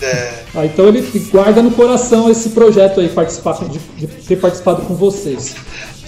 É. 0.00 0.32
Ah, 0.54 0.64
então 0.64 0.88
ele 0.88 1.02
guarda 1.30 1.62
no 1.62 1.70
coração 1.72 2.30
esse 2.30 2.50
projeto 2.50 3.00
aí, 3.00 3.08
participar, 3.08 3.52
de, 3.68 3.78
de 3.78 4.06
ter 4.06 4.36
participado 4.36 4.82
com 4.82 4.94
vocês. 4.94 5.54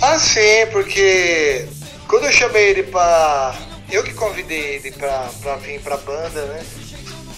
Ah, 0.01 0.19
sim, 0.19 0.67
porque 0.73 1.67
quando 2.09 2.25
eu 2.25 2.33
chamei 2.33 2.71
ele 2.71 2.85
pra. 2.85 3.55
Eu 3.91 4.03
que 4.03 4.15
convidei 4.15 4.77
ele 4.77 4.93
pra, 4.93 5.29
pra 5.43 5.57
vir 5.57 5.81
pra 5.81 5.99
banda, 5.99 6.43
né? 6.47 6.63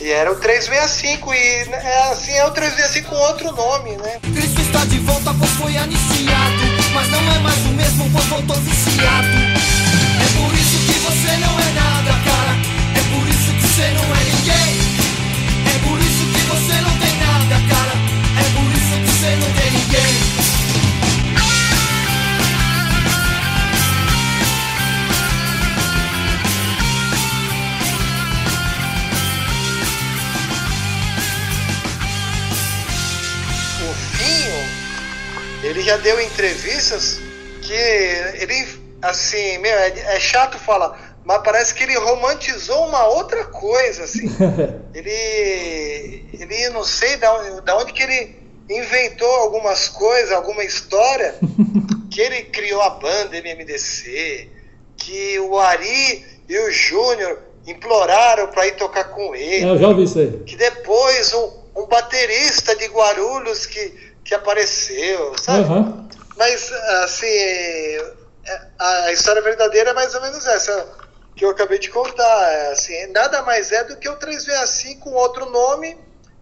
E 0.04 0.12
era 0.12 0.30
o 0.30 0.34
365 0.34 1.32
e 1.32 1.38
é, 1.72 2.12
assim 2.12 2.32
é 2.32 2.44
o 2.44 2.50
365 2.50 3.08
com 3.08 3.16
outro 3.16 3.50
nome, 3.52 3.96
né? 3.96 4.20
Cristo 4.20 4.60
está 4.60 4.84
de 4.84 4.98
volta, 4.98 5.32
pois 5.32 5.50
foi 5.52 5.74
anunciado. 5.78 6.62
Mas 6.92 7.08
não 7.08 7.20
é 7.20 7.38
mais 7.38 7.56
o 7.64 7.68
mesmo, 7.70 8.10
pois 8.12 8.26
voltou 8.26 8.54
viciado. 8.56 9.28
É 9.32 10.28
por 10.36 10.52
isso 10.52 10.76
que 10.84 10.98
você 11.08 11.36
não 11.38 11.58
é 11.58 11.72
nada, 11.72 12.12
cara. 12.20 12.52
É 12.92 13.16
por 13.16 13.26
isso 13.30 13.50
que 13.54 13.66
você 13.66 13.88
não 13.96 14.04
é 14.14 14.24
ninguém. 14.28 14.76
É 15.72 15.88
por 15.88 15.98
isso 15.98 16.24
que 16.34 16.40
você 16.52 16.80
não 16.82 16.98
tem 16.98 17.16
nada, 17.24 17.56
cara. 17.72 17.94
É 18.36 18.44
por 18.52 18.68
isso 18.76 18.92
que 19.00 19.08
você 19.08 19.30
não 19.36 19.52
tem 19.56 19.70
ninguém. 19.70 20.23
Já 35.82 35.96
deu 35.96 36.20
entrevistas 36.20 37.18
que 37.62 37.72
ele, 37.72 38.66
assim, 39.02 39.58
meu, 39.58 39.72
é, 39.72 40.16
é 40.16 40.20
chato 40.20 40.58
falar, 40.58 41.16
mas 41.24 41.42
parece 41.42 41.74
que 41.74 41.82
ele 41.82 41.96
romantizou 41.96 42.86
uma 42.86 43.06
outra 43.08 43.44
coisa, 43.46 44.04
assim. 44.04 44.26
ele, 44.94 46.24
ele 46.32 46.68
não 46.70 46.84
sei 46.84 47.16
da, 47.16 47.60
da 47.60 47.76
onde 47.78 47.92
que 47.92 48.02
ele 48.02 48.36
inventou 48.68 49.28
algumas 49.28 49.88
coisas, 49.88 50.32
alguma 50.32 50.62
história, 50.64 51.34
que 52.10 52.20
ele 52.20 52.42
criou 52.44 52.82
a 52.82 52.90
banda 52.90 53.36
MMDC, 53.36 54.48
que 54.96 55.38
o 55.40 55.58
Ari 55.58 56.24
e 56.48 56.58
o 56.58 56.70
Júnior 56.70 57.38
imploraram 57.66 58.48
para 58.48 58.66
ir 58.66 58.76
tocar 58.76 59.04
com 59.04 59.34
ele. 59.34 59.64
É, 59.64 59.70
eu 59.70 59.78
já 59.78 59.88
ouvi 59.88 60.04
isso 60.04 60.18
aí. 60.18 60.42
Que 60.44 60.56
depois 60.56 61.32
um, 61.32 61.50
um 61.76 61.86
baterista 61.86 62.76
de 62.76 62.86
Guarulhos 62.86 63.66
que, 63.66 63.92
que 64.24 64.34
apareceu, 64.34 65.34
sabe? 65.40 65.60
Aham. 65.64 66.08
Mas, 66.36 66.72
assim, 67.04 67.26
é- 67.26 68.14
a 68.78 69.12
história 69.12 69.40
verdadeira 69.42 69.90
é 69.90 69.94
mais 69.94 70.14
ou 70.14 70.20
menos 70.22 70.44
essa 70.46 70.86
que 71.36 71.44
eu 71.44 71.50
acabei 71.50 71.78
de 71.78 71.90
contar. 71.90 72.52
É, 72.52 72.72
Assim, 72.72 73.06
nada 73.12 73.42
mais 73.42 73.70
é 73.72 73.84
do 73.84 73.96
que 73.96 74.08
o 74.08 74.16
365 74.16 75.00
com 75.10 75.12
outro 75.12 75.46
nome 75.50 75.96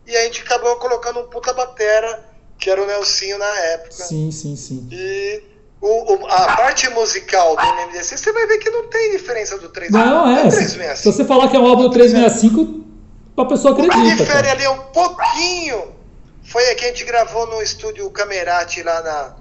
e 0.06 0.16
a 0.16 0.22
gente 0.24 0.42
acabou 0.42 0.76
colocando 0.76 1.20
um 1.20 1.24
puta 1.28 1.52
batera, 1.52 2.24
que 2.58 2.70
era 2.70 2.82
o 2.82 2.86
Nelsinho 2.86 3.38
na 3.38 3.58
época. 3.60 3.90
Sim, 3.92 4.30
sim, 4.30 4.56
sim. 4.56 4.88
E 4.90 5.42
o, 5.80 6.14
o- 6.14 6.26
a 6.26 6.56
parte 6.56 6.88
musical 6.90 7.56
do 7.56 7.62
MMDC, 7.62 8.16
você 8.16 8.32
vai 8.32 8.46
ver 8.46 8.58
que 8.58 8.70
não 8.70 8.88
tem 8.88 9.10
diferença 9.12 9.58
do 9.58 9.68
365. 9.68 9.98
Não, 10.26 10.30
é. 10.36 10.50
Se, 10.50 10.56
365. 10.56 10.96
se 10.96 11.04
você 11.12 11.24
falar 11.24 11.48
que 11.48 11.56
é 11.56 11.58
um 11.60 11.66
álbum 11.66 11.82
do 11.82 11.90
365, 11.90 12.84
a 13.36 13.44
pessoa 13.44 13.72
O 13.74 13.76
que 13.76 13.82
acredita. 13.82 14.16
difere 14.24 14.28
cara. 14.48 14.52
ali 14.52 14.68
um 14.68 14.78
pouquinho 14.92 15.92
foi 16.42 16.70
a 16.70 16.74
que 16.74 16.84
a 16.84 16.88
gente 16.88 17.04
gravou 17.04 17.46
no 17.46 17.62
estúdio 17.62 18.10
Camerati 18.10 18.82
lá, 18.82 19.00
na, 19.02 19.34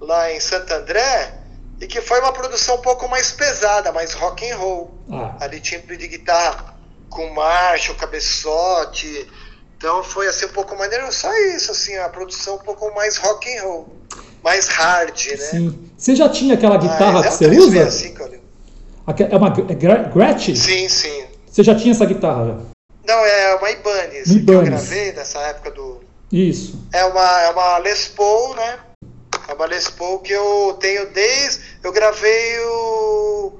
lá 0.00 0.32
em 0.32 0.40
Santo 0.40 0.72
André 0.72 1.34
e 1.80 1.86
que 1.86 2.00
foi 2.00 2.20
uma 2.20 2.32
produção 2.32 2.76
um 2.76 2.82
pouco 2.82 3.08
mais 3.08 3.32
pesada, 3.32 3.92
mais 3.92 4.12
rock 4.14 4.48
and 4.50 4.56
roll. 4.56 4.94
Ah, 5.10 5.36
Ali 5.40 5.60
timbre 5.60 5.96
de 5.96 6.08
guitarra 6.08 6.74
com 7.08 7.28
marcha, 7.32 7.94
cabeçote. 7.94 9.28
Então 9.76 10.02
foi 10.02 10.26
assim 10.28 10.46
um 10.46 10.50
pouco 10.50 10.76
maneiro, 10.76 11.10
só 11.12 11.32
isso, 11.54 11.70
assim, 11.70 11.96
a 11.98 12.08
produção 12.08 12.56
um 12.56 12.58
pouco 12.58 12.92
mais 12.94 13.16
rock 13.18 13.54
and 13.56 13.62
roll, 13.62 13.88
mais 14.42 14.66
hard, 14.68 15.14
né? 15.26 15.36
sim. 15.36 15.90
Você 15.96 16.16
já 16.16 16.28
tinha 16.28 16.54
aquela 16.54 16.76
guitarra 16.78 17.20
Mas 17.20 17.36
que 17.36 17.44
é 17.44 17.48
você 17.48 17.56
usa? 17.58 17.70
365 17.70 18.24
ali. 18.24 18.42
Aque- 19.06 19.24
É 19.24 19.36
uma 19.36 19.48
é 19.48 19.74
Gretsch? 20.10 20.56
Sim, 20.56 20.88
sim. 20.88 21.26
Você 21.50 21.62
já 21.62 21.74
tinha 21.74 21.92
essa 21.92 22.06
guitarra? 22.06 22.62
Não, 23.06 23.14
é 23.26 23.54
uma 23.56 23.70
Ibanez, 23.70 24.30
Uma 24.30 24.40
que 24.44 24.50
eu 24.50 24.62
Ibanez. 24.62 24.68
gravei 24.88 25.12
nessa 25.12 25.38
época 25.40 25.70
do, 25.72 26.00
Isso. 26.34 26.76
É 26.92 27.04
uma, 27.04 27.42
é 27.42 27.50
uma 27.50 27.78
Les 27.78 28.08
Paul, 28.08 28.56
né? 28.56 28.80
É 29.46 29.54
uma 29.54 29.66
Les 29.66 29.88
Paul 29.88 30.18
que 30.18 30.32
eu 30.32 30.76
tenho 30.80 31.08
desde. 31.10 31.62
Eu 31.80 31.92
gravei 31.92 32.58
o. 32.58 33.52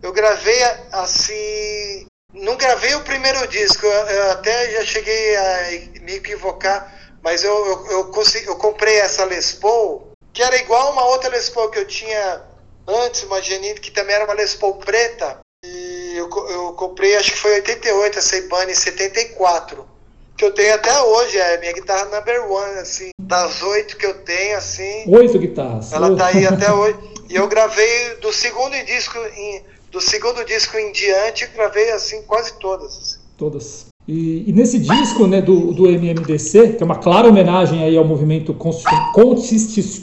Eu 0.00 0.10
gravei 0.10 0.58
assim. 0.90 2.06
Não 2.32 2.56
gravei 2.56 2.94
o 2.94 3.04
primeiro 3.04 3.46
disco, 3.48 3.84
eu, 3.84 3.90
eu 3.90 4.30
até 4.30 4.70
já 4.72 4.84
cheguei 4.86 5.36
a 5.36 6.00
me 6.00 6.14
equivocar, 6.14 6.94
mas 7.22 7.42
eu, 7.42 7.66
eu, 7.66 7.86
eu, 7.90 8.04
consegui, 8.10 8.46
eu 8.46 8.56
comprei 8.56 9.00
essa 9.00 9.24
Les 9.24 9.52
Paul, 9.52 10.12
que 10.32 10.42
era 10.42 10.56
igual 10.56 10.92
uma 10.92 11.06
outra 11.06 11.30
Les 11.30 11.48
Paul 11.50 11.70
que 11.70 11.78
eu 11.78 11.86
tinha 11.86 12.42
antes, 12.86 13.22
uma 13.24 13.42
Janine, 13.42 13.80
que 13.80 13.90
também 13.90 14.14
era 14.14 14.24
uma 14.24 14.34
Les 14.34 14.54
Paul 14.54 14.76
preta. 14.76 15.40
E 15.64 16.14
eu, 16.16 16.28
eu 16.48 16.72
comprei, 16.74 17.16
acho 17.16 17.32
que 17.32 17.38
foi 17.38 17.52
em 17.52 17.56
88, 17.56 18.18
essa 18.18 18.36
Ibanez 18.36 18.78
74 18.78 19.97
que 20.38 20.44
eu 20.44 20.52
tenho 20.52 20.72
até 20.74 21.02
hoje, 21.02 21.36
é 21.36 21.58
minha 21.58 21.72
guitarra 21.72 22.04
number 22.16 22.50
one, 22.50 22.78
assim, 22.78 23.10
das 23.20 23.60
oito 23.60 23.96
que 23.96 24.06
eu 24.06 24.14
tenho, 24.14 24.56
assim, 24.56 25.04
Oito 25.08 25.36
guitarras. 25.38 25.92
ela 25.92 26.14
tá 26.16 26.28
aí 26.28 26.46
até 26.46 26.72
hoje. 26.72 26.96
E 27.28 27.34
eu 27.34 27.48
gravei 27.48 28.14
do 28.22 28.32
segundo 28.32 28.72
disco 28.86 29.18
em, 29.36 29.62
do 29.90 30.00
segundo 30.00 30.44
disco 30.44 30.76
em 30.78 30.92
diante, 30.92 31.42
eu 31.44 31.50
gravei 31.54 31.90
assim 31.90 32.22
quase 32.22 32.52
todas. 32.60 32.96
assim. 32.96 33.18
Todas. 33.36 33.86
E, 34.06 34.48
e 34.48 34.52
nesse 34.52 34.78
disco 34.78 35.26
né, 35.26 35.42
do, 35.42 35.72
do 35.74 35.86
MMDC, 35.86 36.74
que 36.74 36.82
é 36.82 36.86
uma 36.86 36.96
clara 36.98 37.28
homenagem 37.28 37.82
aí 37.84 37.96
ao 37.96 38.04
movimento 38.04 38.54
constitu- 38.54 38.94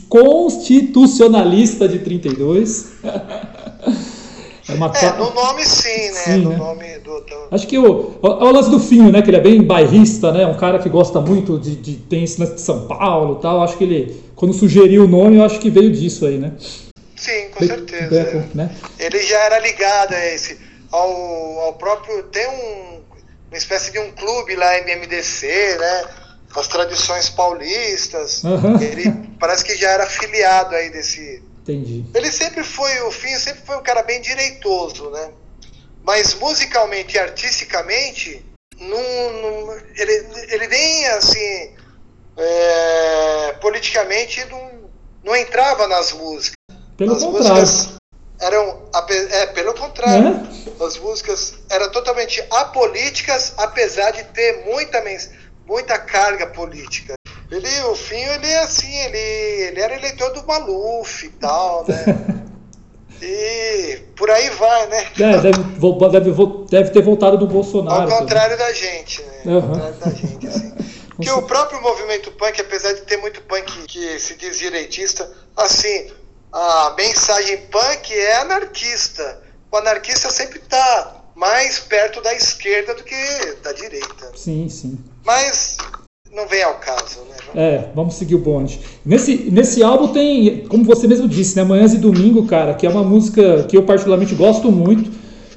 constitucionalista 0.10 1.88
de 1.88 2.00
32. 2.00 2.92
é 4.68 4.74
uma 4.74 4.92
É, 4.98 5.12
no 5.14 5.34
nome 5.34 5.66
sim, 5.66 6.12
né? 6.12 6.20
Sim, 6.24 6.38
no 6.38 6.50
né? 6.52 6.56
nome 6.58 7.00
do, 7.00 7.20
do- 7.22 7.48
Acho 7.52 7.68
que 7.68 7.78
o, 7.78 8.18
o, 8.22 8.28
o 8.28 8.52
lance 8.52 8.70
do 8.70 8.80
Finho, 8.80 9.12
né? 9.12 9.22
Que 9.22 9.30
ele 9.30 9.38
é 9.38 9.42
bem 9.42 9.62
bairrista, 9.62 10.32
né? 10.32 10.46
Um 10.46 10.58
cara 10.58 10.80
que 10.80 10.90
gosta 10.90 11.20
muito 11.22 11.60
de, 11.60 11.76
de 11.76 11.96
tem 11.98 12.24
esse 12.24 12.40
lance 12.40 12.56
de 12.56 12.62
São 12.62 12.88
Paulo 12.88 13.38
e 13.38 13.42
tal. 13.42 13.62
Acho 13.64 13.78
que 13.78 13.84
ele, 13.84 14.24
quando 14.36 14.54
sugeriu 14.54 15.04
o 15.06 15.08
nome, 15.08 15.38
eu 15.38 15.44
acho 15.44 15.60
que 15.60 15.70
veio 15.70 15.92
disso 15.92 16.26
aí, 16.26 16.38
né? 16.38 16.54
Sim, 17.16 17.50
com 17.54 17.60
Be- 17.60 17.68
certeza. 17.68 18.16
É. 18.22 18.46
né? 18.54 18.76
Ele 19.00 19.22
já 19.24 19.38
era 19.40 19.60
ligado 19.60 20.14
a 20.14 20.26
esse, 20.28 20.60
ao, 20.92 21.60
ao 21.62 21.74
próprio. 21.74 22.24
Tem 22.24 22.48
um, 22.48 23.00
uma 23.52 23.58
espécie 23.58 23.92
de 23.92 24.00
um 24.00 24.12
clube 24.12 24.56
lá, 24.56 24.78
MMDC, 24.80 25.78
né? 25.80 26.04
As 26.56 26.68
tradições 26.70 27.30
paulistas. 27.30 28.44
Aham. 28.46 28.82
Ele 28.82 29.12
parece 29.40 29.64
que 29.64 29.76
já 29.76 29.90
era 29.92 30.06
filiado 30.08 30.74
aí 30.74 30.90
desse. 30.90 31.44
Entendi. 31.68 32.06
Ele 32.14 32.32
sempre 32.32 32.64
foi, 32.64 33.02
o 33.02 33.12
Finho 33.12 33.40
sempre 33.40 33.62
foi 33.66 33.76
um 33.78 33.82
cara 33.82 34.04
bem 34.04 34.22
direitoso, 34.22 35.10
né? 35.10 35.32
Mas 36.04 36.36
musicalmente 36.36 37.16
e 37.16 37.20
artisticamente, 37.20 38.46
não, 38.80 39.32
não- 39.42 39.74
ele, 39.98 40.28
ele 40.52 40.68
nem 40.68 41.08
assim, 41.08 41.76
é, 42.38 43.54
politicamente 43.60 44.46
não, 44.46 44.90
não 45.24 45.36
entrava 45.36 45.88
nas 45.88 46.12
músicas. 46.12 46.54
Pelo 46.96 47.16
As 47.16 47.24
contrário. 47.24 47.56
músicas 47.62 47.96
eram, 48.40 48.90
é, 49.32 49.46
pelo 49.48 49.74
contrário, 49.74 50.36
Né? 50.36 50.76
as 50.80 50.98
músicas 50.98 51.56
eram 51.70 51.90
totalmente 51.92 52.46
apolíticas, 52.52 53.54
apesar 53.58 54.12
de 54.12 54.24
ter 54.26 54.64
muita, 54.66 55.04
muita 55.66 55.98
carga 55.98 56.46
política. 56.48 57.16
Ele, 57.52 57.82
o 57.84 57.96
Finho, 57.96 58.32
ele 58.34 58.48
é 58.48 58.64
assim, 58.64 58.92
ele, 58.92 59.18
ele 59.68 59.80
era 59.80 59.96
eleitor 59.96 60.34
do 60.34 60.46
Maluf 60.46 61.26
e 61.26 61.30
tal, 61.30 61.86
né? 61.88 62.06
E 63.22 63.98
por 64.16 64.30
aí 64.30 64.50
vai, 64.52 64.88
né? 64.88 65.08
É, 65.20 65.38
deve, 65.40 65.64
deve, 66.12 66.32
deve 66.70 66.90
ter 66.90 67.02
voltado 67.02 67.38
do 67.38 67.48
Bolsonaro. 67.48 68.02
Ao 68.02 68.08
também. 68.08 68.20
contrário 68.20 68.58
da 68.58 68.74
gente, 68.74 69.22
né? 69.24 69.42
Ao 69.46 69.52
Aham. 69.54 69.68
contrário 69.70 69.96
da 69.96 70.10
gente, 70.12 70.48
assim. 70.48 70.74
Porque 71.16 71.32
o 71.32 71.42
próprio 71.44 71.82
movimento 71.82 72.30
punk, 72.32 72.60
apesar 72.60 72.92
de 72.94 73.02
ter 73.02 73.18
muito 73.18 73.42
punk 73.44 73.86
que 73.88 74.20
se 74.20 74.36
diz 74.36 74.60
direitista, 74.60 75.32
assim, 75.56 76.12
a 76.52 76.94
mensagem 76.98 77.58
punk 77.68 78.14
é 78.14 78.36
anarquista. 78.42 79.42
O 79.72 79.78
anarquista 79.78 80.30
sempre 80.30 80.60
está 80.60 81.24
mais 81.34 81.80
perto 81.80 82.22
da 82.22 82.34
esquerda 82.34 82.96
do 82.96 83.04
que 83.04 83.58
da 83.64 83.72
direita. 83.72 84.32
Sim, 84.36 84.68
sim. 84.68 85.00
Mas 85.24 85.78
não 86.36 86.48
vem 86.48 86.62
ao 86.64 86.76
caso, 86.76 87.22
né? 87.30 87.36
É, 87.56 87.86
vamos 87.96 88.16
seguir 88.16 88.36
o 88.36 88.40
bonde. 88.40 88.82
Nesse, 89.06 89.50
nesse 89.50 89.82
álbum 89.82 90.10
tem, 90.10 90.66
como 90.68 90.84
você 90.84 91.08
mesmo 91.08 91.28
disse, 91.28 91.56
né? 91.56 91.64
Manhãs 91.64 91.94
e 91.94 91.98
Domingo, 91.98 92.46
cara, 92.46 92.74
que 92.74 92.86
é 92.86 92.90
uma 92.90 93.04
música 93.04 93.64
que 93.64 93.78
eu 93.78 93.84
particularmente 93.84 94.36
gosto 94.36 94.70
muito. 94.72 95.10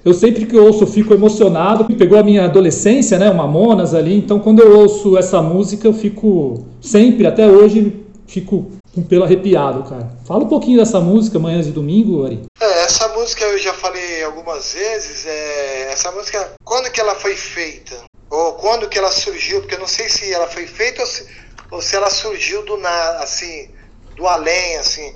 Eu 0.05 0.15
sempre 0.15 0.47
que 0.47 0.57
ouço 0.57 0.87
fico 0.87 1.13
emocionado. 1.13 1.85
Pegou 1.97 2.17
a 2.17 2.23
minha 2.23 2.45
adolescência, 2.45 3.19
né? 3.19 3.29
O 3.29 3.35
Mamonas 3.35 3.95
ali. 3.95 4.17
Então 4.17 4.39
quando 4.39 4.61
eu 4.61 4.79
ouço 4.79 5.19
essa 5.19 5.43
música 5.43 5.89
eu 5.89 5.93
fico 5.93 6.65
sempre, 6.81 7.27
até 7.27 7.49
hoje, 7.49 8.05
fico 8.27 8.71
com 8.95 9.03
pelo 9.03 9.25
arrepiado, 9.25 9.83
cara. 9.83 10.09
Fala 10.25 10.45
um 10.45 10.49
pouquinho 10.49 10.79
dessa 10.79 11.01
música, 11.01 11.39
Manhãs 11.39 11.67
e 11.67 11.73
Domingo, 11.73 12.25
Ari. 12.25 12.43
É, 12.61 12.85
essa 12.85 13.09
música 13.09 13.45
eu 13.45 13.59
já 13.59 13.75
falei 13.75 14.23
algumas 14.23 14.73
vezes. 14.73 15.27
É, 15.27 15.93
essa 15.93 16.13
música, 16.13 16.53
quando 16.65 16.91
que 16.91 17.01
ela 17.01 17.17
foi 17.17 17.35
feita? 17.35 17.97
Ou 18.31 18.55
quando 18.55 18.89
que 18.89 18.99
ela 18.99 19.11
surgiu? 19.11 19.61
Porque 19.61 19.75
eu 19.75 19.81
não 19.81 19.87
sei 19.87 20.09
se 20.09 20.33
ela 20.33 20.47
foi 20.47 20.67
feita 20.67 21.01
ou 21.01 21.07
se, 21.07 21.27
ou 21.71 21.83
se 21.83 21.97
ela 21.97 22.11
surgiu 22.11 22.63
do 22.65 22.77
nada, 22.77 23.23
assim, 23.23 23.71
do 24.17 24.27
além, 24.27 24.77
assim. 24.77 25.15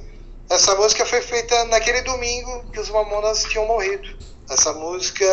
Essa 0.50 0.74
música 0.74 1.04
foi 1.06 1.20
feita 1.20 1.64
naquele 1.66 2.02
domingo 2.02 2.70
que 2.72 2.80
os 2.80 2.90
Mamonas 2.90 3.44
tinham 3.44 3.66
morrido. 3.66 4.08
Essa 4.50 4.72
música 4.72 5.24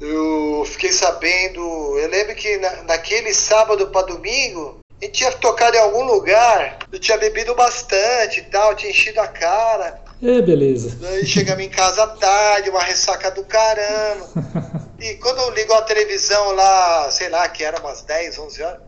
eu 0.00 0.64
fiquei 0.66 0.92
sabendo. 0.92 1.60
Eu 1.98 2.08
lembro 2.08 2.34
que 2.34 2.56
na, 2.58 2.82
naquele 2.84 3.32
sábado 3.34 3.88
para 3.88 4.06
domingo 4.06 4.80
a 5.00 5.04
gente 5.04 5.18
tinha 5.18 5.32
tocado 5.32 5.76
em 5.76 5.80
algum 5.80 6.04
lugar. 6.04 6.78
Eu 6.90 6.98
tinha 6.98 7.16
bebido 7.18 7.54
bastante 7.54 8.40
e 8.40 8.44
tal, 8.44 8.74
tinha 8.74 8.90
enchido 8.90 9.20
a 9.20 9.28
cara. 9.28 10.02
É, 10.22 10.42
beleza. 10.42 10.96
Daí 11.00 11.24
chegamos 11.24 11.64
em 11.64 11.68
casa 11.68 12.06
tarde, 12.06 12.70
uma 12.70 12.82
ressaca 12.82 13.30
do 13.30 13.44
caramba. 13.44 14.28
E 15.00 15.14
quando 15.14 15.38
eu 15.38 15.50
ligo 15.50 15.72
a 15.74 15.82
televisão 15.82 16.50
lá, 16.56 17.08
sei 17.12 17.28
lá, 17.28 17.48
que 17.48 17.62
era 17.62 17.80
umas 17.80 18.02
10, 18.02 18.36
11 18.36 18.62
horas, 18.64 18.80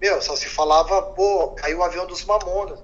meu, 0.00 0.22
só 0.22 0.36
se 0.36 0.46
falava, 0.46 1.02
pô, 1.02 1.48
caiu 1.56 1.78
o 1.78 1.82
avião 1.82 2.06
dos 2.06 2.24
Mamonas. 2.24 2.78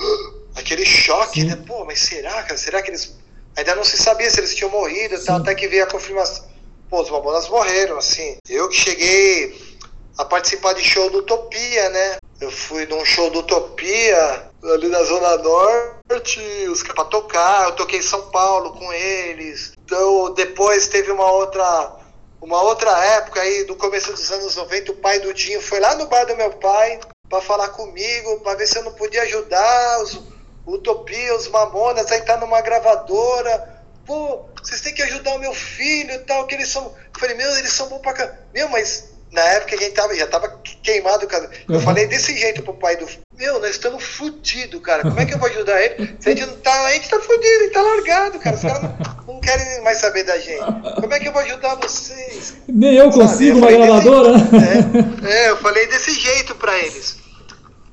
Aquele 0.56 0.86
choque, 0.86 1.42
Sim. 1.42 1.48
né? 1.48 1.62
Pô, 1.66 1.84
mas 1.84 2.00
será, 2.00 2.42
cara? 2.42 2.56
Será 2.56 2.80
que 2.80 2.88
eles. 2.88 3.18
Ainda 3.54 3.74
não 3.74 3.84
se 3.84 3.98
sabia 3.98 4.30
se 4.30 4.40
eles 4.40 4.54
tinham 4.54 4.70
morrido 4.70 5.14
e 5.14 5.18
tal, 5.18 5.36
Sim. 5.36 5.42
até 5.42 5.54
que 5.54 5.68
veio 5.68 5.84
a 5.84 5.86
confirmação. 5.86 6.46
Pô, 6.88 7.02
os 7.02 7.10
Mamonas 7.10 7.48
morreram, 7.50 7.98
assim. 7.98 8.38
Eu 8.48 8.66
que 8.70 8.76
cheguei 8.76 9.71
a 10.18 10.24
participar 10.24 10.74
de 10.74 10.82
show 10.82 11.10
do 11.10 11.18
Utopia, 11.18 11.88
né? 11.90 12.16
Eu 12.40 12.50
fui 12.50 12.86
num 12.86 13.04
show 13.04 13.30
do 13.30 13.40
Utopia 13.40 14.50
ali 14.64 14.88
na 14.88 15.02
Zona 15.02 15.36
Norte, 15.38 16.40
os 16.68 16.82
caras 16.82 16.96
pra 16.96 17.04
tocar, 17.04 17.64
eu 17.64 17.72
toquei 17.72 17.98
em 17.98 18.02
São 18.02 18.30
Paulo 18.30 18.72
com 18.72 18.92
eles. 18.92 19.72
Então 19.84 20.32
depois 20.34 20.86
teve 20.86 21.10
uma 21.10 21.30
outra. 21.30 22.00
Uma 22.40 22.60
outra 22.60 22.90
época 23.04 23.40
aí, 23.40 23.64
no 23.68 23.76
começo 23.76 24.12
dos 24.12 24.32
anos 24.32 24.56
90, 24.56 24.90
o 24.90 24.96
pai 24.96 25.20
do 25.20 25.32
Dinho 25.32 25.62
foi 25.62 25.78
lá 25.78 25.94
no 25.94 26.08
bar 26.08 26.24
do 26.24 26.36
meu 26.36 26.50
pai 26.50 26.98
para 27.28 27.40
falar 27.40 27.68
comigo, 27.68 28.40
para 28.40 28.58
ver 28.58 28.66
se 28.66 28.76
eu 28.76 28.82
não 28.82 28.92
podia 28.94 29.22
ajudar 29.22 30.02
os 30.02 30.20
Utopia, 30.66 31.36
os 31.36 31.46
Mamonas, 31.46 32.10
aí 32.10 32.20
tá 32.22 32.36
numa 32.36 32.60
gravadora. 32.60 33.84
Pô, 34.04 34.44
vocês 34.60 34.80
têm 34.80 34.92
que 34.92 35.02
ajudar 35.02 35.34
o 35.34 35.38
meu 35.38 35.54
filho 35.54 36.14
e 36.14 36.18
tal, 36.18 36.44
que 36.48 36.56
eles 36.56 36.68
são. 36.68 36.86
Eu 36.86 37.20
falei, 37.20 37.36
meu, 37.36 37.48
eles 37.56 37.72
são 37.72 37.88
bons 37.88 38.00
pra 38.00 38.12
caramba. 38.12 38.38
Meu, 38.52 38.68
mas 38.68 39.11
na 39.32 39.40
época 39.40 39.74
a 39.74 39.78
gente 39.78 39.92
tava, 39.92 40.14
já 40.14 40.26
tava 40.26 40.60
queimado, 40.82 41.26
cara. 41.26 41.50
Eu 41.66 41.76
uhum. 41.76 41.80
falei 41.80 42.06
desse 42.06 42.36
jeito 42.36 42.62
pro 42.62 42.74
pai 42.74 42.96
do. 42.96 43.08
Meu, 43.38 43.58
nós 43.58 43.70
estamos 43.70 44.04
fudidos, 44.04 44.80
cara. 44.82 45.02
Como 45.02 45.18
é 45.18 45.24
que 45.24 45.32
eu 45.32 45.38
vou 45.38 45.48
ajudar 45.48 45.82
ele? 45.82 46.14
Se 46.20 46.28
a 46.28 46.34
gente 46.34 46.46
não 46.46 46.56
tá. 46.58 46.84
A 46.84 46.92
gente 46.92 47.08
tá 47.08 47.18
fudido, 47.18 47.46
ele 47.46 47.70
tá 47.70 47.80
largado, 47.80 48.38
cara. 48.38 48.56
Os 48.56 48.62
caras 48.62 48.82
não, 48.82 49.34
não, 49.34 49.40
querem 49.40 49.82
mais 49.82 49.98
saber 49.98 50.24
da 50.24 50.38
gente. 50.38 50.62
Como 51.00 51.14
é 51.14 51.18
que 51.18 51.28
eu 51.28 51.32
vou 51.32 51.40
ajudar 51.40 51.76
vocês? 51.76 52.56
Nem 52.68 52.94
eu 52.94 53.10
consigo 53.10 53.58
eu 53.58 53.62
uma 53.62 53.72
gravadora. 53.72 54.38
Desse, 54.38 55.26
é, 55.26 55.46
é, 55.46 55.50
eu 55.50 55.56
falei 55.56 55.86
desse 55.86 56.12
jeito 56.12 56.54
pra 56.56 56.78
eles. 56.78 57.16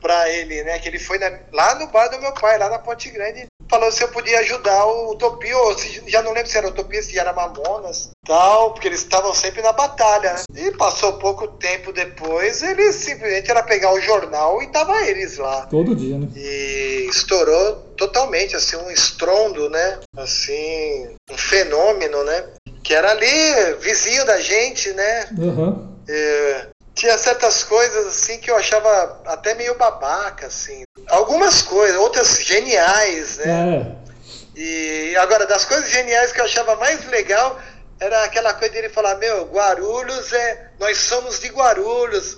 Pra 0.01 0.29
ele, 0.29 0.61
né? 0.63 0.77
Que 0.79 0.89
ele 0.89 0.99
foi 0.99 1.17
na, 1.19 1.31
lá 1.53 1.75
no 1.75 1.87
bar 1.87 2.09
do 2.09 2.19
meu 2.19 2.33
pai, 2.33 2.57
lá 2.57 2.69
na 2.69 2.79
Ponte 2.79 3.09
Grande, 3.09 3.47
falou 3.69 3.91
se 3.91 4.03
eu 4.03 4.07
podia 4.09 4.39
ajudar 4.39 4.85
o 4.85 5.11
Utopia, 5.11 5.55
ou 5.57 5.77
se, 5.77 6.01
já 6.07 6.21
não 6.21 6.33
lembro 6.33 6.49
se 6.49 6.57
era 6.57 6.67
Utopia, 6.67 7.01
se 7.03 7.17
era 7.17 7.31
Mamonas, 7.31 8.09
tal, 8.25 8.73
porque 8.73 8.87
eles 8.87 9.01
estavam 9.01 9.33
sempre 9.33 9.61
na 9.61 9.71
batalha, 9.71 10.33
né? 10.33 10.43
E 10.55 10.71
passou 10.71 11.13
pouco 11.13 11.47
tempo 11.47 11.93
depois, 11.93 12.61
eles 12.63 12.95
simplesmente 12.95 13.49
era 13.49 13.63
pegar 13.63 13.93
o 13.93 14.01
jornal 14.01 14.61
e 14.61 14.67
tava 14.67 15.01
eles 15.07 15.37
lá. 15.37 15.67
Todo 15.67 15.95
dia, 15.95 16.17
né? 16.17 16.27
E 16.35 17.07
estourou 17.09 17.75
totalmente, 17.95 18.55
assim, 18.55 18.75
um 18.77 18.89
estrondo, 18.89 19.69
né? 19.69 19.99
Assim, 20.17 21.15
um 21.31 21.37
fenômeno, 21.37 22.23
né? 22.23 22.45
Que 22.83 22.93
era 22.93 23.11
ali, 23.11 23.75
vizinho 23.79 24.25
da 24.25 24.39
gente, 24.39 24.91
né? 24.93 25.29
Uhum. 25.37 25.89
É, 26.07 26.67
tinha 26.99 27.17
certas 27.17 27.63
coisas 27.63 28.07
assim 28.07 28.39
que 28.39 28.51
eu 28.51 28.57
achava 28.57 29.21
até 29.25 29.53
meio 29.53 29.77
babaca, 29.77 30.47
assim. 30.47 30.83
Algumas 31.07 31.61
coisas, 31.61 31.97
outras 31.97 32.43
geniais, 32.43 33.37
né? 33.37 33.95
É. 33.95 34.59
E 34.59 35.15
agora, 35.15 35.47
das 35.47 35.63
coisas 35.63 35.89
geniais 35.89 36.33
que 36.33 36.41
eu 36.41 36.45
achava 36.45 36.75
mais 36.75 37.05
legal 37.07 37.57
era 38.01 38.25
aquela 38.25 38.53
coisa 38.53 38.73
dele 38.73 38.89
falar, 38.89 39.15
meu, 39.15 39.45
Guarulhos 39.45 40.33
é. 40.33 40.71
Nós 40.77 40.97
somos 40.97 41.39
de 41.39 41.47
Guarulhos. 41.47 42.37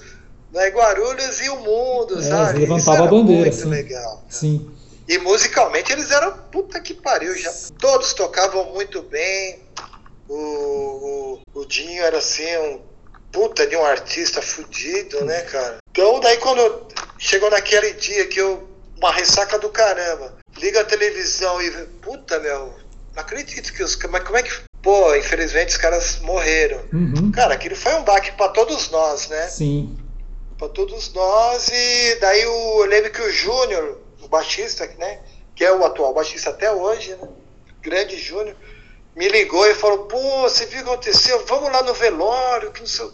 Não 0.54 0.62
é 0.62 0.70
Guarulhos 0.70 1.42
e 1.42 1.50
o 1.50 1.56
mundo, 1.58 2.20
é, 2.20 2.22
sabe? 2.22 2.60
Levantava 2.60 3.06
a 3.06 3.08
bandeira. 3.08 3.42
Muito 3.42 3.56
sim. 3.56 3.70
legal. 3.70 4.24
Sim. 4.30 4.72
E 5.08 5.18
musicalmente 5.18 5.92
eles 5.92 6.12
eram 6.12 6.38
puta 6.52 6.80
que 6.80 6.94
pariu. 6.94 7.36
Já, 7.36 7.52
todos 7.80 8.14
tocavam 8.14 8.66
muito 8.66 9.02
bem. 9.02 9.60
O, 10.30 10.36
o, 10.36 11.62
o 11.62 11.66
Dinho 11.66 12.04
era 12.04 12.20
assim, 12.20 12.46
um 12.58 12.91
puta 13.32 13.66
de 13.66 13.76
um 13.76 13.86
artista 13.86 14.42
fudido, 14.42 15.24
né, 15.26 15.42
cara? 15.42 15.78
Então, 15.90 16.20
daí 16.20 16.38
quando 16.38 16.88
chegou 17.18 17.50
naquele 17.50 17.94
dia 17.94 18.28
que 18.28 18.40
eu. 18.40 18.70
Uma 18.98 19.12
ressaca 19.12 19.58
do 19.58 19.70
caramba. 19.70 20.38
Liga 20.58 20.82
a 20.82 20.86
televisão 20.86 21.62
e. 21.62 21.72
Puta, 22.02 22.40
meu. 22.40 22.74
Não 23.16 23.22
acredito 23.22 23.74
que 23.74 23.84
os. 23.84 23.96
Mas 24.10 24.24
como 24.24 24.38
é 24.38 24.44
que. 24.44 24.52
Pô, 24.82 25.16
infelizmente 25.16 25.70
os 25.70 25.78
caras 25.78 26.20
morreram. 26.22 26.84
Uhum. 26.92 27.32
Cara, 27.32 27.54
aquilo 27.54 27.76
foi 27.76 27.94
um 27.96 28.04
baque 28.04 28.32
para 28.32 28.50
todos 28.50 28.90
nós, 28.90 29.28
né? 29.28 29.48
Sim. 29.48 29.98
Pra 30.58 30.68
todos 30.70 31.14
nós. 31.14 31.68
E 31.72 32.16
daí 32.20 32.46
o, 32.46 32.84
eu 32.84 32.86
lembro 32.86 33.12
que 33.12 33.22
o 33.22 33.32
Júnior, 33.32 34.00
o 34.22 34.28
baixista, 34.28 34.88
né? 34.98 35.20
Que 35.56 35.64
é 35.66 35.72
o 35.72 35.84
atual 35.84 36.14
baixista 36.14 36.50
até 36.50 36.72
hoje, 36.72 37.16
né? 37.16 37.28
Grande 37.82 38.18
Júnior 38.18 38.56
me 39.16 39.28
ligou 39.28 39.68
e 39.68 39.76
falou, 39.76 40.06
pô, 40.06 40.42
você 40.44 40.66
viu 40.66 40.82
o 40.82 40.84
que 40.84 40.90
aconteceu? 40.90 41.46
Vamos 41.46 41.72
lá 41.72 41.84
no 41.84 41.94
velório, 41.94 42.72
que 42.72 42.80
não 42.80 42.88
sei 42.88 43.06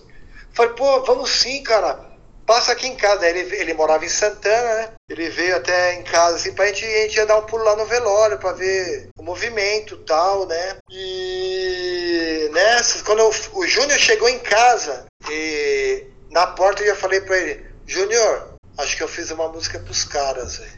Falei, 0.58 0.74
pô, 0.74 1.04
vamos 1.04 1.30
sim, 1.30 1.62
cara. 1.62 2.00
Passa 2.44 2.72
aqui 2.72 2.88
em 2.88 2.96
casa. 2.96 3.28
Ele, 3.30 3.56
ele 3.58 3.76
morava 3.76 4.04
em 4.04 4.10
Santana, 4.10 4.74
né? 4.74 4.90
Ele 5.08 5.30
veio 5.30 5.56
até 5.56 6.00
em 6.00 6.02
casa, 6.02 6.38
assim, 6.38 6.52
pra 6.52 6.66
gente, 6.66 6.84
a 6.84 7.02
gente 7.04 7.16
ia 7.16 7.28
dar 7.28 7.38
um 7.38 7.44
pulo 7.44 7.64
lá 7.64 7.76
no 7.76 7.86
velório 7.86 8.40
pra 8.40 8.54
ver 8.54 9.08
o 9.20 9.22
movimento 9.24 9.94
e 9.94 10.06
tal, 10.06 10.48
né? 10.48 10.78
E 10.90 12.50
nessas, 12.52 13.04
quando 13.04 13.20
eu, 13.20 13.32
o 13.54 13.68
Júnior 13.68 14.00
chegou 14.00 14.28
em 14.28 14.40
casa, 14.40 15.06
e 15.30 16.06
na 16.32 16.48
porta 16.48 16.82
eu 16.82 16.88
já 16.88 16.96
falei 16.96 17.22
pra 17.22 17.38
ele, 17.38 17.64
Júnior, 17.86 18.56
acho 18.80 18.98
que 18.98 19.04
eu 19.04 19.08
fiz 19.08 19.30
uma 19.30 19.50
música 19.50 19.78
pros 19.78 20.06
caras, 20.06 20.58
velho. 20.58 20.72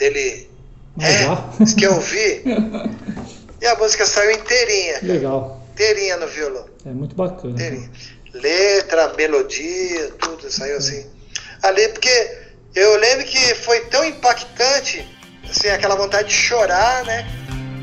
Ele. 0.00 0.50
É, 0.98 1.26
você 1.62 1.76
quer 1.76 1.90
ouvir? 1.90 2.42
e 3.60 3.66
a 3.66 3.74
música 3.74 4.06
saiu 4.06 4.30
inteirinha. 4.30 4.94
Cara. 4.94 5.12
Legal. 5.12 5.62
Inteirinha 5.74 6.16
no 6.16 6.26
violão. 6.26 6.64
É 6.86 6.90
muito 6.90 7.14
bacana. 7.14 7.52
Inteirinha 7.52 7.90
letra, 8.40 9.12
melodia, 9.16 10.10
tudo 10.18 10.50
saiu 10.50 10.76
assim. 10.76 11.06
Ali, 11.62 11.88
porque 11.88 12.38
eu 12.74 12.96
lembro 12.98 13.24
que 13.24 13.54
foi 13.54 13.80
tão 13.86 14.04
impactante, 14.04 15.06
assim, 15.48 15.68
aquela 15.68 15.96
vontade 15.96 16.28
de 16.28 16.34
chorar, 16.34 17.04
né? 17.04 17.26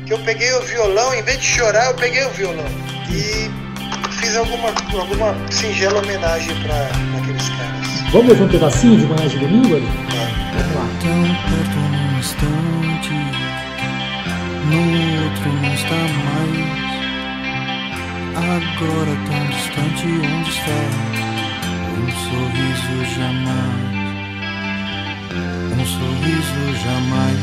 Que 0.06 0.12
eu 0.12 0.18
peguei 0.20 0.52
o 0.52 0.62
violão, 0.62 1.14
em 1.14 1.22
vez 1.22 1.38
de 1.38 1.46
chorar, 1.46 1.86
eu 1.86 1.94
peguei 1.94 2.24
o 2.24 2.30
violão. 2.30 2.66
E 3.10 3.50
fiz 4.20 4.36
alguma, 4.36 4.68
alguma 4.68 5.52
singela 5.52 5.98
homenagem 5.98 6.54
para 6.62 6.86
aqueles 7.18 7.48
caras. 7.48 8.12
Vamos 8.12 8.40
um 8.40 8.48
pedacinho 8.48 8.98
de 8.98 9.06
Manhã 9.06 9.28
de 9.28 9.38
Domingo? 9.38 9.76
Ali? 9.76 9.86
É. 9.86 10.54
Vamos 10.56 10.76
lá. 10.76 10.86
Tão 11.02 11.22
perto 11.50 11.76
num 11.90 12.18
instante, 12.18 13.10
no 14.70 14.80
outro 15.24 15.48
não 15.52 15.74
está 15.74 15.96
mais 15.96 16.63
agora 18.36 19.14
tão 19.26 19.46
distante 19.50 20.06
onde 20.06 20.50
está 20.50 20.80
um 21.96 22.08
sorriso 22.24 22.96
jamais? 23.14 23.94
Um 25.72 25.84
sorriso 25.86 26.62
jamais. 26.82 27.40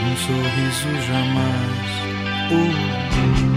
Um 0.00 0.14
sorriso 0.16 0.90
jamais. 1.06 1.88
Oh. 2.52 3.53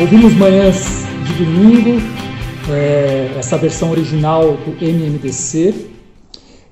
Ouvimos 0.00 0.34
manhãs 0.34 1.04
de 1.26 1.44
domingo, 1.44 2.00
é, 2.70 3.34
essa 3.38 3.58
versão 3.58 3.90
original 3.90 4.56
do 4.56 4.82
MMDC. 4.82 5.74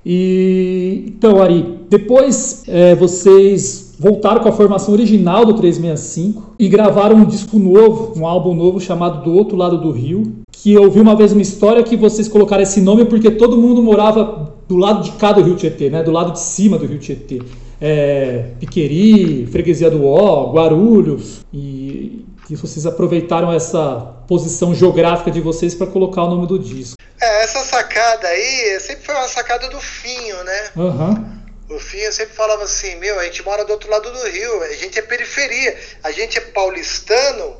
E 0.03 1.03
então, 1.09 1.39
Ari, 1.39 1.77
depois 1.87 2.63
é, 2.67 2.95
vocês 2.95 3.95
voltaram 3.99 4.41
com 4.41 4.49
a 4.49 4.51
formação 4.51 4.95
original 4.95 5.45
do 5.45 5.53
365 5.53 6.55
e 6.57 6.67
gravaram 6.67 7.17
um 7.17 7.25
disco 7.25 7.59
novo, 7.59 8.19
um 8.19 8.25
álbum 8.25 8.55
novo 8.55 8.81
chamado 8.81 9.23
Do 9.23 9.31
Outro 9.31 9.55
Lado 9.55 9.79
do 9.79 9.91
Rio. 9.91 10.23
Que 10.51 10.73
eu 10.73 10.81
ouvi 10.81 10.99
uma 10.99 11.15
vez 11.15 11.31
uma 11.31 11.43
história 11.43 11.83
que 11.83 11.95
vocês 11.95 12.27
colocaram 12.27 12.63
esse 12.63 12.81
nome 12.81 13.05
porque 13.05 13.29
todo 13.29 13.55
mundo 13.55 13.83
morava 13.83 14.55
do 14.67 14.75
lado 14.75 15.03
de 15.03 15.11
cá 15.11 15.33
do 15.33 15.43
Rio 15.43 15.55
Tietê, 15.55 15.91
né? 15.91 16.01
Do 16.01 16.11
lado 16.11 16.31
de 16.31 16.39
cima 16.39 16.79
do 16.79 16.87
Rio 16.87 16.97
Tietê. 16.97 17.43
É, 17.79 18.53
Piqueri, 18.59 19.45
Freguesia 19.45 19.91
do 19.91 20.03
Ó, 20.03 20.51
Guarulhos 20.51 21.41
e 21.53 22.25
que 22.49 22.55
vocês 22.55 22.87
aproveitaram 22.87 23.53
essa 23.53 24.15
posição 24.27 24.73
geográfica 24.73 25.29
de 25.29 25.39
vocês 25.39 25.75
para 25.75 25.85
colocar 25.85 26.23
o 26.23 26.29
nome 26.31 26.47
do 26.47 26.57
disco. 26.57 26.95
É, 27.21 27.43
essa 27.43 27.63
sacada 27.63 28.27
aí 28.27 28.79
sempre 28.79 29.05
foi 29.05 29.13
uma 29.13 29.27
sacada 29.27 29.69
do 29.69 29.79
Finho, 29.79 30.43
né? 30.43 30.69
Uhum. 30.75 31.39
O 31.69 31.79
Finho 31.79 32.11
sempre 32.11 32.33
falava 32.33 32.63
assim, 32.63 32.95
meu, 32.95 33.19
a 33.19 33.25
gente 33.25 33.45
mora 33.45 33.63
do 33.63 33.71
outro 33.71 33.91
lado 33.91 34.11
do 34.11 34.27
rio, 34.31 34.63
a 34.63 34.73
gente 34.73 34.97
é 34.97 35.01
periferia, 35.03 35.77
a 36.03 36.11
gente 36.11 36.39
é 36.39 36.41
paulistano, 36.41 37.55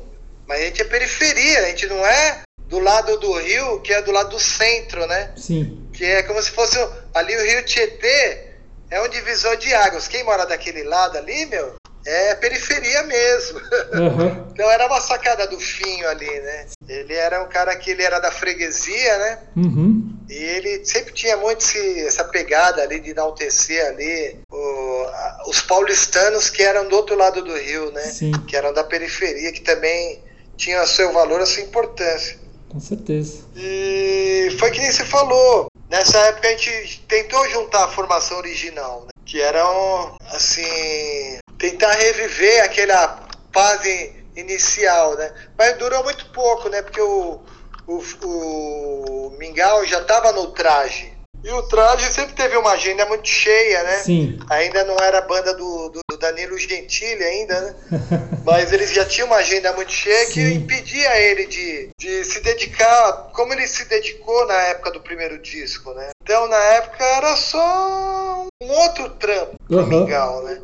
mas 0.48 0.60
a 0.60 0.64
gente 0.64 0.82
é 0.82 0.84
periferia, 0.84 1.60
a 1.60 1.68
gente 1.68 1.86
não 1.86 2.04
é 2.04 2.40
do 2.66 2.80
lado 2.80 3.16
do 3.18 3.32
rio, 3.38 3.80
que 3.82 3.92
é 3.92 4.02
do 4.02 4.10
lado 4.10 4.30
do 4.30 4.40
centro, 4.40 5.06
né? 5.06 5.30
Sim. 5.36 5.88
Que 5.92 6.04
é 6.04 6.24
como 6.24 6.42
se 6.42 6.50
fosse 6.50 6.76
ali 7.14 7.36
o 7.36 7.46
rio 7.46 7.64
Tietê, 7.64 8.48
é 8.90 9.00
um 9.00 9.08
divisor 9.08 9.56
de 9.56 9.72
águas. 9.72 10.08
Quem 10.08 10.24
mora 10.24 10.44
daquele 10.44 10.82
lado 10.82 11.16
ali, 11.16 11.46
meu, 11.46 11.79
é 12.10 12.34
periferia 12.34 13.02
mesmo. 13.04 13.58
Uhum. 13.94 14.50
Então 14.60 14.70
era 14.70 14.86
uma 14.88 15.00
sacada 15.00 15.46
do 15.46 15.58
Finho 15.58 16.06
ali, 16.06 16.26
né? 16.28 16.66
Ele 16.86 17.14
era 17.14 17.42
um 17.42 17.48
cara 17.48 17.74
que 17.76 17.92
ele 17.92 18.02
era 18.02 18.18
da 18.18 18.30
freguesia, 18.30 19.16
né? 19.18 19.38
Uhum. 19.56 20.14
E 20.28 20.34
ele 20.34 20.84
sempre 20.84 21.14
tinha 21.14 21.34
muito 21.38 21.62
esse- 21.64 22.00
essa 22.06 22.24
pegada 22.24 22.82
ali 22.82 23.00
de 23.00 23.10
enaltecer 23.12 23.82
ali 23.86 24.38
o- 24.52 25.02
a- 25.08 25.44
os 25.46 25.62
paulistanos 25.62 26.50
que 26.50 26.62
eram 26.62 26.86
do 26.90 26.96
outro 26.96 27.16
lado 27.16 27.42
do 27.42 27.56
rio, 27.56 27.90
né? 27.92 28.02
Sim, 28.02 28.32
Que 28.46 28.54
eram 28.54 28.74
da 28.74 28.84
periferia, 28.84 29.50
que 29.50 29.62
também 29.62 30.22
tinham 30.58 30.84
o 30.84 30.86
seu 30.86 31.10
valor, 31.10 31.40
a 31.40 31.46
sua 31.46 31.62
importância. 31.62 32.36
com 32.68 32.78
certeza. 32.78 33.38
E 33.56 34.54
foi 34.60 34.70
que 34.70 34.78
nem 34.80 34.92
você 34.92 35.04
falou. 35.04 35.68
Nessa 35.88 36.18
época 36.26 36.48
a 36.48 36.50
gente 36.52 37.00
tentou 37.08 37.48
juntar 37.48 37.84
a 37.84 37.88
formação 37.88 38.36
original, 38.38 39.02
né? 39.02 39.10
que 39.24 39.40
era 39.40 39.64
um, 39.68 40.16
assim, 40.32 41.38
tentar 41.60 41.92
reviver 41.92 42.64
aquela 42.64 43.28
fase 43.52 44.12
inicial, 44.34 45.14
né? 45.16 45.30
Mas 45.58 45.76
durou 45.76 46.02
muito 46.02 46.24
pouco, 46.30 46.68
né? 46.68 46.82
Porque 46.82 47.00
o, 47.00 47.40
o, 47.86 47.96
o 48.24 49.36
Mingau 49.38 49.84
já 49.84 50.00
estava 50.00 50.32
no 50.32 50.48
traje. 50.48 51.12
E 51.42 51.50
o 51.50 51.62
traje 51.62 52.12
sempre 52.12 52.34
teve 52.34 52.54
uma 52.56 52.72
agenda 52.72 53.06
muito 53.06 53.26
cheia, 53.26 53.82
né? 53.82 53.96
Sim. 53.98 54.38
Ainda 54.50 54.84
não 54.84 54.96
era 54.98 55.18
a 55.18 55.22
banda 55.22 55.54
do, 55.54 55.88
do- 55.88 56.00
do 56.10 56.18
Danilo 56.18 56.58
Gentili 56.58 57.24
ainda, 57.24 57.60
né? 57.62 57.74
Mas 58.44 58.72
eles 58.72 58.92
já 58.92 59.04
tinham 59.06 59.26
uma 59.26 59.36
agenda 59.36 59.72
muito 59.72 59.90
cheia 59.92 60.26
que 60.26 60.32
Sim. 60.34 60.54
impedia 60.54 61.18
ele 61.18 61.46
de, 61.46 61.90
de 61.98 62.24
se 62.24 62.40
dedicar 62.40 63.30
como 63.34 63.52
ele 63.54 63.66
se 63.66 63.86
dedicou 63.86 64.46
na 64.46 64.54
época 64.54 64.90
do 64.90 65.00
primeiro 65.00 65.38
disco, 65.38 65.92
né? 65.94 66.10
Então 66.22 66.46
na 66.48 66.56
época 66.58 67.04
era 67.04 67.34
só 67.36 68.46
um 68.62 68.68
outro 68.70 69.08
trampo 69.10 69.54
do 69.68 69.78
Aham. 69.80 69.88
Mingau, 69.88 70.42
né? 70.42 70.60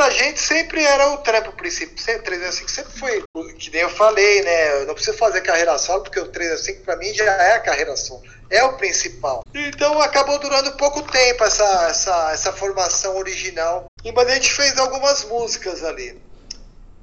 Pra 0.00 0.08
gente 0.08 0.40
sempre 0.40 0.82
era 0.82 1.10
o 1.10 1.18
trampo 1.18 1.52
principal. 1.52 1.98
Sempre, 1.98 2.22
305 2.22 2.70
sempre 2.70 2.98
foi, 2.98 3.22
o- 3.36 3.44
que 3.52 3.68
nem 3.70 3.82
eu 3.82 3.90
falei, 3.90 4.40
né? 4.40 4.80
Eu 4.80 4.86
não 4.86 4.94
preciso 4.94 5.18
fazer 5.18 5.42
carreira 5.42 5.76
solo, 5.76 6.04
porque 6.04 6.18
o 6.18 6.26
305 6.26 6.82
pra 6.84 6.96
mim 6.96 7.12
já 7.12 7.24
é 7.30 7.52
a 7.56 7.60
carreira 7.60 7.94
solo. 7.98 8.22
É 8.48 8.64
o 8.64 8.78
principal. 8.78 9.42
Então 9.54 10.00
acabou 10.00 10.38
durando 10.38 10.74
pouco 10.78 11.02
tempo 11.02 11.44
essa, 11.44 11.86
essa, 11.90 12.30
essa 12.32 12.50
formação 12.50 13.18
original. 13.18 13.84
E, 14.02 14.10
Mas 14.10 14.26
a 14.28 14.34
gente 14.36 14.50
fez 14.50 14.78
algumas 14.78 15.24
músicas 15.24 15.84
ali. 15.84 16.18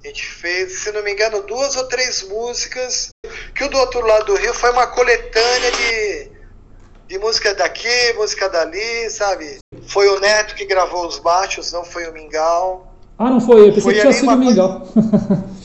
A 0.03 0.07
gente 0.07 0.25
fez, 0.25 0.79
se 0.79 0.91
não 0.91 1.03
me 1.03 1.11
engano, 1.11 1.43
duas 1.43 1.75
ou 1.75 1.83
três 1.87 2.23
músicas. 2.23 3.09
Que 3.53 3.63
o 3.63 3.69
do 3.69 3.77
outro 3.77 4.01
lado 4.01 4.25
do 4.25 4.35
rio 4.35 4.55
foi 4.55 4.71
uma 4.71 4.87
coletânea 4.87 5.71
de, 5.71 6.31
de 7.09 7.19
música 7.19 7.53
daqui, 7.53 8.13
música 8.13 8.49
dali, 8.49 9.07
sabe? 9.11 9.59
Foi 9.87 10.07
o 10.09 10.19
Neto 10.19 10.55
que 10.55 10.65
gravou 10.65 11.05
os 11.05 11.19
baixos, 11.19 11.71
não 11.71 11.85
foi 11.85 12.07
o 12.09 12.11
Mingau. 12.11 12.86
Ah, 13.19 13.29
não 13.29 13.41
foi? 13.41 13.61
Eu 13.69 13.73
pensei 13.73 13.81
Foi 13.81 13.93
que 13.95 14.01
tinha 14.01 14.13
sido 14.13 14.23
uma 14.23 14.33
o 14.35 14.37
Mingau. 14.37 14.87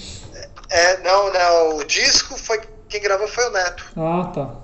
É, 0.75 1.03
não, 1.03 1.31
não. 1.31 1.77
O 1.77 1.85
disco 1.85 2.35
foi 2.39 2.59
quem 2.89 3.03
gravou 3.03 3.29
foi 3.29 3.47
o 3.47 3.51
Neto. 3.51 3.85
ah, 3.95 4.33
tá. 4.35 4.55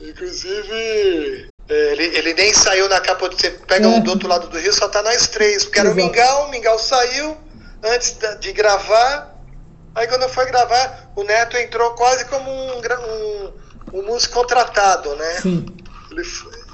Inclusive, 0.00 1.50
é, 1.68 1.92
ele, 1.92 2.04
ele 2.16 2.34
nem 2.34 2.54
saiu 2.54 2.88
na 2.88 3.00
capa. 3.00 3.28
Você 3.28 3.50
pega 3.50 3.84
É. 3.84 3.88
um 3.88 4.00
do 4.00 4.10
outro 4.12 4.28
lado 4.28 4.48
do 4.48 4.58
rio, 4.58 4.72
só 4.72 4.88
tá 4.88 5.02
nós 5.02 5.26
três. 5.26 5.64
Porque 5.64 5.80
era 5.80 5.90
o. 5.90 5.94
Mingau, 5.94 6.46
o 6.46 6.50
Mingau 6.50 6.78
saiu 6.78 7.36
antes 7.82 8.16
de 8.38 8.52
gravar. 8.52 9.34
Aí 9.94 10.06
quando 10.06 10.28
foi 10.28 10.46
gravar, 10.46 11.10
o 11.16 11.24
Neto 11.24 11.56
entrou 11.56 11.90
quase 11.92 12.24
como 12.26 12.48
um, 12.48 12.78
um, 12.78 13.52
um 13.94 14.02
músico 14.02 14.34
contratado, 14.34 15.16
né? 15.16 15.40
Sim. 15.40 15.66
Ele 16.12 16.22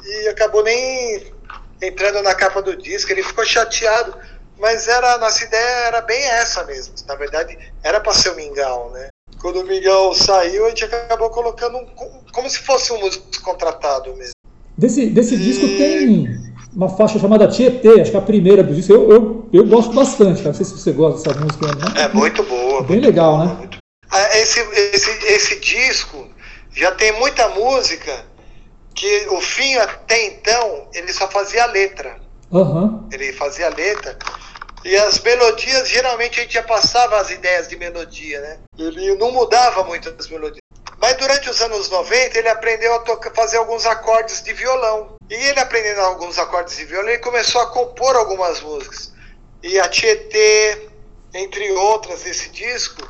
e 0.05 0.29
acabou 0.29 0.63
nem 0.63 1.33
entrando 1.81 2.23
na 2.23 2.35
capa 2.35 2.61
do 2.61 2.77
disco, 2.77 3.11
ele 3.11 3.23
ficou 3.23 3.45
chateado, 3.45 4.17
mas 4.63 4.87
era 4.87 5.15
a 5.15 5.19
nossa 5.19 5.45
ideia 5.45 5.87
era 5.89 6.01
bem 6.03 6.23
essa 6.25 6.63
mesmo. 6.65 6.95
Na 7.09 7.17
verdade, 7.17 7.59
era 7.83 8.01
para 8.01 8.15
ser 8.15 8.31
o 8.31 8.37
Mingau, 8.37 8.91
né? 8.93 9.09
Quando 9.41 9.61
o 9.61 9.67
Mingau 9.67 10.15
saiu, 10.15 10.65
a 10.67 10.69
gente 10.69 10.85
acabou 10.85 11.29
colocando 11.31 11.77
um, 11.79 11.87
como- 12.33 12.49
se 12.49 12.59
fosse 12.61 12.93
um 12.93 13.01
músico 13.01 13.27
contratado 13.43 14.15
mesmo. 14.15 14.33
Desse, 14.79 15.07
desse 15.07 15.37
disco 15.37 15.67
tem 15.77 16.29
uma 16.75 16.89
faixa 16.89 17.19
chamada 17.19 17.49
Tietê, 17.49 18.01
acho 18.01 18.11
que 18.13 18.17
é 18.17 18.21
a 18.21 18.23
primeira 18.23 18.63
do 18.63 18.73
disco. 18.73 18.93
Eu, 18.93 19.11
eu, 19.11 19.49
eu 19.53 19.67
gosto 19.67 19.93
bastante, 19.93 20.37
cara. 20.39 20.49
Não 20.51 20.55
sei 20.55 20.65
se 20.65 20.73
você 20.79 20.93
gosta 20.93 21.29
dessa 21.29 21.41
música. 21.41 21.67
Né? 21.67 22.03
É 22.05 22.09
muito 22.09 22.43
boa. 22.45 22.83
Bem 22.85 23.01
legal, 23.01 23.39
né? 23.39 23.69
Ah, 24.11 24.39
Esse, 24.39 24.61
esse, 24.61 25.11
esse 25.27 25.59
disco 25.61 26.29
já 26.73 26.93
tem 26.93 27.13
muita 27.19 27.49
música 27.49 28.25
que 28.95 29.27
o 29.31 29.41
Finho 29.41 29.83
até 29.83 30.27
então 30.27 30.89
ele 30.95 31.13
só 31.13 31.29
fazia 31.29 31.65
a 31.65 31.67
letra. 31.67 32.17
Aham. 32.53 33.09
ele 33.11 33.33
fazia 33.33 33.69
letra. 33.71 34.17
E 34.85 34.97
as 34.97 35.21
melodias, 35.21 35.89
geralmente 35.89 36.41
a 36.41 36.43
gente 36.43 36.55
já 36.55 36.63
passava 36.63 37.19
as 37.19 37.31
ideias 37.31 37.69
de 37.69 37.77
melodia, 37.77 38.41
né? 38.41 38.59
Ele 38.77 39.15
não 39.15 39.31
mudava 39.31 39.85
muito 39.85 40.15
as 40.19 40.29
melodias. 40.29 40.63
Mas 40.99 41.17
durante 41.17 41.49
os 41.51 41.61
anos 41.61 41.89
90 41.89 42.39
ele 42.39 42.49
aprendeu 42.49 42.95
a 42.95 43.01
tocar, 43.01 43.33
fazer 43.33 43.59
alguns 43.59 43.87
acordes 43.87 44.43
de 44.43 44.53
violão. 44.53 45.17
E 45.31 45.35
ele 45.35 45.61
aprendendo 45.61 46.01
alguns 46.01 46.39
acordes 46.39 46.77
de 46.77 46.85
violão, 46.85 47.09
ele 47.09 47.19
começou 47.19 47.61
a 47.61 47.71
compor 47.71 48.17
algumas 48.17 48.61
músicas. 48.61 49.13
E 49.63 49.79
a 49.79 49.89
Tietê, 49.89 50.89
entre 51.33 51.71
outras, 51.73 52.27
esse 52.27 52.49
disco, 52.51 53.09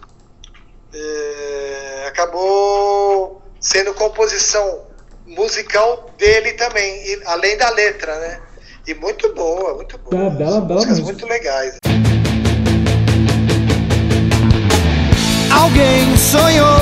eh, 0.94 2.04
acabou 2.08 3.42
sendo 3.58 3.94
composição 3.94 4.86
musical 5.26 6.10
dele 6.18 6.52
também, 6.52 7.20
além 7.24 7.56
da 7.56 7.70
letra, 7.70 8.18
né? 8.18 8.42
E 8.86 8.94
muito 8.94 9.32
boa, 9.34 9.74
muito 9.76 9.98
boa. 9.98 10.24
É, 10.24 10.30
bela- 10.30 10.60
bela 10.60 10.80
Músicas 10.80 10.98
música. 11.00 11.04
muito 11.04 11.26
legais. 11.26 11.74
Alguém 15.50 16.16
sonhou 16.16 16.80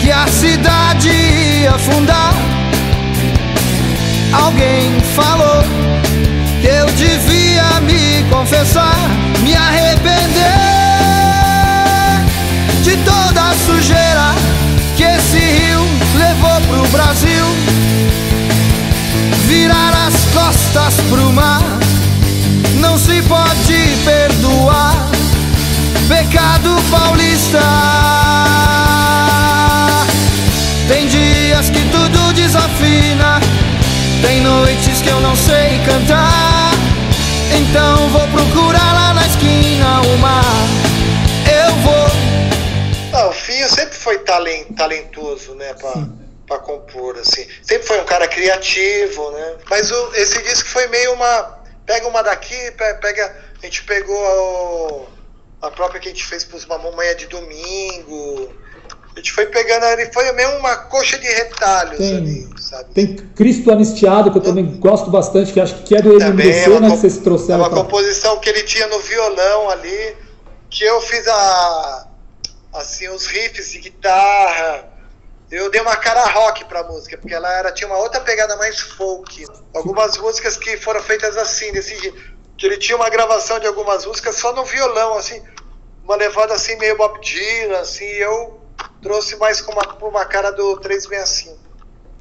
que 0.00 0.10
a 0.10 0.26
cidade 0.26 1.08
ia 1.08 1.70
afundar. 1.70 2.34
Alguém 4.32 5.00
falou 5.14 5.62
que 6.60 6.66
eu 6.66 6.86
devia 6.86 7.80
me 7.82 8.28
confessar, 8.28 8.96
me 9.42 9.54
arrepender 9.54 10.26
de 12.82 12.96
toda 13.04 13.50
a 13.50 13.54
sujeira 13.64 14.34
que 14.96 15.04
esse 15.04 15.38
rio 15.38 15.80
levou 16.18 16.60
pro 16.68 16.88
Brasil. 16.90 17.44
Virar 19.46 19.92
as 20.08 20.14
costas 20.36 20.94
pro 21.08 21.32
mar 21.32 21.62
não 22.78 22.98
se 22.98 23.22
pode 23.22 23.96
perdoar 24.04 24.94
pecado 26.08 26.76
paulista. 26.90 27.60
Tem 30.88 31.06
dias 31.08 31.70
que 31.70 31.80
tudo 31.90 32.32
desafina, 32.34 33.40
tem 34.22 34.40
noites 34.42 35.00
que 35.02 35.08
eu 35.08 35.20
não 35.20 35.34
sei 35.34 35.80
cantar. 35.84 36.70
Então 37.58 38.08
vou 38.10 38.26
procurar 38.28 38.92
lá 38.92 39.14
na 39.14 39.26
esquina 39.26 40.00
o 40.02 40.18
mar. 40.18 40.44
Eu 41.50 41.74
vou. 41.76 42.06
Ah, 43.12 43.28
o 43.28 43.32
Finho 43.32 43.68
sempre 43.68 43.96
foi 43.96 44.18
talen- 44.18 44.64
talentoso, 44.76 45.54
né, 45.54 45.72
pra, 45.74 45.92
pra 46.46 46.58
compor, 46.58 47.18
assim. 47.18 47.46
Sempre 47.62 47.86
foi 47.86 48.00
um 48.00 48.04
cara 48.04 48.28
criativo, 48.28 49.30
né? 49.32 49.56
Mas 49.68 49.90
o- 49.90 50.10
esse 50.14 50.40
disco 50.42 50.68
foi 50.68 50.86
meio 50.88 51.12
uma... 51.12 51.56
Pega 51.84 52.06
uma 52.08 52.22
daqui, 52.22 52.70
pe- 52.72 52.94
pega... 52.94 53.36
A 53.62 53.66
gente 53.66 53.82
pegou 53.84 54.16
o- 54.16 55.06
a 55.62 55.70
própria 55.70 56.00
que 56.00 56.08
a 56.08 56.10
gente 56.12 56.24
fez 56.24 56.44
pros 56.44 56.64
Mamãe 56.66 57.16
de 57.16 57.26
Domingo. 57.26 58.54
A 59.14 59.18
gente 59.18 59.32
foi 59.32 59.46
pegando, 59.46 59.84
ele 59.86 60.12
foi 60.12 60.30
meio 60.32 60.58
uma 60.58 60.76
coxa 60.76 61.18
de 61.18 61.26
retalhos 61.26 61.96
Tem- 61.98 62.16
ali, 62.18 62.48
sabe? 62.60 62.92
Tem 62.92 63.16
Cristo 63.16 63.70
Anistiado, 63.72 64.30
que 64.30 64.38
eu 64.38 64.42
também 64.42 64.78
gosto 64.78 65.10
bastante, 65.10 65.52
que 65.54 65.60
acho 65.60 65.82
que 65.84 65.96
é 65.96 66.02
do 66.02 66.18
Também 66.18 66.50
é 66.52 66.68
né? 66.68 66.90
Que 66.90 66.96
vocês 66.96 67.16
é 67.16 67.20
trouxeram. 67.22 67.60
uma 67.60 67.70
pra- 67.70 67.78
composição 67.78 68.38
que 68.38 68.48
ele 68.50 68.62
tinha 68.64 68.86
no 68.88 68.98
violão 69.00 69.70
ali, 69.70 70.16
que 70.68 70.84
eu 70.84 71.00
fiz 71.00 71.26
a 71.26 72.08
assim 72.74 73.08
os 73.08 73.26
riffs 73.26 73.70
de 73.72 73.78
guitarra. 73.78 74.84
Eu 75.50 75.70
dei 75.70 75.80
uma 75.80 75.96
cara 75.96 76.24
rock 76.26 76.64
pra 76.64 76.82
música, 76.82 77.16
porque 77.16 77.34
ela 77.34 77.52
era, 77.52 77.72
tinha 77.72 77.88
uma 77.88 77.98
outra 77.98 78.20
pegada 78.20 78.56
mais 78.56 78.80
folk. 78.80 79.46
Algumas 79.74 80.18
músicas 80.18 80.56
que 80.56 80.76
foram 80.76 81.00
feitas 81.00 81.36
assim, 81.36 81.70
desse 81.72 81.96
jeito. 81.96 82.36
Que 82.56 82.66
ele 82.66 82.78
tinha 82.78 82.96
uma 82.96 83.08
gravação 83.08 83.60
de 83.60 83.66
algumas 83.66 84.04
músicas 84.04 84.36
só 84.36 84.52
no 84.54 84.64
violão, 84.64 85.14
assim, 85.14 85.40
uma 86.02 86.16
levada 86.16 86.54
assim 86.54 86.76
meio 86.78 86.96
Bob 86.96 87.20
Dylan, 87.20 87.78
assim, 87.78 88.04
eu 88.04 88.58
trouxe 89.02 89.36
mais 89.36 89.60
com 89.60 89.72
uma, 89.72 89.96
uma 90.08 90.24
cara 90.24 90.50
do 90.50 90.76
365. 90.78 91.56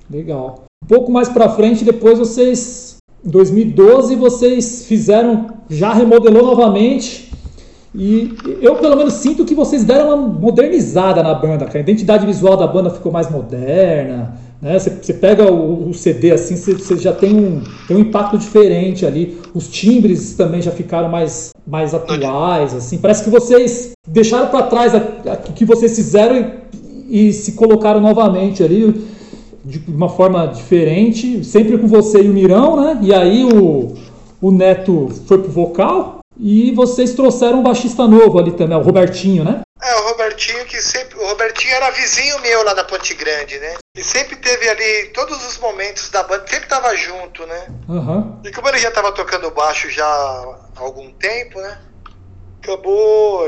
Legal. 0.10 0.66
Um 0.84 0.88
pouco 0.88 1.12
mais 1.12 1.30
pra 1.30 1.50
frente, 1.50 1.84
depois 1.84 2.20
vocês. 2.20 2.98
Em 3.24 3.30
2012, 3.30 4.16
vocês 4.16 4.86
fizeram. 4.86 5.64
Já 5.68 5.94
remodelou 5.94 6.44
novamente. 6.44 7.32
E 7.98 8.36
eu, 8.62 8.76
pelo 8.76 8.98
menos, 8.98 9.14
sinto 9.14 9.46
que 9.46 9.56
vocês 9.56 9.84
deram 9.84 10.08
uma 10.08 10.28
modernizada 10.28 11.24
na 11.24 11.34
banda. 11.34 11.66
cara. 11.66 11.78
A 11.78 11.82
identidade 11.82 12.26
visual 12.26 12.58
da 12.58 12.68
banda 12.68 12.90
ficou 12.90 13.12
mais 13.12 13.30
moderna. 13.30 14.38
Né? 14.62 14.78
Você, 14.78 15.14
pega 15.14 15.50
o, 15.50 15.90
o 15.90 15.94
CD 15.94 16.32
assim, 16.32 16.58
você, 16.58 16.74
você 16.74 16.98
já 16.98 17.14
tem 17.14 17.34
um, 17.34 17.62
tem 17.88 17.96
um 17.96 18.02
impacto 18.02 18.38
diferente 18.38 19.06
ali. 19.06 19.38
Os 19.54 19.70
timbres 19.70 20.34
também 20.36 20.62
já 20.62 20.72
ficaram 20.72 21.08
mais, 21.08 21.52
mais 21.66 21.94
atuais, 21.94 22.74
assim. 22.74 22.98
Parece 22.98 23.24
que 23.24 23.30
vocês 23.30 23.92
deixaram 24.06 24.48
para 24.48 24.64
trás 24.64 24.94
o 24.94 25.54
que 25.54 25.64
vocês 25.64 25.96
fizeram 25.96 26.52
e, 27.08 27.30
e 27.30 27.34
se 27.34 27.54
colocaram 27.54 28.02
novamente 28.02 28.62
ali 28.62 29.06
de 29.64 29.82
uma 29.88 30.10
forma 30.10 30.46
diferente, 30.48 31.44
sempre 31.44 31.78
com 31.78 31.88
você 31.88 32.22
e 32.22 32.30
o 32.30 32.34
Mirão, 32.34 32.80
né? 32.80 33.00
E 33.02 33.14
aí 33.14 33.44
o, 33.46 33.94
o 34.40 34.52
Neto 34.52 35.10
foi 35.26 35.40
pro 35.40 35.52
vocal 35.52 36.20
e 36.38 36.72
vocês 36.72 37.14
trouxeram 37.14 37.60
um 37.60 37.64
baixista 37.64 38.08
novo 38.08 38.38
ali 38.40 38.52
também, 38.52 38.78
o 38.78 38.82
Robertinho, 38.82 39.44
né? 39.44 39.62
É, 39.82 39.96
o 39.96 40.10
Robertinho 40.10 40.66
que 40.66 40.82
sempre. 40.82 41.18
O 41.18 41.28
Robertinho 41.28 41.74
era 41.74 41.92
vizinho 41.92 42.40
meu 42.42 42.64
lá 42.64 42.74
na 42.74 42.84
Ponte 42.84 43.14
Grande, 43.14 43.60
né? 43.60 43.76
E 43.96 44.04
sempre 44.04 44.36
teve 44.36 44.68
ali 44.68 45.10
todos 45.14 45.46
os 45.48 45.58
momentos 45.60 46.10
da 46.10 46.24
banda, 46.24 46.46
sempre 46.48 46.68
tava 46.68 46.96
junto, 46.96 47.46
né? 47.46 47.68
Uhum. 47.88 48.40
E 48.44 48.52
como 48.52 48.68
ele 48.70 48.80
já 48.80 48.92
tava 48.92 49.12
tocando 49.12 49.52
baixo 49.52 49.90
já 49.90 50.06
há 50.06 50.58
algum 50.78 51.12
tempo, 51.14 51.60
né? 51.60 51.78
Acabou. 52.64 53.48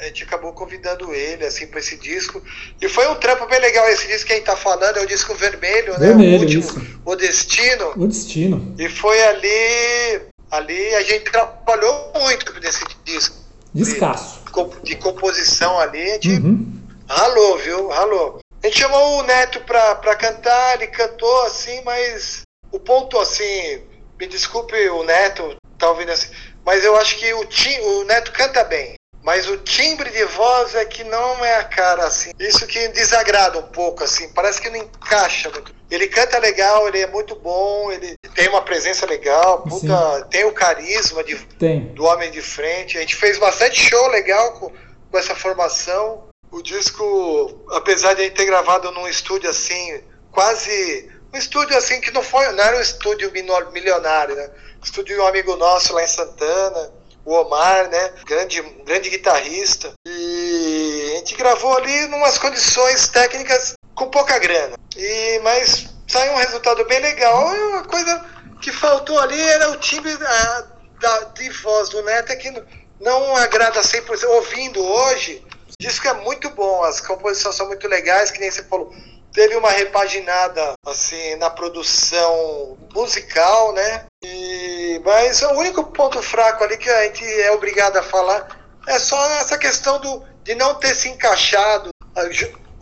A 0.00 0.06
gente 0.06 0.24
acabou 0.24 0.52
convidando 0.52 1.14
ele, 1.14 1.44
assim, 1.44 1.66
para 1.66 1.78
esse 1.78 1.96
disco. 1.96 2.42
E 2.80 2.88
foi 2.88 3.06
um 3.08 3.14
trampo 3.14 3.46
bem 3.46 3.60
legal. 3.60 3.88
Esse 3.88 4.08
disco 4.08 4.26
que 4.26 4.32
a 4.32 4.36
gente 4.36 4.46
tá 4.46 4.56
falando 4.56 4.96
é 4.96 5.02
o 5.02 5.06
disco 5.06 5.32
vermelho, 5.34 5.92
né? 5.92 6.08
Vermelho, 6.08 6.38
o 6.38 6.40
último, 6.40 6.60
isso. 6.60 7.00
O 7.04 7.16
Destino. 7.16 7.92
O 7.96 8.06
Destino. 8.06 8.74
E 8.78 8.88
foi 8.88 9.22
ali. 9.22 10.31
Ali 10.52 10.94
a 10.94 11.02
gente 11.02 11.30
trabalhou 11.30 12.12
muito 12.14 12.52
nesse 12.60 12.84
disco. 13.04 13.34
Descasso. 13.72 14.42
De, 14.44 14.82
de 14.90 14.96
composição 14.96 15.78
ali, 15.80 16.02
a 16.02 16.14
gente 16.14 16.28
Uhum. 16.28 16.78
ralou, 17.08 17.56
viu? 17.56 17.88
Ralou. 17.88 18.38
A 18.62 18.66
gente 18.66 18.78
chamou 18.78 19.18
o 19.18 19.22
Neto 19.22 19.60
pra, 19.60 19.94
pra 19.94 20.14
cantar, 20.14 20.74
ele 20.74 20.88
cantou 20.88 21.42
assim, 21.46 21.80
mas 21.84 22.42
o 22.70 22.78
ponto 22.78 23.18
assim, 23.18 23.82
me 24.20 24.26
desculpe 24.26 24.76
o 24.90 25.02
Neto, 25.04 25.56
tá 25.78 25.88
ouvindo 25.88 26.12
assim, 26.12 26.28
mas 26.66 26.84
eu 26.84 26.94
acho 26.96 27.18
que 27.18 27.32
o, 27.32 27.46
tim, 27.46 27.80
o 27.80 28.04
Neto 28.04 28.30
canta 28.32 28.62
bem. 28.62 28.94
Mas 29.22 29.48
o 29.48 29.56
timbre 29.58 30.10
de 30.10 30.24
voz 30.24 30.74
é 30.74 30.84
que 30.84 31.04
não 31.04 31.44
é 31.44 31.56
a 31.56 31.64
cara, 31.64 32.04
assim. 32.04 32.32
Isso 32.40 32.66
que 32.66 32.88
desagrada 32.88 33.58
um 33.58 33.68
pouco, 33.68 34.02
assim. 34.02 34.28
Parece 34.32 34.60
que 34.60 34.68
não 34.68 34.78
encaixa 34.78 35.48
muito. 35.50 35.72
Ele 35.88 36.08
canta 36.08 36.38
legal, 36.38 36.88
ele 36.88 37.00
é 37.00 37.06
muito 37.06 37.36
bom, 37.36 37.92
ele 37.92 38.16
tem 38.34 38.48
uma 38.48 38.62
presença 38.62 39.06
legal, 39.06 39.62
puta, 39.62 40.26
tem 40.30 40.44
o 40.44 40.52
carisma 40.52 41.22
de, 41.22 41.36
Tem. 41.58 41.94
do 41.94 42.04
Homem 42.04 42.30
de 42.30 42.40
Frente. 42.40 42.98
A 42.98 43.00
gente 43.00 43.14
fez 43.14 43.38
bastante 43.38 43.78
show 43.78 44.08
legal 44.08 44.54
com, 44.54 44.72
com 45.10 45.18
essa 45.18 45.36
formação. 45.36 46.24
O 46.50 46.60
disco, 46.60 47.64
apesar 47.70 48.14
de 48.14 48.28
ter 48.30 48.46
gravado 48.46 48.90
num 48.90 49.06
estúdio 49.06 49.48
assim, 49.48 50.02
quase. 50.32 51.10
Um 51.32 51.38
estúdio 51.38 51.76
assim 51.76 52.00
que 52.00 52.10
não 52.10 52.22
foi. 52.22 52.50
Não 52.52 52.64
era 52.64 52.76
um 52.76 52.80
estúdio 52.80 53.30
milionário, 53.72 54.34
né? 54.34 54.50
Estúdio 54.82 55.14
de 55.14 55.20
um 55.20 55.26
amigo 55.26 55.54
nosso 55.56 55.94
lá 55.94 56.02
em 56.02 56.08
Santana, 56.08 56.90
o 57.24 57.32
Omar, 57.34 57.88
né? 57.88 58.12
Grande, 58.26 58.60
grande 58.84 59.10
guitarrista. 59.10 59.92
E 60.06 61.12
a 61.14 61.18
gente 61.18 61.34
gravou 61.36 61.76
ali 61.76 62.06
numas 62.06 62.38
condições 62.38 63.08
técnicas 63.08 63.74
com 63.94 64.08
pouca 64.08 64.38
grana. 64.38 64.76
E, 64.96 65.40
mas 65.42 65.88
saiu 66.08 66.32
um 66.32 66.36
resultado 66.36 66.84
bem 66.86 67.00
legal. 67.00 67.46
Uma 67.46 67.84
coisa 67.84 68.24
que 68.60 68.72
faltou 68.72 69.18
ali 69.18 69.40
era 69.40 69.70
o 69.70 69.76
timbre 69.76 70.16
da, 70.16 70.66
da, 71.00 71.18
de 71.24 71.48
voz 71.50 71.88
do 71.88 72.02
Neto, 72.02 72.32
é 72.32 72.36
que 72.36 72.50
não- 72.50 72.64
não 73.00 73.36
agrada 73.36 73.82
100%. 73.82 74.24
Ouvindo 74.28 74.82
hoje, 74.84 75.44
o 75.68 75.72
disco 75.82 76.06
é 76.08 76.12
muito 76.14 76.50
bom, 76.50 76.82
as 76.84 77.00
composições 77.00 77.56
são 77.56 77.66
muito 77.66 77.86
legais, 77.88 78.30
que 78.30 78.40
nem 78.40 78.50
você 78.50 78.62
falou. 78.64 78.92
Teve 79.32 79.56
uma 79.56 79.70
repaginada 79.70 80.72
assim 80.86 81.36
na 81.36 81.48
produção 81.48 82.76
musical, 82.94 83.72
né? 83.72 84.04
E, 84.22 85.00
mas 85.04 85.42
o 85.42 85.50
único 85.52 85.84
ponto 85.84 86.22
fraco 86.22 86.64
ali 86.64 86.76
que 86.76 86.90
a 86.90 87.04
gente 87.04 87.24
é 87.24 87.50
obrigado 87.52 87.96
a 87.96 88.02
falar 88.02 88.46
é 88.86 88.98
só 88.98 89.16
essa 89.40 89.56
questão 89.56 90.00
do, 90.00 90.22
de 90.44 90.54
não 90.54 90.74
ter 90.74 90.94
se 90.94 91.08
encaixado 91.08 91.88
a 92.14 92.22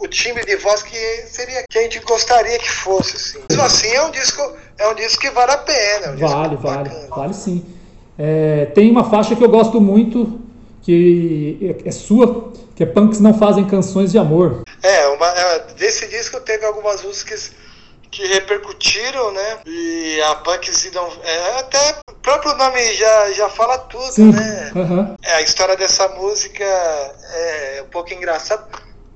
o 0.01 0.09
timbre 0.09 0.45
de 0.45 0.57
voz 0.57 0.83
que 0.83 0.97
seria 1.27 1.63
que 1.69 1.79
a 1.79 1.83
gente 1.83 2.01
gostaria 2.01 2.59
que 2.59 2.71
fosse. 2.71 3.17
Assim. 3.17 3.45
Mesmo 3.51 3.63
assim, 3.63 3.89
é 3.89 4.03
um 4.03 4.11
disco, 4.11 4.41
é 4.79 4.89
um 4.89 4.95
disco 4.95 5.21
que 5.21 5.31
vale 5.31 5.53
a 5.53 5.59
pena. 5.59 6.07
é 6.07 6.11
um 6.11 6.17
disco 6.17 6.31
Vale, 6.31 6.57
vale, 6.57 6.89
bacana. 6.89 7.07
vale 7.11 7.35
sim. 7.35 7.65
É, 8.19 8.67
tem 8.75 8.91
uma 8.91 9.05
faixa 9.05 9.37
que 9.37 9.45
eu 9.45 9.49
gosto 9.49 9.81
muito, 9.81 10.41
que 10.83 11.77
é, 11.85 11.89
é 11.89 11.93
sua, 11.93 12.53
que 12.81 12.85
é 12.85 12.87
Punks 12.87 13.21
Não 13.21 13.39
Fazem 13.39 13.67
Canções 13.67 14.11
de 14.11 14.17
Amor. 14.17 14.63
É, 14.83 15.07
uma, 15.09 15.27
é, 15.27 15.59
desse 15.75 16.09
disco 16.09 16.41
teve 16.41 16.65
algumas 16.65 17.03
músicas 17.03 17.53
que 18.11 18.27
repercutiram, 18.27 19.33
né? 19.33 19.59
E 19.67 20.19
a 20.23 20.37
Punk 20.37 20.75
se 20.75 20.91
não. 20.95 21.07
É, 21.23 21.59
até 21.59 21.97
o 22.11 22.15
próprio 22.15 22.57
nome 22.57 22.95
já, 22.95 23.33
já 23.33 23.51
fala 23.51 23.77
tudo, 23.77 24.11
Sim. 24.11 24.33
né? 24.33 24.73
Aham. 24.75 25.15
É, 25.23 25.35
a 25.35 25.43
história 25.43 25.77
dessa 25.77 26.09
música 26.09 26.65
é 26.65 27.83
um 27.85 27.91
pouco 27.91 28.15
engraçada, 28.15 28.67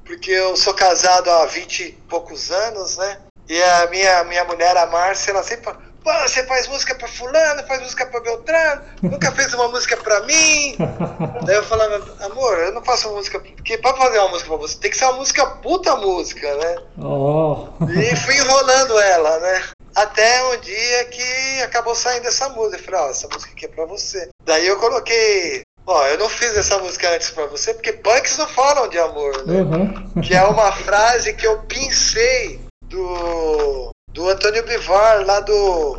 porque 0.05 0.31
eu 0.31 0.55
sou 0.59 0.75
casado 0.75 1.31
há 1.31 1.47
20 1.47 1.81
e 1.85 1.93
poucos 2.07 2.51
anos, 2.51 2.99
né? 2.99 3.17
E 3.49 3.63
a 3.63 3.87
minha, 3.87 4.25
minha 4.25 4.45
mulher, 4.45 4.77
a 4.77 4.85
Márcia, 4.89 5.31
ela 5.31 5.43
sempre 5.43 5.65
fala, 5.65 5.79
você 6.05 6.45
faz 6.45 6.69
música 6.69 6.95
pra 6.95 7.09
fulano, 7.09 7.67
faz 7.67 7.81
música 7.81 8.07
pra 8.07 8.21
Beltrano, 8.21 8.83
nunca 9.03 9.33
fez 9.33 9.55
uma 9.55 9.69
música 9.69 9.97
pra 9.97 10.21
mim. 10.21 10.77
Daí 11.45 11.57
eu 11.57 11.65
falava, 11.65 12.05
amor, 12.21 12.59
eu 12.59 12.73
não 12.73 12.85
faço 12.85 13.11
música, 13.11 13.41
porque 13.41 13.79
pra 13.79 13.95
fazer 13.95 14.19
uma 14.19 14.29
música 14.29 14.49
pra 14.49 14.59
você, 14.59 14.79
tem 14.79 14.91
que 14.91 14.97
ser 14.97 15.07
uma 15.07 15.15
música 15.15 15.47
puta 15.47 15.97
música, 15.97 16.55
né? 16.57 16.77
Ó. 16.99 17.69
E 17.89 18.17
fui 18.17 18.37
enrolando 18.37 18.99
ela, 18.99 19.39
né? 19.41 19.63
Até 19.95 20.45
um 20.49 20.57
dia 20.59 21.05
que 21.07 21.63
acabou 21.63 21.95
saindo 21.95 22.27
essa 22.27 22.49
música. 22.49 22.79
Eu 22.79 22.85
falei, 22.85 23.01
ó, 23.01 23.11
essa 23.11 23.29
música 23.29 23.53
aqui 23.53 23.65
é 23.65 23.69
pra 23.69 23.87
você. 23.87 24.29
Daí 24.45 24.67
eu 24.67 24.77
coloquei, 24.79 25.63
ó, 25.87 26.07
eu 26.09 26.19
não 26.19 26.29
fiz 26.29 26.57
essa 26.57 26.79
música 26.79 27.09
antes 27.11 27.31
pra 27.31 27.47
você, 27.47 27.73
porque 27.73 27.93
punks 27.93 28.37
não 28.37 28.49
falam 28.49 28.89
de 28.89 28.99
amor, 28.99 29.47
né? 29.47 29.61
Aham. 29.61 30.21
Que 30.21 30.35
é 30.35 30.43
uma 30.43 30.73
frase 30.73 31.33
que 31.35 31.47
eu 31.47 31.59
pincei 31.63 32.61
do, 32.83 33.93
do 34.15 34.29
Antônio 34.29 34.65
Bivar, 34.65 35.27
lá 35.27 35.41
do, 35.41 35.97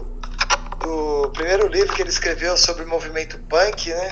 do 0.81 1.31
primeiro 1.33 1.67
livro 1.67 1.93
que 1.93 2.01
ele 2.01 2.09
escreveu 2.09 2.55
sobre 2.55 2.85
o 2.85 2.87
movimento 2.87 3.37
punk, 3.49 3.89
né? 3.89 4.11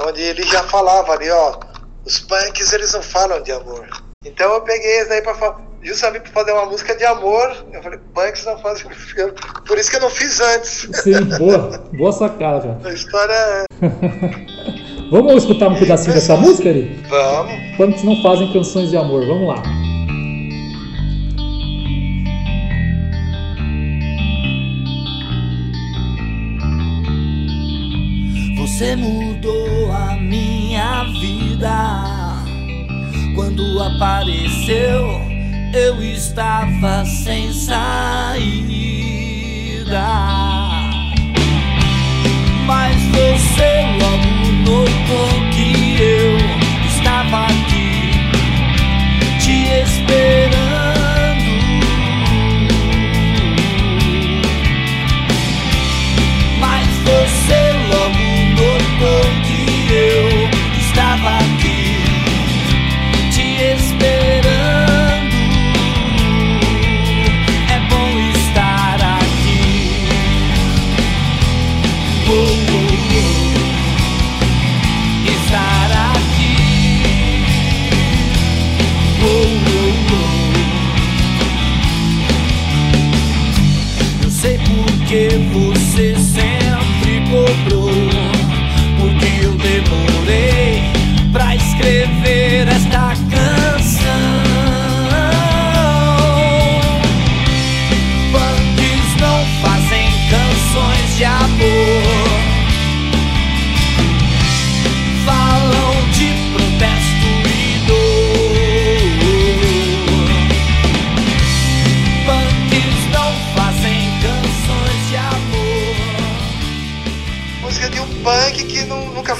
Onde 0.00 0.22
ele 0.22 0.42
já 0.42 0.62
falava 0.64 1.12
ali, 1.12 1.30
ó, 1.30 1.58
os 2.04 2.18
punks 2.20 2.72
eles 2.72 2.92
não 2.94 3.02
falam 3.02 3.42
de 3.42 3.52
amor. 3.52 3.86
Então 4.24 4.54
eu 4.54 4.62
peguei 4.62 5.00
isso 5.00 5.10
daí 5.10 5.20
pra 5.20 5.34
falar, 5.34 5.60
justamente 5.82 6.22
pra 6.22 6.32
fazer 6.32 6.52
uma 6.52 6.64
música 6.64 6.96
de 6.96 7.04
amor. 7.04 7.54
Eu 7.72 7.82
falei, 7.82 7.98
punks 8.14 8.44
não 8.46 8.58
fazem. 8.58 8.86
Por 9.68 9.78
isso 9.78 9.90
que 9.90 9.96
eu 9.96 10.00
não 10.00 10.10
fiz 10.10 10.40
antes. 10.40 10.88
Sim, 10.94 11.24
boa. 11.38 11.78
Boa 11.92 12.12
sacada, 12.12 12.60
cara. 12.60 12.80
A 12.84 12.92
história 12.92 13.34
é. 13.34 13.64
Vamos 15.12 15.42
escutar 15.42 15.68
um 15.68 15.78
pedacinho 15.78 16.14
dessa 16.14 16.34
música, 16.36 16.70
Ari? 16.70 17.04
Vamos. 17.08 17.76
Punks 17.76 18.02
Não 18.02 18.22
Fazem 18.22 18.50
Canções 18.52 18.88
de 18.88 18.96
Amor. 18.96 19.26
Vamos 19.26 19.46
lá. 19.46 19.62
Você 28.64 28.96
mudou 28.96 29.92
a 29.92 30.16
minha 30.16 31.04
vida. 31.20 32.42
Quando 33.34 33.82
apareceu, 33.82 35.20
eu 35.74 36.02
estava 36.02 37.04
sem 37.04 37.52
saída. 37.52 38.46
Mas 42.66 42.96
você 43.12 43.84
logo 44.00 44.50
notou 44.64 45.28
que 45.52 46.00
eu 46.00 46.38
estava 46.86 47.44
aqui 47.44 48.12
te 49.40 49.68
esperando. 49.82 50.64
Mas 56.58 56.88
você 57.04 57.63
notou 59.04 59.43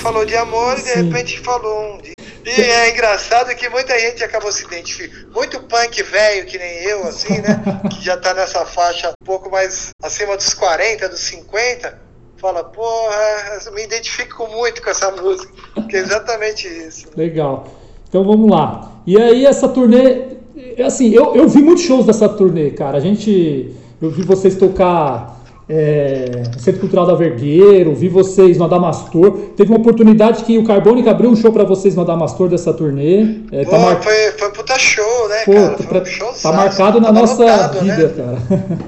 falou 0.04 0.24
de 0.24 0.36
amor 0.36 0.74
e 0.78 0.82
de 0.82 0.88
Sim. 0.90 1.02
repente 1.02 1.40
falou 1.40 1.94
um. 1.94 1.98
de- 1.98 2.12
E 2.46 2.60
é 2.60 2.90
engraçado 2.90 3.54
que 3.56 3.68
muita 3.70 3.98
gente 3.98 4.22
acabou 4.22 4.52
se 4.52 4.64
identificando. 4.64 5.32
Muito 5.32 5.60
punk 5.62 6.02
velho, 6.02 6.46
que 6.46 6.58
nem 6.58 6.82
eu, 6.84 7.02
assim, 7.08 7.40
né? 7.40 7.62
Que 7.90 8.04
já 8.04 8.16
tá 8.18 8.34
nessa 8.34 8.64
faixa 8.66 9.10
um 9.10 9.24
pouco 9.24 9.50
mais 9.50 9.90
acima 10.02 10.36
dos 10.36 10.52
40, 10.52 11.08
dos 11.08 11.20
50. 11.20 11.98
Fala, 12.36 12.62
porra, 12.62 13.58
me 13.74 13.82
identifico 13.82 14.46
muito 14.48 14.82
com 14.82 14.90
essa 14.90 15.10
música. 15.10 15.50
Que 15.88 15.96
é 15.96 16.00
exatamente 16.00 16.68
isso. 16.68 17.06
Legal. 17.16 17.66
Então 18.06 18.22
vamos 18.24 18.50
lá. 18.50 18.92
E 19.06 19.16
aí 19.20 19.46
essa 19.46 19.66
turnê, 19.68 20.36
assim, 20.84 21.10
eu, 21.14 21.34
eu 21.34 21.48
vi 21.48 21.62
muitos 21.62 21.84
shows 21.84 22.04
dessa 22.04 22.28
turnê, 22.28 22.70
cara. 22.72 22.98
A 22.98 23.00
gente, 23.00 23.74
eu 24.02 24.10
vi 24.10 24.22
vocês 24.22 24.56
tocar 24.56 25.33
é, 25.68 26.42
Centro 26.58 26.80
Cultural 26.80 27.06
da 27.06 27.14
Vergueiro, 27.14 27.94
vi 27.94 28.08
vocês 28.08 28.58
no 28.58 28.64
Adamastor. 28.64 29.30
Teve 29.56 29.70
uma 29.70 29.78
oportunidade 29.78 30.44
que 30.44 30.58
o 30.58 30.64
Carbônica 30.64 31.10
abriu 31.10 31.30
um 31.30 31.36
show 31.36 31.50
pra 31.52 31.64
vocês 31.64 31.94
no 31.94 32.02
Adamastor 32.02 32.48
dessa 32.48 32.72
turnê. 32.72 33.38
É, 33.50 33.64
tá 33.64 33.70
Pô, 33.70 33.78
mar- 33.78 34.02
foi, 34.02 34.14
foi 34.38 34.50
puta 34.50 34.78
show, 34.78 35.28
né, 35.28 35.42
Pô, 35.44 35.52
cara? 35.52 35.70
tá, 36.00 36.04
Foi 36.04 36.28
um 36.28 36.32
tá 36.42 36.52
marcado 36.52 37.00
na 37.00 37.06
Tava 37.08 37.20
nossa 37.20 37.42
lotado, 37.44 37.80
vida, 37.80 38.08
Né? 38.08 38.14
cara. 38.16 38.38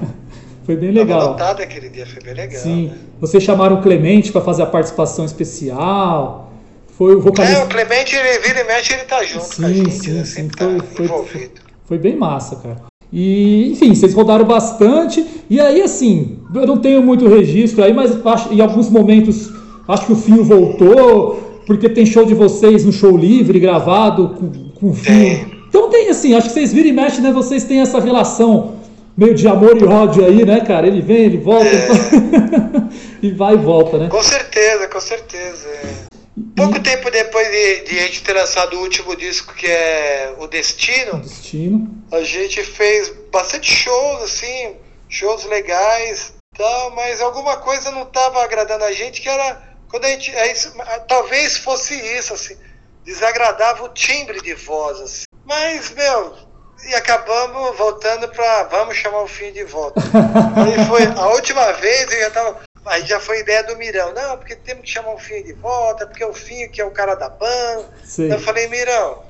foi 0.65 0.75
bem 0.75 0.93
Tava 0.93 1.05
legal. 1.05 1.27
lotado 1.29 1.61
aquele 1.61 1.89
dia, 1.89 2.05
foi 2.05 2.21
bem 2.23 2.33
legal. 2.33 2.61
Sim. 2.61 2.87
né? 2.89 2.93
Vocês 3.19 3.41
chamaram 3.43 3.77
o 3.77 3.81
Clemente 3.81 4.31
pra 4.31 4.41
fazer 4.41 4.61
a 4.63 4.67
participação 4.67 5.25
especial. 5.25 6.51
Foi 6.97 7.15
o 7.15 7.19
É, 7.19 7.21
vocalista. 7.21 7.63
o 7.63 7.67
Clemente, 7.67 8.15
ele 8.15 8.39
vira 8.39 8.61
e 8.61 8.63
mexe, 8.65 8.93
ele 8.93 9.03
tá 9.03 9.23
junto 9.23 9.45
com 9.55 9.65
a 9.65 9.67
Sim, 9.67 9.73
gente, 9.73 9.91
sim, 9.91 10.11
né? 10.13 10.25
sim, 10.25 10.49
foi- 10.57 10.77
tá 10.77 10.83
foi-. 11.25 11.51
Foi 11.85 11.97
bem 11.97 12.15
massa, 12.15 12.55
cara. 12.57 12.77
E, 13.11 13.71
enfim, 13.71 13.93
vocês 13.93 14.13
rodaram 14.13 14.45
bastante. 14.45 15.25
E 15.49 15.59
aí, 15.59 15.81
assim, 15.81 16.39
eu 16.53 16.67
não 16.67 16.77
tenho 16.77 17.01
muito 17.01 17.27
registro 17.27 17.83
aí, 17.83 17.93
mas 17.93 18.25
acho, 18.25 18.53
em 18.53 18.61
alguns 18.61 18.89
momentos 18.89 19.51
acho 19.87 20.05
que 20.05 20.13
o 20.13 20.15
Finho 20.15 20.43
voltou, 20.43 21.61
porque 21.65 21.87
tem 21.87 22.05
show 22.05 22.25
de 22.25 22.33
vocês 22.33 22.83
no 22.83 22.91
show 22.91 23.15
livre, 23.15 23.59
gravado 23.59 24.29
com, 24.29 24.69
com 24.71 24.89
o 24.89 24.93
Finho. 24.93 25.37
Tem. 25.37 25.57
Então 25.69 25.89
tem, 25.89 26.09
assim, 26.09 26.33
acho 26.33 26.47
que 26.47 26.53
vocês 26.53 26.73
viram 26.73 26.89
e 26.89 26.93
mexem, 26.93 27.21
né? 27.21 27.31
Vocês 27.31 27.63
têm 27.63 27.81
essa 27.81 27.99
relação 27.99 28.73
meio 29.15 29.33
de 29.33 29.47
amor 29.47 29.77
e 29.77 29.83
ódio 29.83 30.25
aí, 30.25 30.45
né, 30.45 30.61
cara? 30.61 30.87
Ele 30.87 31.01
vem, 31.01 31.25
ele 31.25 31.37
volta, 31.37 31.69
e 33.21 33.31
vai 33.31 33.55
e 33.55 33.57
volta, 33.57 33.97
né? 33.97 34.07
Com 34.09 34.23
certeza, 34.23 34.87
com 34.87 34.99
certeza. 34.99 35.67
é. 35.67 36.06
Pouco 36.57 36.79
tempo 36.79 37.11
depois 37.11 37.47
de, 37.51 37.81
de 37.81 37.99
a 37.99 38.01
gente 38.03 38.23
ter 38.23 38.33
lançado 38.33 38.75
o 38.75 38.81
último 38.81 39.15
disco, 39.15 39.53
que 39.53 39.67
é 39.67 40.33
O 40.39 40.47
Destino, 40.47 41.19
Destino. 41.19 42.03
a 42.11 42.21
gente 42.23 42.63
fez 42.63 43.09
bastante 43.31 43.71
shows, 43.71 44.23
assim, 44.23 44.75
shows 45.07 45.45
legais, 45.45 46.33
tal, 46.57 46.95
mas 46.95 47.21
alguma 47.21 47.57
coisa 47.57 47.91
não 47.91 48.01
estava 48.01 48.43
agradando 48.43 48.83
a 48.85 48.91
gente, 48.91 49.21
que 49.21 49.29
era 49.29 49.61
quando 49.87 50.05
a 50.05 50.09
gente. 50.09 50.35
é 50.35 50.51
isso, 50.51 50.73
talvez 51.07 51.57
fosse 51.57 51.93
isso, 51.93 52.33
assim, 52.33 52.57
desagradava 53.05 53.83
o 53.83 53.89
timbre 53.89 54.41
de 54.41 54.55
voz, 54.55 54.99
assim. 54.99 55.25
Mas, 55.45 55.91
meu, 55.91 56.35
e 56.89 56.95
acabamos 56.95 57.77
voltando 57.77 58.27
para 58.29 58.63
vamos 58.63 58.97
chamar 58.97 59.21
o 59.21 59.27
fim 59.27 59.51
de 59.51 59.63
volta. 59.63 60.01
Aí 60.55 60.85
foi 60.85 61.05
a 61.05 61.27
última 61.29 61.71
vez 61.73 62.11
eu 62.11 62.19
já 62.19 62.29
tava. 62.31 62.66
Aí 62.87 63.05
já 63.05 63.19
foi 63.19 63.39
ideia 63.39 63.63
do 63.63 63.77
Mirão. 63.77 64.13
Não, 64.13 64.37
porque 64.37 64.55
temos 64.55 64.83
que 64.83 64.89
chamar 64.89 65.13
o 65.13 65.17
Finho 65.17 65.43
de 65.43 65.53
volta, 65.53 66.07
porque 66.07 66.23
o 66.23 66.33
Finho 66.33 66.69
que 66.71 66.81
é 66.81 66.85
o 66.85 66.91
cara 66.91 67.15
da 67.15 67.29
banda. 67.29 67.89
Sei. 68.03 68.31
Eu 68.31 68.39
falei, 68.39 68.67
Mirão, 68.67 69.23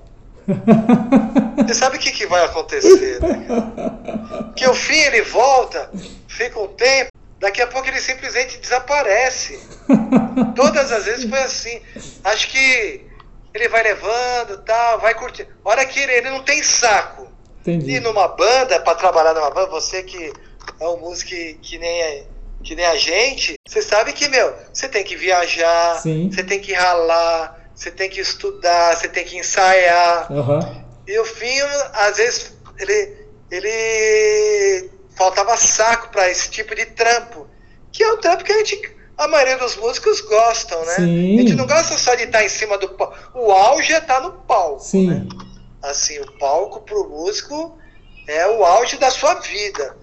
você 1.68 1.74
sabe 1.74 1.98
o 1.98 2.00
que, 2.00 2.12
que 2.12 2.26
vai 2.26 2.44
acontecer, 2.46 3.22
né? 3.22 3.46
cara? 3.48 4.54
Que 4.56 4.68
o 4.68 4.74
Fim 4.74 4.98
ele 4.98 5.22
volta, 5.22 5.90
fica 6.28 6.60
um 6.60 6.68
tempo, 6.68 7.12
daqui 7.40 7.62
a 7.62 7.68
pouco 7.68 7.88
ele 7.88 8.00
simplesmente 8.00 8.58
desaparece. 8.58 9.60
Todas 10.56 10.92
as 10.92 11.06
vezes 11.06 11.30
foi 11.30 11.40
assim. 11.40 11.82
Acho 12.24 12.48
que 12.50 13.06
ele 13.54 13.68
vai 13.70 13.84
levando 13.84 14.64
tal, 14.64 15.00
vai 15.00 15.14
curtindo. 15.16 15.50
Hora 15.64 15.86
que 15.86 16.00
ele, 16.00 16.14
ele 16.14 16.30
não 16.30 16.44
tem 16.44 16.64
saco. 16.64 17.28
Entendi. 17.62 17.96
E 17.96 18.00
numa 18.00 18.30
banda, 18.30 18.80
pra 18.80 18.96
trabalhar 18.96 19.34
numa 19.34 19.50
banda, 19.50 19.68
você 19.68 20.02
que 20.02 20.32
é 20.80 20.88
um 20.88 20.98
músico 20.98 21.30
que, 21.32 21.56
que, 21.56 21.78
nem, 21.78 22.04
a, 22.04 22.24
que 22.68 22.76
nem 22.76 22.86
a 22.86 22.98
gente, 22.98 23.56
você 23.66 23.82
sabe 23.82 24.12
que, 24.12 24.28
meu, 24.28 24.54
você 24.74 24.90
tem 24.90 25.02
que 25.02 25.16
viajar, 25.16 26.02
Sim. 26.02 26.30
você 26.30 26.44
tem 26.44 26.60
que 26.60 26.74
ralar, 26.74 27.72
você 27.74 27.90
tem 27.90 28.10
que 28.10 28.20
estudar, 28.20 28.94
você 28.94 29.08
tem 29.08 29.24
que 29.24 29.38
ensaiar. 29.38 30.30
Aham. 30.30 30.84
E 31.08 31.18
o 31.18 31.24
Finho, 31.24 31.66
às 31.94 32.18
vezes, 32.18 32.54
ele, 32.78 33.16
ele 33.50 34.90
faltava 35.16 35.56
saco 35.56 36.10
pra 36.10 36.30
esse 36.30 36.50
tipo 36.50 36.76
de 36.76 36.88
trampo. 36.88 37.48
Que 37.90 38.04
é 38.04 38.12
um 38.12 38.18
trampo 38.18 38.44
que 38.44 38.52
a 38.52 38.58
gente, 38.58 38.98
a 39.18 39.30
maioria 39.30 39.58
dos 39.58 39.78
músicos 39.78 40.20
gostam, 40.20 40.84
né? 40.88 40.96
Sim. 40.96 41.36
A 41.38 41.42
gente 41.44 41.54
não 41.54 41.66
gosta 41.66 41.98
só 41.98 42.16
de 42.16 42.24
estar 42.24 42.44
em 42.44 42.50
cima 42.50 42.78
do 42.78 42.90
palco. 42.90 43.16
O 43.34 43.50
auge 43.50 43.94
é 43.94 44.00
estar 44.00 44.20
no 44.20 44.34
palco. 44.34 44.82
Sim. 44.82 45.08
Né? 45.08 45.26
Assim, 45.84 46.20
o 46.20 46.34
palco 46.34 46.82
pro 46.82 47.08
músico 47.08 47.78
é 48.28 48.46
o 48.46 48.66
auge 48.66 48.98
da 48.98 49.10
sua 49.10 49.36
vida. 49.36 49.96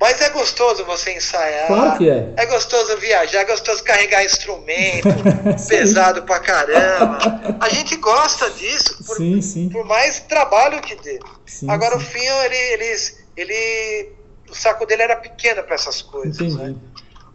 Mas 0.00 0.18
é 0.22 0.30
gostoso 0.30 0.82
você 0.86 1.14
ensaiar. 1.14 1.66
Claro 1.66 1.98
que 1.98 2.08
é. 2.08 2.32
É 2.38 2.46
gostoso 2.46 2.96
viajar, 2.96 3.40
é 3.40 3.44
gostoso 3.44 3.84
carregar 3.84 4.24
instrumento 4.24 5.08
pesado 5.68 6.22
pra 6.22 6.40
caramba. 6.40 7.18
A 7.60 7.68
gente 7.68 7.96
gosta 7.96 8.48
disso, 8.50 9.04
por, 9.04 9.18
Sim, 9.18 9.42
sim. 9.42 9.68
por 9.68 9.84
mais 9.84 10.20
trabalho 10.20 10.80
que 10.80 10.96
dê. 10.96 11.20
sim 11.44 11.70
Agora 11.70 11.96
o. 11.98 12.00
Finho, 12.00 12.34
ele, 12.44 12.56
ele, 12.56 12.96
ele, 13.36 14.12
o 14.50 14.54
saco 14.54 14.86
dele 14.86 15.02
era 15.02 15.16
pequeno 15.16 15.62
pra 15.64 15.74
essas 15.74 16.00
coisas. 16.00 16.54
Né? 16.56 16.74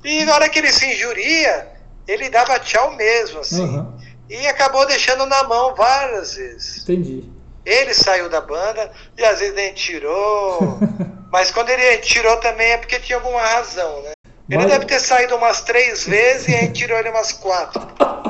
E 0.03 0.25
na 0.25 0.33
hora 0.33 0.49
que 0.49 0.57
ele 0.57 0.71
se 0.71 0.87
injuria, 0.87 1.67
ele 2.07 2.29
dava 2.29 2.57
tchau 2.57 2.95
mesmo, 2.95 3.41
assim. 3.41 3.63
Aham. 3.63 3.95
E 4.27 4.47
acabou 4.47 4.87
deixando 4.87 5.27
na 5.27 5.43
mão 5.43 5.75
várias 5.75 6.33
vezes. 6.33 6.81
Entendi. 6.81 7.35
Ele 7.65 7.93
saiu 7.93 8.29
da 8.29 8.41
banda 8.41 8.91
e 9.17 9.23
às 9.25 9.39
vezes 9.39 9.55
nem 9.55 9.73
tirou. 9.73 10.79
Mas 11.31 11.51
quando 11.51 11.69
ele 11.69 11.97
tirou 11.97 12.37
também 12.37 12.71
é 12.71 12.77
porque 12.77 12.99
tinha 12.99 13.17
alguma 13.17 13.41
razão, 13.41 14.01
né? 14.03 14.11
Ele 14.49 14.61
Mas- 14.61 14.71
deve 14.71 14.85
ter 14.85 14.99
saído 14.99 15.35
umas 15.35 15.61
três 15.61 16.05
vezes 16.05 16.47
e 16.47 16.55
a 16.55 16.59
gente 16.59 16.73
tirou 16.73 16.97
ele 16.97 17.09
umas 17.09 17.31
quatro. 17.31 17.81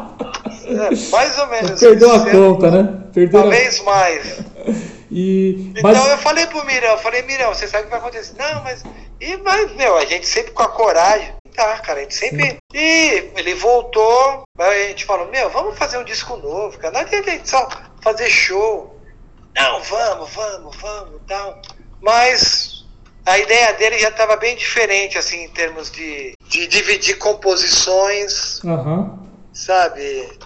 É, 0.67 1.11
mais 1.11 1.37
ou 1.37 1.45
menos. 1.45 1.79
Perdeu 1.79 2.11
a 2.11 2.15
isso. 2.15 2.31
conta, 2.31 2.71
né? 2.71 3.03
Perdeu 3.13 3.39
a... 3.39 3.43
Talvez 3.43 3.79
mais. 3.83 4.39
E... 5.11 5.71
Então 5.77 5.91
Mas... 5.93 6.09
eu 6.09 6.17
falei 6.17 6.45
pro 6.47 6.65
Mirão, 6.65 6.89
eu 6.89 6.97
falei, 6.97 7.21
Mirão, 7.21 7.53
você 7.53 7.67
sabe 7.67 7.83
o 7.83 7.85
que 7.85 7.91
vai 7.91 7.99
acontecer? 7.99 8.33
Não, 8.37 8.63
mas. 8.63 8.83
E, 9.21 9.37
mas, 9.37 9.73
meu, 9.75 9.95
a 9.95 10.03
gente 10.03 10.27
sempre 10.27 10.51
com 10.51 10.63
a 10.63 10.67
coragem. 10.67 11.33
Tá, 11.55 11.77
cara, 11.79 11.99
a 11.99 12.01
gente 12.01 12.15
sempre. 12.15 12.57
E 12.73 13.31
ele 13.37 13.53
voltou, 13.53 14.43
aí 14.59 14.85
a 14.85 14.87
gente 14.89 15.05
falou, 15.05 15.29
meu, 15.29 15.49
vamos 15.49 15.77
fazer 15.77 15.97
um 15.97 16.03
disco 16.03 16.35
novo, 16.35 16.77
cara. 16.77 16.93
Não 16.93 17.01
adianta 17.01 17.29
a 17.29 17.33
gente 17.33 17.49
só 17.49 17.69
fazer 18.01 18.29
show. 18.29 18.94
Não, 19.55 19.81
vamos, 19.83 20.33
vamos, 20.33 20.75
vamos, 20.77 21.21
tal. 21.27 21.61
Mas 22.01 22.85
a 23.25 23.39
ideia 23.39 23.73
dele 23.73 23.97
já 23.97 24.09
estava 24.09 24.35
bem 24.35 24.55
diferente, 24.55 25.17
assim, 25.17 25.43
em 25.43 25.49
termos 25.49 25.89
de, 25.89 26.33
de 26.47 26.67
dividir 26.67 27.17
composições 27.17 28.63
Aham. 28.63 29.17
sabe? 29.53 30.37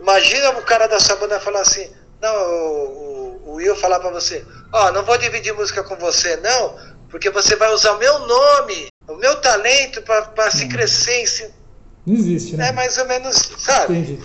Imagina 0.00 0.50
o 0.58 0.62
cara 0.62 0.86
da 0.86 0.98
sua 0.98 1.16
banda 1.16 1.38
falar 1.38 1.60
assim, 1.60 1.88
não, 2.20 2.34
o, 2.34 3.42
o, 3.46 3.52
Will 3.54 3.76
falar 3.76 4.00
pra 4.00 4.10
você, 4.10 4.44
ó, 4.72 4.90
não 4.90 5.04
vou 5.04 5.16
dividir 5.16 5.54
música 5.54 5.84
com 5.84 5.96
você, 5.96 6.36
não, 6.38 6.74
porque 7.08 7.30
você 7.30 7.54
vai 7.54 7.72
usar 7.72 7.92
o 7.92 7.98
meu 7.98 8.18
nome, 8.26 8.88
o 9.06 9.14
meu 9.14 9.40
talento 9.40 10.02
pra, 10.02 10.22
pra 10.22 10.50
se 10.50 10.66
crescer 10.66 11.22
em 11.22 11.26
si. 11.26 11.54
Não 12.04 12.14
existe, 12.14 12.56
né? 12.56 12.68
É 12.68 12.72
mais 12.72 12.98
ou 12.98 13.06
menos, 13.06 13.36
sabe? 13.58 13.96
Entendi. 13.96 14.20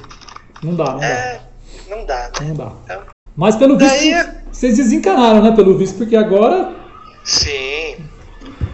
Não 0.63 0.75
dá, 0.75 0.85
não 0.85 0.99
dá. 0.99 1.05
É, 1.05 1.41
não 1.87 2.05
dá, 2.05 2.31
né? 2.39 2.47
Não 2.47 2.55
dá. 2.55 2.73
Então, 2.83 3.03
Mas 3.39 3.55
pelo 3.55 3.77
visto, 3.77 3.89
Daí- 3.95 4.25
vocês 4.51 4.75
desencanaram, 4.75 5.41
né? 5.41 5.55
Pelo 5.55 5.77
visto, 5.77 5.97
porque 5.97 6.15
agora. 6.17 6.75
sim. 7.23 7.95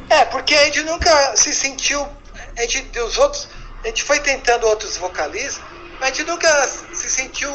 É, 0.10 0.26
porque 0.26 0.56
a 0.56 0.66
gente 0.66 0.82
nunca 0.84 1.36
se 1.36 1.54
sentiu, 1.54 2.06
a 2.58 2.62
gente, 2.62 3.00
os 3.00 3.18
outros, 3.18 3.48
a 3.84 3.88
gente 3.88 4.04
foi 4.04 4.20
tentando 4.20 4.66
outros 4.68 4.98
vocalistas, 4.98 5.60
mas 6.00 6.12
a 6.12 6.14
gente 6.14 6.28
nunca 6.28 6.48
se 6.94 7.10
sentiu 7.10 7.52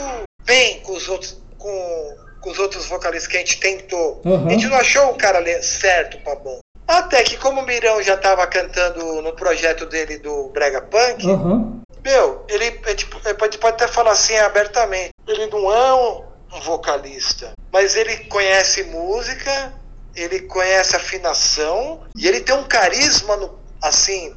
bem 0.46 0.80
com 0.80 0.92
os 0.92 1.08
outros, 1.08 1.36
com, 1.58 2.16
com 2.40 2.50
os 2.50 2.58
outros 2.58 2.86
vocalistas 2.86 3.30
que 3.30 3.36
a 3.36 3.40
gente 3.40 3.58
tentou. 3.58 4.20
Aham. 4.26 4.46
A 4.46 4.50
gente 4.50 4.66
não 4.68 4.76
achou 4.76 5.10
o 5.10 5.14
cara 5.14 5.42
certo 5.62 6.18
pra 6.18 6.34
bom. 6.36 6.58
Até 6.86 7.22
que 7.22 7.36
como 7.36 7.60
o 7.60 7.66
Mirão 7.66 8.02
já 8.02 8.16
tava 8.16 8.46
cantando 8.46 9.22
no 9.22 9.32
projeto 9.32 9.86
dele 9.86 10.18
do 10.18 10.48
Brega 10.48 10.82
Punk, 10.82 11.24
Aham. 11.28 11.80
meu, 12.04 12.44
ele, 12.48 12.80
a 12.84 12.90
gente, 12.90 13.08
a 13.24 13.28
gente 13.28 13.58
pode 13.58 13.58
até 13.74 13.86
falar 13.88 14.10
assim 14.12 14.36
abertamente, 14.38 15.10
ele 15.26 15.46
não 15.46 15.72
é 15.72 15.94
um, 15.94 16.24
um 16.52 16.60
vocalista, 16.60 17.52
mas 17.72 17.96
ele 17.96 18.16
conhece 18.24 18.82
música, 18.84 19.72
ele 20.14 20.40
conhece 20.42 20.96
afinação 20.96 22.02
e 22.16 22.26
ele 22.26 22.40
tem 22.40 22.54
um 22.54 22.64
carisma 22.64 23.36
no, 23.36 23.58
assim 23.82 24.34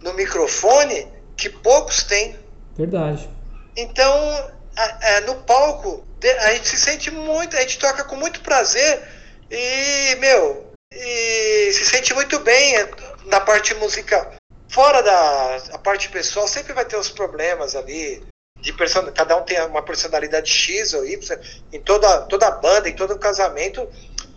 no 0.00 0.12
microfone 0.14 1.08
que 1.36 1.48
poucos 1.50 2.04
têm. 2.04 2.38
Verdade. 2.76 3.28
Então, 3.76 4.12
a- 4.76 4.98
é, 5.02 5.20
no 5.22 5.34
palco, 5.42 6.04
a 6.40 6.52
gente 6.54 6.68
se 6.68 6.76
sente 6.78 7.10
muito, 7.10 7.56
a 7.56 7.60
gente 7.60 7.78
toca 7.78 8.04
com 8.04 8.16
muito 8.16 8.40
prazer 8.40 9.02
e, 9.50 10.14
meu, 10.16 10.72
e 10.92 11.72
se 11.72 11.84
sente 11.84 12.14
muito 12.14 12.38
bem 12.40 12.76
é, 12.76 12.88
na 13.26 13.40
parte 13.40 13.74
musical. 13.74 14.32
Fora 14.68 15.02
da 15.02 15.56
a 15.72 15.78
parte 15.78 16.08
pessoal, 16.08 16.46
sempre 16.46 16.72
vai 16.72 16.84
ter 16.84 16.96
os 16.96 17.08
problemas 17.08 17.74
ali. 17.74 18.22
De 18.60 18.72
person... 18.72 19.10
cada 19.12 19.36
um 19.36 19.42
tem 19.42 19.60
uma 19.66 19.82
personalidade 19.82 20.50
X 20.50 20.94
ou 20.94 21.04
Y. 21.04 21.38
Em 21.72 21.80
toda, 21.80 22.22
toda 22.22 22.50
banda, 22.50 22.88
em 22.88 22.94
todo 22.94 23.18
casamento, 23.18 23.86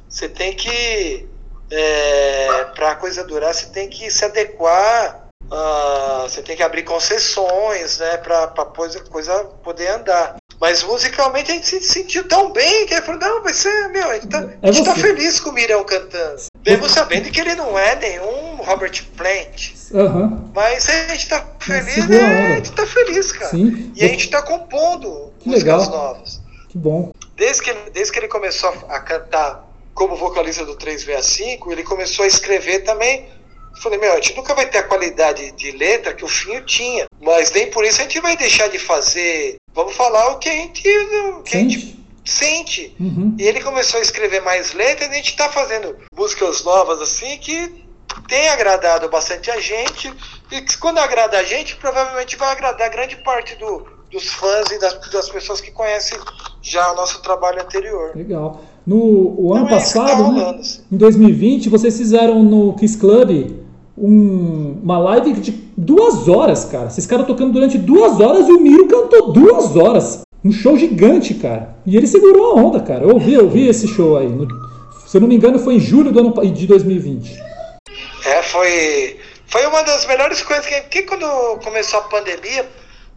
você 0.08 0.28
tem 0.28 0.56
que. 0.56 1.28
É, 1.72 2.66
para 2.76 2.92
a 2.92 2.96
coisa 2.96 3.24
durar, 3.24 3.54
você 3.54 3.68
tem 3.68 3.90
que 3.90 4.10
se 4.10 4.26
adequar. 4.26 5.28
Uh, 5.52 6.30
você 6.30 6.44
tem 6.44 6.56
que 6.56 6.62
abrir 6.62 6.84
concessões, 6.84 7.98
né, 7.98 8.18
para 8.18 8.44
a 8.44 8.66
coisa, 8.66 9.00
coisa 9.06 9.46
poder 9.64 9.88
andar. 9.88 10.36
Mas 10.60 10.84
musicalmente 10.84 11.52
a 11.52 11.56
gente 11.56 11.68
se 11.68 11.82
sentiu 11.82 12.28
tão 12.28 12.52
bem 12.52 12.86
que 12.86 12.94
ele 12.94 13.02
falou, 13.02 13.22
não, 13.22 13.42
vai 13.44 13.54
ser, 13.54 13.88
meu, 13.90 14.10
a 14.10 14.16
gente 14.16 14.28
tá, 14.28 14.50
É 14.62 14.70
a 14.70 14.72
gente 14.72 14.86
tá 14.86 14.94
você. 14.94 15.02
feliz 15.02 15.40
com 15.40 15.50
o 15.52 15.54
Mirão 15.54 15.84
cantando. 15.86 16.42
Mesmo 16.66 16.90
sabendo 16.90 17.32
que 17.32 17.40
ele 17.40 17.56
não 17.56 17.80
é 17.80 17.96
nenhum 17.96 18.58
Robert 18.58 19.04
Plant. 19.16 19.72
Aham. 19.94 20.52
Mas 20.54 20.90
a 20.90 21.08
gente 21.14 21.30
tá 21.30 21.46
feliz, 21.60 22.08
né? 22.10 22.54
A 22.54 22.56
gente 22.58 22.72
tá 22.74 22.86
feliz, 22.86 23.32
cara. 23.32 23.52
Sim. 23.52 23.94
E 23.96 24.04
a 24.04 24.08
gente 24.10 24.30
tá 24.30 24.42
compondo 24.42 25.34
Que 25.40 25.48
músicas 25.50 25.88
legal. 25.88 25.98
novas. 26.14 26.42
Que 26.68 26.78
bom. 26.78 27.12
Desde 27.38 27.64
que, 27.64 27.70
ele- 27.70 27.90
desde 27.92 28.12
que 28.12 28.20
ele 28.20 28.28
começou 28.28 28.70
a, 28.90 28.96
a 28.98 29.00
cantar 29.00 29.66
como 29.94 30.16
vocalista 30.16 30.66
do 30.66 30.76
365, 30.76 31.72
ele 31.72 31.84
começou 31.84 32.26
a 32.26 32.28
escrever 32.28 32.80
também. 32.84 33.28
Eu 33.76 33.82
Falei, 33.82 33.98
meu, 33.98 34.12
a 34.12 34.16
gente 34.16 34.36
nunca 34.36 34.54
vai 34.54 34.66
ter 34.70 34.80
a 34.80 34.84
qualidade 34.84 35.52
de 35.54 35.72
letra 35.72 36.14
que 36.14 36.26
o 36.26 36.28
Finho 36.28 36.62
tinha, 36.66 37.06
mas 37.22 37.50
nem 37.52 37.68
por 37.72 37.86
isso 37.86 38.00
a 38.02 38.04
gente 38.04 38.20
vai 38.20 38.36
deixar 38.36 38.68
de 38.68 38.78
fazer. 38.78 39.56
Vamos 39.74 39.96
falar 39.96 40.32
o 40.32 40.40
que 40.40 40.50
a 40.50 40.54
gente, 40.54 40.88
o 40.88 41.44
que 41.44 41.56
a 41.56 41.60
gente 41.60 41.80
Sente? 41.80 42.00
sente. 42.26 42.96
Uhum. 43.00 43.36
E 43.38 43.44
ele 43.44 43.62
começou 43.62 44.00
a 44.00 44.04
escrever 44.04 44.42
mais 44.42 44.74
letras 44.74 45.10
e 45.10 45.14
a 45.14 45.16
gente 45.16 45.36
tá 45.36 45.50
fazendo 45.50 45.96
músicas 46.16 46.64
novas 46.64 47.02
assim 47.02 47.38
que 47.38 47.86
tem 48.28 48.50
agradado 48.50 49.10
bastante 49.10 49.50
a 49.50 49.60
gente. 49.60 50.12
E 50.52 50.62
que 50.62 50.78
quando 50.78 50.98
agrada 50.98 51.38
a 51.38 51.44
gente, 51.44 51.76
provavelmente 51.76 52.36
vai 52.36 52.52
agradar 52.52 52.90
grande 52.90 53.16
parte 53.18 53.56
do, 53.56 53.86
dos 54.12 54.28
fãs 54.28 54.70
e 54.72 54.80
das, 54.80 54.94
das 55.12 55.30
pessoas 55.30 55.62
que 55.62 55.72
conhecem 55.72 56.18
já 56.62 56.92
o 56.92 56.96
nosso 56.96 57.22
trabalho 57.22 57.62
anterior. 57.62 58.16
Legal. 58.16 58.62
No 58.86 59.36
o 59.38 59.54
ano 59.54 59.66
Então 59.66 59.78
é 59.78 59.82
isso 59.82 59.94
que 59.94 60.00
tá 60.00 60.06
passado, 60.06 60.24
né, 60.34 60.40
rolando, 60.40 60.62
assim. 60.62 60.82
em 60.92 60.98
2020, 60.98 61.70
vocês 61.70 61.98
fizeram 61.98 62.44
no 62.44 62.74
Kiss 62.76 62.98
Club 62.98 63.52
um- 64.00 64.80
uma 64.84 64.98
live 64.98 65.34
de 65.34 65.52
duas 65.78 66.28
horas, 66.28 66.66
cara. 66.66 66.90
Vocês 66.90 67.06
ficaram 67.06 67.26
tocando 67.26 67.52
durante 67.54 67.78
duas 67.78 68.20
horas 68.20 68.48
e 68.48 68.52
o 68.52 68.60
Miro 68.60 68.88
cantou 68.88 69.32
duas 69.34 69.76
horas. 69.76 70.22
Um 70.44 70.52
show 70.52 70.78
gigante, 70.78 71.34
cara. 71.34 71.76
E 71.86 71.98
ele 71.98 72.08
segurou 72.08 72.52
a 72.52 72.56
onda, 72.62 72.80
cara. 72.80 73.04
Eu 73.04 73.10
ouvi, 73.14 73.34
eu 73.34 73.50
vi 73.50 73.68
esse 73.68 73.88
show 73.88 74.18
aí. 74.18 74.28
No- 74.30 74.48
se 75.06 75.18
eu 75.18 75.22
não 75.22 75.28
me 75.28 75.36
engano, 75.36 75.60
foi 75.60 75.76
em 75.76 75.80
julho 75.80 76.12
do 76.12 76.20
ano, 76.20 76.52
de 76.54 76.68
2020. 76.68 77.38
É, 78.26 78.42
foi, 78.44 79.18
foi 79.48 79.66
uma 79.66 79.82
das 79.84 80.06
melhores 80.06 80.42
coisas 80.42 80.66
que, 80.66 80.80
que 80.82 81.02
quando 81.04 81.26
começou 81.64 82.00
a 82.00 82.04
pandemia, 82.04 82.66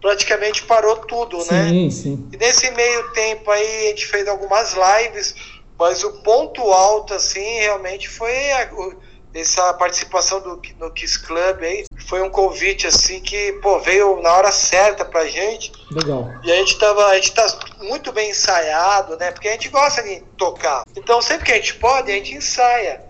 praticamente 0.01 0.63
parou 0.65 0.97
tudo, 0.97 1.37
né? 1.51 1.69
Sim, 1.69 1.91
sim. 1.91 2.27
E 2.33 2.37
nesse 2.37 2.71
meio 2.73 3.11
tempo 3.13 3.51
aí 3.51 3.87
a 3.87 3.89
gente 3.91 4.07
fez 4.07 4.27
algumas 4.27 4.75
lives, 4.75 5.35
mas 5.79 6.03
o 6.03 6.23
ponto 6.23 6.61
alto, 6.63 7.15
assim, 7.15 7.41
realmente 7.61 8.09
foi 8.09 8.33
a- 8.53 8.71
o- 8.73 8.95
essa 9.35 9.73
participação 9.75 10.41
do, 10.41 10.61
no 10.79 10.91
Kiss 10.91 11.19
Club 11.19 11.63
aí. 11.63 11.85
Foi 12.07 12.21
um 12.23 12.31
convite, 12.31 12.87
assim, 12.87 13.21
que, 13.21 13.53
pô, 13.63 13.79
veio 13.81 14.21
na 14.21 14.33
hora 14.35 14.53
certa 14.53 15.05
pra 15.05 15.27
gente. 15.27 15.73
Legal. 15.91 16.29
E 16.45 16.53
a 16.53 16.57
gente 16.57 16.79
tava, 16.79 17.07
a 17.07 17.15
gente 17.15 17.33
tá 17.33 17.47
muito 17.81 18.13
bem 18.13 18.31
ensaiado, 18.31 19.17
né? 19.17 19.31
Porque 19.31 19.49
a 19.49 19.53
gente 19.53 19.69
gosta 19.69 20.03
de 20.03 20.21
tocar. 20.37 20.83
Então 20.97 21.23
sempre 21.23 21.47
que 21.47 21.53
a 21.53 21.57
gente 21.57 21.75
pode, 21.75 22.11
a 22.11 22.15
gente 22.15 22.35
ensaia. 22.35 23.03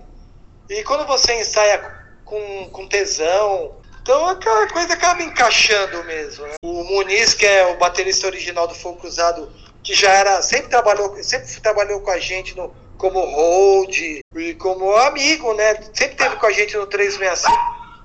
E 0.68 0.82
quando 0.84 1.06
você 1.06 1.34
ensaia 1.40 1.82
com, 2.24 2.68
com 2.70 2.86
tesão, 2.86 3.72
então 4.02 4.26
aquela 4.28 4.66
coisa 4.68 4.94
acaba 4.94 5.22
encaixando 5.22 6.02
mesmo. 6.04 6.46
né? 6.46 6.54
O 6.64 6.84
Muniz, 6.84 7.34
que 7.34 7.46
é 7.46 7.66
o 7.66 7.78
baterista 7.78 8.26
original 8.26 8.66
do 8.66 8.74
Fogo 8.74 9.00
Cruzado, 9.00 9.52
que 9.82 9.94
já 9.94 10.12
era, 10.12 10.40
sempre 10.42 10.68
trabalhou, 10.68 11.16
sempre 11.22 11.48
trabalhou 11.60 12.00
com 12.00 12.10
a 12.10 12.18
gente 12.18 12.56
no, 12.56 12.72
como 13.02 13.18
hold 13.18 13.96
e 14.36 14.54
como 14.60 14.94
amigo, 14.96 15.52
né? 15.54 15.74
Sempre 15.92 16.14
teve 16.16 16.36
com 16.36 16.46
a 16.46 16.52
gente 16.52 16.76
no 16.76 16.86
365. 16.86 17.52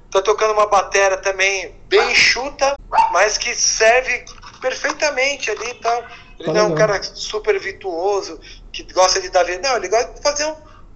Tá 0.10 0.24
tocando 0.24 0.54
uma 0.54 0.66
batera 0.66 1.18
também 1.18 1.76
bem 1.88 2.12
enxuta, 2.12 2.76
mas 3.12 3.38
que 3.38 3.54
serve 3.54 4.26
perfeitamente 4.60 5.52
ali 5.52 5.70
e 5.70 5.74
tal. 5.76 6.04
Ele 6.40 6.46
Tá 6.48 6.54
não 6.54 6.60
é 6.60 6.64
um 6.64 6.70
legal. 6.74 6.88
cara 6.88 7.04
super 7.04 7.60
virtuoso, 7.60 8.40
que 8.72 8.82
gosta 8.92 9.22
de 9.22 9.30
dar 9.30 9.44
vida. 9.44 9.70
Não, 9.70 9.78
ele 9.78 9.88
gosta 9.88 10.12
de 10.14 10.22
fazer 10.24 10.46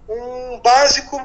um, 0.08 0.54
um 0.54 0.60
básico 0.60 1.20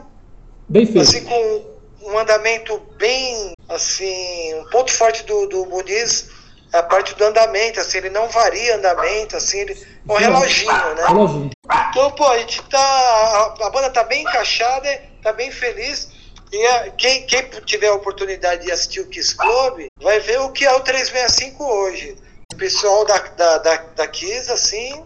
Bem 0.70 0.86
feito. 0.86 1.02
assim 1.02 1.24
com 1.24 1.78
um 2.04 2.18
andamento 2.20 2.78
bem 2.98 3.54
assim 3.68 4.54
um 4.56 4.70
ponto 4.70 4.92
forte 4.94 5.24
do, 5.24 5.48
do 5.48 5.66
Muniz 5.66 6.30
a 6.74 6.84
parte 6.84 7.16
do 7.16 7.24
andamento 7.24 7.80
assim 7.80 7.98
ele 8.00 8.10
não 8.10 8.28
varia 8.30 8.76
andamento 8.76 9.36
assim 9.38 9.60
ele 9.60 9.78
um 10.10 10.16
reloginho 10.16 10.96
né 10.96 11.06
Reloginho. 11.08 11.50
então 11.90 12.12
pô 12.12 12.26
a 12.28 12.38
gente 12.40 12.62
tá 12.64 12.78
a, 12.80 13.68
a 13.68 13.70
banda 13.70 13.90
tá 13.90 14.04
bem 14.04 14.22
encaixada 14.24 14.88
tá 15.24 15.32
bem 15.34 15.50
feliz 15.52 16.10
e 16.52 16.66
a- 16.68 16.90
quem, 16.98 17.26
quem 17.26 17.44
tiver 17.66 17.88
a 17.88 17.94
oportunidade 17.94 18.66
de 18.66 18.72
assistir 18.72 19.00
o 19.02 19.08
Kiss 19.08 19.36
Club 19.36 19.86
vai 20.02 20.20
ver 20.20 20.40
o 20.42 20.50
que 20.52 20.66
é 20.66 20.74
o 20.74 20.80
365 20.82 21.64
hoje 21.64 22.16
o 22.54 22.58
pessoal 22.58 23.06
da, 23.06 23.18
da, 23.18 23.58
da, 23.60 23.76
da 23.96 24.08
Kiss 24.08 24.52
assim 24.52 25.04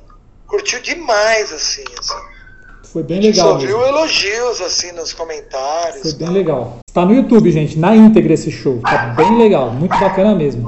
curtiu 0.47 0.81
demais 0.81 1.51
assim, 1.53 1.83
assim. 1.99 2.13
Foi 2.91 3.03
bem 3.03 3.19
A 3.19 3.21
gente 3.21 3.35
legal. 3.37 3.51
só 3.53 3.65
viu 3.65 3.81
elogios 3.87 4.59
assim 4.59 4.91
nos 4.91 5.13
comentários. 5.13 6.01
Foi 6.01 6.11
bem 6.13 6.27
tal. 6.27 6.33
legal. 6.35 6.77
Está 6.85 7.05
no 7.05 7.13
YouTube, 7.13 7.49
gente, 7.49 7.79
na 7.79 7.95
íntegra 7.95 8.33
esse 8.33 8.51
show. 8.51 8.81
Tá 8.81 9.13
bem 9.15 9.37
legal, 9.37 9.69
muito 9.71 9.97
bacana 9.97 10.35
mesmo. 10.35 10.65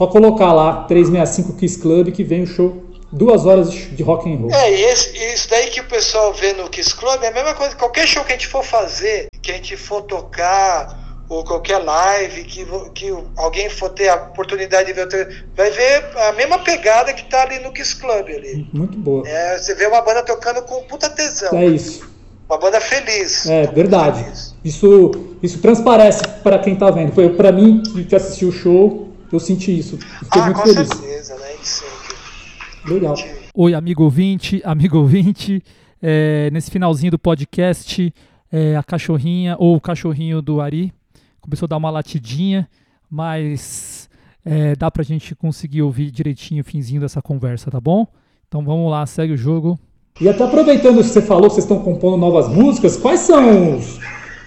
Só 0.00 0.06
colocar 0.06 0.50
lá 0.54 0.84
365 0.84 1.58
Kiss 1.58 1.78
Club 1.78 2.10
que 2.10 2.24
vem 2.24 2.44
o 2.44 2.46
show 2.46 2.84
duas 3.12 3.44
horas 3.44 3.70
de 3.70 4.02
rock 4.02 4.32
and 4.32 4.38
roll. 4.38 4.50
É, 4.50 4.70
e 4.72 4.84
esse- 4.84 5.14
isso 5.34 5.50
daí 5.50 5.66
que 5.66 5.78
o 5.78 5.84
pessoal 5.84 6.32
vê 6.32 6.54
no 6.54 6.70
Kiss 6.70 6.94
Club 6.96 7.22
é 7.22 7.28
a 7.28 7.30
mesma 7.30 7.52
coisa. 7.52 7.76
Qualquer 7.76 8.06
show 8.08 8.24
que 8.24 8.32
a 8.32 8.34
gente 8.34 8.46
for 8.46 8.64
fazer, 8.64 9.26
que 9.42 9.50
a 9.50 9.54
gente 9.56 9.76
for 9.76 10.00
tocar, 10.04 11.18
ou 11.28 11.44
qualquer 11.44 11.76
live, 11.84 12.44
que, 12.44 12.64
que 12.94 13.14
alguém 13.36 13.68
for 13.68 13.90
ter 13.90 14.08
a 14.08 14.14
oportunidade 14.14 14.86
de 14.86 14.94
ver, 14.94 15.44
vai 15.54 15.70
ver 15.70 16.02
a 16.16 16.32
mesma 16.32 16.60
pegada 16.60 17.12
que 17.12 17.24
tá 17.28 17.42
ali 17.42 17.58
no 17.58 17.70
Kiss 17.70 17.94
Club 17.94 18.26
ali. 18.26 18.66
Muito 18.72 18.96
boa. 18.96 19.28
É, 19.28 19.58
você 19.58 19.74
vê 19.74 19.86
uma 19.86 20.00
banda 20.00 20.22
tocando 20.22 20.62
com 20.62 20.80
puta 20.84 21.10
tesão. 21.10 21.50
É 21.52 21.66
isso. 21.66 22.08
Uma 22.48 22.56
banda 22.56 22.80
feliz. 22.80 23.44
É 23.50 23.66
verdade. 23.66 24.24
feliz. 24.24 24.54
Isso, 24.64 25.10
isso 25.42 25.58
transparece 25.60 26.22
para 26.42 26.58
quem 26.58 26.74
tá 26.74 26.90
vendo. 26.90 27.12
Foi 27.12 27.28
para 27.34 27.52
mim 27.52 27.82
que 28.08 28.16
assistiu 28.16 28.48
o 28.48 28.52
show, 28.52 29.09
eu 29.36 29.40
senti 29.40 29.78
isso. 29.78 29.96
Fiquei 29.98 30.40
Ah, 30.42 30.44
muito 30.46 30.56
com 30.60 30.66
feliz. 30.68 30.88
certeza, 30.88 31.34
né? 31.36 31.52
Gente 31.52 31.68
sente. 31.68 32.90
Legal. 32.92 33.14
Oi, 33.54 33.74
amigo 33.74 34.02
ouvinte, 34.04 34.60
amigo 34.64 34.98
ouvinte. 34.98 35.62
É, 36.02 36.48
nesse 36.50 36.70
finalzinho 36.70 37.10
do 37.10 37.18
podcast, 37.18 38.12
é, 38.50 38.74
a 38.76 38.82
cachorrinha, 38.82 39.54
ou 39.58 39.76
o 39.76 39.80
cachorrinho 39.80 40.40
do 40.40 40.60
Ari, 40.60 40.92
começou 41.40 41.66
a 41.66 41.68
dar 41.68 41.76
uma 41.76 41.90
latidinha, 41.90 42.66
mas 43.10 44.08
é, 44.44 44.74
dá 44.76 44.90
pra 44.90 45.02
gente 45.04 45.34
conseguir 45.34 45.82
ouvir 45.82 46.10
direitinho 46.10 46.62
o 46.62 46.64
finzinho 46.64 47.00
dessa 47.02 47.20
conversa, 47.20 47.70
tá 47.70 47.80
bom? 47.80 48.06
Então 48.48 48.64
vamos 48.64 48.90
lá, 48.90 49.04
segue 49.04 49.34
o 49.34 49.36
jogo. 49.36 49.78
E 50.20 50.28
até 50.28 50.42
aproveitando 50.44 50.96
que 50.98 51.04
você 51.04 51.20
falou, 51.22 51.48
que 51.48 51.54
vocês 51.54 51.64
estão 51.64 51.82
compondo 51.82 52.16
novas 52.16 52.48
músicas, 52.48 52.96
quais 52.96 53.20
são 53.20 53.76
os. 53.76 53.98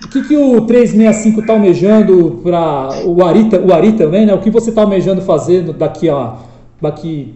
O 0.04 0.08
que, 0.10 0.22
que 0.28 0.36
o 0.38 0.62
365 0.62 1.42
está 1.42 1.54
almejando 1.54 2.40
para 2.44 2.90
o 3.06 3.24
Ari, 3.24 3.50
o 3.66 3.74
Ari 3.74 3.94
também, 3.94 4.26
né? 4.26 4.34
O 4.34 4.40
que 4.42 4.50
você 4.50 4.70
está 4.70 4.82
almejando 4.82 5.22
fazer 5.22 5.62
daqui 5.74 6.10
a 6.10 6.36
daqui 6.82 7.36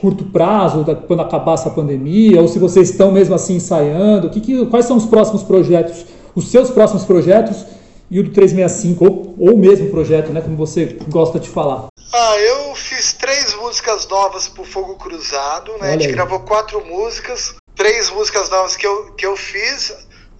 curto 0.00 0.24
prazo, 0.26 0.84
da- 0.84 0.94
quando 0.94 1.20
acabar 1.20 1.54
essa 1.54 1.68
pandemia, 1.70 2.40
ou 2.40 2.46
se 2.48 2.58
vocês 2.58 2.88
estão 2.90 3.10
mesmo 3.10 3.34
assim 3.34 3.56
ensaiando, 3.56 4.28
o 4.28 4.30
que, 4.30 4.40
que, 4.40 4.64
quais 4.66 4.86
são 4.86 4.96
os 4.96 5.04
próximos 5.06 5.42
projetos, 5.42 6.06
os 6.34 6.48
seus 6.50 6.70
próximos 6.70 7.04
projetos 7.04 7.66
e 8.10 8.18
o 8.20 8.22
do 8.22 8.30
365, 8.30 9.04
ou, 9.04 9.34
ou 9.38 9.54
o 9.54 9.58
mesmo 9.58 9.90
projeto, 9.90 10.32
né? 10.32 10.40
Como 10.40 10.56
você 10.56 10.96
gosta 11.10 11.38
de 11.38 11.48
falar. 11.48 11.88
Ah, 12.14 12.36
eu 12.38 12.74
fiz 12.74 13.12
três 13.12 13.54
músicas 13.60 14.08
novas 14.08 14.48
pro 14.48 14.64
Fogo 14.64 14.94
Cruzado, 14.94 15.72
né? 15.72 15.78
a 15.80 15.84
Olha 15.84 15.92
gente 15.92 16.06
aí. 16.06 16.12
gravou 16.12 16.40
quatro 16.40 16.82
músicas, 16.86 17.54
três 17.74 18.08
músicas 18.10 18.48
novas 18.48 18.76
que 18.76 18.86
eu, 18.86 19.12
que 19.12 19.26
eu 19.26 19.36
fiz. 19.36 19.92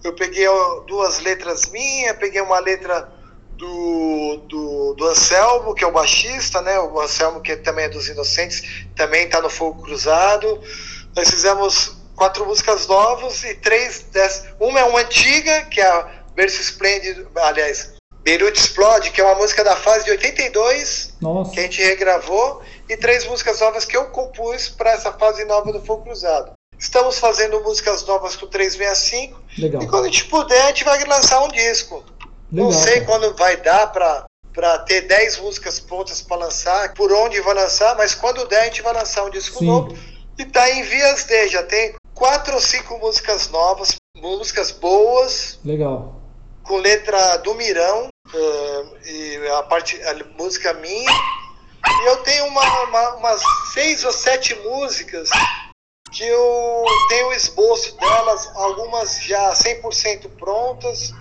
Eu 0.03 0.13
peguei 0.13 0.45
duas 0.87 1.19
letras 1.19 1.69
minhas, 1.71 2.17
peguei 2.17 2.41
uma 2.41 2.59
letra 2.59 3.09
do, 3.59 4.37
do, 4.47 4.93
do 4.93 5.05
Anselmo, 5.05 5.75
que 5.75 5.83
é 5.83 5.87
o 5.87 5.91
baixista, 5.91 6.61
né? 6.61 6.79
O 6.79 6.99
Anselmo, 7.01 7.41
que 7.41 7.57
também 7.57 7.85
é 7.85 7.89
dos 7.89 8.07
Inocentes, 8.07 8.85
também 8.95 9.27
tá 9.27 9.41
no 9.41 9.49
Fogo 9.49 9.83
Cruzado. 9.83 10.61
Nós 11.15 11.29
fizemos 11.29 11.97
quatro 12.15 12.45
músicas 12.45 12.87
novas 12.87 13.43
e 13.43 13.55
três 13.55 14.03
dessas. 14.11 14.45
Uma 14.59 14.79
é 14.79 14.83
uma 14.85 14.99
antiga, 14.99 15.65
que 15.65 15.81
é 15.81 15.87
a 15.87 16.23
Berço 16.33 16.61
Esplêndido, 16.61 17.29
aliás, 17.35 17.93
Beirute 18.21 18.59
Explode, 18.59 19.11
que 19.11 19.19
é 19.19 19.23
uma 19.23 19.35
música 19.35 19.63
da 19.63 19.75
fase 19.75 20.05
de 20.05 20.11
82 20.11 21.15
Nossa, 21.21 21.51
que 21.51 21.59
a 21.59 21.63
gente 21.63 21.81
regravou, 21.81 22.61
e 22.87 22.95
três 22.95 23.25
músicas 23.25 23.59
novas 23.59 23.85
que 23.85 23.97
eu 23.97 24.05
compus 24.05 24.69
para 24.69 24.91
essa 24.91 25.11
fase 25.11 25.43
nova 25.45 25.71
do 25.71 25.83
Fogo 25.83 26.03
Cruzado. 26.03 26.53
Estamos 26.79 27.19
fazendo 27.19 27.59
músicas 27.61 28.05
novas 28.05 28.35
com 28.37 28.47
365 28.47 29.39
legal. 29.57 29.81
e 29.83 29.87
quando 29.87 30.03
a 30.05 30.07
gente 30.07 30.25
puder, 30.25 30.61
a 30.63 30.67
gente 30.67 30.83
vai 30.85 31.03
lançar 31.03 31.41
um 31.43 31.49
disco. 31.49 32.03
legal 32.51 32.71
Não 32.71 32.71
sei 32.71 33.01
cara. 33.01 33.05
quando 33.05 33.35
vai 33.35 33.57
dar 33.57 33.87
para 33.91 34.25
para 34.53 34.79
ter 34.79 35.01
10 35.01 35.37
músicas 35.39 35.79
prontas 35.79 36.21
para 36.21 36.37
lançar, 36.37 36.93
por 36.93 37.13
onde 37.13 37.39
vai 37.39 37.53
lançar, 37.53 37.95
mas 37.95 38.15
quando 38.15 38.45
der 38.47 38.61
a 38.61 38.65
gente 38.65 38.81
vai 38.81 38.93
lançar 38.93 39.23
um 39.23 39.29
disco 39.29 39.59
Sim. 39.59 39.65
novo. 39.67 39.95
E 40.37 40.43
tá 40.45 40.69
em 40.69 40.81
vias 40.83 41.23
de, 41.23 41.47
já 41.49 41.63
tem 41.63 41.93
quatro 42.15 42.55
ou 42.55 42.59
cinco 42.61 42.97
músicas 42.97 43.47
novas, 43.49 43.95
músicas 44.17 44.71
boas, 44.71 45.59
Legal. 45.63 46.15
com 46.63 46.77
letra 46.77 47.37
do 47.37 47.53
Mirão, 47.53 48.07
eh, 48.33 48.83
e 49.05 49.47
a 49.49 49.63
parte 49.63 50.01
a 50.03 50.15
música 50.37 50.73
minha. 50.73 51.11
E 51.87 52.05
eu 52.09 52.17
tenho 52.17 52.45
uma- 52.47 52.83
uma- 52.83 53.15
umas 53.15 53.41
seis 53.73 54.03
ou 54.03 54.11
sete 54.11 54.55
músicas 54.55 55.29
que 56.11 56.25
eu 56.25 56.85
tenho 57.09 57.27
o 57.29 57.33
esboço 57.33 57.95
delas, 57.97 58.49
algumas 58.55 59.21
já 59.23 59.51
100% 59.53 60.29
prontas, 60.39 61.13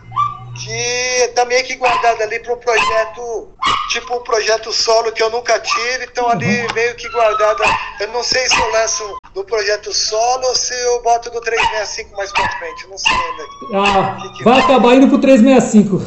que 0.64 1.28
tá 1.34 1.44
meio 1.44 1.64
que 1.64 1.76
guardada 1.76 2.24
ali 2.24 2.38
para 2.40 2.54
um 2.54 2.58
projeto, 2.58 3.48
tipo 3.90 4.16
um 4.16 4.22
projeto 4.22 4.72
solo 4.72 5.12
que 5.12 5.22
eu 5.22 5.30
nunca 5.30 5.58
tive, 5.60 6.04
então 6.10 6.28
ali 6.28 6.66
meio 6.74 6.94
que 6.96 7.08
guardada. 7.10 7.64
Eu 8.00 8.08
não 8.08 8.22
sei 8.22 8.48
se 8.48 8.58
eu 8.58 8.70
lanço 8.72 9.18
no 9.34 9.44
projeto 9.44 9.92
solo 9.92 10.46
ou 10.48 10.54
se 10.54 10.74
eu 10.74 11.02
boto 11.02 11.32
no 11.32 11.40
365 11.40 12.16
mais 12.16 12.32
pra 12.32 12.48
frente, 12.58 12.84
eu 12.84 12.90
não 12.90 12.98
sei 12.98 13.12
ainda. 13.12 13.44
Ah, 13.74 14.16
vai 14.42 14.60
acabar 14.60 14.94
indo 14.94 15.08
pro 15.08 15.18
365. 15.18 16.00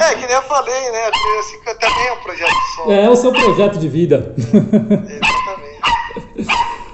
É, 0.00 0.14
que 0.14 0.26
nem 0.26 0.34
eu 0.34 0.42
falei, 0.42 0.90
né? 0.92 1.10
365 1.10 1.78
também 1.78 2.06
é 2.06 2.12
um 2.12 2.22
projeto 2.22 2.54
solo. 2.74 2.92
é 2.92 3.10
o 3.10 3.16
seu 3.16 3.32
projeto 3.32 3.78
de 3.78 3.88
vida. 3.88 4.34
Exatamente. 4.38 5.39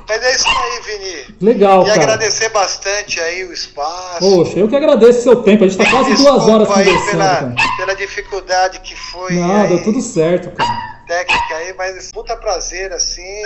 Mas 0.08 0.22
é 0.22 0.34
isso 0.34 0.46
aí, 0.48 0.80
Vini. 0.82 1.36
Legal, 1.40 1.82
E 1.82 1.86
cara. 1.88 2.02
agradecer 2.02 2.48
bastante 2.50 3.20
aí 3.20 3.44
o 3.44 3.52
espaço. 3.52 4.20
Poxa, 4.20 4.58
eu 4.58 4.68
que 4.68 4.76
agradeço 4.76 5.18
o 5.18 5.22
seu 5.22 5.36
tempo. 5.42 5.64
A 5.64 5.68
gente 5.68 5.78
tá 5.82 5.90
quase 5.90 6.10
Desculpa 6.10 6.32
duas 6.38 6.48
horas 6.48 6.68
conversando, 6.68 7.10
pela, 7.10 7.24
cara. 7.34 7.54
pela 7.76 7.94
dificuldade 7.96 8.80
que 8.80 8.94
foi 8.96 9.32
Não, 9.34 9.66
deu 9.66 9.82
tudo 9.82 10.00
certo, 10.00 10.50
cara. 10.56 10.70
técnica 11.06 11.54
aí, 11.56 11.74
mas 11.76 12.10
puta 12.12 12.36
prazer, 12.36 12.92
assim. 12.92 13.42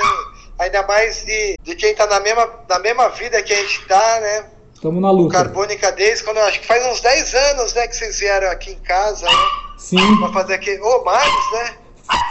Ainda 0.59 0.87
mais 0.87 1.25
de, 1.25 1.55
de 1.63 1.75
quem 1.75 1.95
tá 1.95 2.07
na 2.07 2.21
mesma, 2.21 2.49
na 2.69 2.79
mesma 2.79 3.09
vida 3.09 3.43
que 3.43 3.53
a 3.53 3.57
gente 3.57 3.87
tá, 3.87 4.21
né? 4.21 4.45
Tamo 4.83 5.01
na 5.01 5.11
luta. 5.11 5.35
Carbônica 5.35 5.91
desde 5.93 6.25
quando 6.25 6.39
eu 6.39 6.45
acho 6.45 6.61
que 6.61 6.67
faz 6.67 6.85
uns 6.87 7.01
10 7.01 7.35
anos, 7.35 7.75
né, 7.75 7.87
que 7.87 7.95
vocês 7.97 8.19
vieram 8.19 8.51
aqui 8.51 8.71
em 8.73 8.79
casa, 8.79 9.27
né? 9.27 9.33
Sim, 9.79 10.17
Pra 10.19 10.33
fazer 10.33 10.55
aqui. 10.55 10.79
Ô, 10.81 11.05
mais, 11.05 11.25
né? 11.53 11.75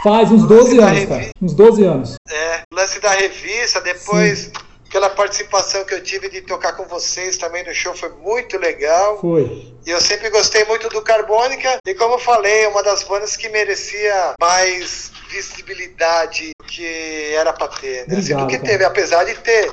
Faz 0.02 0.30
uns 0.30 0.46
12 0.46 0.76
da 0.76 0.82
anos, 0.84 0.98
revista. 0.98 1.14
cara. 1.18 1.30
Uns 1.42 1.54
12 1.54 1.84
anos. 1.84 2.14
É, 2.28 2.62
lance 2.72 3.00
da 3.00 3.10
revista, 3.10 3.80
depois 3.80 4.50
aquela 4.86 5.08
participação 5.08 5.84
que 5.84 5.94
eu 5.94 6.02
tive 6.02 6.28
de 6.28 6.40
tocar 6.40 6.72
com 6.72 6.84
vocês 6.86 7.36
também 7.36 7.64
no 7.64 7.72
show 7.72 7.94
foi 7.94 8.08
muito 8.08 8.58
legal. 8.58 9.20
Foi. 9.20 9.72
E 9.86 9.90
eu 9.90 10.00
sempre 10.00 10.28
gostei 10.30 10.64
muito 10.64 10.88
do 10.88 11.00
Carbônica. 11.00 11.78
E 11.86 11.94
como 11.94 12.14
eu 12.14 12.18
falei, 12.18 12.64
é 12.64 12.68
uma 12.68 12.82
das 12.82 13.04
bandas 13.04 13.36
que 13.36 13.48
merecia 13.48 14.34
mais 14.40 15.12
visibilidade 15.30 16.50
do 16.58 16.66
que 16.66 17.32
era 17.34 17.52
pra 17.52 17.68
ter, 17.68 18.06
né? 18.08 18.16
Assim, 18.18 18.32
Obrigado, 18.32 18.40
do 18.40 18.46
que 18.48 18.56
cara. 18.58 18.68
teve, 18.68 18.84
apesar 18.84 19.24
de 19.24 19.34
ter. 19.36 19.70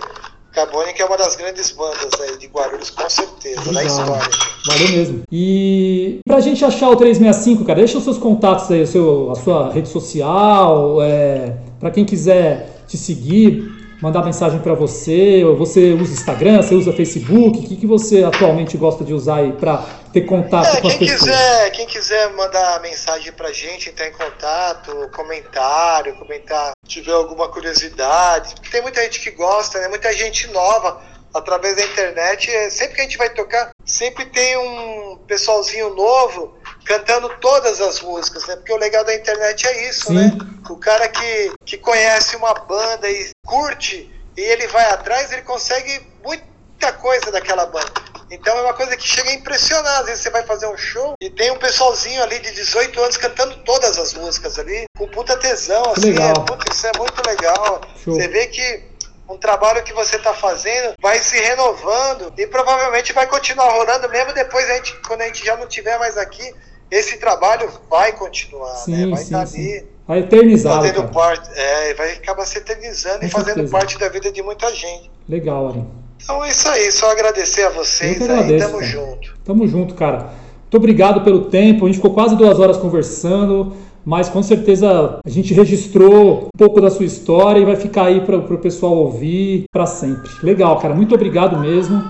Carbônica 0.58 1.04
é 1.04 1.06
uma 1.06 1.18
das 1.18 1.36
grandes 1.36 1.70
bandas 1.70 2.20
aí 2.20 2.36
de 2.40 2.48
Guarulhos, 2.48 2.90
com 2.90 3.08
certeza, 3.08 3.58
da 3.58 3.62
Obrigado. 3.62 3.86
história. 3.86 4.30
Valeu 4.66 4.90
mesmo. 4.90 5.22
E 5.32 6.18
pra 6.28 6.40
gente 6.40 6.66
achar 6.66 6.90
o 6.90 6.96
365, 6.96 7.64
cara, 7.64 7.78
deixa 7.78 8.00
os 8.00 8.04
seus 8.04 8.18
contatos 8.18 8.72
aí, 8.72 8.88
seu, 8.88 9.30
a 9.30 9.36
sua 9.36 9.72
rede 9.72 9.88
social, 9.88 11.00
é, 11.04 11.54
para 11.80 11.92
quem 11.92 12.04
quiser 12.04 12.82
te 12.88 12.98
seguir, 12.98 13.72
mandar 14.02 14.26
mensagem 14.26 14.60
pra 14.60 14.74
você, 14.74 15.44
ou 15.44 15.56
você 15.56 15.94
usa 15.94 16.14
Instagram, 16.14 16.64
você 16.64 16.74
usa 16.74 16.92
Facebook, 16.92 17.60
o 17.60 17.62
que, 17.62 17.76
que 17.76 17.86
você 17.86 18.24
atualmente 18.24 18.78
gosta 18.78 19.06
de 19.06 19.14
usar 19.14 19.36
aí 19.36 19.52
pra 19.52 19.86
ter 20.22 20.26
contato 20.26 20.78
É, 20.78 20.82
com 20.82 20.88
as 20.88 20.94
quem 20.96 21.08
pessoas? 21.08 21.32
quiser, 21.32 21.70
quem 21.72 21.86
quiser 21.88 22.30
mandar 22.34 22.80
mensagem 22.82 23.32
pra 23.34 23.52
gente, 23.52 23.90
entrar 23.90 24.08
em 24.08 24.12
contato, 24.14 25.10
comentário, 25.16 26.16
comentar, 26.18 26.72
tiver 26.88 27.12
alguma 27.14 27.50
curiosidade, 27.50 28.56
porque 28.56 28.70
tem 28.70 28.82
muita 28.82 29.02
gente 29.04 29.20
que 29.20 29.32
gosta, 29.32 29.80
né? 29.80 29.88
Muita 29.88 30.12
gente 30.14 30.48
nova 30.48 31.02
através 31.34 31.76
da 31.76 31.84
internet. 31.84 32.50
é, 32.50 32.70
Sempre 32.70 32.96
que 32.96 33.02
a 33.02 33.04
gente 33.04 33.18
vai 33.18 33.30
tocar, 33.30 33.70
sempre 33.86 34.26
tem 34.26 34.58
um 34.58 35.18
pessoalzinho 35.28 35.94
novo 35.94 36.58
cantando 36.86 37.30
todas 37.42 37.80
as 37.82 38.00
músicas, 38.02 38.46
né? 38.48 38.56
Porque 38.56 38.74
o 38.74 38.78
legal 38.78 39.04
da 39.04 39.14
internet 39.14 39.68
é 39.68 39.90
isso, 39.90 40.08
Sim. 40.08 40.14
né? 40.16 40.32
O 40.70 40.78
cara 40.78 41.08
que, 41.08 41.52
que 41.66 41.78
conhece 41.78 42.36
uma 42.36 42.54
banda 42.54 43.10
e 43.10 43.30
curte 43.46 44.12
e 44.36 44.42
ele 44.42 44.68
vai 44.68 44.86
atrás, 44.92 45.32
ele 45.32 45.42
consegue 45.42 46.02
muita 46.24 46.94
coisa 46.94 47.32
daquela 47.32 47.66
banda. 47.66 47.92
Então 48.30 48.58
é 48.58 48.62
uma 48.62 48.74
coisa 48.74 48.96
que 48.98 49.08
chega 49.08 49.30
a 49.30 49.34
impressionar. 49.34 50.00
Às 50.00 50.06
vezes 50.08 50.24
você 50.24 50.30
vai 50.30 50.44
fazer 50.44 50.68
um 50.68 50.78
show 50.78 51.14
e 51.22 51.30
tem 51.30 51.52
um 51.52 51.58
pessoalzinho 51.58 52.22
ali 52.22 52.40
de 52.40 52.52
18 52.52 53.00
anos 53.02 53.18
cantando 53.18 53.56
todas 53.64 53.98
as 53.98 54.14
músicas 54.14 54.60
ali, 54.60 54.86
com 54.98 55.08
puta 55.08 55.38
tesão, 55.38 55.84
assim. 55.92 56.12
legal. 56.12 56.32
É, 56.32 56.34
puta, 56.34 56.72
isso 56.72 56.88
é 56.88 56.92
muito 56.98 57.26
legal. 57.28 57.82
Show. 58.04 58.16
Você 58.16 58.28
vê 58.28 58.48
que 58.48 58.84
um 59.30 59.38
trabalho 59.38 59.84
que 59.84 59.94
você 59.94 60.16
está 60.16 60.34
fazendo 60.34 60.94
vai 61.02 61.20
se 61.20 61.38
renovando 61.38 62.34
e 62.38 62.48
provavelmente 62.48 63.12
vai 63.14 63.28
continuar 63.28 63.70
rolando 63.72 64.08
mesmo 64.10 64.34
depois 64.34 64.70
a 64.70 64.76
gente, 64.76 64.96
quando 65.06 65.22
a 65.22 65.26
gente 65.26 65.46
já 65.46 65.56
não 65.58 65.68
tiver 65.68 65.98
mais 66.00 66.18
aqui, 66.18 66.54
esse 66.90 67.18
trabalho 67.18 67.70
vai 67.90 68.14
continuar, 68.14 68.72
né? 68.74 68.80
Sim, 68.86 69.10
Vai 69.12 69.18
sim, 69.20 69.24
estar 69.26 69.46
sim. 69.48 69.58
ali 69.60 69.88
Vai 70.08 70.20
eternizado, 70.20 70.76
fazendo 70.78 71.02
cara. 71.02 71.08
parte, 71.12 71.50
é, 71.54 71.94
vai 71.96 72.12
acabar 72.14 72.46
se 72.46 72.58
eternizando 72.58 73.20
Com 73.20 73.26
e 73.26 73.30
fazendo 73.30 73.56
certeza. 73.56 73.72
parte 73.72 73.98
da 74.00 74.08
vida 74.08 74.32
de 74.32 74.42
muita 74.42 74.74
gente. 74.74 75.12
Legal, 75.28 75.68
Ari. 75.68 75.84
Então 76.24 76.44
é 76.44 76.50
isso 76.50 76.68
aí, 76.70 76.92
só 76.92 77.12
agradecer 77.12 77.64
a 77.64 77.70
vocês 77.70 78.18
que 78.18 78.24
aí, 78.24 78.30
agradeço, 78.32 78.66
tamo 78.68 78.80
cara. 78.80 78.92
junto. 78.92 79.34
Tamo 79.46 79.68
junto, 79.68 79.94
cara. 79.96 80.18
Muito 80.64 80.76
obrigado 80.78 81.22
pelo 81.24 81.46
tempo. 81.46 81.86
A 81.86 81.88
gente 81.88 81.96
ficou 81.98 82.14
quase 82.14 82.36
duas 82.36 82.60
horas 82.60 82.76
conversando, 82.78 83.74
mas 84.04 84.28
com 84.28 84.44
certeza 84.44 85.20
a 85.26 85.30
gente 85.30 85.54
registrou 85.54 86.48
um 86.54 86.58
pouco 86.58 86.82
da 86.82 86.90
sua 86.90 87.06
história 87.06 87.60
e 87.60 87.66
vai 87.66 87.76
ficar 87.78 88.06
aí 88.08 88.22
para 88.22 88.36
o 88.38 88.58
pessoal 88.58 88.94
ouvir 88.94 89.64
para 89.72 89.86
sempre. 89.86 90.30
Legal, 90.44 90.78
cara. 90.80 90.94
Muito 90.94 91.16
obrigado 91.16 91.58
mesmo. 91.60 92.04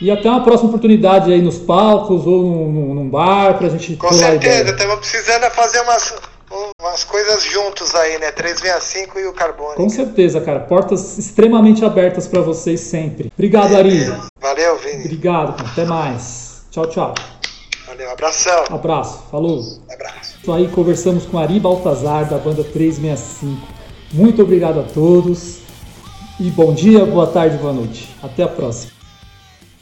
E 0.00 0.10
até 0.10 0.28
uma 0.28 0.42
próxima 0.42 0.68
oportunidade 0.68 1.32
aí 1.32 1.40
nos 1.40 1.56
palcos 1.58 2.26
ou 2.26 2.42
num, 2.42 2.94
num- 2.94 3.08
bar 3.08 3.56
pra 3.58 3.68
gente 3.68 3.94
Com 3.96 4.12
certeza, 4.12 4.70
estamos 4.72 4.96
precisando 4.96 5.44
fazer 5.52 5.80
umas, 5.82 6.14
umas 6.84 7.02
coisas 7.02 7.42
juntos 7.42 7.94
aí, 7.94 8.18
né? 8.18 8.30
365 8.30 9.18
e 9.18 9.26
o 9.26 9.32
Carbono. 9.32 9.74
Com 9.74 9.88
certeza, 9.88 10.38
cara. 10.40 10.60
Portas 10.60 11.16
extremamente 11.16 11.82
abertas 11.82 12.28
para 12.28 12.42
vocês 12.42 12.80
sempre. 12.80 13.32
Obrigado, 13.32 13.74
Ari. 13.74 14.04
Valeu, 14.38 14.78
Vini. 14.78 15.04
Obrigado, 15.04 15.56
cara. 15.56 15.70
Até 15.70 15.84
mais. 15.86 16.66
Tchau, 16.70 16.86
tchau. 16.86 17.14
Valeu, 17.86 18.10
abração. 18.10 18.64
Abraço. 18.68 19.24
Falou. 19.30 19.62
Abraço. 19.90 20.38
Isso 20.42 20.52
aí, 20.52 20.68
conversamos 20.68 21.24
com 21.24 21.38
Ari 21.38 21.58
Baltazar, 21.58 22.28
da 22.28 22.36
banda 22.36 22.62
365. 22.62 23.66
Muito 24.12 24.42
obrigado 24.42 24.80
a 24.80 24.82
todos. 24.82 25.60
E 26.38 26.50
bom 26.50 26.74
dia, 26.74 27.06
boa 27.06 27.28
tarde, 27.28 27.56
boa 27.56 27.72
noite. 27.72 28.14
Até 28.22 28.42
a 28.42 28.48
próxima. 28.48 28.92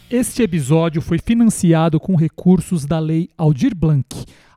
Este 0.09 0.43
episódio 0.43 1.01
foi 1.03 1.19
financiado 1.19 1.99
com 1.99 2.15
recursos 2.15 2.85
da 2.85 2.99
Lei 2.99 3.31
Aldir 3.37 3.75
Blanc, 3.75 4.07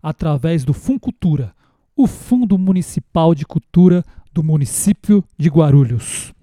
através 0.04 0.66
do 0.66 0.74
Funcultura, 0.74 1.56
o 1.96 2.08
Fundo 2.08 2.58
Municipal 2.58 3.34
de 3.34 3.46
Cultura 3.46 4.04
do 4.34 4.44
município 4.44 5.24
de 5.38 5.50
Guarulhos. 5.50 6.35